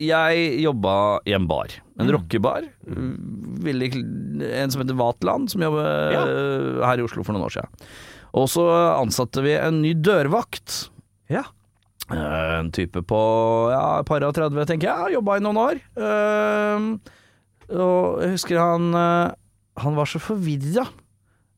jeg 0.07 0.61
jobba 0.65 0.95
i 1.29 1.35
en 1.37 1.47
bar. 1.51 1.73
En 2.01 2.11
rockebar. 2.11 2.65
Mm, 2.87 3.63
rockebar. 3.63 4.53
en 4.63 4.71
som 4.73 4.83
heter 4.83 4.97
Vatland, 4.99 5.51
som 5.53 5.63
jobber 5.63 6.13
Ja. 6.13 6.23
eh, 6.27 6.87
her 6.87 6.99
i 6.99 7.03
Oslo 7.07 7.23
for 7.25 7.33
noen 7.37 7.45
år 7.47 7.55
siden. 7.55 7.69
Og 8.35 8.49
så 8.49 8.65
ansatte 8.99 9.43
vi 9.45 9.53
en 9.55 9.83
ny 9.83 9.93
dørvakt. 9.95 10.89
Ja. 11.29 11.43
Eh, 12.11 12.59
En 12.59 12.71
type 12.71 13.03
på 13.07 13.71
ja, 13.71 14.03
par 14.03 14.23
og 14.25 14.35
30, 14.35 14.67
tenker 14.67 14.89
jeg. 14.91 15.15
Jobba 15.15 15.37
i 15.37 15.41
noen 15.41 15.57
år. 15.57 15.81
Eh, 15.97 16.89
og 17.73 18.21
jeg 18.23 18.31
husker 18.35 18.59
han 18.59 18.93
Han 19.79 19.95
var 19.97 20.05
så 20.05 20.19
forvirra 20.21 20.87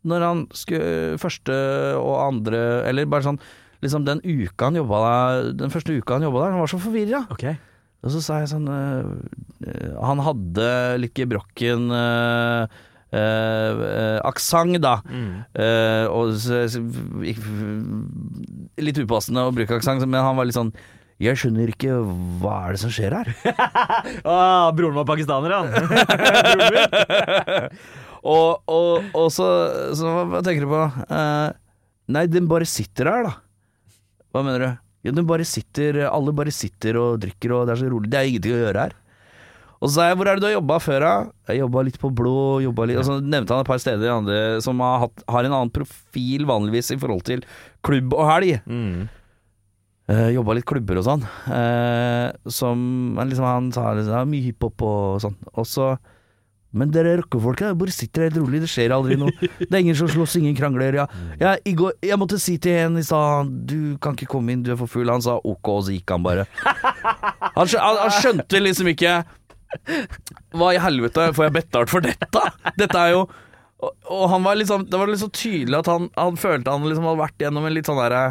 når 0.05 0.21
han 0.21 0.47
skulle 0.53 1.17
første 1.19 1.55
og 1.97 2.21
andre 2.29 2.85
Eller 2.87 3.07
bare 3.07 3.23
sånn 3.25 3.39
Liksom 3.83 4.05
den 4.05 4.21
uka 4.23 4.67
han 4.69 4.77
jobba 4.77 5.01
der 5.01 5.53
Den 5.65 5.71
første 5.73 5.97
uka 5.97 6.15
han 6.19 6.23
jobba 6.29 6.45
der, 6.45 6.51
han 6.53 6.61
var 6.61 6.71
så 6.71 6.79
forvirra. 6.79 7.23
Ok. 7.33 7.43
Og 8.05 8.13
så 8.13 8.21
sa 8.21 8.43
jeg 8.43 8.51
sånn 8.53 8.67
eh, 8.69 9.05
Han 10.05 10.21
hadde 10.25 10.67
litt 11.01 11.15
gebrokken 11.17 11.89
uh, 11.95 12.67
aksent, 14.27 14.81
da. 14.85 14.99
Mm. 15.09 15.31
Uh, 15.57 16.05
og 16.13 16.35
så, 16.41 16.65
litt 18.85 18.99
upassende 19.01 19.47
å 19.47 19.55
bruke 19.55 19.77
aksent, 19.79 20.05
men 20.05 20.21
han 20.21 20.37
var 20.37 20.45
litt 20.49 20.59
sånn 20.59 20.75
Jeg 21.23 21.39
skjønner 21.41 21.69
ikke 21.73 21.93
hva 22.43 22.55
er 22.67 22.71
det 22.77 22.83
som 22.85 22.93
skjer 22.93 23.13
her. 23.21 23.29
Ah, 24.35 24.69
broren 24.77 24.99
var 24.99 25.07
pakistaner, 25.09 25.51
han. 25.55 25.69
og, 28.35 28.51
og, 28.67 28.93
og 29.15 29.29
så, 29.33 29.47
så 29.97 30.05
hva 30.29 30.41
tenker 30.45 30.63
du 30.67 30.71
på? 30.75 30.83
Eh, 31.07 31.49
nei, 32.17 32.25
den 32.29 32.51
bare 32.51 32.67
sitter 32.69 33.05
der, 33.13 33.21
da. 33.31 33.35
Hva 34.35 34.41
mener 34.45 34.61
du? 34.67 34.84
Ja, 35.05 35.13
bare 35.29 35.45
sitter, 35.45 36.07
alle 36.09 36.33
bare 36.33 36.53
sitter 36.55 36.97
og 36.97 37.19
drikker, 37.21 37.53
og 37.53 37.67
det 37.69 37.75
er 37.75 37.83
så 37.83 37.89
rolig. 37.93 38.11
Det 38.13 38.21
er 38.21 38.31
ingenting 38.31 38.55
å 38.57 38.63
gjøre 38.63 38.87
her. 38.87 38.95
Og 39.85 39.91
så 39.91 39.99
sa 39.99 40.07
jeg, 40.09 40.17
hvor 40.17 40.31
er 40.31 40.39
det 40.39 40.41
du 40.41 40.47
har 40.49 40.55
jobba 40.55 40.79
før, 40.81 41.05
da? 41.05 41.15
Jeg 41.51 41.61
jobba 41.61 41.83
litt 41.85 41.99
på 42.01 42.09
Blå, 42.17 42.37
jobba 42.65 42.87
litt 42.89 43.01
Og 43.03 43.05
så 43.05 43.19
nevnte 43.21 43.53
han 43.53 43.67
et 43.67 43.69
par 43.69 43.83
steder 43.83 44.15
andre, 44.15 44.39
som 44.65 44.81
har, 44.81 45.03
hatt, 45.03 45.25
har 45.29 45.45
en 45.45 45.57
annen 45.59 45.73
profil 45.75 46.47
vanligvis 46.49 46.95
i 46.95 46.99
forhold 47.03 47.21
til 47.29 47.45
klubb 47.85 48.17
og 48.17 48.25
helg. 48.31 48.55
Mm. 48.65 49.05
Uh, 50.09 50.31
jobba 50.33 50.57
litt 50.57 50.69
klubber 50.69 51.01
og 51.01 51.07
sånn. 51.07 51.27
Uh, 51.49 52.33
som 52.49 52.81
liksom 53.21 53.49
Han 53.49 53.71
sa 53.77 53.91
liksom, 53.97 54.17
er 54.17 54.33
mye 54.33 54.47
hiphop 54.49 54.87
og 54.89 55.21
sånn. 55.25 55.37
Og 55.53 55.69
så 55.69 55.95
Men 56.75 56.91
dere 56.95 57.17
rockefolka 57.21 57.71
bare 57.79 57.95
sitter 57.95 58.27
helt 58.27 58.39
rolig, 58.41 58.61
det 58.65 58.71
skjer 58.73 58.95
aldri 58.97 59.19
noe. 59.21 59.31
Det 59.61 59.71
er 59.71 59.81
ingen 59.81 59.99
som 59.99 60.11
slåss, 60.11 60.37
ingen 60.41 60.57
krangler. 60.59 60.99
Ja. 60.99 61.07
Jeg, 61.41 61.77
går, 61.79 61.95
jeg 62.03 62.19
måtte 62.21 62.41
si 62.43 62.57
til 62.63 62.81
en 62.83 62.99
i 62.99 63.05
stad 63.07 63.53
Du 63.71 63.95
kan 64.03 64.19
ikke 64.19 64.33
komme 64.35 64.55
inn, 64.55 64.65
du 64.67 64.73
er 64.75 64.81
for 64.81 64.91
full. 64.91 65.13
Han 65.13 65.23
sa 65.25 65.39
ok, 65.39 65.71
og 65.71 65.87
så 65.87 65.95
gikk 65.95 66.15
han 66.17 66.27
bare. 66.27 66.49
Han, 67.55 67.71
han, 67.71 68.03
han 68.03 68.15
skjønte 68.19 68.63
liksom 68.63 68.91
ikke 68.91 69.17
Hva 70.55 70.71
i 70.75 70.81
helvete 70.83 71.31
får 71.37 71.49
jeg 71.49 71.55
betalt 71.61 71.93
for 71.93 72.05
dette? 72.05 72.45
Dette 72.79 73.01
er 73.01 73.15
jo 73.15 73.25
og, 73.85 74.23
han 74.33 74.45
var 74.47 74.57
liksom 74.57 74.87
Det 74.89 74.97
var 74.97 75.11
så 75.21 75.29
tydelig 75.35 75.77
at 75.83 75.91
han, 75.91 76.09
han 76.17 76.39
følte 76.41 76.73
han 76.73 76.87
liksom 76.89 77.07
hadde 77.09 77.21
vært 77.21 77.43
gjennom 77.45 77.67
en 77.69 77.75
litt 77.75 77.91
sånn 77.91 78.01
derre 78.01 78.23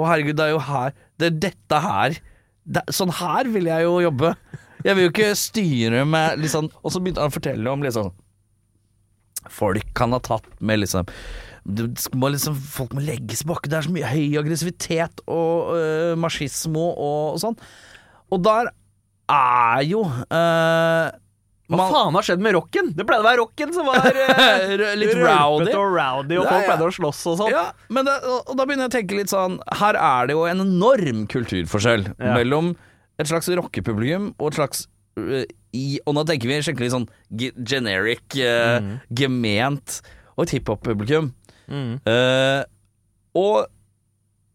å 0.00 0.06
herregud, 0.08 0.38
det 0.38 0.46
er 0.46 0.54
jo 0.54 0.62
her 0.66 0.94
Det 1.20 1.28
er 1.28 1.38
dette 1.46 1.80
her 1.84 2.16
det, 2.64 2.84
Sånn 2.94 3.12
her 3.18 3.48
vil 3.52 3.66
jeg 3.68 3.84
jo 3.86 3.96
jobbe. 4.04 4.32
Jeg 4.84 4.96
vil 4.98 5.04
jo 5.06 5.12
ikke 5.12 5.30
styre 5.38 6.04
med 6.08 6.40
liksom 6.42 6.68
Og 6.82 6.90
så 6.94 7.00
begynte 7.02 7.22
han 7.22 7.30
å 7.30 7.34
fortelle 7.36 7.70
om 7.72 7.82
liksom 7.84 8.10
Folk 9.50 9.98
han 9.98 10.12
har 10.14 10.22
tatt 10.26 10.46
med 10.62 10.82
liksom 10.84 11.08
må 12.18 12.28
liksom, 12.34 12.56
Folk 12.58 12.94
må 12.96 13.02
legge 13.06 13.36
seg 13.38 13.46
bak. 13.46 13.66
Det 13.70 13.76
er 13.78 13.84
så 13.86 13.92
mye 13.94 14.08
høy 14.10 14.32
aggressivitet 14.40 15.20
og 15.30 15.68
øh, 15.76 16.14
machismo 16.18 16.88
og, 16.90 17.36
og 17.36 17.38
sånn. 17.38 17.54
Og 18.34 18.40
der 18.42 18.70
er 19.30 19.84
jo 19.86 20.00
øh, 20.02 21.12
Hva 21.70 21.78
man- 21.78 21.92
faen 21.94 22.18
har 22.18 22.26
skjedd 22.26 22.42
med 22.42 22.56
rocken? 22.58 22.90
Det 22.98 23.06
pleide 23.06 23.22
å 23.22 23.28
være 23.28 23.40
rocken 23.44 23.70
som 23.78 23.86
var 23.86 24.02
øh, 24.10 24.82
Litt 24.98 25.14
rowdy. 25.22 25.70
og 25.78 25.94
rowdy, 25.94 26.40
og 26.40 26.48
Ja, 26.48 26.50
folk 26.56 26.66
pleide 26.72 26.88
å 26.90 26.96
slåss 26.98 27.22
og 27.30 27.38
sånn. 27.44 27.54
Ja, 27.54 27.64
men 27.94 28.10
det, 28.10 28.18
og 28.26 28.50
og 28.50 28.58
da 28.58 28.66
begynner 28.66 28.88
jeg 28.88 28.92
å 28.92 28.96
tenke 28.98 29.20
litt 29.22 29.30
sånn 29.30 29.60
Her 29.84 30.00
er 30.02 30.30
det 30.32 30.34
jo 30.38 30.42
en 30.50 30.66
enorm 30.66 31.22
kulturforskjell 31.30 32.08
Ja. 32.18 32.34
mellom 32.40 32.74
et 33.22 33.30
slags 33.30 33.48
rockepublikum 33.58 34.32
og 34.36 34.50
et 34.50 34.58
slags 34.60 34.86
uh, 35.18 35.44
i, 35.72 36.00
Og 36.04 36.14
nå 36.16 36.24
tenker 36.28 36.50
vi 36.50 36.58
skikkelig 36.66 36.90
sånn 36.92 37.08
generic, 37.64 38.26
uh, 38.36 38.80
Mm. 38.82 38.96
gement, 39.22 40.00
og 40.36 40.44
et 40.46 40.56
hiphop-publikum. 40.58 41.30
Mm. 41.72 41.94
Uh, 42.04 42.62
og 43.38 43.70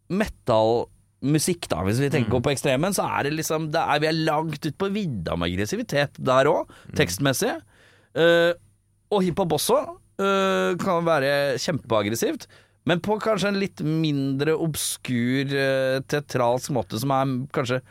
metallmusikk, 0.08 1.68
da, 1.70 1.82
hvis 1.86 2.00
vi 2.02 2.10
tenker 2.12 2.40
på 2.42 2.52
ekstremen, 2.52 2.94
så 2.96 3.06
er 3.18 3.28
det 3.28 3.34
liksom 3.38 3.70
det 3.74 3.80
er, 3.82 4.00
Vi 4.02 4.08
er 4.10 4.20
langt 4.28 4.64
ut 4.66 4.78
på 4.78 4.90
vidda 4.94 5.36
med 5.36 5.50
aggressivitet 5.52 6.18
der 6.18 6.50
òg, 6.50 6.70
tekstmessig. 6.98 7.56
Uh, 8.18 8.52
og 9.12 9.22
hiphop 9.24 9.52
også 9.56 9.78
uh, 10.20 10.72
kan 10.80 11.04
være 11.06 11.58
kjempeaggressivt. 11.62 12.48
Men 12.88 13.02
på 13.04 13.18
kanskje 13.20 13.50
en 13.52 13.60
litt 13.60 13.82
mindre 13.84 14.54
obskur, 14.56 15.50
uh, 15.52 15.98
teatralsk 16.08 16.72
måte, 16.76 17.00
som 17.00 17.12
er 17.12 17.34
kanskje 17.56 17.82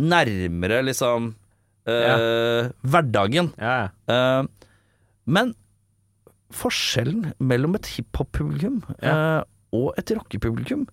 nærmere 0.00 0.80
liksom 0.88 1.34
eh, 1.86 2.70
hverdagen. 2.82 3.52
Ja, 3.60 3.74
ja. 3.84 3.88
Eh, 4.10 4.46
men 5.30 5.54
forskjellen 6.50 7.32
mellom 7.38 7.76
et 7.78 7.86
hiphop-publikum 7.94 8.80
uh, 9.04 9.42
og 9.76 9.92
et 10.00 10.10
rockepublikum 10.16 10.86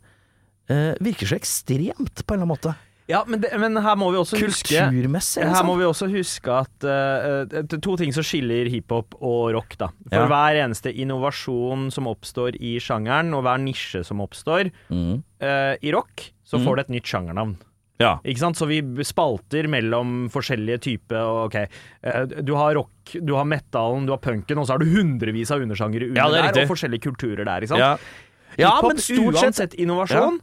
uh, 0.69 0.93
virker 1.01 1.31
så 1.31 1.37
ekstremt, 1.39 2.21
på 2.21 2.35
en 2.35 2.37
eller 2.37 2.45
annen 2.45 2.51
måte. 2.51 2.73
ja 3.09 3.23
men, 3.25 3.41
det, 3.41 3.49
men 3.57 3.79
her 3.81 3.95
må 3.97 4.11
vi 4.13 4.19
også 4.21 4.37
huske 4.37 4.75
Kulturmessig, 4.75 5.41
Her 5.41 5.49
liksom. 5.55 5.69
må 5.71 5.77
vi 5.79 5.87
også 5.87 6.09
huske 6.11 6.57
at 6.59 6.85
eh, 6.91 7.73
to 7.81 7.95
ting 7.97 8.13
som 8.13 8.25
skiller 8.27 8.69
hiphop 8.69 9.15
og 9.17 9.53
rock. 9.55 9.77
da 9.81 9.87
For 10.11 10.27
Ja. 10.27 10.27
hver 10.29 10.59
eneste 10.67 10.93
innovasjon 10.93 11.87
som 11.95 12.05
oppstår 12.11 12.59
i 12.61 12.75
sjangeren, 12.83 13.33
og 13.33 13.41
hver 13.47 13.57
nisje 13.63 14.03
som 14.05 14.21
oppstår 14.21 14.69
Mm. 14.91 15.23
uh, 15.41 15.73
i 15.81 15.91
rock, 15.95 16.29
så 16.45 16.59
får 16.61 16.75
det 16.75 16.85
et 16.85 16.93
nytt 16.99 17.09
sjangernavn. 17.09 17.57
Ja. 18.01 18.17
Ikke 18.27 18.41
sant? 18.43 18.59
Så 18.59 18.67
vi 18.69 18.81
spalter 19.07 19.67
mellom 19.71 20.27
forskjellige 20.33 20.81
typer. 20.85 21.47
Ok, 21.47 21.55
eh, 21.57 22.19
du 22.45 22.53
har 22.57 22.75
rock, 22.77 23.15
du 23.17 23.33
har 23.37 23.47
metallen, 23.49 24.05
du 24.05 24.13
har 24.13 24.21
punken, 24.21 24.61
og 24.61 24.67
så 24.67 24.75
har 24.75 24.83
du 24.83 24.89
hundrevis 24.91 25.51
av 25.53 25.63
undersjangere 25.65 26.11
under 26.11 26.21
Ja, 26.21 26.27
er 26.29 26.53
der, 26.53 26.67
og 26.67 26.73
forskjellige 26.75 27.07
kulturer 27.09 27.43
der. 27.43 27.65
Ikke 27.65 27.73
sant? 27.73 27.81
Ja. 27.81 27.97
ja, 28.61 28.75
men 28.85 29.01
stort 29.01 29.57
sett 29.57 29.77
innovasjon, 29.77 30.39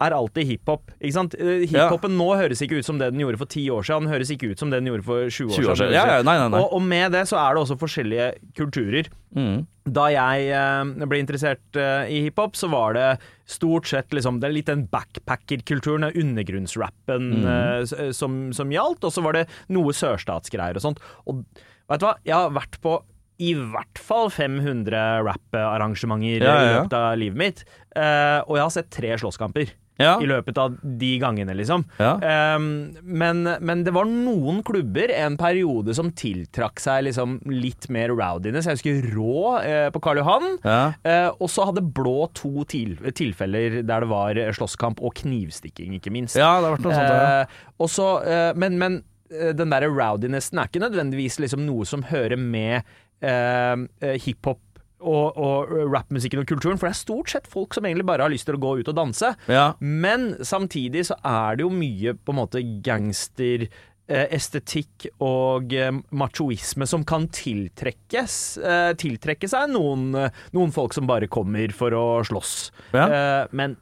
er 0.00 0.14
alltid 0.16 0.46
hiphop. 0.48 0.90
Ikke 1.00 1.12
sant? 1.16 1.34
Hiphopen 1.36 1.68
Hiphopen 1.74 2.14
nå 2.16 2.28
høres 2.38 2.62
ikke 2.64 2.78
ut 2.80 2.86
som 2.88 2.98
det 3.00 3.10
den 3.12 3.20
gjorde 3.20 3.40
for 3.42 3.50
ti 3.52 3.66
år 3.72 3.84
siden. 3.84 4.06
Den 4.08 4.14
høres 4.14 4.30
ikke 4.32 4.50
ut 4.54 4.62
som 4.62 4.70
det 4.72 4.78
den 4.80 4.88
gjorde 4.92 5.04
for 5.04 5.26
20 5.28 5.50
år 5.52 5.58
20 5.58 5.72
år 5.74 5.80
siden. 5.82 5.92
Ja, 5.96 6.04
ja, 6.16 6.22
nei, 6.24 6.36
nei, 6.40 6.48
nei. 6.54 6.62
Og, 6.62 6.72
og 6.78 6.82
med 6.88 7.12
det 7.16 7.26
så 7.28 7.36
er 7.42 7.54
det 7.58 7.62
også 7.66 7.76
forskjellige 7.82 8.30
kulturer. 8.56 9.10
Mm. 9.36 9.66
Da 9.90 10.06
jeg 10.12 10.48
eh, 10.54 11.06
ble 11.10 11.20
interessert 11.22 11.78
eh, 11.80 12.08
i 12.12 12.22
hiphop, 12.26 12.56
så 12.58 12.68
var 12.72 12.96
det 12.96 13.06
stort 13.50 13.88
sett 13.90 14.12
liksom, 14.14 14.38
Det 14.42 14.48
er 14.50 14.54
litt 14.56 14.68
den 14.70 14.86
backpacker-kulturen, 14.92 16.08
undergrunnsrappen 16.14 17.30
Mm. 17.40 17.46
eh, 17.50 18.10
som, 18.16 18.40
som 18.56 18.70
gjaldt, 18.72 19.04
og 19.04 19.12
så 19.14 19.22
var 19.24 19.36
det 19.40 19.46
noe 19.72 19.92
sørstatsgreier 19.96 20.76
og 20.80 20.84
sånt. 20.84 21.00
Og 21.28 21.44
vet 21.90 22.00
du 22.02 22.06
hva, 22.08 22.16
jeg 22.24 22.36
har 22.36 22.52
vært 22.56 22.80
på 22.84 22.98
i 23.40 23.54
hvert 23.56 23.96
fall 23.96 24.28
500 24.28 25.22
rap-arrangementer 25.24 26.44
Ja, 26.44 26.54
ja, 26.60 26.64
i 26.66 26.74
løpet 26.76 26.96
av 26.98 27.14
livet 27.20 27.40
mitt, 27.40 27.64
Uh, 27.90 28.38
og 28.46 28.54
jeg 28.54 28.62
har 28.62 28.70
sett 28.70 28.90
tre 28.94 29.08
slåsskamper. 29.18 29.72
Ja. 30.00 30.14
I 30.22 30.28
løpet 30.28 30.58
av 30.60 30.76
de 30.80 31.10
gangene, 31.20 31.54
liksom. 31.56 31.84
Ja. 32.00 32.14
Um, 32.56 32.70
men, 33.04 33.44
men 33.60 33.84
det 33.86 33.92
var 33.94 34.08
noen 34.08 34.62
klubber 34.66 35.12
en 35.14 35.36
periode 35.40 35.94
som 35.96 36.12
tiltrakk 36.16 36.80
seg 36.82 37.04
liksom 37.10 37.38
litt 37.52 37.90
mer 37.92 38.14
rowdiness. 38.14 38.68
Jeg 38.68 38.80
husker 38.80 39.10
Rå 39.14 39.58
uh, 39.60 39.88
på 39.92 40.02
Karl 40.04 40.22
Johan. 40.22 40.48
Ja. 40.64 40.80
Uh, 41.04 41.28
og 41.36 41.52
så 41.52 41.68
hadde 41.68 41.84
Blå 41.84 42.30
to 42.36 42.64
til, 42.70 42.96
tilfeller 43.16 43.80
der 43.82 44.04
det 44.04 44.08
var 44.10 44.38
eh, 44.38 44.50
slåsskamp 44.56 45.00
og 45.04 45.14
knivstikking, 45.20 45.94
ikke 45.98 46.12
minst. 46.14 46.38
ja, 46.38 46.54
det 46.60 46.68
har 46.68 46.74
vært 46.76 46.86
noe 46.86 46.96
sånt. 46.96 47.12
uh, 47.12 47.84
også, 47.84 48.08
og 48.20 48.58
men, 48.60 48.76
men 48.80 48.98
den 49.30 49.70
derre 49.70 49.90
rowdinessen 49.92 50.58
er 50.58 50.70
ikke 50.70 50.82
nødvendigvis 50.82 51.38
liksom 51.42 51.62
noe 51.66 51.86
som 51.86 52.02
hører 52.08 52.40
med 52.40 52.82
eh, 53.22 54.16
hiphop 54.24 54.60
og, 55.00 55.36
og 55.40 55.74
rappmusikken 55.90 56.42
og 56.42 56.48
kulturen, 56.50 56.80
for 56.80 56.88
det 56.88 56.94
er 56.94 57.00
stort 57.00 57.32
sett 57.32 57.50
folk 57.50 57.76
som 57.76 57.86
egentlig 57.88 58.08
bare 58.08 58.26
har 58.26 58.32
lyst 58.32 58.48
til 58.48 58.58
å 58.58 58.62
gå 58.62 58.76
ut 58.80 58.90
og 58.92 58.96
danse. 58.96 59.34
Ja. 59.50 59.70
Men 59.80 60.34
samtidig 60.46 61.06
så 61.10 61.18
er 61.26 61.58
det 61.58 61.66
jo 61.66 61.72
mye 61.74 62.16
på 62.16 62.34
en 62.34 62.40
måte 62.40 62.62
gangster 62.84 63.66
eh, 63.66 64.26
estetikk 64.36 65.08
og 65.24 65.74
eh, 65.76 65.92
machoisme 66.16 66.88
som 66.88 67.04
kan 67.08 67.28
tiltrekkes 67.34 68.40
eh, 68.60 68.90
tiltrekke 69.00 69.50
seg 69.50 69.72
noen, 69.74 70.10
noen 70.56 70.74
folk 70.74 70.96
som 70.96 71.08
bare 71.10 71.30
kommer 71.32 71.72
for 71.76 71.96
å 71.96 72.06
slåss. 72.26 72.56
Ja. 72.96 73.46
Men 73.56 73.78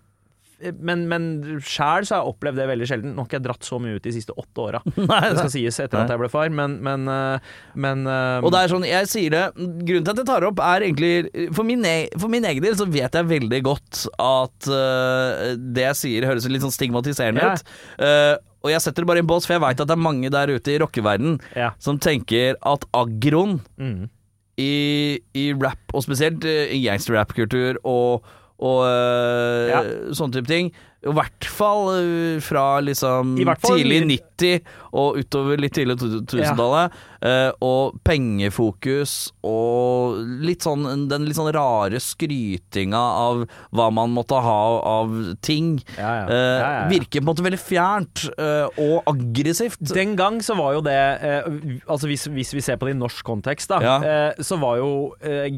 men, 0.58 1.04
men 1.10 1.26
sjæl 1.62 2.06
så 2.08 2.16
har 2.16 2.24
jeg 2.24 2.32
opplevd 2.32 2.58
det 2.58 2.66
veldig 2.70 2.88
sjelden. 2.90 3.12
Nå 3.14 3.22
har 3.22 3.28
ikke 3.28 3.38
jeg 3.38 3.44
dratt 3.46 3.68
så 3.68 3.78
mye 3.82 3.98
ut 3.98 4.06
de 4.08 4.12
siste 4.16 4.34
åtte 4.34 4.64
åra. 4.64 4.80
Det 4.96 5.36
skal 5.38 5.52
sies 5.52 5.78
etter 5.84 6.00
at 6.02 6.10
jeg 6.10 6.20
ble 6.20 6.30
far, 6.32 6.50
men, 6.50 6.78
men, 6.84 7.06
eh, 7.12 7.52
men 7.78 8.02
eh, 8.10 8.42
Og 8.42 8.50
det 8.54 8.64
er 8.64 8.72
sånn, 8.72 8.86
jeg 8.88 9.10
sier 9.10 9.34
det 9.34 9.44
Grunnen 9.58 10.06
til 10.06 10.12
at 10.14 10.20
jeg 10.22 10.28
tar 10.28 10.42
det 10.42 10.50
opp 10.50 10.62
er 10.64 10.84
egentlig 10.86 11.46
For 11.54 11.66
min, 11.66 11.84
e 11.86 11.94
for 12.18 12.32
min 12.32 12.46
egen 12.48 12.64
del 12.64 12.76
så 12.78 12.88
vet 12.90 13.14
jeg 13.14 13.30
veldig 13.30 13.60
godt 13.66 14.04
at 14.22 14.68
uh, 14.72 15.54
det 15.58 15.84
jeg 15.88 15.98
sier 16.00 16.26
høres 16.28 16.46
litt 16.50 16.64
sånn 16.64 16.74
stigmatiserende 16.74 17.44
Ja. 17.44 17.54
ut. 17.54 17.72
Uh, 18.00 18.34
og 18.66 18.72
jeg 18.72 18.82
setter 18.82 19.04
det 19.04 19.08
bare 19.10 19.20
i 19.20 19.24
en 19.24 19.30
bås, 19.30 19.46
for 19.46 19.54
jeg 19.54 19.62
veit 19.62 19.80
at 19.80 19.88
det 19.88 19.94
er 19.94 20.02
mange 20.02 20.30
der 20.34 20.50
ute 20.50 20.74
i 20.74 20.78
rockeverden 20.82 21.38
Ja. 21.56 21.72
som 21.82 22.00
tenker 22.02 22.58
at 22.66 22.86
agroen 22.96 23.60
mm. 23.78 24.08
i, 24.58 24.72
i 25.38 25.44
rap, 25.54 25.80
og 25.94 26.02
spesielt 26.04 26.44
eh, 26.48 26.74
i 26.74 26.82
gangsterrap-kultur 26.82 27.78
og, 27.86 28.26
og 28.58 28.84
øh, 28.88 29.68
Ja. 29.70 29.80
sånne 30.12 30.32
type 30.38 30.50
ting 30.50 30.72
i 31.06 31.12
hvert 31.14 31.46
fall 31.46 31.92
øh, 32.02 32.40
fra 32.42 32.80
liksom 32.82 33.36
fall 33.62 33.78
tidlig 33.78 34.00
mye- 34.02 34.18
90 34.40 34.60
og 34.92 35.18
utover 35.20 35.58
litt 35.60 35.74
tidlig 35.76 35.98
2000-tallet. 36.00 36.92
eh, 37.22 37.50
og 37.64 37.98
pengefokus 38.06 39.32
og 39.46 40.18
litt 40.44 40.62
sånn 40.64 41.08
den 41.10 41.24
litt 41.26 41.36
sånn 41.38 41.50
rare 41.54 41.98
skrytinga 42.00 42.98
av 42.98 43.42
hva 43.74 43.88
man 43.94 44.12
måtte 44.14 44.38
ha 44.44 44.58
av 44.86 45.12
ting. 45.44 45.78
Ja, 45.98 46.12
ja. 46.22 46.24
eh, 46.28 46.36
Ja, 46.38 46.58
ja, 46.58 46.70
ja. 46.82 46.88
Virker 46.92 47.20
på 47.20 47.24
en 47.24 47.28
måte 47.32 47.44
veldig 47.46 47.60
fjernt 47.60 48.24
eh, 48.38 48.66
og 48.80 49.02
aggressivt. 49.10 49.80
Den 49.94 50.14
gang 50.18 50.40
så 50.44 50.54
var 50.58 50.74
jo 50.78 50.82
det 50.86 50.96
Altså 51.88 52.08
hvis, 52.08 52.26
hvis 52.32 52.52
vi 52.54 52.62
ser 52.64 52.78
på 52.80 52.86
det 52.88 52.94
i 52.96 52.98
norsk 52.98 53.24
kontekst, 53.26 53.68
da, 53.70 53.78
Ja. 53.82 54.32
så 54.42 54.56
var 54.60 54.78
jo 54.80 54.88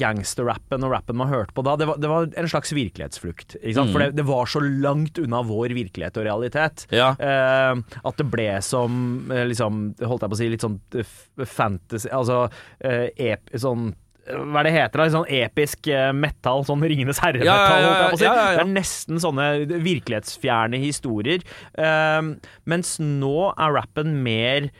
gangsterrappen 0.00 0.84
og 0.86 0.92
rappen 0.94 1.16
man 1.18 1.28
hørte 1.30 1.54
på 1.56 1.62
da, 1.66 1.76
det 1.80 1.86
var, 1.88 1.98
det 2.00 2.08
var 2.10 2.28
en 2.38 2.48
slags 2.50 2.72
virkelighetsflukt. 2.74 3.56
Mm. 3.62 3.92
For 3.92 3.98
det, 4.02 4.10
det 4.18 4.24
var 4.28 4.46
så 4.50 4.60
langt 4.62 5.18
unna 5.22 5.42
vår 5.46 5.74
virkelighet 5.76 6.16
og 6.20 6.26
realitet. 6.26 6.86
Ja. 6.94 7.12
At 7.18 8.16
det 8.20 8.26
ble 8.32 8.48
som 8.64 9.19
liksom, 9.28 9.80
holdt 10.00 10.22
jeg 10.24 10.30
på 10.32 10.36
å 10.38 10.40
si, 10.40 10.48
litt 10.52 10.64
sånn 10.64 10.78
eh, 10.96 11.16
fantasy 11.46 12.08
Altså 12.12 12.46
eh, 12.80 13.10
ep, 13.32 13.50
sånn 13.60 13.90
hva 14.30 14.60
er 14.60 14.66
det 14.68 14.72
heter 14.76 15.00
da? 15.00 15.04
Sånn 15.10 15.30
episk 15.32 15.88
eh, 15.90 16.10
metal, 16.14 16.60
sånn 16.68 16.84
Ringenes 16.86 17.18
herre-metal, 17.18 17.48
Ja, 17.48 17.80
ja, 17.82 18.10
ja. 18.20 18.34
Det 18.54 18.60
er 18.62 18.68
nesten 18.68 19.18
sånne 19.18 19.46
virkelighetsfjerne 19.72 20.78
historier. 20.78 21.42
Uh, 21.74 22.36
mens 22.70 22.98
nå 23.02 23.50
er 23.56 23.74
rappen 23.80 24.20
mer 24.22 24.70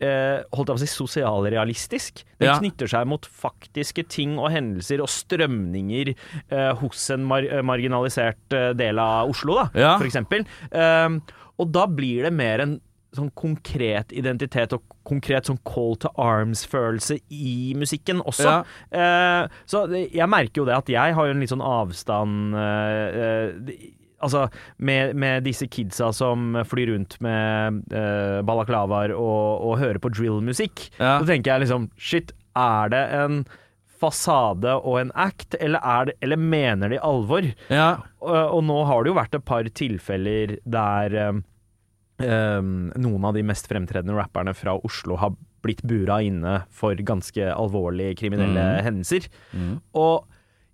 Uh, 0.00 0.40
holdt 0.56 0.70
jeg 0.70 0.78
på 0.78 0.78
å 0.78 0.80
si 0.80 0.86
sosialrealistisk. 0.96 2.22
Den 2.40 2.48
Ja. 2.48 2.54
knytter 2.56 2.88
seg 2.88 3.04
mot 3.06 3.26
faktiske 3.28 4.06
ting 4.08 4.38
og 4.38 4.48
hendelser 4.50 5.02
og 5.04 5.10
strømninger 5.12 6.14
uh, 6.52 6.72
hos 6.80 7.10
en 7.12 7.26
mar 7.28 7.44
eh, 7.44 7.60
marginalisert 7.60 8.40
uh, 8.56 8.72
del 8.72 8.96
av 8.98 9.28
Oslo, 9.28 9.58
da, 9.60 9.66
Ja. 9.76 9.98
for 9.98 10.06
eksempel. 10.08 10.46
Um, 10.72 11.20
og 11.60 11.68
da 11.72 11.84
blir 11.84 12.22
det 12.24 12.32
mer 12.32 12.60
en 12.64 12.80
sånn 13.16 13.30
konkret 13.34 14.12
identitet 14.14 14.72
og 14.76 14.84
konkret 15.08 15.48
sånn 15.48 15.58
call 15.66 15.96
to 15.98 16.10
arms-følelse 16.20 17.16
i 17.34 17.72
musikken 17.78 18.20
også. 18.22 18.46
Ja. 18.46 18.58
Eh, 18.94 19.62
så 19.66 19.84
jeg 19.96 20.28
merker 20.30 20.62
jo 20.62 20.66
det 20.68 20.76
at 20.76 20.92
jeg 20.92 21.16
har 21.16 21.26
jo 21.30 21.34
en 21.34 21.40
litt 21.42 21.50
sånn 21.54 21.64
avstand 21.64 22.54
eh, 22.58 23.22
eh, 23.24 23.88
Altså, 24.20 24.42
med, 24.84 25.14
med 25.16 25.46
disse 25.46 25.64
kidsa 25.72 26.10
som 26.12 26.52
flyr 26.68 26.90
rundt 26.92 27.14
med 27.24 27.78
eh, 27.96 28.42
balaklavaer 28.44 29.14
og, 29.16 29.62
og 29.64 29.78
hører 29.80 29.96
på 30.04 30.10
drill-musikk, 30.12 30.90
Ja. 30.98 31.14
så 31.22 31.24
tenker 31.30 31.54
jeg 31.54 31.62
liksom 31.64 31.86
Shit, 31.96 32.34
er 32.52 32.92
det 32.92 33.00
en 33.16 33.38
fasade 34.00 34.74
og 34.76 34.98
en 35.00 35.12
act, 35.16 35.56
eller, 35.60 35.80
er 35.80 36.10
det, 36.10 36.18
eller 36.20 36.36
mener 36.36 36.92
de 36.92 37.00
alvor? 37.00 37.48
Ja. 37.72 37.88
Og, 38.20 38.36
og 38.58 38.62
nå 38.68 38.76
har 38.88 39.04
det 39.04 39.14
jo 39.14 39.16
vært 39.22 39.38
et 39.40 39.46
par 39.48 39.64
tilfeller 39.80 40.54
der 40.68 41.16
um, 41.30 41.40
noen 42.20 43.24
av 43.24 43.36
de 43.36 43.42
mest 43.46 43.68
fremtredende 43.70 44.16
rapperne 44.16 44.52
fra 44.56 44.74
Oslo 44.84 45.16
har 45.20 45.32
blitt 45.64 45.82
bura 45.84 46.20
inne 46.24 46.62
for 46.72 46.96
ganske 46.96 47.52
alvorlige 47.52 48.16
kriminelle 48.22 48.66
mm. 48.78 48.84
hendelser. 48.86 49.26
Mm. 49.52 49.74
Og 50.00 50.28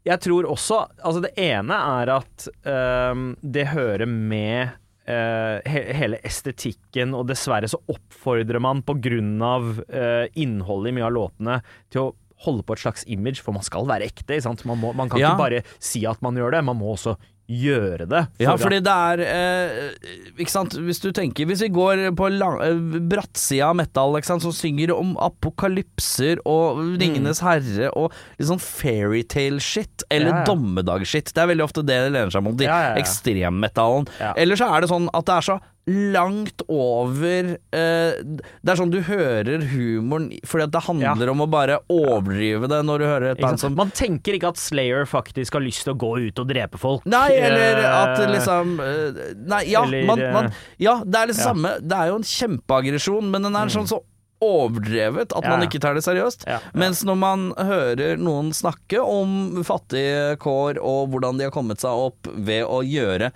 jeg 0.07 0.23
tror 0.23 0.47
også 0.47 0.83
Altså, 1.03 1.23
det 1.25 1.33
ene 1.41 1.79
er 2.01 2.13
at 2.15 2.49
ehm, 2.69 3.33
det 3.43 3.69
hører 3.73 4.07
med 4.07 4.77
uh, 5.09 5.59
he 5.67 5.83
hele 5.99 6.21
estetikken, 6.27 7.15
og 7.17 7.27
dessverre 7.31 7.71
så 7.71 7.81
oppfordrer 7.91 8.63
man 8.63 8.85
på 8.87 8.97
grunn 9.03 9.37
av 9.43 9.81
eh, 9.87 10.27
innholdet 10.39 10.93
i 10.93 10.97
mye 10.99 11.09
av 11.09 11.15
låtene 11.15 11.59
til 11.95 12.05
å 12.05 12.13
holde 12.45 12.67
på 12.69 12.75
et 12.77 12.83
slags 12.83 13.07
image, 13.09 13.41
for 13.41 13.57
man 13.57 13.65
skal 13.65 13.87
være 13.89 14.07
ekte. 14.11 14.37
Man, 14.69 14.79
må, 14.83 14.93
man 14.93 15.09
kan 15.09 15.23
Ja. 15.23 15.33
ikke 15.33 15.45
bare 15.45 15.63
si 15.79 16.05
at 16.07 16.21
man 16.23 16.37
gjør 16.37 16.53
det, 16.53 16.65
man 16.69 16.77
må 16.77 16.93
også 16.93 17.17
gjøre 17.49 18.07
det. 18.11 18.23
for 18.37 18.43
Ja, 18.43 18.55
fordi 18.59 18.79
det 18.83 18.93
er 18.93 19.21
eh, 19.23 20.09
Ikke 20.43 20.51
sant, 20.51 20.75
hvis 20.83 20.99
du 21.03 21.13
tenker 21.15 21.47
Hvis 21.47 21.61
vi 21.63 21.69
går 21.71 22.03
på 22.19 22.27
lang, 22.35 22.57
eh, 22.65 22.99
brattsida 23.07 23.69
av 23.71 23.77
metal, 23.79 24.17
ikke 24.19 24.31
sant, 24.33 24.43
som 24.43 24.55
synger 24.57 24.91
om 24.97 25.15
apokalypser 25.23 26.43
og 26.49 26.81
Ringenes 27.01 27.41
herre 27.47 27.93
og 27.95 28.11
litt 28.39 28.49
sånn 28.51 28.63
fairytale-shit, 28.63 30.05
eller 30.11 30.33
Ja, 30.33 30.41
ja. 30.41 30.45
dommedag-shit. 30.49 31.33
Det 31.35 31.43
er 31.45 31.51
veldig 31.53 31.65
ofte 31.69 31.85
det 31.87 32.01
det 32.07 32.13
lener 32.17 32.35
seg 32.35 32.43
mot 32.47 32.57
de 32.59 32.67
Ja, 32.69 32.95
ekstremmetallen. 32.99 34.09
Eller 34.37 34.59
så 34.59 34.69
er 34.75 34.83
det 34.85 34.91
sånn 34.91 35.09
at 35.15 35.27
det 35.29 35.39
er 35.39 35.47
så 35.53 35.59
langt 35.87 36.65
over 36.67 37.53
eh, 37.55 38.17
Det 38.19 38.73
er 38.73 38.79
sånn 38.79 38.91
du 38.91 38.99
hører 39.07 39.63
humoren 39.71 40.33
fordi 40.43 40.65
at 40.67 40.73
det 40.75 40.83
handler 40.89 41.31
om 41.31 41.45
å 41.45 41.47
bare 41.51 41.79
overdrive 41.93 42.67
det 42.73 42.81
når 42.89 43.03
du 43.03 43.07
hører 43.07 43.27
et 43.31 43.43
band 43.43 43.61
som 43.63 43.77
Man 43.79 43.93
tenker 43.95 44.35
ikke 44.35 44.51
at 44.51 44.59
Slayer 44.59 45.07
faktisk 45.07 45.55
har 45.55 45.63
lyst 45.63 45.85
til 45.87 45.95
å 45.95 45.99
gå 46.01 46.11
ut 46.27 46.41
og 46.43 46.49
drepe 46.51 46.81
folk. 46.81 47.07
Nei, 47.07 47.29
eller 47.39 47.85
at 47.87 48.17
Eh, 48.27 48.33
liksom 48.33 48.81
eh, 48.81 49.23
Nei, 49.37 49.63
ja, 49.71 49.85
eller, 49.85 50.07
man, 50.07 50.25
man, 50.33 50.51
eh, 50.51 50.67
ja 50.83 50.99
det 51.05 51.21
er 51.23 51.33
det 51.33 51.37
ja. 51.37 51.41
Mm. 51.41 51.49
samme. 51.49 51.73
Det 51.81 51.97
er 51.99 52.11
jo 52.11 52.21
en 52.21 52.29
kjempeaggresjon, 52.33 53.33
men 53.33 53.49
den 53.49 53.59
er 53.59 53.73
sånn 53.73 53.91
så 53.91 54.03
overdrevet 54.47 55.35
at 55.35 55.45
Ja, 55.45 55.53
man 55.53 55.65
ikke 55.67 55.81
tar 55.83 55.97
det 55.99 56.05
seriøst. 56.07 56.47
Ja. 56.49 56.61
Mens 56.79 57.03
når 57.07 57.19
man 57.21 57.45
hører 57.59 58.21
noen 58.21 58.53
snakke 58.57 59.03
om 59.03 59.61
fattige 59.67 60.37
kår 60.43 60.81
og 60.83 61.13
hvordan 61.13 61.41
de 61.41 61.49
har 61.49 61.55
kommet 61.55 61.83
seg 61.83 62.07
opp 62.09 62.31
ved 62.37 62.65
å 62.65 62.81
gjøre 62.87 63.33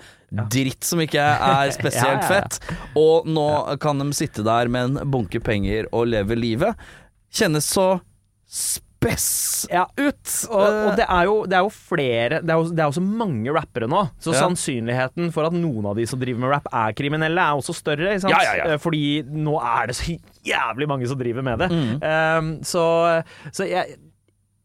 dritt 0.52 0.86
som 0.86 1.02
ikke 1.02 1.22
er 1.54 1.72
spesielt 1.74 2.26
fett, 2.30 2.61
og 2.98 3.26
nå 3.26 3.48
kan 3.82 3.98
de 3.98 4.11
sitte 4.16 4.44
der 4.46 4.70
med 4.70 4.92
en 5.00 5.11
bunke 5.11 5.42
penger 5.42 5.88
og 5.90 6.06
leve 6.12 6.38
livet, 6.38 6.78
kjennes 7.34 7.66
så 7.66 7.88
spess 9.01 9.66
Ja. 9.70 9.86
ut. 9.96 10.28
Og, 10.51 10.61
Eh, 10.61 10.88
og 10.90 10.96
det, 10.98 11.07
er 11.09 11.24
jo, 11.24 11.36
det 11.48 11.57
er 11.57 11.62
jo 11.64 11.70
flere 11.72 12.40
Det 12.42 12.51
er 12.51 12.59
jo, 12.61 12.68
det 12.68 12.80
er 12.84 12.90
jo 12.90 12.96
så 13.01 13.03
mange 13.05 13.53
rappere 13.55 13.88
nå, 13.88 14.03
så 14.20 14.34
Ja. 14.34 14.40
sannsynligheten 14.44 15.32
for 15.32 15.44
at 15.46 15.53
noen 15.57 15.86
av 15.86 15.96
de 15.96 16.05
som 16.07 16.20
driver 16.20 16.38
med 16.40 16.51
rap 16.51 16.66
er 16.72 16.92
kriminelle, 16.92 17.40
er 17.40 17.57
også 17.57 17.74
større. 17.74 18.18
Ja. 18.20 18.72
Eh, 18.74 18.76
Fordi 18.78 19.22
nå 19.24 19.57
er 19.62 19.86
det 19.88 19.96
så 19.96 20.18
jævlig 20.44 20.86
mange 20.88 21.09
som 21.09 21.18
driver 21.18 21.42
med 21.42 21.59
det. 21.59 21.70
Mm. 21.70 22.03
Um, 22.03 22.61
så 22.62 23.24
så 23.53 23.66
jeg 23.68 23.96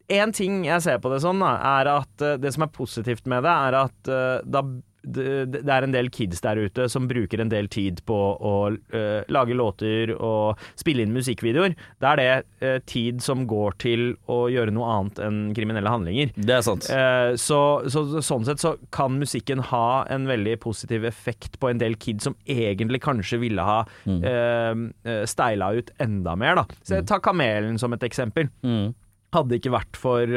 en 0.07 0.31
ting 0.31 0.65
jeg 0.65 0.81
ser 0.83 0.99
på 0.99 1.09
det 1.09 1.21
sånn, 1.23 1.39
da, 1.39 1.55
er 1.81 1.88
at 1.97 2.21
eh, 2.21 2.38
det 2.38 2.53
som 2.53 2.63
er 2.63 2.67
positivt 2.67 3.25
med 3.25 3.41
det, 3.41 3.49
er 3.49 3.73
at 3.86 4.07
eh, 4.07 4.41
da 4.45 4.61
det, 5.05 5.61
det 5.65 5.71
er 5.71 5.85
en 5.85 5.93
del 5.93 6.09
kids 6.13 6.41
der 6.43 6.59
ute 6.65 6.87
som 6.91 7.07
bruker 7.09 7.41
en 7.41 7.51
del 7.51 7.67
tid 7.71 8.01
på 8.09 8.15
å 8.35 8.53
uh, 8.73 9.21
lage 9.31 9.55
låter 9.57 10.13
og 10.15 10.61
spille 10.79 11.05
inn 11.05 11.13
musikkvideoer. 11.15 11.75
Da 12.03 12.13
er 12.15 12.21
det 12.21 12.27
uh, 12.65 12.79
tid 12.89 13.21
som 13.25 13.45
går 13.49 13.77
til 13.81 14.05
å 14.31 14.45
gjøre 14.51 14.73
noe 14.75 14.89
annet 14.95 15.21
enn 15.25 15.39
kriminelle 15.57 15.91
handlinger. 15.91 16.33
Det 16.35 16.57
er 16.57 16.65
sant. 16.65 16.89
Uh, 16.89 17.35
så, 17.39 17.59
så 17.91 18.05
sånn 18.25 18.47
sett 18.47 18.63
så 18.63 18.75
kan 18.95 19.19
musikken 19.21 19.63
ha 19.71 20.05
en 20.11 20.27
veldig 20.29 20.57
positiv 20.63 21.05
effekt 21.07 21.59
på 21.61 21.71
en 21.71 21.81
del 21.81 21.97
kids 22.01 22.27
som 22.27 22.37
egentlig 22.49 23.03
kanskje 23.05 23.41
ville 23.43 23.61
ha 23.65 23.81
Mm. 24.05 24.91
steila 25.27 25.67
ut 25.77 25.89
enda 26.01 26.35
mer, 26.37 26.55
da. 26.59 26.63
Så 26.85 26.99
Ta 27.07 27.17
Kamelen 27.23 27.77
som 27.79 27.93
et 27.95 28.03
eksempel. 28.05 28.49
Mm. 28.65 28.93
Hadde 29.35 29.57
ikke 29.57 29.73
vært 29.73 29.99
for, 29.99 30.31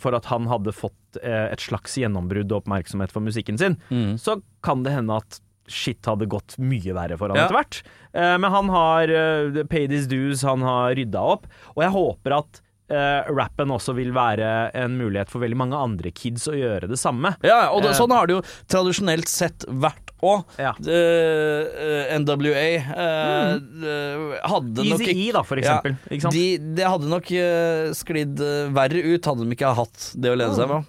for 0.00 0.14
at 0.16 0.24
han 0.32 0.46
hadde 0.48 0.72
fått 0.72 1.18
eh, 1.22 1.48
et 1.52 1.60
slags 1.60 1.96
gjennombrudd 2.00 2.50
og 2.52 2.62
oppmerksomhet 2.64 3.12
for 3.12 3.20
musikken 3.20 3.58
sin, 3.60 3.76
Mm. 3.90 4.14
så 4.18 4.40
kan 4.62 4.82
det 4.82 4.92
hende 4.94 5.16
at 5.20 5.40
shit 5.68 6.04
hadde 6.08 6.26
gått 6.26 6.56
mye 6.58 6.92
verre 6.96 7.16
for 7.16 7.28
han 7.28 7.36
Ja. 7.38 7.44
etter 7.46 7.54
hvert. 7.60 7.82
Eh, 8.14 8.36
men 8.38 8.50
han 8.50 8.68
har 8.68 9.08
eh, 9.08 9.62
paid 9.70 9.90
his 9.90 10.06
dues, 10.10 10.42
han 10.42 10.60
har 10.64 10.94
rydda 10.98 11.20
opp, 11.20 11.46
og 11.76 11.82
jeg 11.84 11.92
håper 11.94 12.38
at 12.38 12.60
eh, 12.92 13.22
rappen 13.32 13.70
også 13.72 13.94
vil 13.96 14.10
være 14.12 14.70
en 14.76 14.98
mulighet 14.98 15.30
for 15.32 15.40
veldig 15.40 15.56
mange 15.56 15.78
andre 15.78 16.10
kids 16.12 16.44
å 16.50 16.52
gjøre 16.52 16.88
det 16.90 16.98
samme. 17.00 17.36
Ja, 17.42 17.70
og 17.72 17.82
det, 17.86 17.92
Eh. 17.94 17.96
sånn 17.96 18.10
har 18.12 18.26
det 18.26 18.34
jo 18.36 18.42
tradisjonelt 18.68 19.28
sett 19.32 19.64
vært 19.68 20.11
òg. 20.22 20.56
Ja. 20.62 20.72
NWA 22.22 22.66
uh, 22.94 23.56
mm. 23.58 24.26
hadde 24.54 24.86
nok 24.86 25.02
Easy 25.02 25.14
E, 25.14 25.28
da, 25.34 25.42
for 25.46 25.60
eksempel. 25.62 25.96
ikke 26.08 26.26
sant? 26.26 26.36
De, 26.36 26.74
det 26.78 26.88
hadde 26.88 27.10
nok 27.10 27.30
uh, 27.34 27.92
sklidd 27.96 28.42
eh, 28.42 28.68
verre 28.74 29.02
ut 29.12 29.30
hadde 29.32 29.46
de 29.46 29.56
ikke 29.56 29.72
hatt 29.78 30.10
det 30.14 30.32
å 30.32 30.38
lene 30.38 30.54
seg 30.56 30.70
på. 30.70 30.82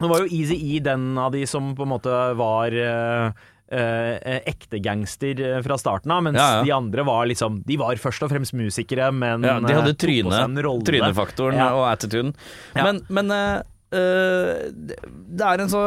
Det 0.00 0.08
var 0.08 0.22
jo 0.24 0.30
Easy 0.32 0.56
E 0.76 0.82
den 0.84 1.10
av 1.20 1.32
de 1.34 1.42
som 1.48 1.72
på 1.76 1.84
en 1.84 1.92
måte 1.92 2.12
var 2.38 2.72
eh, 2.72 3.40
eh, 3.70 4.38
ekte 4.48 4.80
gangster 4.82 5.40
eh, 5.44 5.58
fra 5.64 5.76
starten 5.80 6.14
av, 6.14 6.22
mens 6.24 6.38
Ja, 6.40 6.48
ja. 6.58 6.62
de 6.64 6.72
andre 6.72 7.04
var 7.06 7.28
liksom 7.30 7.60
De 7.68 7.76
var 7.80 8.00
først 8.00 8.24
og 8.24 8.32
fremst 8.32 8.56
musikere, 8.56 9.10
men 9.12 9.44
Ja, 9.46 9.58
de 9.60 9.76
hadde 9.76 9.92
eh, 9.92 9.98
tryne, 10.00 10.44
trynefaktoren 10.88 11.60
Ja. 11.60 11.72
og 11.76 11.88
attituden. 11.90 12.32
Ja. 12.74 12.86
Men, 12.88 13.02
men 13.08 13.30
eh, 13.36 13.60
eh, 14.00 14.54
det, 14.72 15.00
det 15.36 15.52
er 15.52 15.66
en 15.66 15.72
så 15.72 15.84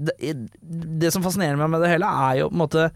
det, 0.00 0.32
det 1.02 1.10
som 1.14 1.22
fascinerer 1.24 1.58
meg 1.60 1.70
med 1.74 1.82
det 1.84 1.90
hele, 1.92 2.08
er 2.08 2.40
jo 2.40 2.48
på 2.50 2.56
en 2.56 2.62
måte 2.64 2.86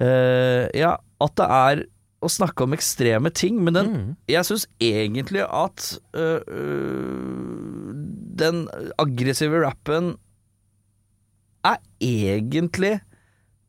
uh, 0.00 0.64
Ja, 0.78 0.94
at 1.20 1.34
det 1.40 1.48
er 1.58 1.82
å 2.18 2.30
snakke 2.32 2.64
om 2.66 2.72
ekstreme 2.74 3.30
ting, 3.30 3.60
men 3.62 3.76
den 3.76 3.90
Mm. 3.92 4.06
Jeg 4.30 4.46
syns 4.48 4.64
egentlig 4.82 5.44
at 5.46 5.90
uh, 6.18 6.40
uh, 6.42 7.92
den 8.40 8.64
aggressive 8.98 9.60
rappen 9.62 10.16
er 11.66 11.78
egentlig 12.02 12.96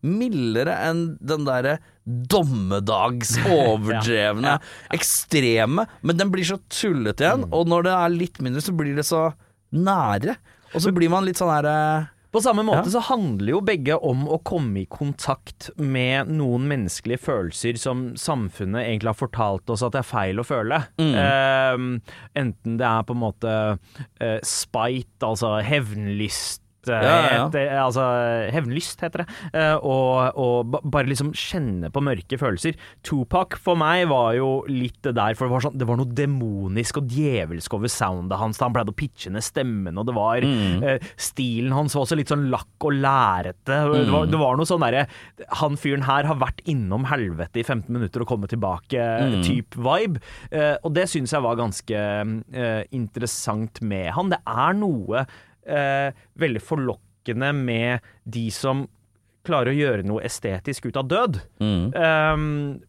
mildere 0.05 0.75
enn 0.87 1.01
den 1.19 1.43
derre 1.47 1.77
dommedags 2.07 3.33
overdrevne, 3.51 4.55
ekstreme, 4.97 5.85
men 6.01 6.17
den 6.21 6.31
blir 6.33 6.47
så 6.47 6.57
tullete 6.71 7.25
igjen, 7.27 7.43
Mm. 7.49 7.53
og 7.53 7.67
når 7.69 7.83
det 7.89 7.95
er 7.97 8.15
litt 8.15 8.39
mindre, 8.41 8.63
så 8.63 8.73
blir 8.77 8.95
det 8.97 9.05
så 9.05 9.25
nære. 9.75 10.37
Og 10.73 10.81
så 10.85 10.93
blir 10.95 11.09
man 11.11 11.25
litt 11.27 11.37
sånn 11.41 11.51
herre 11.51 11.75
På 12.31 12.41
samme 12.41 12.61
måte 12.63 12.85
Ja. 12.85 12.93
så 12.93 12.99
handler 13.09 13.55
jo 13.55 13.61
begge 13.65 13.95
om 13.97 14.27
å 14.29 14.37
komme 14.45 14.83
i 14.83 14.85
kontakt 14.85 15.71
med 15.77 16.29
noen 16.29 16.67
menneskelige 16.69 17.23
følelser 17.25 17.77
som 17.81 18.15
samfunnet 18.15 18.85
egentlig 18.85 19.09
har 19.15 19.17
fortalt 19.17 19.69
oss 19.73 19.81
at 19.81 19.95
det 19.95 20.03
er 20.03 20.09
feil 20.11 20.39
å 20.39 20.45
føle. 20.45 20.83
Mm. 21.01 21.15
Uh, 21.17 22.21
enten 22.37 22.77
det 22.77 22.85
er 22.85 23.03
på 23.03 23.17
en 23.17 23.23
måte 23.23 23.53
uh, 23.79 24.39
spite, 24.45 25.25
altså 25.25 25.57
hevnlyst. 25.65 26.61
Eh, 26.87 27.03
Ja, 27.03 27.17
ja. 27.33 27.47
Etter, 27.47 27.67
altså 27.83 28.03
hevnlyst, 28.53 29.01
heter 29.03 29.25
det. 29.25 29.27
Eh, 29.53 29.75
og, 29.83 30.37
og 30.39 30.77
bare 30.89 31.09
liksom 31.09 31.33
kjenne 31.35 31.89
på 31.91 32.01
mørke 32.05 32.37
følelser. 32.39 32.77
Tupac 33.03 33.57
for 33.59 33.75
meg 33.75 34.07
var 34.07 34.33
jo 34.37 34.63
litt 34.69 35.01
det 35.03 35.15
der, 35.17 35.35
for 35.35 35.47
det 35.49 35.51
var, 35.57 35.65
sånn, 35.67 35.77
det 35.77 35.87
var 35.89 35.97
noe 35.99 36.13
demonisk 36.15 37.01
og 37.01 37.09
djevelsk 37.11 37.73
over 37.75 37.91
soundet 37.91 38.37
hans. 38.39 38.59
Han 38.63 38.71
pleide 38.73 38.93
å 38.93 38.97
pitche 38.97 39.31
ned 39.33 39.43
stemmen, 39.43 39.97
og 39.99 40.05
det 40.07 40.15
var 40.15 40.39
Mm. 40.39 40.83
eh, 40.83 40.99
Stilen 41.17 41.73
hans 41.73 41.93
var 41.95 42.05
også 42.05 42.15
litt 42.15 42.29
sånn 42.31 42.49
lakk 42.49 42.85
og 42.87 42.93
lærete. 42.93 43.65
Det, 43.65 44.05
Mm. 44.05 44.11
var, 44.13 44.25
det 44.27 44.39
var 44.39 44.55
noe 44.55 44.65
sånn 44.65 44.79
derre 44.81 45.07
Han 45.59 45.75
fyren 45.75 46.03
her 46.03 46.23
har 46.25 46.35
vært 46.35 46.61
innom 46.65 47.05
helvete 47.09 47.57
i 47.59 47.63
15 47.63 47.89
minutter 47.91 48.21
og 48.21 48.27
kommet 48.27 48.49
tilbake, 48.49 48.99
Mm. 48.99 49.65
vibe. 49.75 50.21
Eh, 50.51 50.77
og 50.83 50.93
det 50.93 51.07
syns 51.09 51.31
jeg 51.31 51.41
var 51.41 51.55
ganske 51.55 51.95
eh, 52.53 52.83
interessant 52.91 53.81
med 53.81 54.11
han. 54.15 54.29
Det 54.29 54.39
er 54.47 54.73
noe 54.73 55.19
eh, 55.23 55.25
veldig 55.65 56.61
forlokkende 56.65 57.51
med 57.53 57.99
de 58.23 58.45
som 58.51 58.85
klarer 59.45 59.71
å 59.71 59.77
gjøre 59.77 60.03
noe 60.07 60.23
estetisk 60.25 60.85
ut 60.89 60.97
av 60.97 61.07
død. 61.11 61.41
mm. 61.59 61.93
Um, 61.95 62.81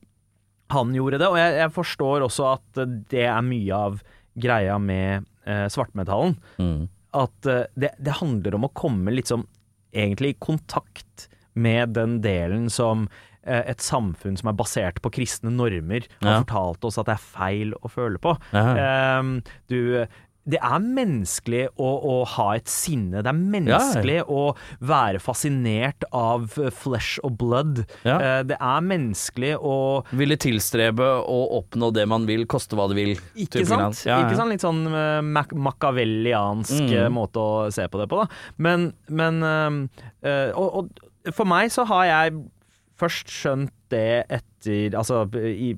han 0.71 0.93
gjorde 0.95 1.19
det, 1.19 1.27
og 1.27 1.35
jeg, 1.35 1.55
jeg 1.59 1.73
forstår 1.75 2.23
også 2.29 2.45
at 2.53 2.79
det 3.11 3.25
er 3.27 3.41
mye 3.43 3.75
av 3.75 3.97
greia 4.39 4.77
med 4.79 5.25
eh, 5.45 5.65
svartmetallen. 5.67 6.37
Mm. 6.63 6.85
At 7.19 7.49
eh, 7.51 7.65
det, 7.75 7.91
det 7.99 8.15
handler 8.21 8.55
om 8.55 8.69
å 8.69 8.71
komme 8.79 9.11
litt 9.11 9.33
sånn 9.33 9.43
egentlig 9.91 10.37
i 10.37 10.39
kontakt 10.39 11.25
med 11.59 11.97
den 11.99 12.21
delen 12.23 12.69
som 12.71 13.09
eh, 13.43 13.65
et 13.73 13.83
samfunn 13.83 14.39
som 14.39 14.53
er 14.53 14.59
basert 14.61 15.03
på 15.03 15.11
kristne 15.19 15.51
normer, 15.51 16.07
har 16.23 16.37
Ja. 16.37 16.39
fortalt 16.45 16.87
oss 16.87 17.01
at 17.03 17.11
det 17.11 17.17
er 17.19 17.27
feil 17.35 17.75
å 17.83 17.91
føle 17.91 18.23
på. 18.23 18.37
Um, 18.55 19.41
du 19.67 20.07
det 20.51 20.59
er 20.61 20.83
menneskelig 20.83 21.63
å, 21.79 21.89
å 22.13 22.15
ha 22.37 22.47
et 22.59 22.69
sinne. 22.71 23.23
Det 23.25 23.31
er 23.31 23.39
menneskelig 23.39 24.19
å 24.31 24.43
være 24.91 25.21
fascinert 25.23 26.05
av 26.17 26.51
eh, 26.59 26.71
flesh 26.75 27.21
og 27.27 27.37
blood. 27.41 27.83
Ja. 28.07 28.17
Eh, 28.19 28.43
Det 28.51 28.59
er 28.59 28.81
menneskelig 28.87 29.53
å 29.61 29.77
Ville 30.17 30.37
tilstrebe 30.41 31.07
å 31.23 31.39
oppnå 31.61 31.93
det 31.95 32.07
man 32.11 32.27
vil, 32.29 32.47
koste 32.51 32.79
hva 32.79 32.89
det 32.91 32.99
vil. 32.99 33.13
Ikke 33.35 33.65
sant? 33.69 34.03
Ja, 34.07 34.19
ja. 34.19 34.25
Ikke 34.27 34.39
sant? 34.41 34.51
Litt 34.55 34.65
sånn 34.65 34.83
uh, 34.91 35.21
mac 35.25 35.53
Mm. 36.81 36.89
eh, 36.93 37.09
måte 37.13 37.41
å 37.41 37.69
se 37.73 37.87
på 37.91 37.99
det 38.01 38.09
på, 38.11 38.21
da. 38.21 38.27
Men, 38.59 38.91
men 39.09 39.43
eh, 39.43 39.79
eh, 40.29 40.51
og, 40.59 40.91
og 41.27 41.35
for 41.37 41.49
meg 41.49 41.71
så 41.73 41.85
har 41.89 42.05
jeg 42.09 42.41
først 43.01 43.31
skjønt 43.33 43.73
det 43.93 44.27
etter 44.29 44.97
Altså 44.99 45.23
i 45.41 45.73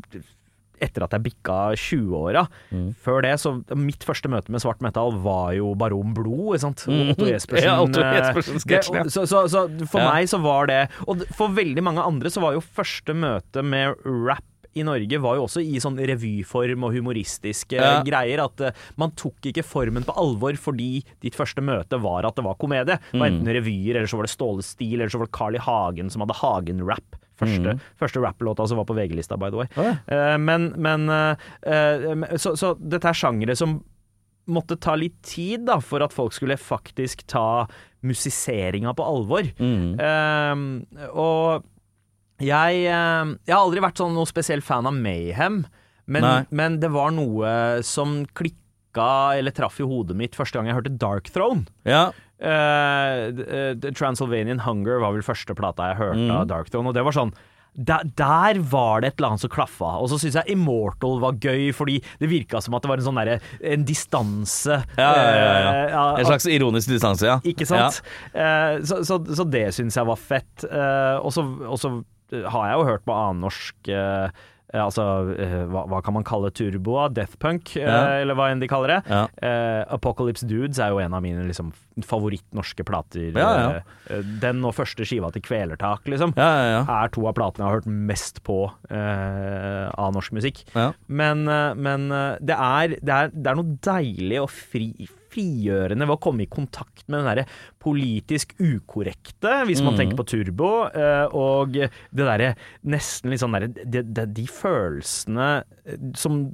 etter 0.82 1.04
at 1.06 1.14
jeg 1.16 1.24
bikka 1.28 1.56
20-åra. 1.78 2.44
Mm. 2.74 2.88
Før 3.04 3.22
det, 3.24 3.34
så 3.42 3.54
Mitt 3.78 4.04
første 4.06 4.28
møte 4.32 4.52
med 4.52 4.62
svart 4.64 4.82
metal 4.84 5.14
var 5.24 5.52
jo 5.56 5.72
Baron 5.78 6.12
Blod, 6.16 6.56
ikke 6.56 6.64
sant. 6.66 6.84
Og 6.90 7.12
Otto 7.14 7.28
Jespersen. 7.30 7.66
Ja, 7.70 7.78
Otto 7.84 8.02
eh, 8.02 8.16
Jespersen-sketsjen, 8.18 9.00
ja. 9.00 9.02
det- 9.08 9.14
Så, 9.14 9.26
så, 9.30 9.44
så 9.52 9.64
for 9.88 10.02
Ja. 10.02 10.10
meg 10.12 10.28
så 10.32 10.40
var 10.42 10.66
det 10.70 10.80
Og 11.06 11.22
for 11.38 11.48
veldig 11.54 11.82
mange 11.86 12.02
andre 12.02 12.28
så 12.32 12.42
var 12.42 12.56
jo 12.56 12.60
første 12.64 13.14
møte 13.14 13.62
med 13.64 13.94
rap 14.04 14.44
i 14.74 14.82
Norge 14.86 15.18
var 15.20 15.36
jo 15.36 15.44
også 15.46 15.60
i 15.64 15.78
sånn 15.82 15.98
revyform 16.00 16.84
og 16.88 16.94
humoristiske 16.96 17.76
Ja. 17.76 18.02
greier. 18.02 18.44
At 18.44 18.60
eh, 18.60 18.72
man 18.96 19.10
tok 19.12 19.40
ikke 19.50 19.64
formen 19.64 20.04
på 20.04 20.14
alvor 20.16 20.56
fordi 20.56 21.02
ditt 21.20 21.34
første 21.36 21.60
møte 21.62 22.00
var 22.00 22.24
at 22.24 22.36
det 22.36 22.44
var 22.44 22.54
komedie. 22.56 22.98
Det 22.98 23.20
var 23.20 23.28
Mm. 23.28 23.40
enten 23.42 23.52
revyer, 23.54 23.96
eller 23.96 24.06
så 24.08 24.16
var 24.16 24.24
det 24.26 24.32
Ståle 24.36 24.62
Stil, 24.62 24.94
eller 25.00 25.08
så 25.12 25.18
var 25.18 25.26
det 25.26 25.32
Carl 25.36 25.54
I. 25.54 25.58
Hagen 25.58 26.10
som 26.10 26.20
hadde 26.24 26.38
Hagen-rap. 26.40 27.16
Første, 27.42 27.80
første 27.98 28.20
rapplåta 28.22 28.66
som 28.68 28.76
var 28.78 28.84
på 28.86 28.94
VG-lista, 28.94 29.36
by 29.38 29.50
the 29.50 29.56
way. 29.56 29.66
Mm. 29.74 29.98
Ja. 30.08 30.34
uh, 30.34 30.38
men 30.38 30.72
men 30.76 31.08
uh, 31.10 32.36
så, 32.38 32.52
så 32.56 32.74
dette 32.78 33.08
er 33.08 33.12
sjangere 33.18 33.56
som 33.56 33.82
måtte 34.48 34.76
ta 34.78 34.94
litt 34.98 35.20
tid 35.22 35.66
da, 35.66 35.78
for 35.80 36.02
at 36.02 36.12
folk 36.12 36.32
skulle 36.34 36.56
faktisk 36.58 37.24
ta 37.30 37.66
musiseringa 38.02 38.92
på 38.94 39.04
alvor. 39.06 39.46
Mm. 39.58 40.86
Og 41.14 41.62
jeg, 42.42 42.82
eh, 42.90 43.32
jeg 43.46 43.54
har 43.54 43.62
aldri 43.62 43.84
vært 43.84 44.02
sånn 44.02 44.16
noe 44.16 44.28
spesiell 44.28 44.64
fan 44.64 44.88
av 44.90 44.96
Mayhem, 44.96 45.62
men, 46.12 46.26
men 46.50 46.80
det 46.82 46.90
var 46.92 47.14
noe 47.14 47.82
som 47.86 48.22
klikka 48.34 49.38
eller 49.38 49.54
traff 49.54 49.78
i 49.80 49.86
hodet 49.86 50.16
mitt 50.18 50.34
første 50.36 50.58
gang 50.58 50.68
jeg 50.68 50.76
hørte 50.80 50.98
Dark 51.00 51.30
Throne. 51.32 51.64
Ja. 51.88 52.10
Eh, 52.42 53.30
Transylvanian 53.94 54.64
Hunger 54.66 54.98
var 55.00 55.14
vel 55.14 55.24
første 55.24 55.54
plata 55.56 55.92
jeg 55.92 56.00
hørte 56.02 56.28
av 56.34 56.50
Dark 56.50 56.72
Throne, 56.72 56.90
og 56.90 56.98
det 56.98 57.06
var 57.06 57.16
sånn 57.16 57.34
der, 57.72 58.02
der 58.18 58.58
var 58.68 59.00
det 59.00 59.08
et 59.08 59.14
eller 59.16 59.30
annet 59.30 59.40
som 59.46 59.52
klaffa. 59.52 59.94
Og 60.02 60.10
så 60.12 60.18
syns 60.20 60.34
jeg 60.36 60.52
Immortal 60.52 61.16
var 61.22 61.38
gøy, 61.40 61.70
fordi 61.72 62.02
det 62.20 62.28
virka 62.28 62.60
som 62.60 62.76
at 62.76 62.84
det 62.84 62.90
var 62.90 63.00
en 63.00 63.06
sånn 63.06 63.20
derre 63.22 63.38
En 63.64 63.86
distanse. 63.88 64.76
Ja, 64.98 65.08
ja, 65.08 65.54
ja, 65.88 66.02
En 66.20 66.28
slags 66.28 66.44
ironisk 66.52 66.92
distanse, 66.92 67.30
ja. 67.30 67.38
ikke 67.48 67.64
sant? 67.64 68.02
Så, 68.84 69.00
så, 69.08 69.16
så 69.24 69.46
det 69.48 69.70
syns 69.72 69.96
jeg 69.96 70.10
var 70.10 70.20
fett. 70.20 70.66
Og 71.24 71.32
så 71.32 71.46
har 72.32 72.70
jeg 72.70 72.80
jo 72.80 72.88
hørt 72.88 73.04
på 73.08 73.14
annen 73.16 73.44
norsk 73.46 73.92
eh, 73.92 74.42
Altså, 74.72 75.04
eh, 75.36 75.66
hva, 75.68 75.82
hva 75.84 75.98
kan 76.00 76.14
man 76.16 76.24
kalle 76.24 76.48
turboa? 76.56 77.10
Deathpunk, 77.12 77.74
eh, 77.76 78.22
eller 78.22 78.36
hva 78.38 78.46
enn 78.48 78.62
de 78.62 78.68
kaller 78.70 78.94
det. 78.94 79.00
Ja. 79.12 79.26
Eh, 79.44 79.82
Apocalypse 79.92 80.48
Dudes 80.48 80.80
er 80.80 80.94
jo 80.94 81.02
en 81.02 81.12
av 81.12 81.20
mine 81.20 81.44
liksom, 81.44 81.74
favorittnorske 82.08 82.86
plater. 82.88 83.36
Ja, 83.36 83.50
ja. 83.52 83.82
Eh, 84.08 84.24
den 84.40 84.64
og 84.64 84.72
første 84.78 85.04
skiva 85.04 85.28
til 85.34 85.44
Kvelertak, 85.44 86.08
liksom. 86.08 86.32
Ja, 86.40 86.48
ja, 86.56 86.70
ja. 86.78 86.82
Er 86.88 87.12
to 87.12 87.26
av 87.28 87.36
platene 87.36 87.66
jeg 87.66 87.68
har 87.68 87.82
hørt 87.82 87.92
mest 88.12 88.40
på 88.48 88.62
eh, 88.88 89.92
av 89.92 90.16
norsk 90.16 90.38
musikk. 90.40 90.64
Ja. 90.72 90.94
Men, 91.04 91.44
eh, 91.52 91.74
men 91.76 92.08
eh, 92.08 92.40
det, 92.40 92.56
er, 92.56 92.96
det, 92.96 93.12
er, 93.18 93.34
det 93.36 93.52
er 93.52 93.60
noe 93.60 93.76
deilig 93.84 94.40
og 94.40 94.48
fri, 94.56 94.88
frigjørende 95.32 96.06
ved 96.08 96.16
å 96.16 96.20
komme 96.22 96.44
i 96.44 96.50
kontakt 96.52 97.04
med 97.08 97.20
den 97.22 97.28
derre 97.30 97.46
politisk 97.82 98.54
ukorrekte, 98.60 99.62
hvis 99.68 99.82
man 99.82 99.94
Mm. 99.94 99.98
tenker 100.00 100.16
på 100.20 100.26
turbo, 100.28 100.70
eh, 100.94 101.26
og 101.32 101.72
det 101.72 101.90
derre 102.14 102.54
nesten 102.84 103.30
litt 103.32 103.40
sånn 103.42 103.52
derre 103.56 103.68
de, 103.72 104.02
de, 104.02 104.26
De 104.26 104.46
følelsene 104.46 105.64
eh, 105.86 105.96
som 106.16 106.44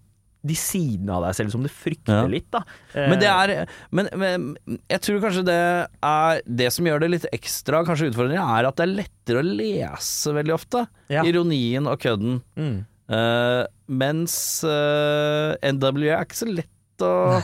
de 0.49 0.55
sidene 0.55 1.11
av 1.17 1.25
deg 1.27 1.35
selv 1.35 1.51
som 1.51 1.65
du 1.65 1.69
frykter 1.69 2.23
Ja. 2.23 2.27
litt, 2.31 2.47
da. 2.55 2.61
Eh, 2.95 3.09
Men 3.11 3.19
det 3.19 3.27
er 3.29 3.67
men, 3.91 4.09
men 4.17 4.79
jeg 4.89 5.01
tror 5.03 5.21
kanskje 5.21 5.43
det 5.45 5.57
er 6.01 6.43
Det 6.47 6.69
som 6.73 6.87
gjør 6.87 7.01
det 7.03 7.11
litt 7.11 7.27
ekstra 7.35 7.85
kanskje 7.85 8.13
utfordrende, 8.13 8.39
er 8.39 8.69
at 8.71 8.77
det 8.79 8.85
er 8.87 8.95
lettere 9.03 9.43
å 9.43 9.49
lese 9.59 10.33
veldig 10.33 10.55
ofte. 10.55 10.87
Ja. 11.11 11.25
Ironien 11.27 11.87
og 11.91 11.99
kødden. 12.01 12.41
mm. 12.57 12.79
Uh, 13.11 13.65
mens 13.89 14.63
uh, 14.69 15.57
NW 15.65 16.11
er 16.13 16.27
ikke 16.27 16.37
så 16.37 16.49
lett 16.55 17.01
å 17.01 17.41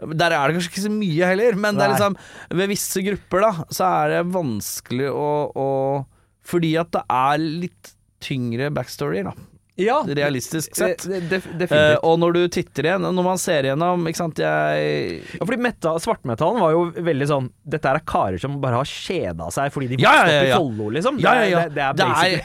Der 0.00 0.32
er 0.32 0.48
det 0.48 0.56
kanskje 0.56 0.70
ikke 0.72 0.84
så 0.86 0.92
mye 0.94 1.28
heller, 1.28 1.58
men 1.60 1.76
det 1.76 1.84
er 1.84 1.92
liksom 1.92 2.16
ved 2.58 2.70
visse 2.72 3.02
grupper 3.04 3.44
da 3.44 3.50
så 3.68 3.88
er 4.02 4.14
det 4.14 4.22
vanskelig 4.34 5.10
å, 5.12 5.30
å 5.52 5.68
Fordi 6.48 6.72
at 6.80 6.90
det 6.96 7.02
er 7.12 7.42
litt 7.42 7.92
tyngre 8.22 8.70
backstoryer, 8.74 9.28
da. 9.28 9.34
Ja, 9.80 10.02
Realistisk 10.06 10.74
sett. 10.76 11.02
det- 11.08 11.42
det- 11.58 11.70
Eh, 11.72 11.96
og 12.02 12.18
når 12.20 12.32
du 12.34 12.48
titter 12.48 12.82
igjen, 12.84 13.00
når 13.00 13.24
man 13.24 13.38
ser 13.38 13.62
igjennom 13.62 14.06
Ikke 14.06 14.16
sant, 14.16 14.36
jeg 14.36 15.22
Ja, 15.40 15.44
fordi 15.46 15.58
metal, 15.58 15.98
svartmetallen 15.98 16.60
var 16.60 16.72
jo 16.72 16.90
veldig 16.92 17.26
sånn 17.26 17.50
Dette 17.66 17.86
er 17.88 18.00
karer 18.04 18.38
som 18.38 18.60
bare 18.60 18.74
har 18.74 18.84
kjeda 18.84 19.48
seg 19.50 19.72
fordi 19.72 19.88
de 19.88 19.96
vokste 19.96 20.02
ja, 20.02 20.26
ja, 20.26 20.42
ja. 20.42 20.56
opp 20.58 20.72
i 20.72 20.76
Follo, 20.76 20.90
liksom. 20.92 21.18
Ja, 21.20 21.32
ja, 21.34 21.44
ja. 21.48 21.62
Det, 21.68 21.74
det 21.74 21.82
er 21.82 21.94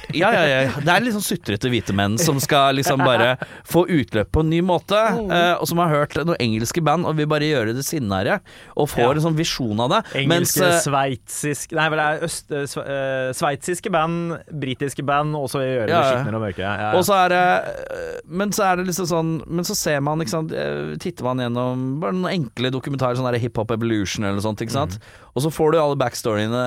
Det 0.07 0.15
ja, 0.15 0.32
ja, 0.32 0.45
ja. 0.45 0.71
Det 0.80 0.88
er 0.88 1.11
sånn 1.11 1.25
sutrete 1.28 1.69
hvite 1.69 1.93
menn 1.93 2.17
som 2.17 2.39
skal 2.39 2.75
liksom 2.75 2.99
bare 3.03 3.38
få 3.67 3.86
utløp 3.88 4.32
på 4.32 4.39
en 4.39 4.49
ny 4.49 4.61
måte, 4.61 4.95
Mm. 5.17 5.32
eh, 5.32 5.53
og 5.59 5.67
som 5.67 5.78
har 5.80 5.89
hørt 5.89 6.13
noen 6.25 6.38
engelske 6.39 6.82
band 6.84 7.05
og 7.05 7.15
vil 7.17 7.28
bare 7.28 7.41
gjøre 7.41 7.73
det 7.75 7.84
sinnere, 7.84 8.39
og 8.78 8.88
får 8.89 9.15
en 9.17 9.34
sånn 9.34 9.36
visjon 9.36 9.80
av 9.80 9.89
det. 9.89 10.28
Mens 10.28 10.55
Engelske, 10.55 10.63
eh, 10.63 10.80
sveitsiske 10.86 11.75
Nei, 11.75 11.89
vel, 11.89 11.97
det 11.97 12.07
er 12.07 12.25
øst, 12.28 12.78
eh, 12.78 13.32
sveitsiske 13.34 13.91
band, 13.91 14.39
britiske 14.53 15.03
band, 15.05 15.36
og 15.36 15.49
så 15.49 15.59
gjøre 15.59 15.88
det 15.88 16.03
skitnere 16.05 16.36
og 16.36 16.41
mørkere. 16.41 16.59
Ja, 16.67 16.91
ja. 16.91 16.91
Er 17.18 17.34
det 17.34 18.24
Men 18.28 18.51
så 18.55 18.65
er 18.68 18.80
det 18.80 18.88
liksom 18.89 19.07
sånn 19.09 19.32
Men 19.47 19.68
så 19.68 19.76
ser 19.78 20.01
man, 20.05 20.22
ikke 20.24 20.34
sant 20.34 20.51
eh, 20.55 20.95
Titter 21.01 21.28
man 21.28 21.41
gjennom 21.41 21.86
bare 22.01 22.15
noen 22.15 22.32
enkle 22.32 22.72
dokumentarer, 22.74 23.18
sånn 23.20 23.39
Hip 23.41 23.57
Hop 23.59 23.72
Evolution 23.76 24.26
eller 24.26 24.39
noe 24.39 24.45
sånt, 24.45 24.61
ikke 24.63 24.76
sant. 24.76 24.97
Mm. 24.97 25.32
Og 25.34 25.45
så 25.45 25.51
får 25.53 25.74
du 25.74 25.80
alle 25.82 25.99
backstoryene 25.99 26.63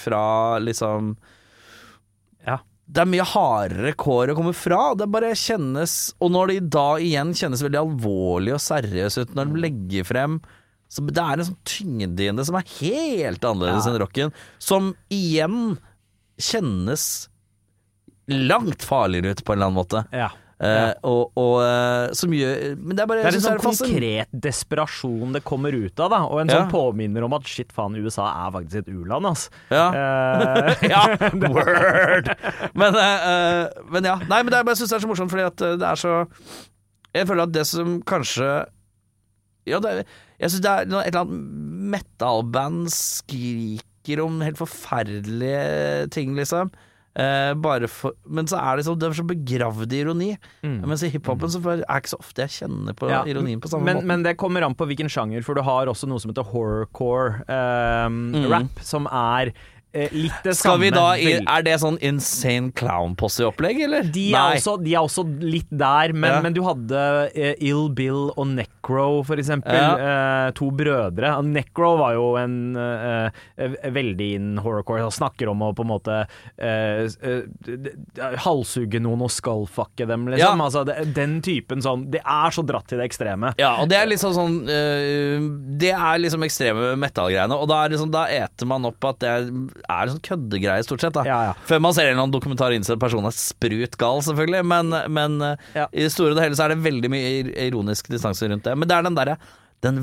fra 0.00 0.24
liksom 0.64 1.14
Ja. 2.46 2.58
Det 2.84 3.00
er 3.00 3.08
mye 3.08 3.24
hardere 3.24 3.94
kår 3.96 4.32
å 4.34 4.36
komme 4.36 4.52
fra. 4.56 4.82
Det 4.98 5.08
bare 5.08 5.32
kjennes 5.38 6.14
Og 6.20 6.34
når 6.34 6.52
de 6.52 6.58
da 6.76 6.88
igjen 7.00 7.32
kjennes 7.36 7.64
veldig 7.64 7.80
alvorlig 7.80 8.54
og 8.56 8.62
seriøs 8.64 9.18
ut 9.22 9.34
når 9.38 9.52
de 9.52 9.64
legger 9.68 10.04
frem 10.10 10.38
så 10.94 11.02
Det 11.08 11.18
er 11.18 11.40
en 11.40 11.48
sånn 11.48 11.62
tyngde 11.66 12.22
i 12.22 12.30
det 12.36 12.44
som 12.46 12.54
er 12.58 12.68
helt 12.78 13.42
annerledes 13.42 13.86
Ja. 13.86 13.90
enn 13.90 13.98
rocken. 13.98 14.32
Som 14.62 14.92
igjen 15.10 15.78
kjennes 16.38 17.28
langt 18.30 18.82
farligere 18.86 19.34
ut 19.34 19.44
på 19.44 19.52
en 19.52 19.58
eller 19.58 19.70
annen 19.72 19.80
måte. 19.82 20.04
ja. 20.14 20.30
Eh, 20.64 20.92
og, 21.02 21.32
og 21.36 21.56
uh, 21.66 22.12
så 22.14 22.28
mye 22.30 22.76
Men 22.78 22.94
det 22.94 23.02
er 23.02 23.08
bare 23.10 23.24
Det 23.24 23.30
er 23.32 23.36
en 23.40 23.42
sånn 23.42 23.58
konkret 23.60 24.30
desperasjon 24.46 25.34
det 25.34 25.40
kommer 25.44 25.74
ut 25.74 25.98
av, 26.00 26.12
da. 26.14 26.20
Og 26.30 26.38
en 26.40 26.48
Ja. 26.52 26.60
sånn 26.62 26.70
påminner 26.70 27.26
om 27.26 27.34
at 27.36 27.42
shit, 27.50 27.72
faen, 27.74 27.96
USA 27.98 28.28
er 28.46 28.52
faktisk 28.54 28.84
et 28.84 28.92
u-land, 28.94 29.26
ass. 29.28 29.48
Ja. 29.74 29.88
Uh, 29.90 30.84
ja, 30.94 31.02
word! 31.50 32.30
Men, 32.78 32.94
eh, 33.02 33.26
eh, 33.34 33.82
men 33.90 34.08
ja. 34.08 34.14
Nei, 34.30 34.38
men 34.46 34.54
det 34.54 34.60
er, 34.62 34.70
jeg 34.70 34.78
syns 34.84 34.94
det 34.94 34.98
er 35.00 35.04
så 35.04 35.10
morsomt, 35.10 35.34
fordi 35.34 35.48
at 35.50 35.66
eh, 35.66 35.74
det 35.82 35.90
er 35.90 36.00
så 36.00 36.14
Jeg 37.18 37.28
føler 37.28 37.44
at 37.48 37.52
det 37.58 37.66
som 37.74 37.98
kanskje 38.14 38.48
Ja, 39.68 39.82
det 39.82 39.90
er, 39.90 40.02
jeg 40.38 40.54
syns 40.54 40.64
det 40.64 40.70
er 40.70 40.86
et 40.86 41.10
eller 41.10 41.20
annet 41.26 41.94
metal-band 41.98 42.88
skriker 42.94 44.22
om 44.22 44.38
helt 44.46 44.62
forferdelige 44.62 46.08
ting, 46.14 46.38
liksom. 46.38 46.70
Eh, 47.16 47.86
for, 47.86 48.12
men 48.26 48.46
så 48.50 48.58
er 48.58 48.76
det, 48.80 48.84
så, 48.88 48.94
det 48.98 49.06
er 49.06 49.12
så 49.14 49.22
begravd 49.28 49.92
ironi. 49.94 50.32
Mm. 50.64 50.80
Mens 50.90 51.04
i 51.06 51.10
hiphopen 51.12 51.48
så 51.52 51.60
er 51.62 51.82
det 51.82 51.86
ikke 51.86 52.10
så 52.10 52.18
ofte 52.18 52.42
jeg 52.42 52.50
kjenner 52.56 52.96
på 52.98 53.08
Ja, 53.08 53.20
ironien 53.30 53.60
på 53.62 53.70
samme 53.70 53.84
men, 53.86 53.96
måte. 54.00 54.06
men 54.10 54.22
det 54.26 54.36
kommer 54.40 54.66
an 54.66 54.74
på 54.74 54.86
hvilken 54.90 55.06
sjanger, 55.12 55.44
for 55.46 55.54
du 55.54 55.62
har 55.62 55.86
også 55.86 56.08
noe 56.10 56.18
som 56.18 56.32
heter 56.34 56.42
horrorcore 56.50 57.44
eh, 57.46 58.08
Mm. 58.10 58.50
rap, 58.50 58.80
som 58.82 59.06
er 59.06 59.52
litt 59.94 60.40
det 60.44 60.54
Skal 60.58 60.74
samme. 60.74 60.80
vi 60.82 60.90
da 60.90 61.04
i, 61.16 61.32
Er 61.46 61.62
det 61.62 61.76
sånn 61.80 61.98
insane 62.02 62.72
clown-posse-opplegg, 62.74 63.80
eller? 63.86 64.02
de 64.14 64.26
er, 64.34 64.56
også, 64.58 64.76
de 64.82 64.94
er 64.94 65.02
også 65.06 65.24
litt 65.40 65.70
der, 65.70 66.12
men, 66.12 66.30
Ja. 66.30 66.40
men 66.42 66.52
du 66.56 66.62
hadde 66.66 67.30
eh, 67.34 67.54
Ill 67.60 67.88
Bill 67.94 68.30
og 68.36 68.46
Necro, 68.54 69.22
for 69.24 69.36
eksempel. 69.40 69.74
Eh, 69.74 70.50
to 70.58 70.70
brødre. 70.74 71.36
Og 71.38 71.44
Necro 71.46 71.96
var 72.00 72.14
jo 72.18 72.26
en 72.40 72.56
eh, 72.76 73.30
eh, 73.58 73.76
veldig 73.94 74.28
in 74.34 74.50
horrorcore. 74.58 75.02
Han 75.06 75.14
snakker 75.14 75.48
om 75.52 75.62
å 75.62 75.72
på 75.74 75.84
en 75.86 75.92
måte 75.92 76.18
eh, 76.58 77.04
eh, 77.06 77.42
d- 77.64 77.76
d- 77.84 78.30
halshugge 78.44 79.00
noen 79.02 79.22
og 79.26 79.30
skullfucke 79.30 80.06
dem, 80.10 80.26
liksom. 80.32 80.58
Ja. 80.58 80.64
Altså, 80.64 80.84
det, 80.88 81.14
den 81.14 81.38
typen 81.44 81.82
sånn 81.84 82.06
Det 82.10 82.20
er 82.24 82.50
så 82.54 82.62
dratt 82.66 82.86
til 82.90 82.98
det 83.00 83.06
ekstreme. 83.10 83.54
Ja, 83.60 83.76
og 83.82 83.88
det 83.90 83.98
er 84.00 84.06
liksom 84.10 84.32
sånn 84.36 84.54
øh, 84.68 85.48
Det 85.80 85.92
er 85.94 86.18
liksom 86.22 86.42
ekstreme 86.46 86.94
metallgreiene, 87.00 87.54
og 87.56 87.68
da, 87.70 87.82
er 87.84 87.92
det 87.94 88.00
sånn, 88.00 88.12
da 88.14 88.26
eter 88.32 88.66
man 88.70 88.84
opp 88.88 89.04
at 89.10 89.18
det 89.22 89.28
er, 89.30 89.48
er 89.88 90.02
en 90.08 90.12
sånn 90.14 90.22
køddegreie, 90.26 90.84
stort 90.86 91.00
sett. 91.04 91.12
da 91.16 91.22
Ja, 91.28 91.38
ja. 91.50 91.54
Før 91.68 91.80
man 91.80 91.92
ser 91.96 92.06
en 92.08 92.12
eller 92.16 92.22
annen 92.26 92.34
dokumentar 92.36 92.72
innser 92.76 92.94
at 92.96 93.02
personen 93.02 93.26
er 93.28 93.36
sprut 93.36 93.96
gal, 94.00 94.20
selvfølgelig, 94.26 94.64
men, 94.66 94.90
men 95.12 95.38
øh, 95.40 95.56
Ja. 95.74 95.86
i 95.92 96.02
det 96.06 96.12
store 96.12 96.30
og 96.32 96.36
det 96.40 96.44
hele 96.48 96.56
så 96.58 96.64
er 96.66 96.74
det 96.74 96.82
veldig 96.84 97.10
mye 97.10 97.52
ironisk 97.68 98.08
distanse 98.12 98.48
rundt 98.50 98.64
det. 98.64 98.74
Men 98.78 98.88
det 98.88 98.96
er 98.96 99.02
den 99.08 99.14
derre 99.20 99.36
den 99.84 99.98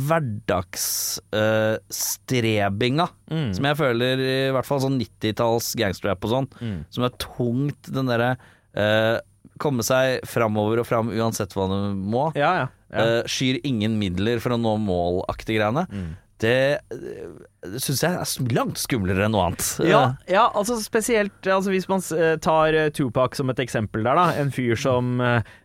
hverdagsstrebinga 1.82 3.08
Mm. 3.32 3.54
som 3.56 3.66
jeg 3.66 3.78
føler 3.80 4.20
i 4.20 4.52
hvert 4.54 4.66
fall 4.68 4.80
sånn 4.84 5.00
90-talls 5.00 5.72
gangsterrap 5.80 6.24
og 6.26 6.30
sånn, 6.32 6.48
Mm. 6.62 6.86
som 6.90 7.04
er 7.04 7.10
tungt, 7.18 7.82
den 7.92 8.06
derre 8.08 8.38
øh, 8.76 9.20
komme 9.60 9.84
seg 9.84 10.22
framover 10.26 10.80
og 10.80 10.86
fram 10.88 11.10
uansett 11.10 11.54
hva 11.54 11.68
du 11.70 11.94
må. 11.96 12.32
Ja, 12.36 12.54
ja. 12.62 12.68
ja. 12.92 13.00
Uh, 13.22 13.24
skyr 13.30 13.60
ingen 13.64 14.00
midler 14.00 14.40
for 14.42 14.52
å 14.56 14.58
nå 14.60 14.78
mål-aktig 14.82 15.58
greiene. 15.60 15.86
Mm. 15.92 16.16
Det, 16.42 16.82
det 16.90 17.82
syns 17.84 18.02
jeg 18.02 18.18
er 18.18 18.54
langt 18.56 18.82
skumlere 18.82 19.28
enn 19.28 19.36
noe 19.36 19.52
annet. 19.52 19.68
Ja, 19.86 20.02
ja, 20.26 20.48
altså 20.58 20.80
spesielt 20.82 21.46
altså 21.46 21.74
Hvis 21.74 21.88
man 21.92 22.02
eh, 22.18 22.36
tar 22.42 22.74
eh, 22.78 22.90
Tupac 22.96 23.38
som 23.38 23.52
et 23.54 23.62
eksempel 23.62 24.06
der, 24.08 24.18
da. 24.18 24.32
En 24.42 24.54
fyr 24.54 24.80
som 24.80 25.22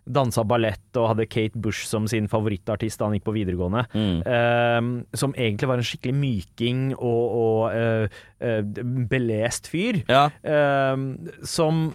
dansa 0.06 0.44
ballett 0.46 0.98
og 0.98 1.10
hadde 1.10 1.26
Kate 1.30 1.58
Bush 1.58 1.86
som 1.88 2.06
sin 2.10 2.28
favorittartist 2.30 3.00
da 3.00 3.08
han 3.08 3.16
gikk 3.16 3.26
på 3.26 3.36
videregående. 3.36 3.84
Mm. 3.96 4.18
Um, 4.22 4.90
som 5.16 5.34
egentlig 5.34 5.70
var 5.70 5.80
en 5.80 5.86
skikkelig 5.86 6.16
myking 6.16 6.82
og, 6.96 7.22
og 7.40 7.62
uh, 7.74 8.18
uh, 8.44 8.82
belest 9.10 9.70
fyr. 9.72 10.02
Ja. 10.10 10.28
Um, 10.42 11.14
som 11.46 11.88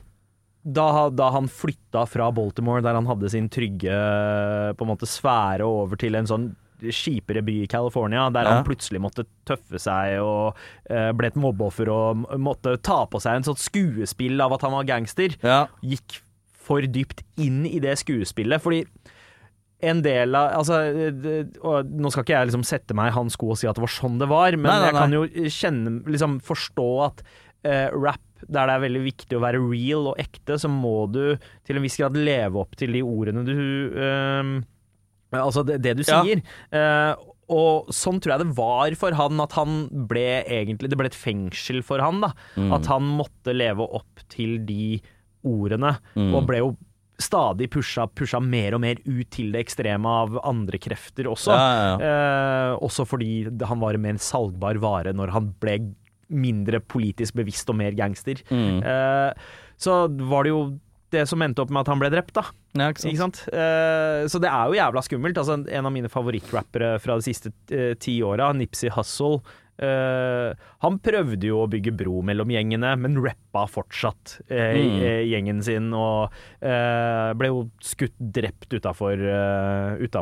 da, 0.61 1.09
da 1.09 1.31
han 1.33 1.47
flytta 1.49 2.03
fra 2.05 2.29
Baltimore, 2.35 2.83
der 2.85 2.97
han 2.99 3.09
hadde 3.09 3.31
sin 3.33 3.49
trygge 3.49 3.95
på 4.77 4.85
en 4.85 4.91
måte 4.91 5.09
sfære, 5.09 5.65
over 5.65 5.97
til 5.97 6.17
en 6.19 6.29
sånn 6.29 6.51
kjipere 6.89 7.43
by 7.45 7.57
i 7.63 7.69
California, 7.69 8.29
der 8.33 8.47
Ja. 8.47 8.55
han 8.57 8.65
plutselig 8.65 9.01
måtte 9.03 9.25
tøffe 9.45 9.79
seg 9.79 10.17
og 10.23 10.57
uh, 10.89 11.11
ble 11.13 11.27
et 11.27 11.35
mobbeoffer 11.39 11.89
og 11.93 12.25
måtte 12.41 12.77
ta 12.81 13.05
på 13.05 13.21
seg 13.21 13.39
en 13.39 13.47
sånn 13.51 13.61
skuespill 13.61 14.41
av 14.41 14.53
at 14.57 14.65
han 14.65 14.73
var 14.73 14.89
gangster, 14.89 15.37
ja. 15.43 15.67
gikk 15.85 16.21
for 16.61 16.81
dypt 16.81 17.23
inn 17.41 17.65
i 17.65 17.79
det 17.83 17.97
skuespillet. 18.01 18.61
Fordi 18.61 18.85
en 19.81 20.01
del 20.05 20.35
av 20.37 20.59
altså, 20.59 20.77
Nå 21.89 22.11
skal 22.13 22.21
ikke 22.25 22.35
jeg 22.35 22.49
liksom 22.51 22.65
sette 22.67 22.93
meg 22.97 23.09
i 23.09 23.15
hans 23.15 23.33
sko 23.33 23.53
og 23.55 23.57
si 23.57 23.65
at 23.69 23.77
det 23.79 23.81
var 23.81 23.93
sånn 23.93 24.19
det 24.21 24.27
var, 24.29 24.53
men 24.53 24.69
Nei, 24.69 24.75
nei, 24.77 24.89
jeg 24.91 24.97
kan 24.99 25.15
jo 25.15 25.23
kjenne 25.57 25.95
liksom 26.05 26.35
forstå 26.45 26.89
at 27.07 27.23
uh, 27.65 27.87
rap 27.97 28.21
der 28.47 28.65
det 28.65 28.73
er 28.73 28.81
veldig 28.85 29.01
viktig 29.05 29.37
å 29.37 29.41
være 29.43 29.59
real 29.61 30.07
og 30.11 30.21
ekte, 30.21 30.55
så 30.57 30.69
må 30.71 31.05
du 31.13 31.37
til 31.67 31.77
en 31.77 31.83
viss 31.85 31.97
grad 32.01 32.15
leve 32.17 32.57
opp 32.57 32.73
til 32.79 32.95
de 32.95 33.03
ordene 33.05 33.43
du 33.45 33.53
eh, 33.93 34.53
Altså 35.39 35.63
det, 35.65 35.81
det 35.81 35.97
du 35.97 36.03
Ja. 36.07 36.21
sier. 36.23 36.41
Eh, 36.71 37.15
og 37.51 37.87
sånn 37.91 38.19
tror 38.23 38.37
jeg 38.37 38.45
det 38.47 38.55
var 38.55 38.93
for 38.95 39.11
han, 39.11 39.39
at 39.43 39.51
han 39.57 39.87
ble 40.07 40.43
egentlig 40.47 40.89
Det 40.89 40.97
ble 40.97 41.09
et 41.11 41.17
fengsel 41.17 41.81
for 41.83 41.99
han, 41.99 42.21
da. 42.21 42.31
Mm. 42.55 42.71
At 42.77 42.85
han 42.87 43.03
måtte 43.17 43.51
leve 43.55 43.83
opp 43.91 44.23
til 44.29 44.59
de 44.65 45.01
ordene, 45.43 45.97
Mm. 46.15 46.33
og 46.35 46.45
ble 46.47 46.57
jo 46.61 46.77
stadig 47.21 47.67
pusha, 47.69 48.07
pusha 48.07 48.39
mer 48.41 48.73
og 48.73 48.81
mer 48.81 48.95
ut 49.05 49.29
til 49.29 49.51
det 49.51 49.65
ekstreme 49.67 50.05
av 50.09 50.39
andre 50.43 50.77
krefter 50.79 51.25
også. 51.29 51.51
Ja, 51.53 51.97
ja. 51.97 51.97
Eh, 52.73 52.77
også 52.81 53.05
fordi 53.05 53.43
han 53.67 53.79
var 53.79 53.93
en 53.93 54.01
mer 54.01 54.13
salgbar 54.17 54.79
vare 54.81 55.13
når 55.13 55.29
han 55.35 55.53
ble 55.59 55.93
mindre 56.31 56.79
politisk 56.79 57.33
bevisst 57.35 57.69
og 57.69 57.75
mer 57.75 57.91
gangster. 57.91 58.35
Mm. 58.49 58.81
Eh, 58.81 59.33
så 59.77 60.07
var 60.29 60.43
det 60.43 60.49
jo 60.53 60.79
det 61.11 61.25
som 61.29 61.41
endte 61.43 61.63
opp 61.63 61.71
med 61.73 61.83
at 61.83 61.91
han 61.91 61.99
ble 62.01 62.09
drept, 62.13 62.33
da. 62.37 62.45
Ja, 62.77 62.89
ikke 62.91 63.03
sant? 63.03 63.11
Ikke 63.11 63.23
sant? 63.25 63.41
Uh, 63.53 64.21
så 64.31 64.39
det 64.43 64.51
er 64.51 64.69
jo 64.71 64.77
jævla 64.79 65.03
skummelt. 65.05 65.41
Altså, 65.41 65.57
en 65.67 65.89
av 65.89 65.93
mine 65.93 66.11
favorittrappere 66.11 66.93
fra 67.03 67.17
de 67.19 67.25
siste 67.27 67.51
uh, 67.73 67.91
ti 67.99 68.19
åra, 68.25 68.53
Nipsey 68.57 68.93
Hussle, 68.95 69.41
Uh, 69.81 70.51
han 70.83 70.99
prøvde 71.01 71.47
jo 71.47 71.63
å 71.63 71.69
bygge 71.71 71.89
bro 71.97 72.19
mellom 72.27 72.51
gjengene, 72.53 72.91
men 73.01 73.15
rappa 73.17 73.63
fortsatt 73.71 74.35
uh, 74.51 74.75
Mm. 74.77 74.99
gjengen 75.25 75.61
sin, 75.65 75.87
og 75.97 76.35
uh, 76.61 77.31
ble 77.39 77.49
jo 77.49 77.63
skutt 77.81 78.13
drept 78.19 78.69
utafor 78.75 79.23
et 79.25 80.13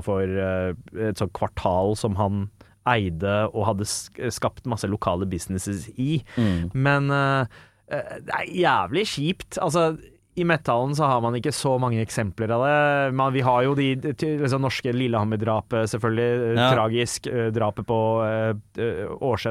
sånt 1.20 1.34
kvartal 1.36 1.98
som 2.00 2.16
han 2.16 2.46
eide 2.88 3.50
og 3.52 3.66
hadde 3.68 3.90
skapt 4.32 4.70
masse 4.70 4.88
lokale 4.88 5.28
businesses 5.28 5.90
i. 6.00 6.22
Mm. 6.40 6.70
Men 6.74 7.12
det 7.12 8.32
er 8.38 8.48
jævlig 8.62 9.04
kjipt. 9.12 9.60
Altså, 9.60 9.98
i 10.40 10.46
metallen 10.48 10.96
så 10.98 11.08
har 11.10 11.20
man 11.24 11.36
ikke 11.38 11.54
så 11.56 11.76
mange 11.82 12.00
eksempler 12.04 12.54
av 12.56 12.64
det. 12.66 12.78
Man, 13.20 13.34
vi 13.36 13.44
har 13.46 13.66
jo 13.68 13.76
de, 13.78 13.90
liksom, 14.00 14.64
norske 14.64 14.94
Lillehammer-drapet, 14.96 15.92
selvfølgelig. 15.94 16.30
eh, 16.48 16.56
Ja. 16.60 16.72
Tragisk. 16.74 17.28
eh, 17.28 17.52
drapet 17.56 17.86
på 17.88 18.00
uh, 18.24 18.54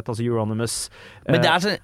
altså 0.09 0.25
Euronymous. 0.25 0.91
Men 1.29 1.43
det 1.43 1.51
er 1.53 1.65
sånn 1.65 1.79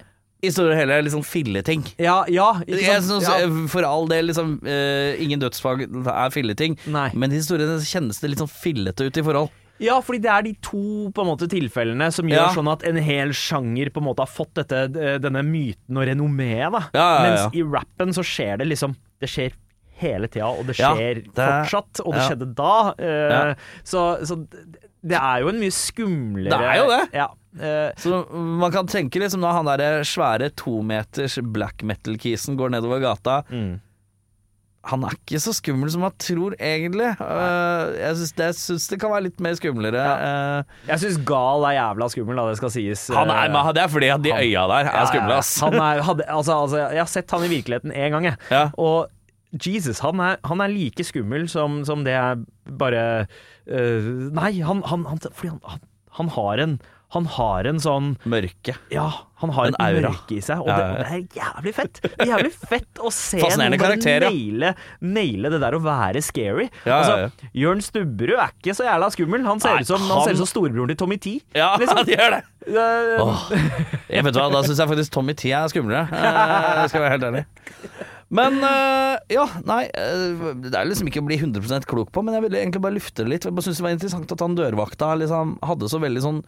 i 0.45 0.51
store 0.53 0.75
og 0.75 0.77
hele 0.77 0.97
sånn 1.09 1.25
filleting. 1.25 1.83
Ja, 1.97 2.19
ja, 2.29 2.51
synes, 2.67 3.25
ja. 3.25 3.37
For 3.71 3.87
all 3.87 4.05
del, 4.11 4.27
liksom, 4.29 4.59
uh, 4.65 5.15
ingen 5.21 5.41
dødsfag 5.41 5.85
er 6.05 6.33
filleting. 6.35 6.77
Nei. 6.91 7.09
Men 7.15 7.31
i 7.33 7.39
historiene 7.39 7.79
kjennes 7.81 8.19
det 8.21 8.33
litt 8.33 8.43
sånn 8.43 8.51
fillete 8.51 9.07
ut 9.07 9.21
i 9.21 9.25
forhold. 9.25 9.53
Ja, 9.83 9.97
fordi 10.01 10.21
det 10.23 10.31
er 10.31 10.45
de 10.45 10.53
to 10.63 11.11
på 11.11 11.23
en 11.23 11.27
måte, 11.27 11.49
tilfellene 11.51 12.07
som 12.15 12.29
gjør 12.31 12.45
Ja. 12.45 12.53
sånn 12.55 12.71
at 12.71 12.83
en 12.87 12.95
hel 13.03 13.33
sjanger 13.35 13.89
på 13.91 13.99
en 13.99 14.07
måte 14.07 14.23
har 14.23 14.31
fått 14.31 14.53
dette, 14.55 14.85
denne 15.19 15.43
myten 15.43 15.97
og 15.99 16.07
renommeet. 16.07 16.71
Da. 16.71 16.81
Ja, 16.93 17.07
ja. 17.15 17.21
Mens 17.25 17.55
i 17.59 17.63
rappen 17.63 18.13
så 18.15 18.23
skjer 18.23 18.57
det 18.63 18.67
liksom 18.71 18.95
Det 19.19 19.29
skjer 19.31 19.53
hele 19.99 20.27
tida, 20.27 20.47
og 20.51 20.65
det 20.67 20.75
skjer 20.75 21.21
det 21.23 21.35
fortsatt, 21.35 22.01
og 22.05 22.13
det 22.13 22.23
skjedde 22.27 22.47
da. 22.55 22.73
Uh, 22.99 23.53
så, 23.87 24.01
så 24.27 24.35
det 25.05 25.15
er 25.15 25.39
jo 25.43 25.51
en 25.53 25.59
mye 25.61 25.71
skumlere 25.71 26.51
Det 26.51 26.67
er 26.67 26.77
jo 26.81 26.87
det. 26.89 27.01
Ja. 27.15 27.27
eh, 27.61 27.91
Så 28.01 28.19
man 28.33 28.71
kan 28.73 28.87
tenke 28.87 29.21
liksom 29.21 29.41
da 29.45 29.51
han 29.55 29.65
der 29.69 30.01
svære 30.03 30.49
tometers 30.57 31.37
black 31.41 31.83
metal-kisen 31.83 32.57
går 32.57 32.73
nedover 32.73 32.99
gata 33.03 33.43
mm. 33.49 33.79
Han 34.85 35.03
er 35.07 35.15
ikke 35.17 35.39
så 35.41 35.51
skummel 35.57 35.89
som 35.89 36.03
man 36.05 36.13
tror, 36.21 36.53
egentlig. 36.61 37.07
Uh, 37.17 37.95
jeg 37.97 38.17
syns 38.19 38.33
det, 38.37 38.45
jeg 38.51 38.57
syns 38.59 38.87
det 38.91 38.99
kan 39.01 39.09
være 39.15 39.23
litt 39.27 39.39
mer 39.41 39.55
skumlere. 39.57 40.03
eh. 40.27 40.75
Jeg 40.91 41.01
syns 41.01 41.17
Gal 41.25 41.65
er 41.65 41.73
jævla 41.79 42.09
skummel, 42.13 42.37
da, 42.37 42.45
det 42.51 42.59
skal 42.59 42.73
sies. 42.75 43.07
han 43.09 43.29
er, 43.33 43.45
Eh, 43.47 43.51
men 43.55 43.73
det 43.73 43.81
er 43.83 43.87
fordi 43.95 44.11
at 44.13 44.21
de 44.21 44.31
han- 44.35 44.43
øya 44.45 44.67
der 44.69 44.91
er 44.91 45.05
skumle, 45.09 45.33
ass. 45.41 45.59
Han 45.65 45.73
er, 45.73 46.01
hadde, 46.05 46.23
altså, 46.29 46.53
altså, 46.61 46.77
jeg 46.93 47.01
har 47.01 47.11
sett 47.15 47.31
han 47.31 47.43
i 47.47 47.51
virkeligheten 47.55 47.91
én 47.95 48.09
gang, 48.13 48.23
jeg. 48.29 48.37
Ja. 48.51 48.69
Og 48.77 49.07
Jesus, 49.65 49.99
han 50.05 50.19
er, 50.19 50.37
han 50.43 50.61
er 50.61 50.67
like 50.67 51.03
skummel 51.03 51.47
som, 51.49 51.83
som 51.85 52.03
det 52.03 52.13
er 52.13 52.35
bare 52.77 53.27
Nei, 53.67 54.51
han, 54.61 54.83
han, 54.85 55.05
han 55.09 55.17
Fordi 55.33 55.49
han, 55.49 55.59
han, 55.65 55.79
han 56.19 56.29
har 56.35 56.61
en 56.63 56.75
han 57.15 57.25
har 57.37 57.67
en 57.71 57.79
sånn 57.81 58.11
Mørke. 58.29 58.75
Ja, 58.93 59.07
han 59.41 59.51
har 59.55 59.69
En 59.71 59.75
aura. 59.83 60.09
mørke 60.13 60.37
i 60.37 60.41
seg, 60.43 60.61
og 60.63 60.67
det, 60.69 60.85
det 60.99 61.07
er 61.07 61.23
jævlig 61.41 61.73
fett. 61.75 61.99
Det 62.03 62.11
er 62.23 62.29
jævlig 62.33 62.51
fett 62.55 63.01
å 63.03 63.11
se 63.11 63.39
noen 63.41 63.75
bare 63.81 63.97
naile, 64.25 64.71
naile 65.03 65.51
det 65.53 65.59
der 65.63 65.75
å 65.77 65.81
være 65.83 66.21
scary. 66.23 66.67
Ja. 66.87 66.97
Altså, 67.01 67.49
Jørn 67.55 67.83
Stubberud 67.83 68.35
er 68.39 68.51
ikke 68.55 68.75
så 68.77 68.87
jævla 68.87 69.09
skummel. 69.15 69.43
Han 69.47 69.63
ser 69.63 69.81
ut 69.83 69.89
som, 69.89 70.03
han... 70.11 70.35
som 70.39 70.49
storebroren 70.49 70.91
til 70.93 70.99
Tommy 71.03 71.17
T. 71.23 71.37
Ja, 71.55 71.73
Liksom. 71.81 72.01
han 72.03 72.11
gjør 72.13 72.35
det. 72.37 72.43
Åh. 73.25 73.45
Jeg 74.09 74.25
vet 74.25 74.37
hva, 74.39 74.47
Da 74.55 74.63
syns 74.65 74.79
jeg 74.81 74.89
faktisk 74.91 75.13
Tommy 75.15 75.35
T 75.37 75.51
er 75.53 75.67
skumlere. 75.71 76.07
Eh, 76.09 76.83
Jeg 76.83 76.91
skal 76.93 77.03
være 77.05 77.15
helt 77.17 77.27
ærlig. 77.31 77.45
Men 78.35 78.55
øh, 78.65 79.17
ja, 79.29 79.43
nei 79.69 79.83
øh, 80.01 80.55
Det 80.65 80.71
er 80.73 80.87
liksom 80.89 81.07
ikke 81.11 81.21
å 81.21 81.27
bli 81.27 81.37
100% 81.37 81.85
klok 81.87 82.09
på, 82.11 82.23
men 82.25 82.33
jeg 82.35 82.43
ville 82.47 82.57
egentlig 82.63 82.81
bare 82.81 82.97
lufte 82.97 83.21
det 83.21 83.29
litt. 83.35 83.45
Jeg 83.47 83.53
bare 83.55 83.67
synes 83.67 83.77
det 83.79 83.85
var 83.85 83.93
interessant 83.95 84.33
at 84.33 84.41
han 84.43 84.57
dørvakta 84.57 85.11
liksom 85.21 85.53
hadde 85.69 85.91
så 85.93 85.99
veldig 86.01 86.23
sånn 86.25 86.39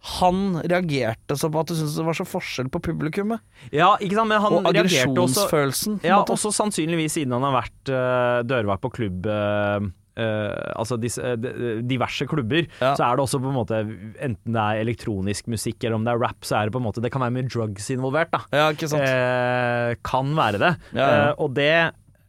Han 0.00 0.56
reagerte 0.64 1.36
så 1.36 1.50
på 1.52 1.60
at 1.60 1.68
du 1.68 1.74
syntes 1.76 1.98
det 1.98 2.04
var 2.06 2.16
så 2.16 2.24
forskjell 2.24 2.70
på 2.72 2.80
publikummet. 2.86 3.42
Ja, 3.68 3.92
ikke 4.00 4.16
sant, 4.16 4.30
men 4.30 4.40
han 4.40 4.54
og 4.56 4.68
aggresjonsfølelsen. 4.70 5.98
Ja, 6.06 6.22
også 6.24 6.52
sannsynligvis 6.56 7.18
siden 7.18 7.34
han 7.36 7.44
har 7.44 7.58
vært 7.58 7.92
uh, 7.92 8.40
dørvakt 8.48 8.80
på 8.86 8.92
klubb 8.96 9.28
uh, 9.28 9.76
uh, 9.84 10.70
Altså 10.80 10.96
disse, 11.00 11.20
uh, 11.20 11.82
diverse 11.84 12.24
klubber, 12.30 12.64
Ja. 12.80 12.94
så 12.96 13.10
er 13.10 13.18
det 13.20 13.26
også 13.26 13.42
på 13.44 13.52
en 13.52 13.58
måte 13.58 13.82
Enten 14.24 14.56
det 14.56 14.62
er 14.64 14.80
elektronisk 14.86 15.50
musikk 15.52 15.84
eller 15.84 15.98
om 16.00 16.08
det 16.08 16.14
er 16.14 16.22
rap, 16.24 16.40
så 16.48 16.56
er 16.62 16.70
det 16.70 16.76
på 16.78 16.80
en 16.80 16.88
måte 16.88 17.04
Det 17.04 17.12
kan 17.12 17.20
være 17.26 17.36
mye 17.36 17.50
drugs 17.52 17.90
involvert, 17.92 18.32
da. 18.32 18.40
ja, 18.56 18.70
ikke 18.72 18.88
sant. 18.88 20.00
Kan 20.06 20.32
være 20.38 20.62
det. 20.64 20.74
Ja, 20.96 21.34
og 21.36 21.52
det 21.58 21.72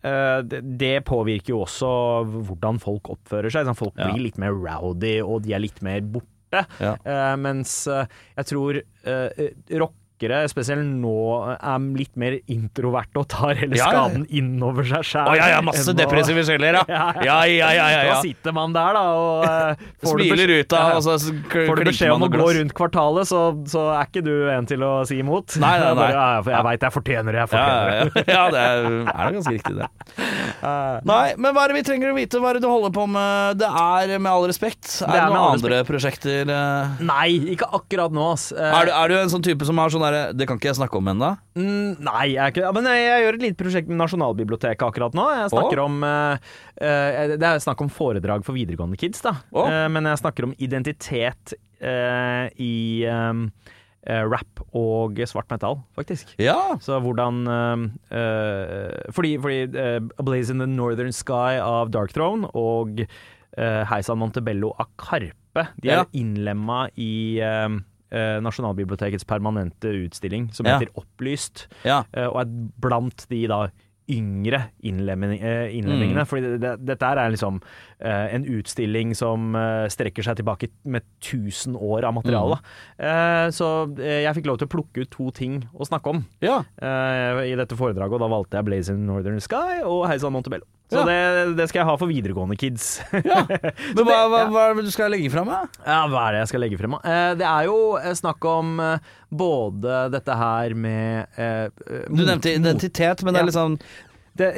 det, 0.01 1.03
påvirker 1.05 1.51
jo 1.53 1.59
også 1.61 1.87
hvordan 2.25 2.79
folk 2.81 3.11
oppfører 3.13 3.53
seg. 3.53 3.67
Sånn, 3.67 3.77
folk 3.77 3.93
blir 3.93 4.23
litt 4.23 4.39
mer 4.41 4.49
rowdy, 4.49 5.19
og 5.21 5.43
de 5.45 5.53
er 5.53 5.61
litt 5.61 5.77
mer 5.85 6.01
borte. 6.01 6.30
Ja. 6.51 6.95
Eh, 7.03 7.35
mens 7.41 7.75
eh, 7.87 8.05
jeg 8.37 8.49
tror 8.51 8.81
uh, 8.81 9.29
rockere, 10.21 10.47
spesielt 10.49 10.85
nå, 10.85 11.11
er 11.57 11.85
litt 11.97 12.13
mer 12.19 12.35
introverte 12.51 13.21
og 13.21 13.27
tar 13.31 13.55
hele 13.59 13.77
ja, 13.77 13.87
skaden 13.89 14.25
innover 14.29 14.85
seg 14.87 15.03
sjæl. 15.07 15.29
Å 15.31 15.35
ja, 15.37 15.47
ja, 15.55 15.61
masse 15.65 15.93
depressive 15.97 16.43
sjeler, 16.47 16.77
ja. 16.89 17.05
Ja, 17.21 17.39
ja, 17.49 17.71
ja, 17.73 17.87
ja. 17.91 18.13
Da 18.15 18.19
sitter 18.21 18.53
man 18.55 18.73
der, 18.75 18.93
da, 18.97 19.03
og 19.15 19.81
får 20.05 20.21
Smiler 20.21 20.53
ut 20.61 20.73
av, 20.77 20.97
og 20.99 21.03
så 21.05 21.17
Får 21.51 21.81
du 21.81 21.83
beskjed 21.89 22.13
om 22.13 22.25
å 22.27 22.31
gå 22.31 22.47
rundt 22.59 22.75
kvartalet, 22.77 23.27
så, 23.29 23.41
så 23.69 23.87
er 23.95 24.09
ikke 24.09 24.23
du 24.25 24.33
en 24.53 24.67
til 24.69 24.83
å 24.85 24.91
si 25.07 25.19
imot. 25.21 25.57
Nei, 25.61 25.73
nei, 25.81 25.91
nei. 26.01 26.09
Ja, 26.13 26.27
jeg 26.45 26.65
veit 26.69 26.85
jeg 26.87 26.95
fortjener 26.95 27.37
det, 27.37 27.43
jeg 27.43 27.49
Ja, 27.51 27.55
fortjener 27.55 27.91
ja, 27.91 28.05
det. 28.05 28.25
ja. 28.25 28.35
ja, 28.35 28.43
det 28.51 28.61
er, 28.61 28.89
er 29.15 29.35
ganske 29.37 29.55
riktig, 29.57 29.75
det. 29.81 29.89
Nei, 31.07 31.25
men 31.41 31.55
hva 31.55 31.65
er 31.65 31.73
det 31.73 31.79
vi 31.81 31.85
trenger 31.87 32.11
å 32.11 32.17
vite? 32.17 32.41
Hva 32.41 32.51
er 32.51 32.59
det 32.59 32.63
du 32.65 32.69
holder 32.69 32.93
på 32.95 33.07
med? 33.09 33.59
Det 33.61 33.69
er 33.69 34.13
med 34.21 34.31
all 34.31 34.45
respekt. 34.49 34.85
Er 35.01 35.09
Det 35.09 35.17
det, 35.17 35.25
noen 35.31 35.41
andre 35.41 35.71
andre 35.71 35.81
prosjekter? 35.87 36.49
eh? 36.51 37.01
Nei, 37.05 37.27
ikke 37.55 37.67
akkurat 37.77 38.13
nå, 38.13 38.27
ass. 38.35 38.49
Er 38.55 38.89
du, 38.89 38.93
er 38.95 39.11
du 39.11 39.17
en 39.21 39.31
sånn 39.33 39.43
type 39.45 39.65
som 39.67 39.79
har 39.81 39.91
sånn 39.93 40.05
derre 40.11 40.35
Det 40.37 40.47
kan 40.49 40.59
ikke 40.59 40.69
jeg 40.69 40.77
snakke 40.81 40.99
om 40.99 41.09
ennå? 41.11 41.31
Mm, 41.57 41.97
nei, 42.03 42.25
jeg, 42.35 42.53
ikke, 42.53 42.71
men 42.77 42.89
jeg, 42.91 43.03
jeg 43.07 43.25
gjør 43.25 43.37
et 43.37 43.45
lite 43.45 43.59
prosjekt 43.63 43.91
med 43.91 43.99
Nasjonalbiblioteket 44.01 44.85
akkurat 44.87 45.17
nå. 45.17 45.25
Jeg 45.39 45.51
snakker 45.55 45.81
oh. 45.81 45.89
om 45.89 46.05
uh, 46.05 46.53
uh, 46.83 47.35
Det 47.35 47.49
er 47.49 47.63
snakk 47.63 47.83
om 47.85 47.91
foredrag 47.91 48.45
for 48.47 48.57
videregående 48.57 48.99
kids, 48.99 49.23
da. 49.25 49.37
Oh. 49.55 49.65
Uh, 49.65 49.87
men 49.91 50.09
jeg 50.11 50.21
snakker 50.23 50.49
om 50.49 50.55
identitet 50.61 51.57
i 51.81 52.73
um, 53.09 53.47
rap 54.05 54.59
og 54.77 55.17
svart 55.25 55.49
metall, 55.49 55.79
faktisk. 55.97 56.35
Ja. 56.37 56.75
Så 56.77 56.99
hvordan 57.01 57.39
Fordi, 59.17 59.31
fordi 59.41 59.65
Blaze 60.21 60.53
in 60.53 60.61
the 60.61 60.67
Northern 60.69 61.09
Sky 61.09 61.57
av 61.57 61.89
Dark 61.89 62.13
Throne 62.13 62.51
og 62.53 63.01
uh, 63.57 63.83
Heisan 63.89 64.19
Montebello 64.21 64.73
av 64.79 64.91
Karpe, 64.99 65.67
De 65.81 65.89
er 65.89 66.01
Ja. 66.01 66.05
innlemma 66.13 66.89
i 66.95 67.39
eh, 67.43 67.67
eh, 68.11 68.39
Nasjonalbibliotekets 68.43 69.25
permanente 69.25 69.87
utstilling 70.05 70.49
som 70.53 70.65
Ja. 70.65 70.77
heter 70.79 70.91
Opplyst, 70.95 71.67
Ja. 71.85 72.03
eh, 72.13 72.25
og 72.27 72.41
er 72.41 72.45
blant 72.81 73.25
de 73.29 73.47
da 73.47 73.67
yngre 74.11 74.59
innlemming, 74.83 75.37
eh, 75.39 75.61
Mm. 75.61 75.75
innlemmingene. 75.79 76.25
Fordi 76.27 76.41
det, 76.41 76.59
det, 76.61 76.73
dette 76.91 77.09
er 77.11 77.31
liksom 77.33 77.59
uh, 77.61 78.27
en 78.35 78.45
utstilling 78.45 79.15
som 79.17 79.55
uh, 79.55 79.87
strekker 79.91 80.25
seg 80.25 80.39
tilbake 80.41 80.69
med 80.83 81.05
1000 81.21 81.77
år 81.77 82.07
av 82.09 82.15
materiale. 82.17 82.59
Mm. 82.99 83.05
Uh, 83.05 83.47
så 83.55 83.71
jeg 84.01 84.35
fikk 84.37 84.49
lov 84.51 84.59
til 84.61 84.69
å 84.69 84.73
plukke 84.75 85.05
ut 85.05 85.11
to 85.13 85.31
ting 85.35 85.61
å 85.73 85.87
snakke 85.87 86.11
om 86.11 86.23
ja. 86.43 86.61
i 87.45 87.55
dette 87.57 87.77
foredraget, 87.77 88.15
og 88.17 88.23
da 88.23 88.29
valgte 88.31 88.59
jeg 88.59 88.67
Blazing 88.67 89.01
Northern 89.07 89.39
Sky 89.43 89.81
og 89.85 90.05
Heisan 90.09 90.33
Montebello. 90.35 90.67
Så 90.91 90.99
Ja. 90.99 91.05
det, 91.07 91.55
det 91.55 91.69
skal 91.69 91.79
jeg 91.81 91.87
ha 91.87 91.93
for 91.95 92.11
videregående 92.11 92.57
kids. 92.59 92.99
ja. 93.15 93.45
Men 93.95 94.03
hva, 94.03 94.17
hva, 94.27 94.41
hva 94.51 94.63
er 94.65 94.75
det 94.75 94.89
du 94.89 94.91
skal 94.91 95.13
legge 95.13 95.29
frem, 95.31 95.47
da? 95.47 95.61
Ja, 95.85 96.01
hva 96.11 96.25
er 96.27 96.35
det 96.35 96.41
jeg 96.43 96.49
skal 96.51 96.63
legge 96.65 96.79
frem? 96.81 96.97
Eh, 96.99 97.31
det 97.39 97.47
er 97.47 97.69
jo 97.69 97.77
snakk 98.19 98.43
om 98.49 98.73
både 99.31 100.01
dette 100.11 100.35
her 100.35 100.73
med 100.75 101.39
eh, 101.39 101.69
Du 102.11 102.25
nevnte 102.27 102.51
identitet, 102.51 103.23
men 103.23 103.33
det 103.33 103.39
er 103.39 103.47
litt 103.47 103.55
sånn 103.55 103.77
det, 104.39 104.49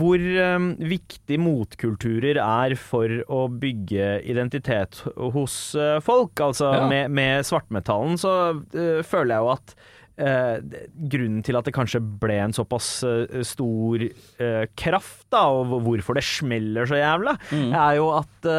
hvor 0.00 0.18
um, 0.18 0.72
viktig 0.82 1.36
motkulturer 1.38 2.40
er 2.42 2.74
for 2.80 3.12
å 3.30 3.44
bygge 3.48 4.16
identitet 4.28 5.02
hos 5.16 5.56
uh, 5.78 6.00
folk. 6.02 6.34
Altså 6.42 6.72
Ja. 6.74 6.86
med, 6.90 7.10
med 7.14 7.46
svartmetallen 7.46 8.18
så 8.18 8.32
uh, 8.58 9.02
føler 9.06 9.36
jeg 9.36 9.44
jo 9.46 9.52
at 9.54 9.74
uh, 10.18 10.78
grunnen 11.14 11.42
til 11.46 11.56
at 11.60 11.68
det 11.70 11.74
kanskje 11.76 12.02
ble 12.02 12.40
en 12.42 12.52
såpass 12.56 12.90
stor 13.46 14.04
kraft, 14.78 15.24
da, 15.32 15.46
og 15.48 15.78
hvorfor 15.86 16.18
det 16.18 16.24
smeller 16.26 16.88
så 16.90 16.98
jævla, 17.00 17.36
Mm. 17.52 17.70
er 17.78 17.96
jo 18.00 18.10
at 18.18 18.50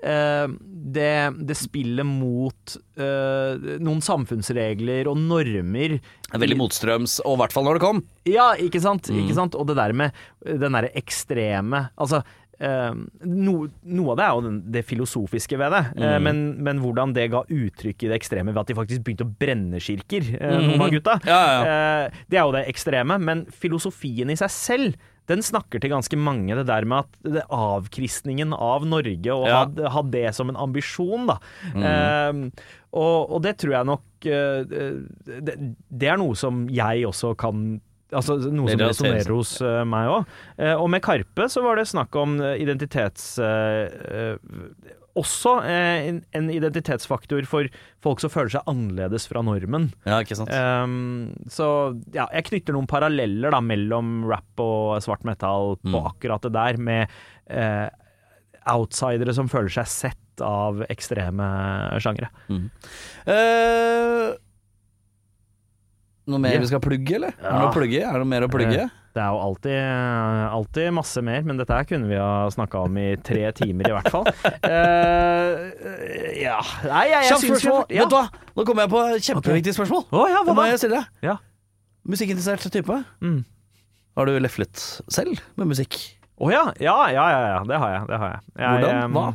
det, 0.00 1.14
det 1.44 1.56
spiller 1.58 2.06
mot 2.08 2.76
uh, 2.96 3.52
noen 3.82 4.00
samfunnsregler 4.04 5.10
og 5.10 5.18
normer 5.20 5.98
er 5.98 6.40
veldig 6.40 6.56
motstrøms, 6.60 7.18
og 7.26 7.36
i 7.36 7.40
hvert 7.42 7.54
fall 7.56 7.66
når 7.68 7.78
det 7.78 7.84
kom. 7.84 8.04
ja, 8.28 8.52
ikke 8.56 8.80
sant? 8.82 9.10
Mm. 9.12 9.24
Ikke 9.24 9.36
sant? 9.36 9.58
Og 9.58 9.68
det 9.68 9.76
der 9.76 9.92
med 9.96 10.16
den 10.46 10.72
derre 10.72 10.92
ekstreme 10.96 11.88
Altså, 12.00 12.22
uh, 12.64 12.92
no, 13.26 13.54
noe 13.84 14.14
av 14.14 14.18
det 14.18 14.24
er 14.26 14.32
jo 14.32 14.44
den, 14.46 14.58
det 14.74 14.84
filosofiske 14.88 15.58
ved 15.60 15.74
det, 15.74 15.82
mm. 15.96 16.04
uh, 16.04 16.16
men, 16.26 16.42
men 16.64 16.82
hvordan 16.82 17.14
det 17.16 17.28
ga 17.32 17.44
uttrykk 17.44 18.06
i 18.06 18.10
det 18.12 18.18
ekstreme 18.20 18.54
ved 18.54 18.62
at 18.62 18.72
de 18.72 18.78
faktisk 18.78 19.04
begynte 19.06 19.28
å 19.28 19.32
brenne 19.40 19.80
kirker, 19.82 20.32
eh, 20.38 20.58
noen 20.64 20.86
av 20.86 20.92
gutta, 20.94 21.18
Mm. 21.20 21.28
Ja, 21.30 21.40
ja, 21.40 21.60
eh, 21.70 22.20
det 22.30 22.38
er 22.38 22.44
jo 22.46 22.52
det 22.54 22.62
ekstreme. 22.70 23.16
Men 23.20 23.42
filosofien 23.52 24.30
i 24.32 24.36
seg 24.38 24.52
selv 24.54 25.08
den 25.30 25.44
snakker 25.46 25.82
til 25.82 25.92
ganske 25.94 26.18
mange, 26.18 26.56
det 26.58 26.66
der 26.68 26.86
med 26.88 27.06
at 27.06 27.32
det, 27.38 27.44
avkristningen 27.54 28.54
av 28.56 28.86
Norge, 28.88 29.30
og 29.34 29.46
Ja. 29.48 29.62
ha, 29.64 29.92
ha 29.96 30.02
det 30.02 30.28
som 30.36 30.50
en 30.50 30.58
ambisjon, 30.60 31.30
da. 31.30 31.38
Eh, 31.70 32.66
og, 32.90 33.30
og 33.30 33.42
det 33.46 33.56
tror 33.62 33.76
jeg 33.78 33.86
nok 33.86 34.26
eh, 34.26 34.64
det, 35.46 35.54
det 35.88 36.10
er 36.10 36.18
noe 36.18 36.34
som 36.38 36.66
jeg 36.74 37.06
også 37.06 37.36
kan 37.38 37.80
Altså 38.10 38.34
noe 38.50 38.70
som 38.72 38.80
resonnerer 38.82 39.34
hos 39.34 39.52
uh, 39.62 39.82
meg 39.86 40.08
òg. 40.10 40.30
og 40.82 40.88
med 40.90 41.02
Karpe 41.04 41.46
så 41.52 41.62
var 41.62 41.78
det 41.78 41.86
snakk 41.90 42.16
om 42.18 42.40
eh, 42.42 42.56
identitets... 42.62 43.36
Uh, 43.38 43.86
eh, 43.86 44.96
også 45.18 45.56
eh, 45.66 46.08
en, 46.10 46.18
en 46.38 46.50
identitetsfaktor 46.54 47.46
for 47.50 47.66
folk 48.04 48.20
som 48.22 48.30
føler 48.30 48.52
seg 48.54 48.68
annerledes 48.70 49.26
fra 49.30 49.42
normen. 49.42 49.88
Ja, 50.06 50.20
ikke 50.22 50.36
sant. 50.38 50.52
Um, 50.54 51.32
så 51.50 51.66
ja, 52.14 52.28
jeg 52.36 52.46
knytter 52.50 52.76
noen 52.76 52.86
paralleller 52.90 53.50
da 53.54 53.58
mellom 53.64 54.20
rap 54.30 54.62
og 54.62 55.00
svart 55.02 55.24
metal 55.26 55.74
på 55.82 55.90
Mm. 55.96 56.06
akkurat 56.12 56.42
det 56.46 56.52
der, 56.54 56.76
med 56.78 57.10
eh, 57.50 57.88
outsidere 58.70 59.34
som 59.34 59.48
føler 59.50 59.72
seg 59.72 59.88
sett 59.90 60.44
av 60.44 60.84
ekstreme 60.88 61.46
sjangre. 62.00 62.28
Eh, 63.26 64.28
noe 66.26 66.38
mer 66.38 66.52
Ja. 66.54 66.60
vi 66.60 66.66
skal 66.66 66.80
plugge, 66.80 67.14
eller? 67.16 67.32
Er 67.38 67.50
det 67.52 67.60
noe 67.60 67.72
plugge? 67.72 68.00
Er 68.04 68.12
det 68.12 68.20
noe 68.20 68.28
mer 68.32 68.42
å 68.46 68.50
plugge? 68.52 68.80
Eh, 68.84 68.96
Det 69.12 69.18
er 69.22 69.30
jo 69.32 69.38
alltid, 69.42 69.78
alltid 70.54 70.92
masse 70.94 71.22
mer, 71.22 71.42
men 71.42 71.56
dette 71.58 71.70
her 71.74 71.84
kunne 71.84 72.06
vi 72.06 72.14
ha 72.14 72.46
snakka 72.48 72.84
om 72.84 72.96
i 72.98 73.16
tre 73.16 73.50
timer 73.52 73.88
i 73.88 73.94
hvert 73.96 74.10
fall. 74.12 74.26
uh, 74.30 75.70
ja 76.46 76.60
Nei, 76.86 77.04
jeg, 77.10 77.24
jeg 77.26 77.40
syns 77.42 77.64
jo 77.64 77.74
Ja. 77.90 78.04
Vet 78.04 78.12
du 78.12 78.16
hva? 78.16 78.26
Nå 78.54 78.64
kommer 78.68 78.86
jeg 78.86 78.92
på 78.92 79.00
et 79.16 79.26
kjempeviktig 79.26 79.74
spørsmål. 79.74 80.04
Å 80.14 80.28
ja, 80.30 80.42
hva 80.46 80.54
må 80.54 80.66
jeg 80.70 80.78
stille. 80.82 81.02
Ja. 81.26 81.38
Musikkinteressert 82.06 82.70
type. 82.72 83.00
Mm. 83.20 83.40
Har 84.16 84.26
du 84.30 84.38
leflet 84.42 84.78
selv 85.10 85.40
med 85.58 85.70
musikk? 85.70 85.98
Å 86.40 86.48
ja. 86.52 86.62
Ja, 86.80 86.96
ja, 87.12 87.26
ja, 87.34 87.40
ja. 87.54 87.58
Det 87.68 87.78
har 87.82 87.90
jeg. 87.96 88.06
Det 88.08 88.18
har 88.22 88.30
jeg. 88.36 88.40
jeg 88.56 88.84
Hvordan? 88.84 89.12
Hva? 89.18 89.26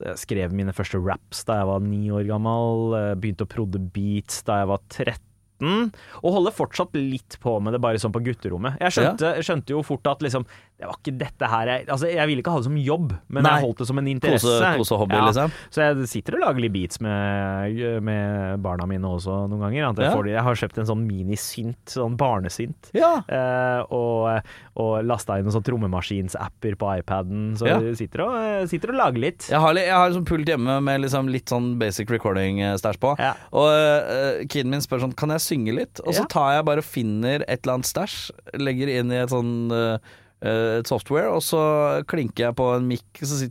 Jeg 0.00 0.16
skrev 0.22 0.52
mine 0.56 0.72
første 0.72 0.96
raps 1.04 1.42
da 1.44 1.58
jeg 1.60 1.66
var 1.68 1.80
ni 1.84 2.06
år 2.14 2.24
gammel. 2.28 2.94
eh, 2.96 3.14
Begynte 3.20 3.44
å 3.44 3.50
prodde 3.50 3.80
beats 3.92 4.38
da 4.46 4.60
jeg 4.62 4.70
var 4.70 4.80
13. 4.88 5.18
Og 5.60 6.34
holder 6.36 6.54
fortsatt 6.56 6.96
litt 6.96 7.36
på 7.42 7.56
med 7.60 7.76
det, 7.76 7.80
bare 7.84 8.00
sånn 8.00 8.14
på 8.14 8.22
gutterommet. 8.24 8.78
Jeg 8.80 8.96
skjønte, 8.96 9.32
skjønte 9.44 9.74
jo 9.76 9.82
fort 9.86 10.06
at 10.10 10.24
liksom 10.24 10.46
Det 10.80 10.88
var 10.88 10.96
ikke 10.96 11.12
dette 11.20 11.48
her 11.52 11.68
jeg 11.68 11.86
Altså, 11.92 12.08
jeg 12.08 12.26
ville 12.30 12.40
ikke 12.40 12.52
ha 12.54 12.60
det 12.62 12.64
som 12.70 12.76
jobb, 12.80 13.10
men 13.28 13.44
Nei. 13.44 13.50
jeg 13.52 13.64
holdt 13.66 13.78
det 13.82 13.86
som 13.90 13.98
en 14.00 14.06
interesse. 14.08 14.48
Kose, 14.48 14.70
kosehobby, 14.80 15.14
Ja. 15.18 15.26
liksom? 15.28 15.52
Så 15.70 15.82
jeg 15.84 16.08
sitter 16.08 16.38
og 16.38 16.40
lager 16.46 16.60
litt 16.64 16.72
beats 16.72 17.00
med, 17.04 18.00
med 18.02 18.62
barna 18.64 18.86
mine 18.88 19.04
også 19.04 19.34
noen 19.50 19.60
ganger. 19.60 19.76
Jeg, 19.92 20.08
Ja. 20.08 20.22
de- 20.22 20.30
jeg 20.30 20.42
har 20.42 20.54
kjøpt 20.54 20.78
en 20.78 20.86
sånn 20.88 21.04
minisynt, 21.06 21.84
sånn 21.86 22.16
barnesynt. 22.16 22.90
Ja. 22.96 23.22
Eh, 23.28 23.84
og, 23.92 24.40
og 24.76 25.04
lasta 25.04 25.36
inn 25.38 25.44
noen 25.44 25.52
sånn 25.52 25.64
trommemaskinsapper 25.68 26.76
på 26.80 26.90
iPaden. 27.00 27.56
Så 27.60 27.66
jeg 27.68 27.96
sitter 28.00 28.24
og, 28.24 28.34
eh, 28.40 28.66
sitter 28.70 28.94
og 28.94 28.96
lager 28.96 29.20
litt. 29.20 29.48
Jeg 29.50 29.60
har, 29.60 29.74
jeg 29.74 29.90
har 29.92 30.10
sånn 30.16 30.24
pult 30.24 30.46
hjemme 30.48 30.78
med 30.82 31.02
liksom 31.02 31.28
litt 31.30 31.46
sånn 31.52 31.78
basic 31.78 32.08
recording-stæsj 32.10 32.98
på. 33.02 33.14
Ja. 33.18 33.34
Og 33.52 33.68
uh, 33.68 34.44
kiden 34.48 34.70
min 34.70 34.80
spør 34.80 35.00
sånn 35.04 35.14
Kan 35.16 35.30
jeg 35.34 35.40
synge 35.44 35.74
litt? 35.74 36.00
Og 36.06 36.14
så 36.14 36.24
tar 36.30 36.54
jeg 36.56 36.64
bare 36.64 36.78
og 36.78 36.84
finner 36.88 37.42
et 37.46 37.60
eller 37.66 37.74
annet 37.80 37.88
stæsj, 37.90 38.30
legger 38.62 38.88
inn 38.88 39.10
i 39.12 39.16
et 39.20 39.28
sånn 39.32 39.70
eh, 39.74 39.94
eh, 39.94 39.98
et 40.40 40.88
software, 40.88 41.28
og 41.28 41.42
så 41.44 41.60
klinker 42.08 42.46
jeg 42.48 42.56
på 42.56 42.66
en 42.76 42.86
mic, 42.88 43.02
så, 43.20 43.42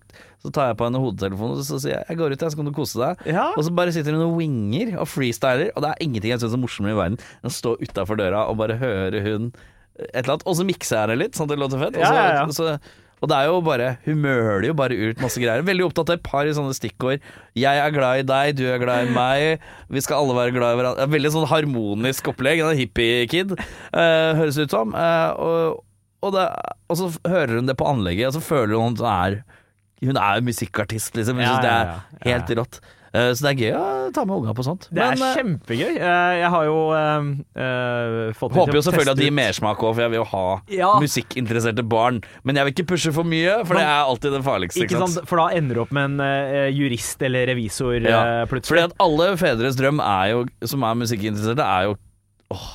så 0.42 0.52
tar 0.56 0.72
jeg 0.72 0.80
på 0.80 0.88
henne 0.88 1.02
hodetelefonen 1.04 1.60
og 1.60 1.66
så 1.68 1.78
sier 1.78 2.00
jeg 2.00 2.06
'jeg 2.10 2.18
går 2.18 2.34
ut, 2.34 2.42
jeg, 2.42 2.52
så 2.52 2.58
kan 2.58 2.70
du 2.70 2.74
kose 2.74 2.98
deg'. 2.98 3.26
Ja. 3.30 3.50
Og 3.56 3.66
så 3.66 3.74
bare 3.76 3.94
sitter 3.94 4.18
hun 4.18 4.26
og 4.26 4.38
winger 4.40 4.96
og 4.98 5.08
freestyler, 5.08 5.70
og 5.76 5.84
det 5.84 5.90
er 5.90 6.02
ingenting 6.02 6.32
jeg 6.34 6.42
syns 6.42 6.58
er 6.58 6.64
morsommere 6.64 6.98
i 6.98 7.02
verden 7.02 7.20
enn 7.20 7.52
å 7.52 7.54
stå 7.54 7.76
utafor 7.78 8.18
døra 8.18 8.48
og 8.50 8.58
bare 8.58 8.80
høre 8.82 9.22
hun 9.22 9.52
et 10.00 10.24
eller 10.24 10.38
annet, 10.38 10.48
og 10.48 10.56
så 10.56 10.66
mikser 10.66 10.98
jeg 11.02 11.12
det 11.12 11.20
litt, 11.20 11.36
sånn 11.38 11.50
at 11.50 11.54
det 11.54 11.60
låter 11.60 11.82
fett. 11.82 11.98
Og, 12.00 12.06
så, 12.06 12.16
ja, 12.16 12.28
ja. 12.40 12.44
Så, 12.56 12.80
og 13.20 13.28
det 13.32 13.36
er 13.36 13.50
jo 13.50 13.58
bare 13.66 13.90
Hun 14.06 14.22
møler 14.24 14.70
jo 14.70 14.76
bare 14.78 14.96
ut 14.96 15.20
masse 15.24 15.42
greier. 15.42 15.66
Veldig 15.68 15.90
opptatt 15.90 16.14
av 16.14 16.20
et 16.20 16.24
par 16.24 16.48
sånne 16.56 16.76
stikkord. 16.78 17.26
Jeg 17.58 17.84
er 17.84 17.92
glad 17.96 18.22
i 18.22 18.28
deg, 18.28 18.54
du 18.60 18.64
er 18.72 18.80
glad 18.82 19.10
i 19.10 19.14
meg. 19.16 19.66
Vi 19.92 20.04
skal 20.06 20.24
alle 20.24 20.38
være 20.38 20.56
glad 20.56 20.76
i 20.76 20.80
hverandre. 20.80 21.10
Veldig 21.18 21.34
sånn 21.36 21.50
harmonisk 21.52 22.32
opplegg. 22.32 22.64
En 22.64 22.80
hippie-kid, 22.80 23.56
uh, 23.92 24.40
høres 24.40 24.60
det 24.60 24.70
ut 24.70 24.78
som. 24.78 24.96
Uh, 24.96 25.30
og, 25.36 25.84
og, 26.22 26.34
det, 26.36 26.46
og 26.90 26.98
så 27.00 27.10
hører 27.28 27.56
hun 27.62 27.70
det 27.70 27.78
på 27.80 27.88
anlegget, 27.90 28.28
og 28.32 28.38
så 28.40 28.44
føler 28.44 28.76
hun 28.80 28.94
at 28.98 29.04
hun 29.04 29.10
er 29.14 29.42
Hun 30.00 30.16
er 30.16 30.38
jo 30.40 30.46
musikkartist, 30.48 31.12
liksom. 31.18 31.36
Hun 31.36 31.44
Ja, 31.44 31.50
syns 31.58 31.66
det 31.66 31.72
er 31.76 31.86
ja. 31.90 32.00
Ja, 32.24 32.32
helt 32.38 32.54
rått. 32.56 32.78
Eh, 33.10 33.32
så 33.34 33.42
det 33.42 33.50
er 33.50 33.58
gøy 33.60 33.74
å 33.74 34.12
ta 34.14 34.22
med 34.24 34.36
unga 34.38 34.54
på 34.54 34.64
sånt. 34.64 34.86
Det 34.94 35.02
er 35.02 35.16
Men, 35.18 35.24
eh, 35.26 35.36
kjempegøy. 35.40 35.96
Eh, 35.98 36.34
Jeg 36.40 36.50
har 36.54 36.66
jo 36.68 36.76
eh, 36.94 38.34
fått 38.38 38.54
Håper 38.54 38.78
jo 38.78 38.84
selvfølgelig 38.86 39.12
at 39.16 39.18
det 39.20 39.26
gir 39.28 39.36
mersmak 39.36 39.82
òg, 39.82 39.96
for 39.98 40.04
jeg 40.06 40.14
vil 40.14 40.20
jo 40.22 40.28
ha 40.30 40.44
musikkinteresserte 41.02 41.84
barn. 41.90 42.22
Men 42.46 42.60
jeg 42.60 42.68
vil 42.68 42.74
ikke 42.78 42.88
pushe 42.94 43.14
for 43.16 43.28
mye, 43.28 43.58
for 43.66 43.80
det 43.80 43.84
er 43.84 44.04
alltid 44.04 44.36
det 44.38 44.44
farligste. 44.46 44.86
Ikke 44.86 45.02
sant? 45.04 45.24
For 45.30 45.42
da 45.42 45.48
ender 45.58 45.80
du 45.80 45.82
opp 45.84 45.92
med 45.96 46.20
en 46.20 46.70
jurist 46.76 47.22
eller 47.26 47.50
revisor 47.50 47.98
eh, 48.06 48.46
Fordi 48.46 48.86
at 48.86 48.94
alle 49.02 49.32
fedres 49.42 49.76
drøm 49.80 50.00
er 50.06 50.36
jo, 50.36 50.46
som 50.70 50.86
er 50.86 51.02
musikkinteresserte, 51.02 51.66
er 51.66 51.90
jo 51.90 51.98
åh, 52.54 52.70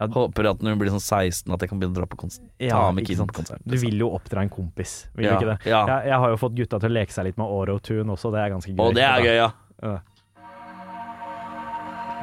Jeg 0.00 0.12
håper 0.16 0.46
at 0.48 0.62
når 0.64 0.72
hun 0.72 0.78
blir 0.80 0.90
sånn 0.94 1.02
16, 1.02 1.52
at 1.52 1.60
jeg 1.60 1.68
kan 1.68 1.80
begynne 1.80 1.92
å 1.92 1.98
dra 2.00 2.06
på 2.08 2.16
konsert. 2.22 2.46
ta 2.70 2.84
med 2.96 3.04
kiden 3.06 3.26
på 3.28 3.34
konsert. 3.42 3.60
Du 3.68 3.76
vil 3.82 3.98
jo 4.00 4.08
oppdra 4.16 4.40
en 4.46 4.48
kompis, 4.52 4.94
vil 5.14 5.26
Ja, 5.28 5.34
du 5.36 5.44
ikke 5.44 5.50
det? 5.52 5.58
ja. 5.68 5.82
Jeg, 5.90 6.08
jeg 6.08 6.18
har 6.24 6.30
jo 6.32 6.38
fått 6.40 6.54
gutta 6.56 6.80
til 6.80 6.88
å 6.88 6.94
leke 6.96 7.12
seg 7.12 7.28
litt 7.28 7.36
med 7.36 7.46
Orotune 7.52 8.14
også, 8.16 8.32
det 8.32 8.40
er 8.40 8.54
ganske 8.54 8.72
gøy. 8.72 8.80
Å, 8.80 8.94
det 8.96 9.04
er 9.04 9.26
gøy, 9.26 9.36
ja. 9.36 9.50
Ja. 9.84 9.98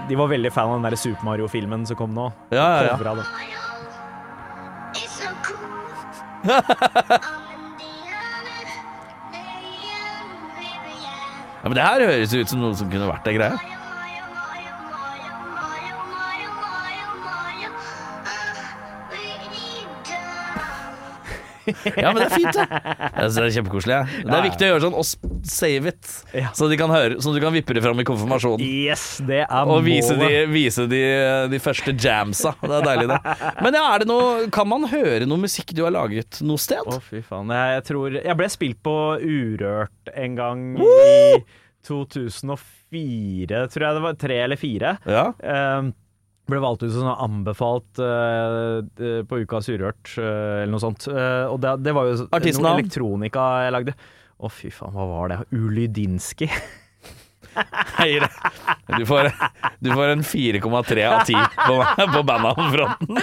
De 0.10 0.16
var 0.16 0.30
veldig 0.32 0.52
fan 0.56 0.70
av 0.72 0.80
den 0.80 0.90
der 0.90 0.96
Super 0.98 1.26
Mario-filmen 1.28 1.86
som 1.86 1.98
kom 2.00 2.14
nå. 2.18 2.32
Ja, 2.50 2.66
ja, 2.82 2.84
ja. 2.88 2.98
Indiana. 2.98 3.24
ja. 11.62 11.64
Men 11.64 11.74
det 11.76 11.84
her 11.84 12.04
høres 12.06 12.34
ut 12.38 12.52
som 12.52 12.62
noe 12.62 12.76
som 12.78 12.90
kunne 12.92 13.10
vært 13.10 13.28
ei 13.28 13.36
greie. 13.36 13.77
Ja, 22.02 22.12
men 22.14 22.20
det 22.22 22.28
er 22.28 22.34
fint, 22.36 22.54
det. 22.56 22.66
Jeg 22.68 23.24
synes 23.28 23.38
det 23.38 23.44
er 23.46 23.54
kjempekoselig. 23.58 23.96
Ja. 23.98 24.22
Det 24.28 24.36
er 24.38 24.46
viktig 24.48 24.68
å 24.68 24.70
gjøre 24.72 24.84
sånn 24.86 24.98
og 24.98 25.48
save 25.52 25.92
it, 25.94 26.12
Ja. 26.38 26.52
så, 26.58 26.70
de 26.72 26.78
kan 26.80 26.94
høre, 26.94 27.18
så 27.24 27.34
du 27.36 27.40
kan 27.44 27.54
vippe 27.56 27.76
det 27.78 27.84
fram 27.86 28.00
i 28.02 28.06
konfirmasjonen. 28.08 28.64
Yes, 28.64 29.06
det 29.28 29.42
er 29.46 29.72
Og 29.74 29.84
vise, 29.86 30.16
de, 30.20 30.32
vise 30.52 30.88
de, 30.92 31.02
de 31.52 31.60
første 31.64 31.94
jamsa. 31.94 32.54
Det 32.64 32.74
er 32.80 32.88
deilig, 32.88 33.08
det. 33.14 33.20
Men 33.64 33.78
ja, 33.80 33.86
er 33.96 34.04
det 34.04 34.10
noe 34.10 34.48
Kan 34.54 34.68
man 34.72 34.88
høre 34.92 35.28
noe 35.30 35.42
musikk 35.42 35.74
du 35.78 35.84
har 35.86 35.94
laget 35.96 36.40
noe 36.46 36.60
sted? 36.62 36.84
Å, 36.88 37.00
fy 37.04 37.22
faen. 37.26 37.52
Jeg, 37.54 37.84
tror 37.88 38.18
Jeg 38.20 38.38
ble 38.40 38.50
spilt 38.52 38.82
på 38.86 38.96
Urørt 39.22 40.12
en 40.16 40.36
gang 40.38 40.66
i 40.82 41.40
2004, 41.88 43.62
tror 43.72 43.86
jeg 43.88 43.98
det 43.98 44.04
var. 44.04 44.18
Tre 44.20 44.38
eller 44.46 44.60
fire. 44.60 44.96
Ja. 45.08 45.26
Eh, 45.40 45.90
ble 46.48 46.62
valgt 46.64 46.86
ut 46.86 46.92
som 46.94 47.04
sånn 47.04 47.24
anbefalt 47.28 48.02
eh, 48.04 48.80
eh, 49.04 49.22
på 49.28 49.42
Ukas 49.44 49.70
Urørt, 49.72 50.14
uh, 50.16 50.64
eller 50.64 50.74
noe 50.74 50.84
sånt. 50.84 51.10
Uh, 51.12 51.46
og 51.52 51.62
det, 51.64 51.76
det 51.86 51.94
var 51.98 52.10
jo 52.10 52.18
Artistnavn? 52.32 52.70
noe 52.70 52.82
elektronika 52.82 53.48
jeg 53.66 53.76
lagde. 53.76 53.96
Å, 54.38 54.52
fy 54.54 54.72
faen, 54.74 54.94
hva 54.96 55.08
var 55.10 55.34
det? 55.34 55.40
Ulydinski. 55.58 56.50
Heier. 57.98 58.28
Du 58.98 59.06
får, 59.06 59.30
du 59.84 59.90
får 59.92 60.14
en 60.14 60.24
4,3 60.24 61.06
av 61.08 61.26
10 61.26 61.36
på, 61.68 61.76
på 62.14 62.22
bandnavnfronten. 62.24 63.18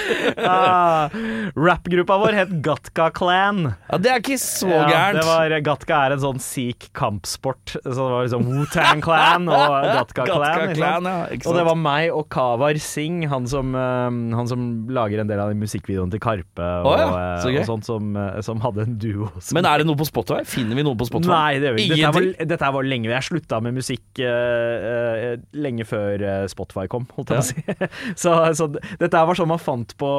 ah, 0.44 1.09
Rappgruppa 1.56 2.19
vår 2.19 2.36
het 2.39 2.52
Gatka 2.65 3.09
Clan. 3.15 3.62
Ja, 3.89 3.98
det 3.98 4.12
er 4.12 4.23
ikke 4.23 4.39
så 4.40 4.69
gærent. 4.69 5.20
Ja, 5.23 5.27
var, 5.28 5.55
Gatka 5.65 6.01
er 6.06 6.16
en 6.16 6.23
sånn 6.24 6.43
sikh 6.43 6.90
kampsport. 6.97 7.77
Så 7.81 7.94
det 7.94 8.11
var 8.15 8.27
liksom 8.27 8.47
Wu-Tang 8.51 9.02
Clan 9.05 9.48
og 9.48 9.89
Gatka 9.89 10.27
Clan. 10.28 10.44
Gatka 10.44 10.69
Clan, 10.74 11.09
ja, 11.11 11.19
Og 11.44 11.59
det 11.59 11.66
var 11.70 11.81
meg 11.81 12.11
og 12.15 12.28
Kavar 12.32 12.78
Singh, 12.82 13.28
han 13.31 13.48
som, 13.51 13.74
eh, 13.78 14.36
han 14.36 14.51
som 14.51 14.66
lager 14.93 15.23
en 15.23 15.31
del 15.31 15.40
av 15.40 15.52
de 15.52 15.59
musikkvideoene 15.62 16.12
til 16.15 16.23
Karpe 16.23 16.65
og, 16.85 16.90
oh, 16.93 16.98
ja, 16.98 17.09
eh, 17.09 17.40
så 17.43 17.52
og 17.55 17.69
sånt, 17.69 17.89
som, 17.89 18.15
eh, 18.20 18.40
som 18.44 18.61
hadde 18.65 18.85
en 18.85 18.98
duo. 19.01 19.31
Men 19.56 19.69
er 19.70 19.82
det 19.82 19.89
noe 19.89 19.98
på 19.98 20.06
Spotify? 20.09 20.43
Finner 20.48 20.78
vi 20.78 20.85
noe 20.86 20.98
på 20.98 21.09
Spotify? 21.09 21.32
Nei, 21.32 21.59
det 21.62 21.70
gjør 21.70 21.78
vi 21.78 21.86
ikke. 21.89 22.01
Dette, 22.05 22.15
var, 22.19 22.48
dette 22.55 22.70
vi 22.70 22.78
var 22.78 22.89
lenge 22.90 23.12
Jeg 23.15 23.28
slutta 23.28 23.61
med 23.65 23.77
musikk 23.78 24.24
eh, 24.31 25.37
lenge 25.57 25.87
før 25.89 26.23
eh, 26.25 26.47
Spotify 26.51 26.89
kom, 26.91 27.07
holdt 27.17 27.35
jeg 27.35 27.39
på 27.39 27.45
å 27.45 27.49
si. 27.51 27.93
så, 28.23 28.35
så 28.57 28.69
dette 28.73 29.25
var 29.29 29.39
sånn 29.39 29.51
man 29.53 29.63
fant 29.63 29.97
på 30.01 30.11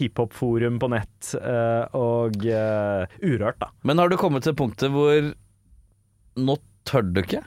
hiphop-forum 0.00 0.78
på 0.80 0.88
nett 0.88 1.34
uh, 1.36 1.84
og 1.98 2.46
uh, 2.48 3.04
Urørt, 3.20 3.58
da. 3.60 3.68
Men 3.84 4.00
har 4.00 4.08
du 4.08 4.16
kommet 4.20 4.46
til 4.46 4.56
punktet 4.56 4.88
hvor 4.94 5.32
Nå 6.40 6.54
tør 6.88 7.04
du 7.12 7.20
ikke? 7.20 7.42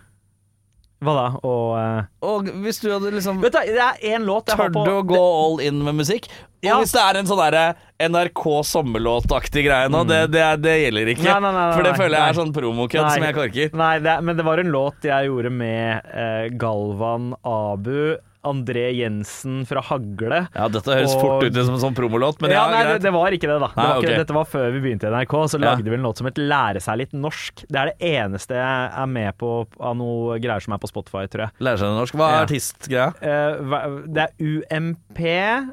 Hva 1.04 1.14
da? 1.18 1.24
Og 1.44 1.72
uh, 1.76 2.06
Og 2.24 2.48
hvis 2.64 2.80
du 2.80 2.88
hadde 2.94 3.12
liksom 3.12 3.42
Vet 3.44 3.52
du, 3.52 3.74
det 3.76 3.84
er 3.84 3.98
én 4.16 4.24
låt 4.26 4.48
jeg 4.48 4.56
har 4.58 4.70
Tør 4.72 4.86
du 4.88 4.92
å 4.96 5.02
gå 5.10 5.20
all 5.20 5.60
in 5.66 5.82
med 5.84 5.98
musikk? 6.00 6.30
Og 6.32 6.70
Ja. 6.70 6.78
hvis 6.82 6.94
det 6.96 7.02
er 7.04 7.20
en 7.20 7.28
sånn 7.30 7.42
derre 7.44 7.66
NRK 8.02 8.44
sommerlåtaktig 8.66 9.66
greie 9.68 9.90
nå, 9.92 10.02
det, 10.10 10.22
det, 10.34 10.42
er- 10.42 10.58
det 10.64 10.74
gjelder 10.82 11.12
ikke. 11.14 11.28
Nei, 11.28 11.36
nei, 11.44 11.52
nei, 11.54 11.66
For 11.76 11.86
det 11.86 11.92
føler 12.00 12.16
jeg 12.18 12.34
er 12.34 12.38
sånn 12.40 12.54
promokødd 12.56 13.10
som 13.14 13.26
jeg 13.28 13.36
korker. 13.38 13.76
Nei, 13.78 13.92
det, 14.08 14.16
men 14.26 14.40
det 14.40 14.46
var 14.48 14.62
en 14.64 14.72
låt 14.74 15.06
jeg 15.06 15.28
gjorde 15.30 15.52
med 15.54 16.10
uh, 16.10 16.48
Galvan 16.64 17.28
Abu, 17.46 18.16
André 18.46 18.86
Jensen 18.96 19.64
fra 19.68 19.82
Hagle. 19.82 20.44
Ja, 20.56 20.68
dette 20.72 20.94
høres 20.94 21.16
Og- 21.16 21.22
fort 21.26 21.44
ut 21.48 21.54
som 21.58 21.74
en 21.76 21.82
sånn 21.82 21.96
promolåt, 21.98 22.40
men 22.42 22.52
ja, 22.54 22.64
ja, 22.66 22.72
nei, 22.72 22.84
det, 22.84 22.90
greit. 22.94 23.02
det 23.08 23.14
var 23.14 23.32
ikke 23.38 23.50
det, 23.52 23.60
da. 23.60 23.68
Det 23.68 23.76
Nei, 23.78 23.86
var 23.88 24.04
ikke. 24.04 24.18
Dette 24.22 24.34
var 24.38 24.46
før 24.46 24.72
vi 24.76 24.80
begynte 24.86 25.08
i 25.10 25.12
NRK. 25.16 25.36
Så 25.50 25.60
Ja. 25.60 25.74
lagde 25.76 25.84
vi 25.90 25.94
en 25.98 26.04
låt 26.06 26.18
som 26.18 26.28
het 26.28 26.36
'Lære 26.36 26.82
seg 26.82 26.98
litt 26.98 27.12
norsk'. 27.14 27.66
Det 27.70 27.76
er 27.82 27.86
det 27.92 27.98
eneste 28.00 28.54
jeg 28.56 28.92
er 28.98 29.06
med 29.08 29.38
på 29.38 29.68
av 29.80 29.96
noe 29.98 30.40
greier 30.40 30.62
som 30.62 30.74
er 30.74 30.78
på 30.78 30.88
Spotify, 30.88 31.26
tror 31.28 31.42
jeg. 31.46 31.52
Lære 31.60 31.78
seg 31.80 31.88
norsk. 31.90 32.14
Hva 32.14 32.28
er 32.30 32.36
Ja. 32.36 32.46
artistgreia? 32.46 33.08
Uh, 33.22 34.02
det 34.08 34.24
er 34.24 34.32
UMP, 34.40 35.20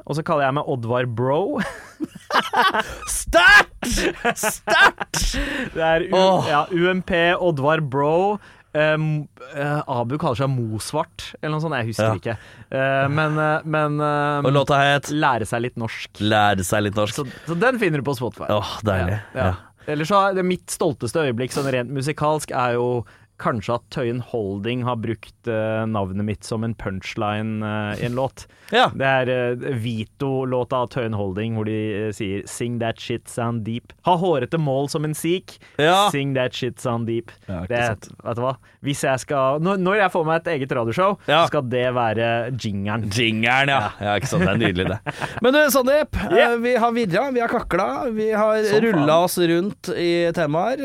og 0.07 0.17
så 0.17 0.23
kaller 0.25 0.45
jeg 0.45 0.55
meg 0.55 0.65
Oddvar 0.67 1.07
Bro. 1.15 1.61
Sterkt! 3.07 3.87
Sterkt! 4.37 5.37
Det 5.75 5.83
er 5.83 6.07
U 6.13 6.17
oh. 6.17 6.47
ja, 6.49 6.65
UMP, 6.71 7.11
Oddvar 7.41 7.81
Bro. 7.89 8.39
Um, 8.73 9.29
eh, 9.53 9.81
Abu 9.87 10.15
kaller 10.17 10.39
seg 10.41 10.49
Mosvart, 10.49 11.27
eller 11.43 11.59
noe 11.59 11.65
sånt. 11.65 11.77
Jeg 11.77 11.91
husker 11.91 12.09
Ja. 12.09 12.15
ikke. 12.17 12.37
Uh, 12.73 13.09
men 13.13 13.37
uh, 13.37 13.67
men 13.69 13.99
Og 14.01 14.53
låta 14.55 14.79
het 14.81 15.11
Lære 15.13 15.45
seg 15.49 15.67
litt 15.67 15.77
norsk. 15.77 16.23
Lære 16.25 16.65
seg 16.65 16.87
litt 16.87 16.97
norsk. 16.97 17.21
Så, 17.21 17.27
så 17.51 17.59
den 17.61 17.79
finner 17.83 18.01
du 18.01 18.07
på 18.09 18.17
Spotify. 18.17 18.49
Åh, 18.49 18.79
deilig. 18.89 19.19
Ja, 19.37 19.51
ja. 19.53 19.53
Ellers 19.93 20.09
så 20.13 20.21
er 20.29 20.37
det 20.39 20.45
mitt 20.47 20.71
stolteste 20.71 21.25
øyeblikk 21.27 21.53
sånn 21.53 21.67
rent 21.75 21.91
musikalsk 21.91 22.53
er 22.55 22.77
jo 22.79 23.03
kanskje 23.43 23.77
at 23.77 23.85
Tøyen 23.95 24.23
Holding 24.25 24.85
har 24.87 24.99
brukt 25.03 25.51
uh, 25.51 25.85
navnet 25.89 26.27
mitt 26.27 26.47
som 26.47 26.65
en 26.67 26.75
punchline 26.79 27.63
uh, 27.65 27.95
i 27.99 28.07
en 28.09 28.19
låt. 28.19 28.47
Ja. 28.73 28.87
Det 28.97 29.05
er 29.05 29.29
uh, 29.29 29.65
Vito-låta 29.83 30.79
av 30.81 30.87
Tøyen 30.95 31.13
Holding 31.13 31.59
hvor 31.59 31.67
de 31.69 32.09
sier 32.17 32.41
'Sing 32.49 32.79
that 32.81 32.97
shit 32.97 33.29
sound 33.29 33.67
deep'. 33.67 33.93
Ha 34.09 34.15
hårete 34.17 34.57
mål 34.57 34.89
som 34.89 35.05
en 35.05 35.13
sikh. 35.13 35.59
Ja. 35.77 36.09
Sing 36.09 36.33
that 36.39 36.57
shit 36.57 36.81
sound 36.81 37.05
deep. 37.11 37.35
Ja, 37.45 37.67
det, 37.69 37.83
vet 38.25 38.39
du 38.39 38.41
hva? 38.41 38.55
Hvis 38.81 39.03
jeg 39.05 39.21
skal 39.21 39.61
Når, 39.61 39.77
når 39.77 39.99
jeg 40.01 40.13
får 40.15 40.25
meg 40.25 40.41
et 40.41 40.49
eget 40.55 40.73
radioshow, 40.73 41.19
så 41.27 41.43
skal 41.51 41.67
det 41.69 41.85
være 41.93 42.31
jingeren. 42.57 43.05
Jingeren, 43.13 43.75
ja. 43.75 43.93
ja. 44.01 44.17
Ikke 44.17 44.31
sant, 44.31 44.47
det 44.47 44.55
er 44.55 44.63
nydelig, 44.63 44.89
det. 44.95 45.15
Men 45.45 45.59
du, 45.59 45.61
Sandeep. 45.77 46.17
Yeah. 46.33 46.57
Vi 46.65 46.75
har 46.81 46.97
virra, 46.97 47.27
vi 47.37 47.45
har 47.45 47.53
kakla, 47.53 47.91
vi 48.17 48.31
har 48.33 48.73
rulla 48.87 49.19
oss 49.27 49.37
rundt 49.53 49.93
i 49.93 50.11
temaer. 50.33 50.81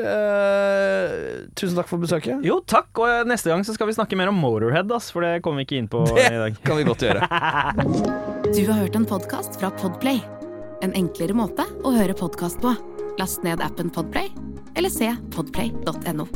Tusen 1.55 1.79
takk 1.79 1.87
for 1.87 2.03
besøket. 2.03 2.43
Jo, 2.47 2.61
takk. 2.63 2.91
Og 3.03 3.27
neste 3.27 3.51
gang 3.51 3.65
så 3.67 3.75
skal 3.75 3.89
vi 3.89 3.97
snakke 3.97 4.17
mer 4.19 4.31
om 4.31 4.39
Motorhead, 4.39 4.91
ass, 4.95 5.09
for 5.11 5.25
det 5.25 5.41
kommer 5.45 5.61
vi 5.63 5.67
ikke 5.67 5.79
inn 5.81 5.89
på 5.91 6.03
i 6.15 6.31
dag. 6.31 6.55
Det 6.55 6.63
kan 6.67 6.79
vi 6.79 6.87
godt 6.87 7.07
gjøre. 7.07 7.27
Du 8.47 8.61
har 8.63 8.77
hørt 8.79 8.95
en 8.95 9.03
podkast 9.05 9.57
fra 9.59 9.67
Podplay. 9.75 10.21
En 10.85 10.93
enklere 10.95 11.35
måte 11.35 11.65
å 11.83 11.91
høre 11.91 12.15
podkast 12.15 12.61
på. 12.63 12.71
Last 13.19 13.43
ned 13.43 13.59
appen 13.65 13.91
Podplay, 13.91 14.31
eller 14.79 14.93
se 14.93 15.11
podplay.no. 15.35 16.29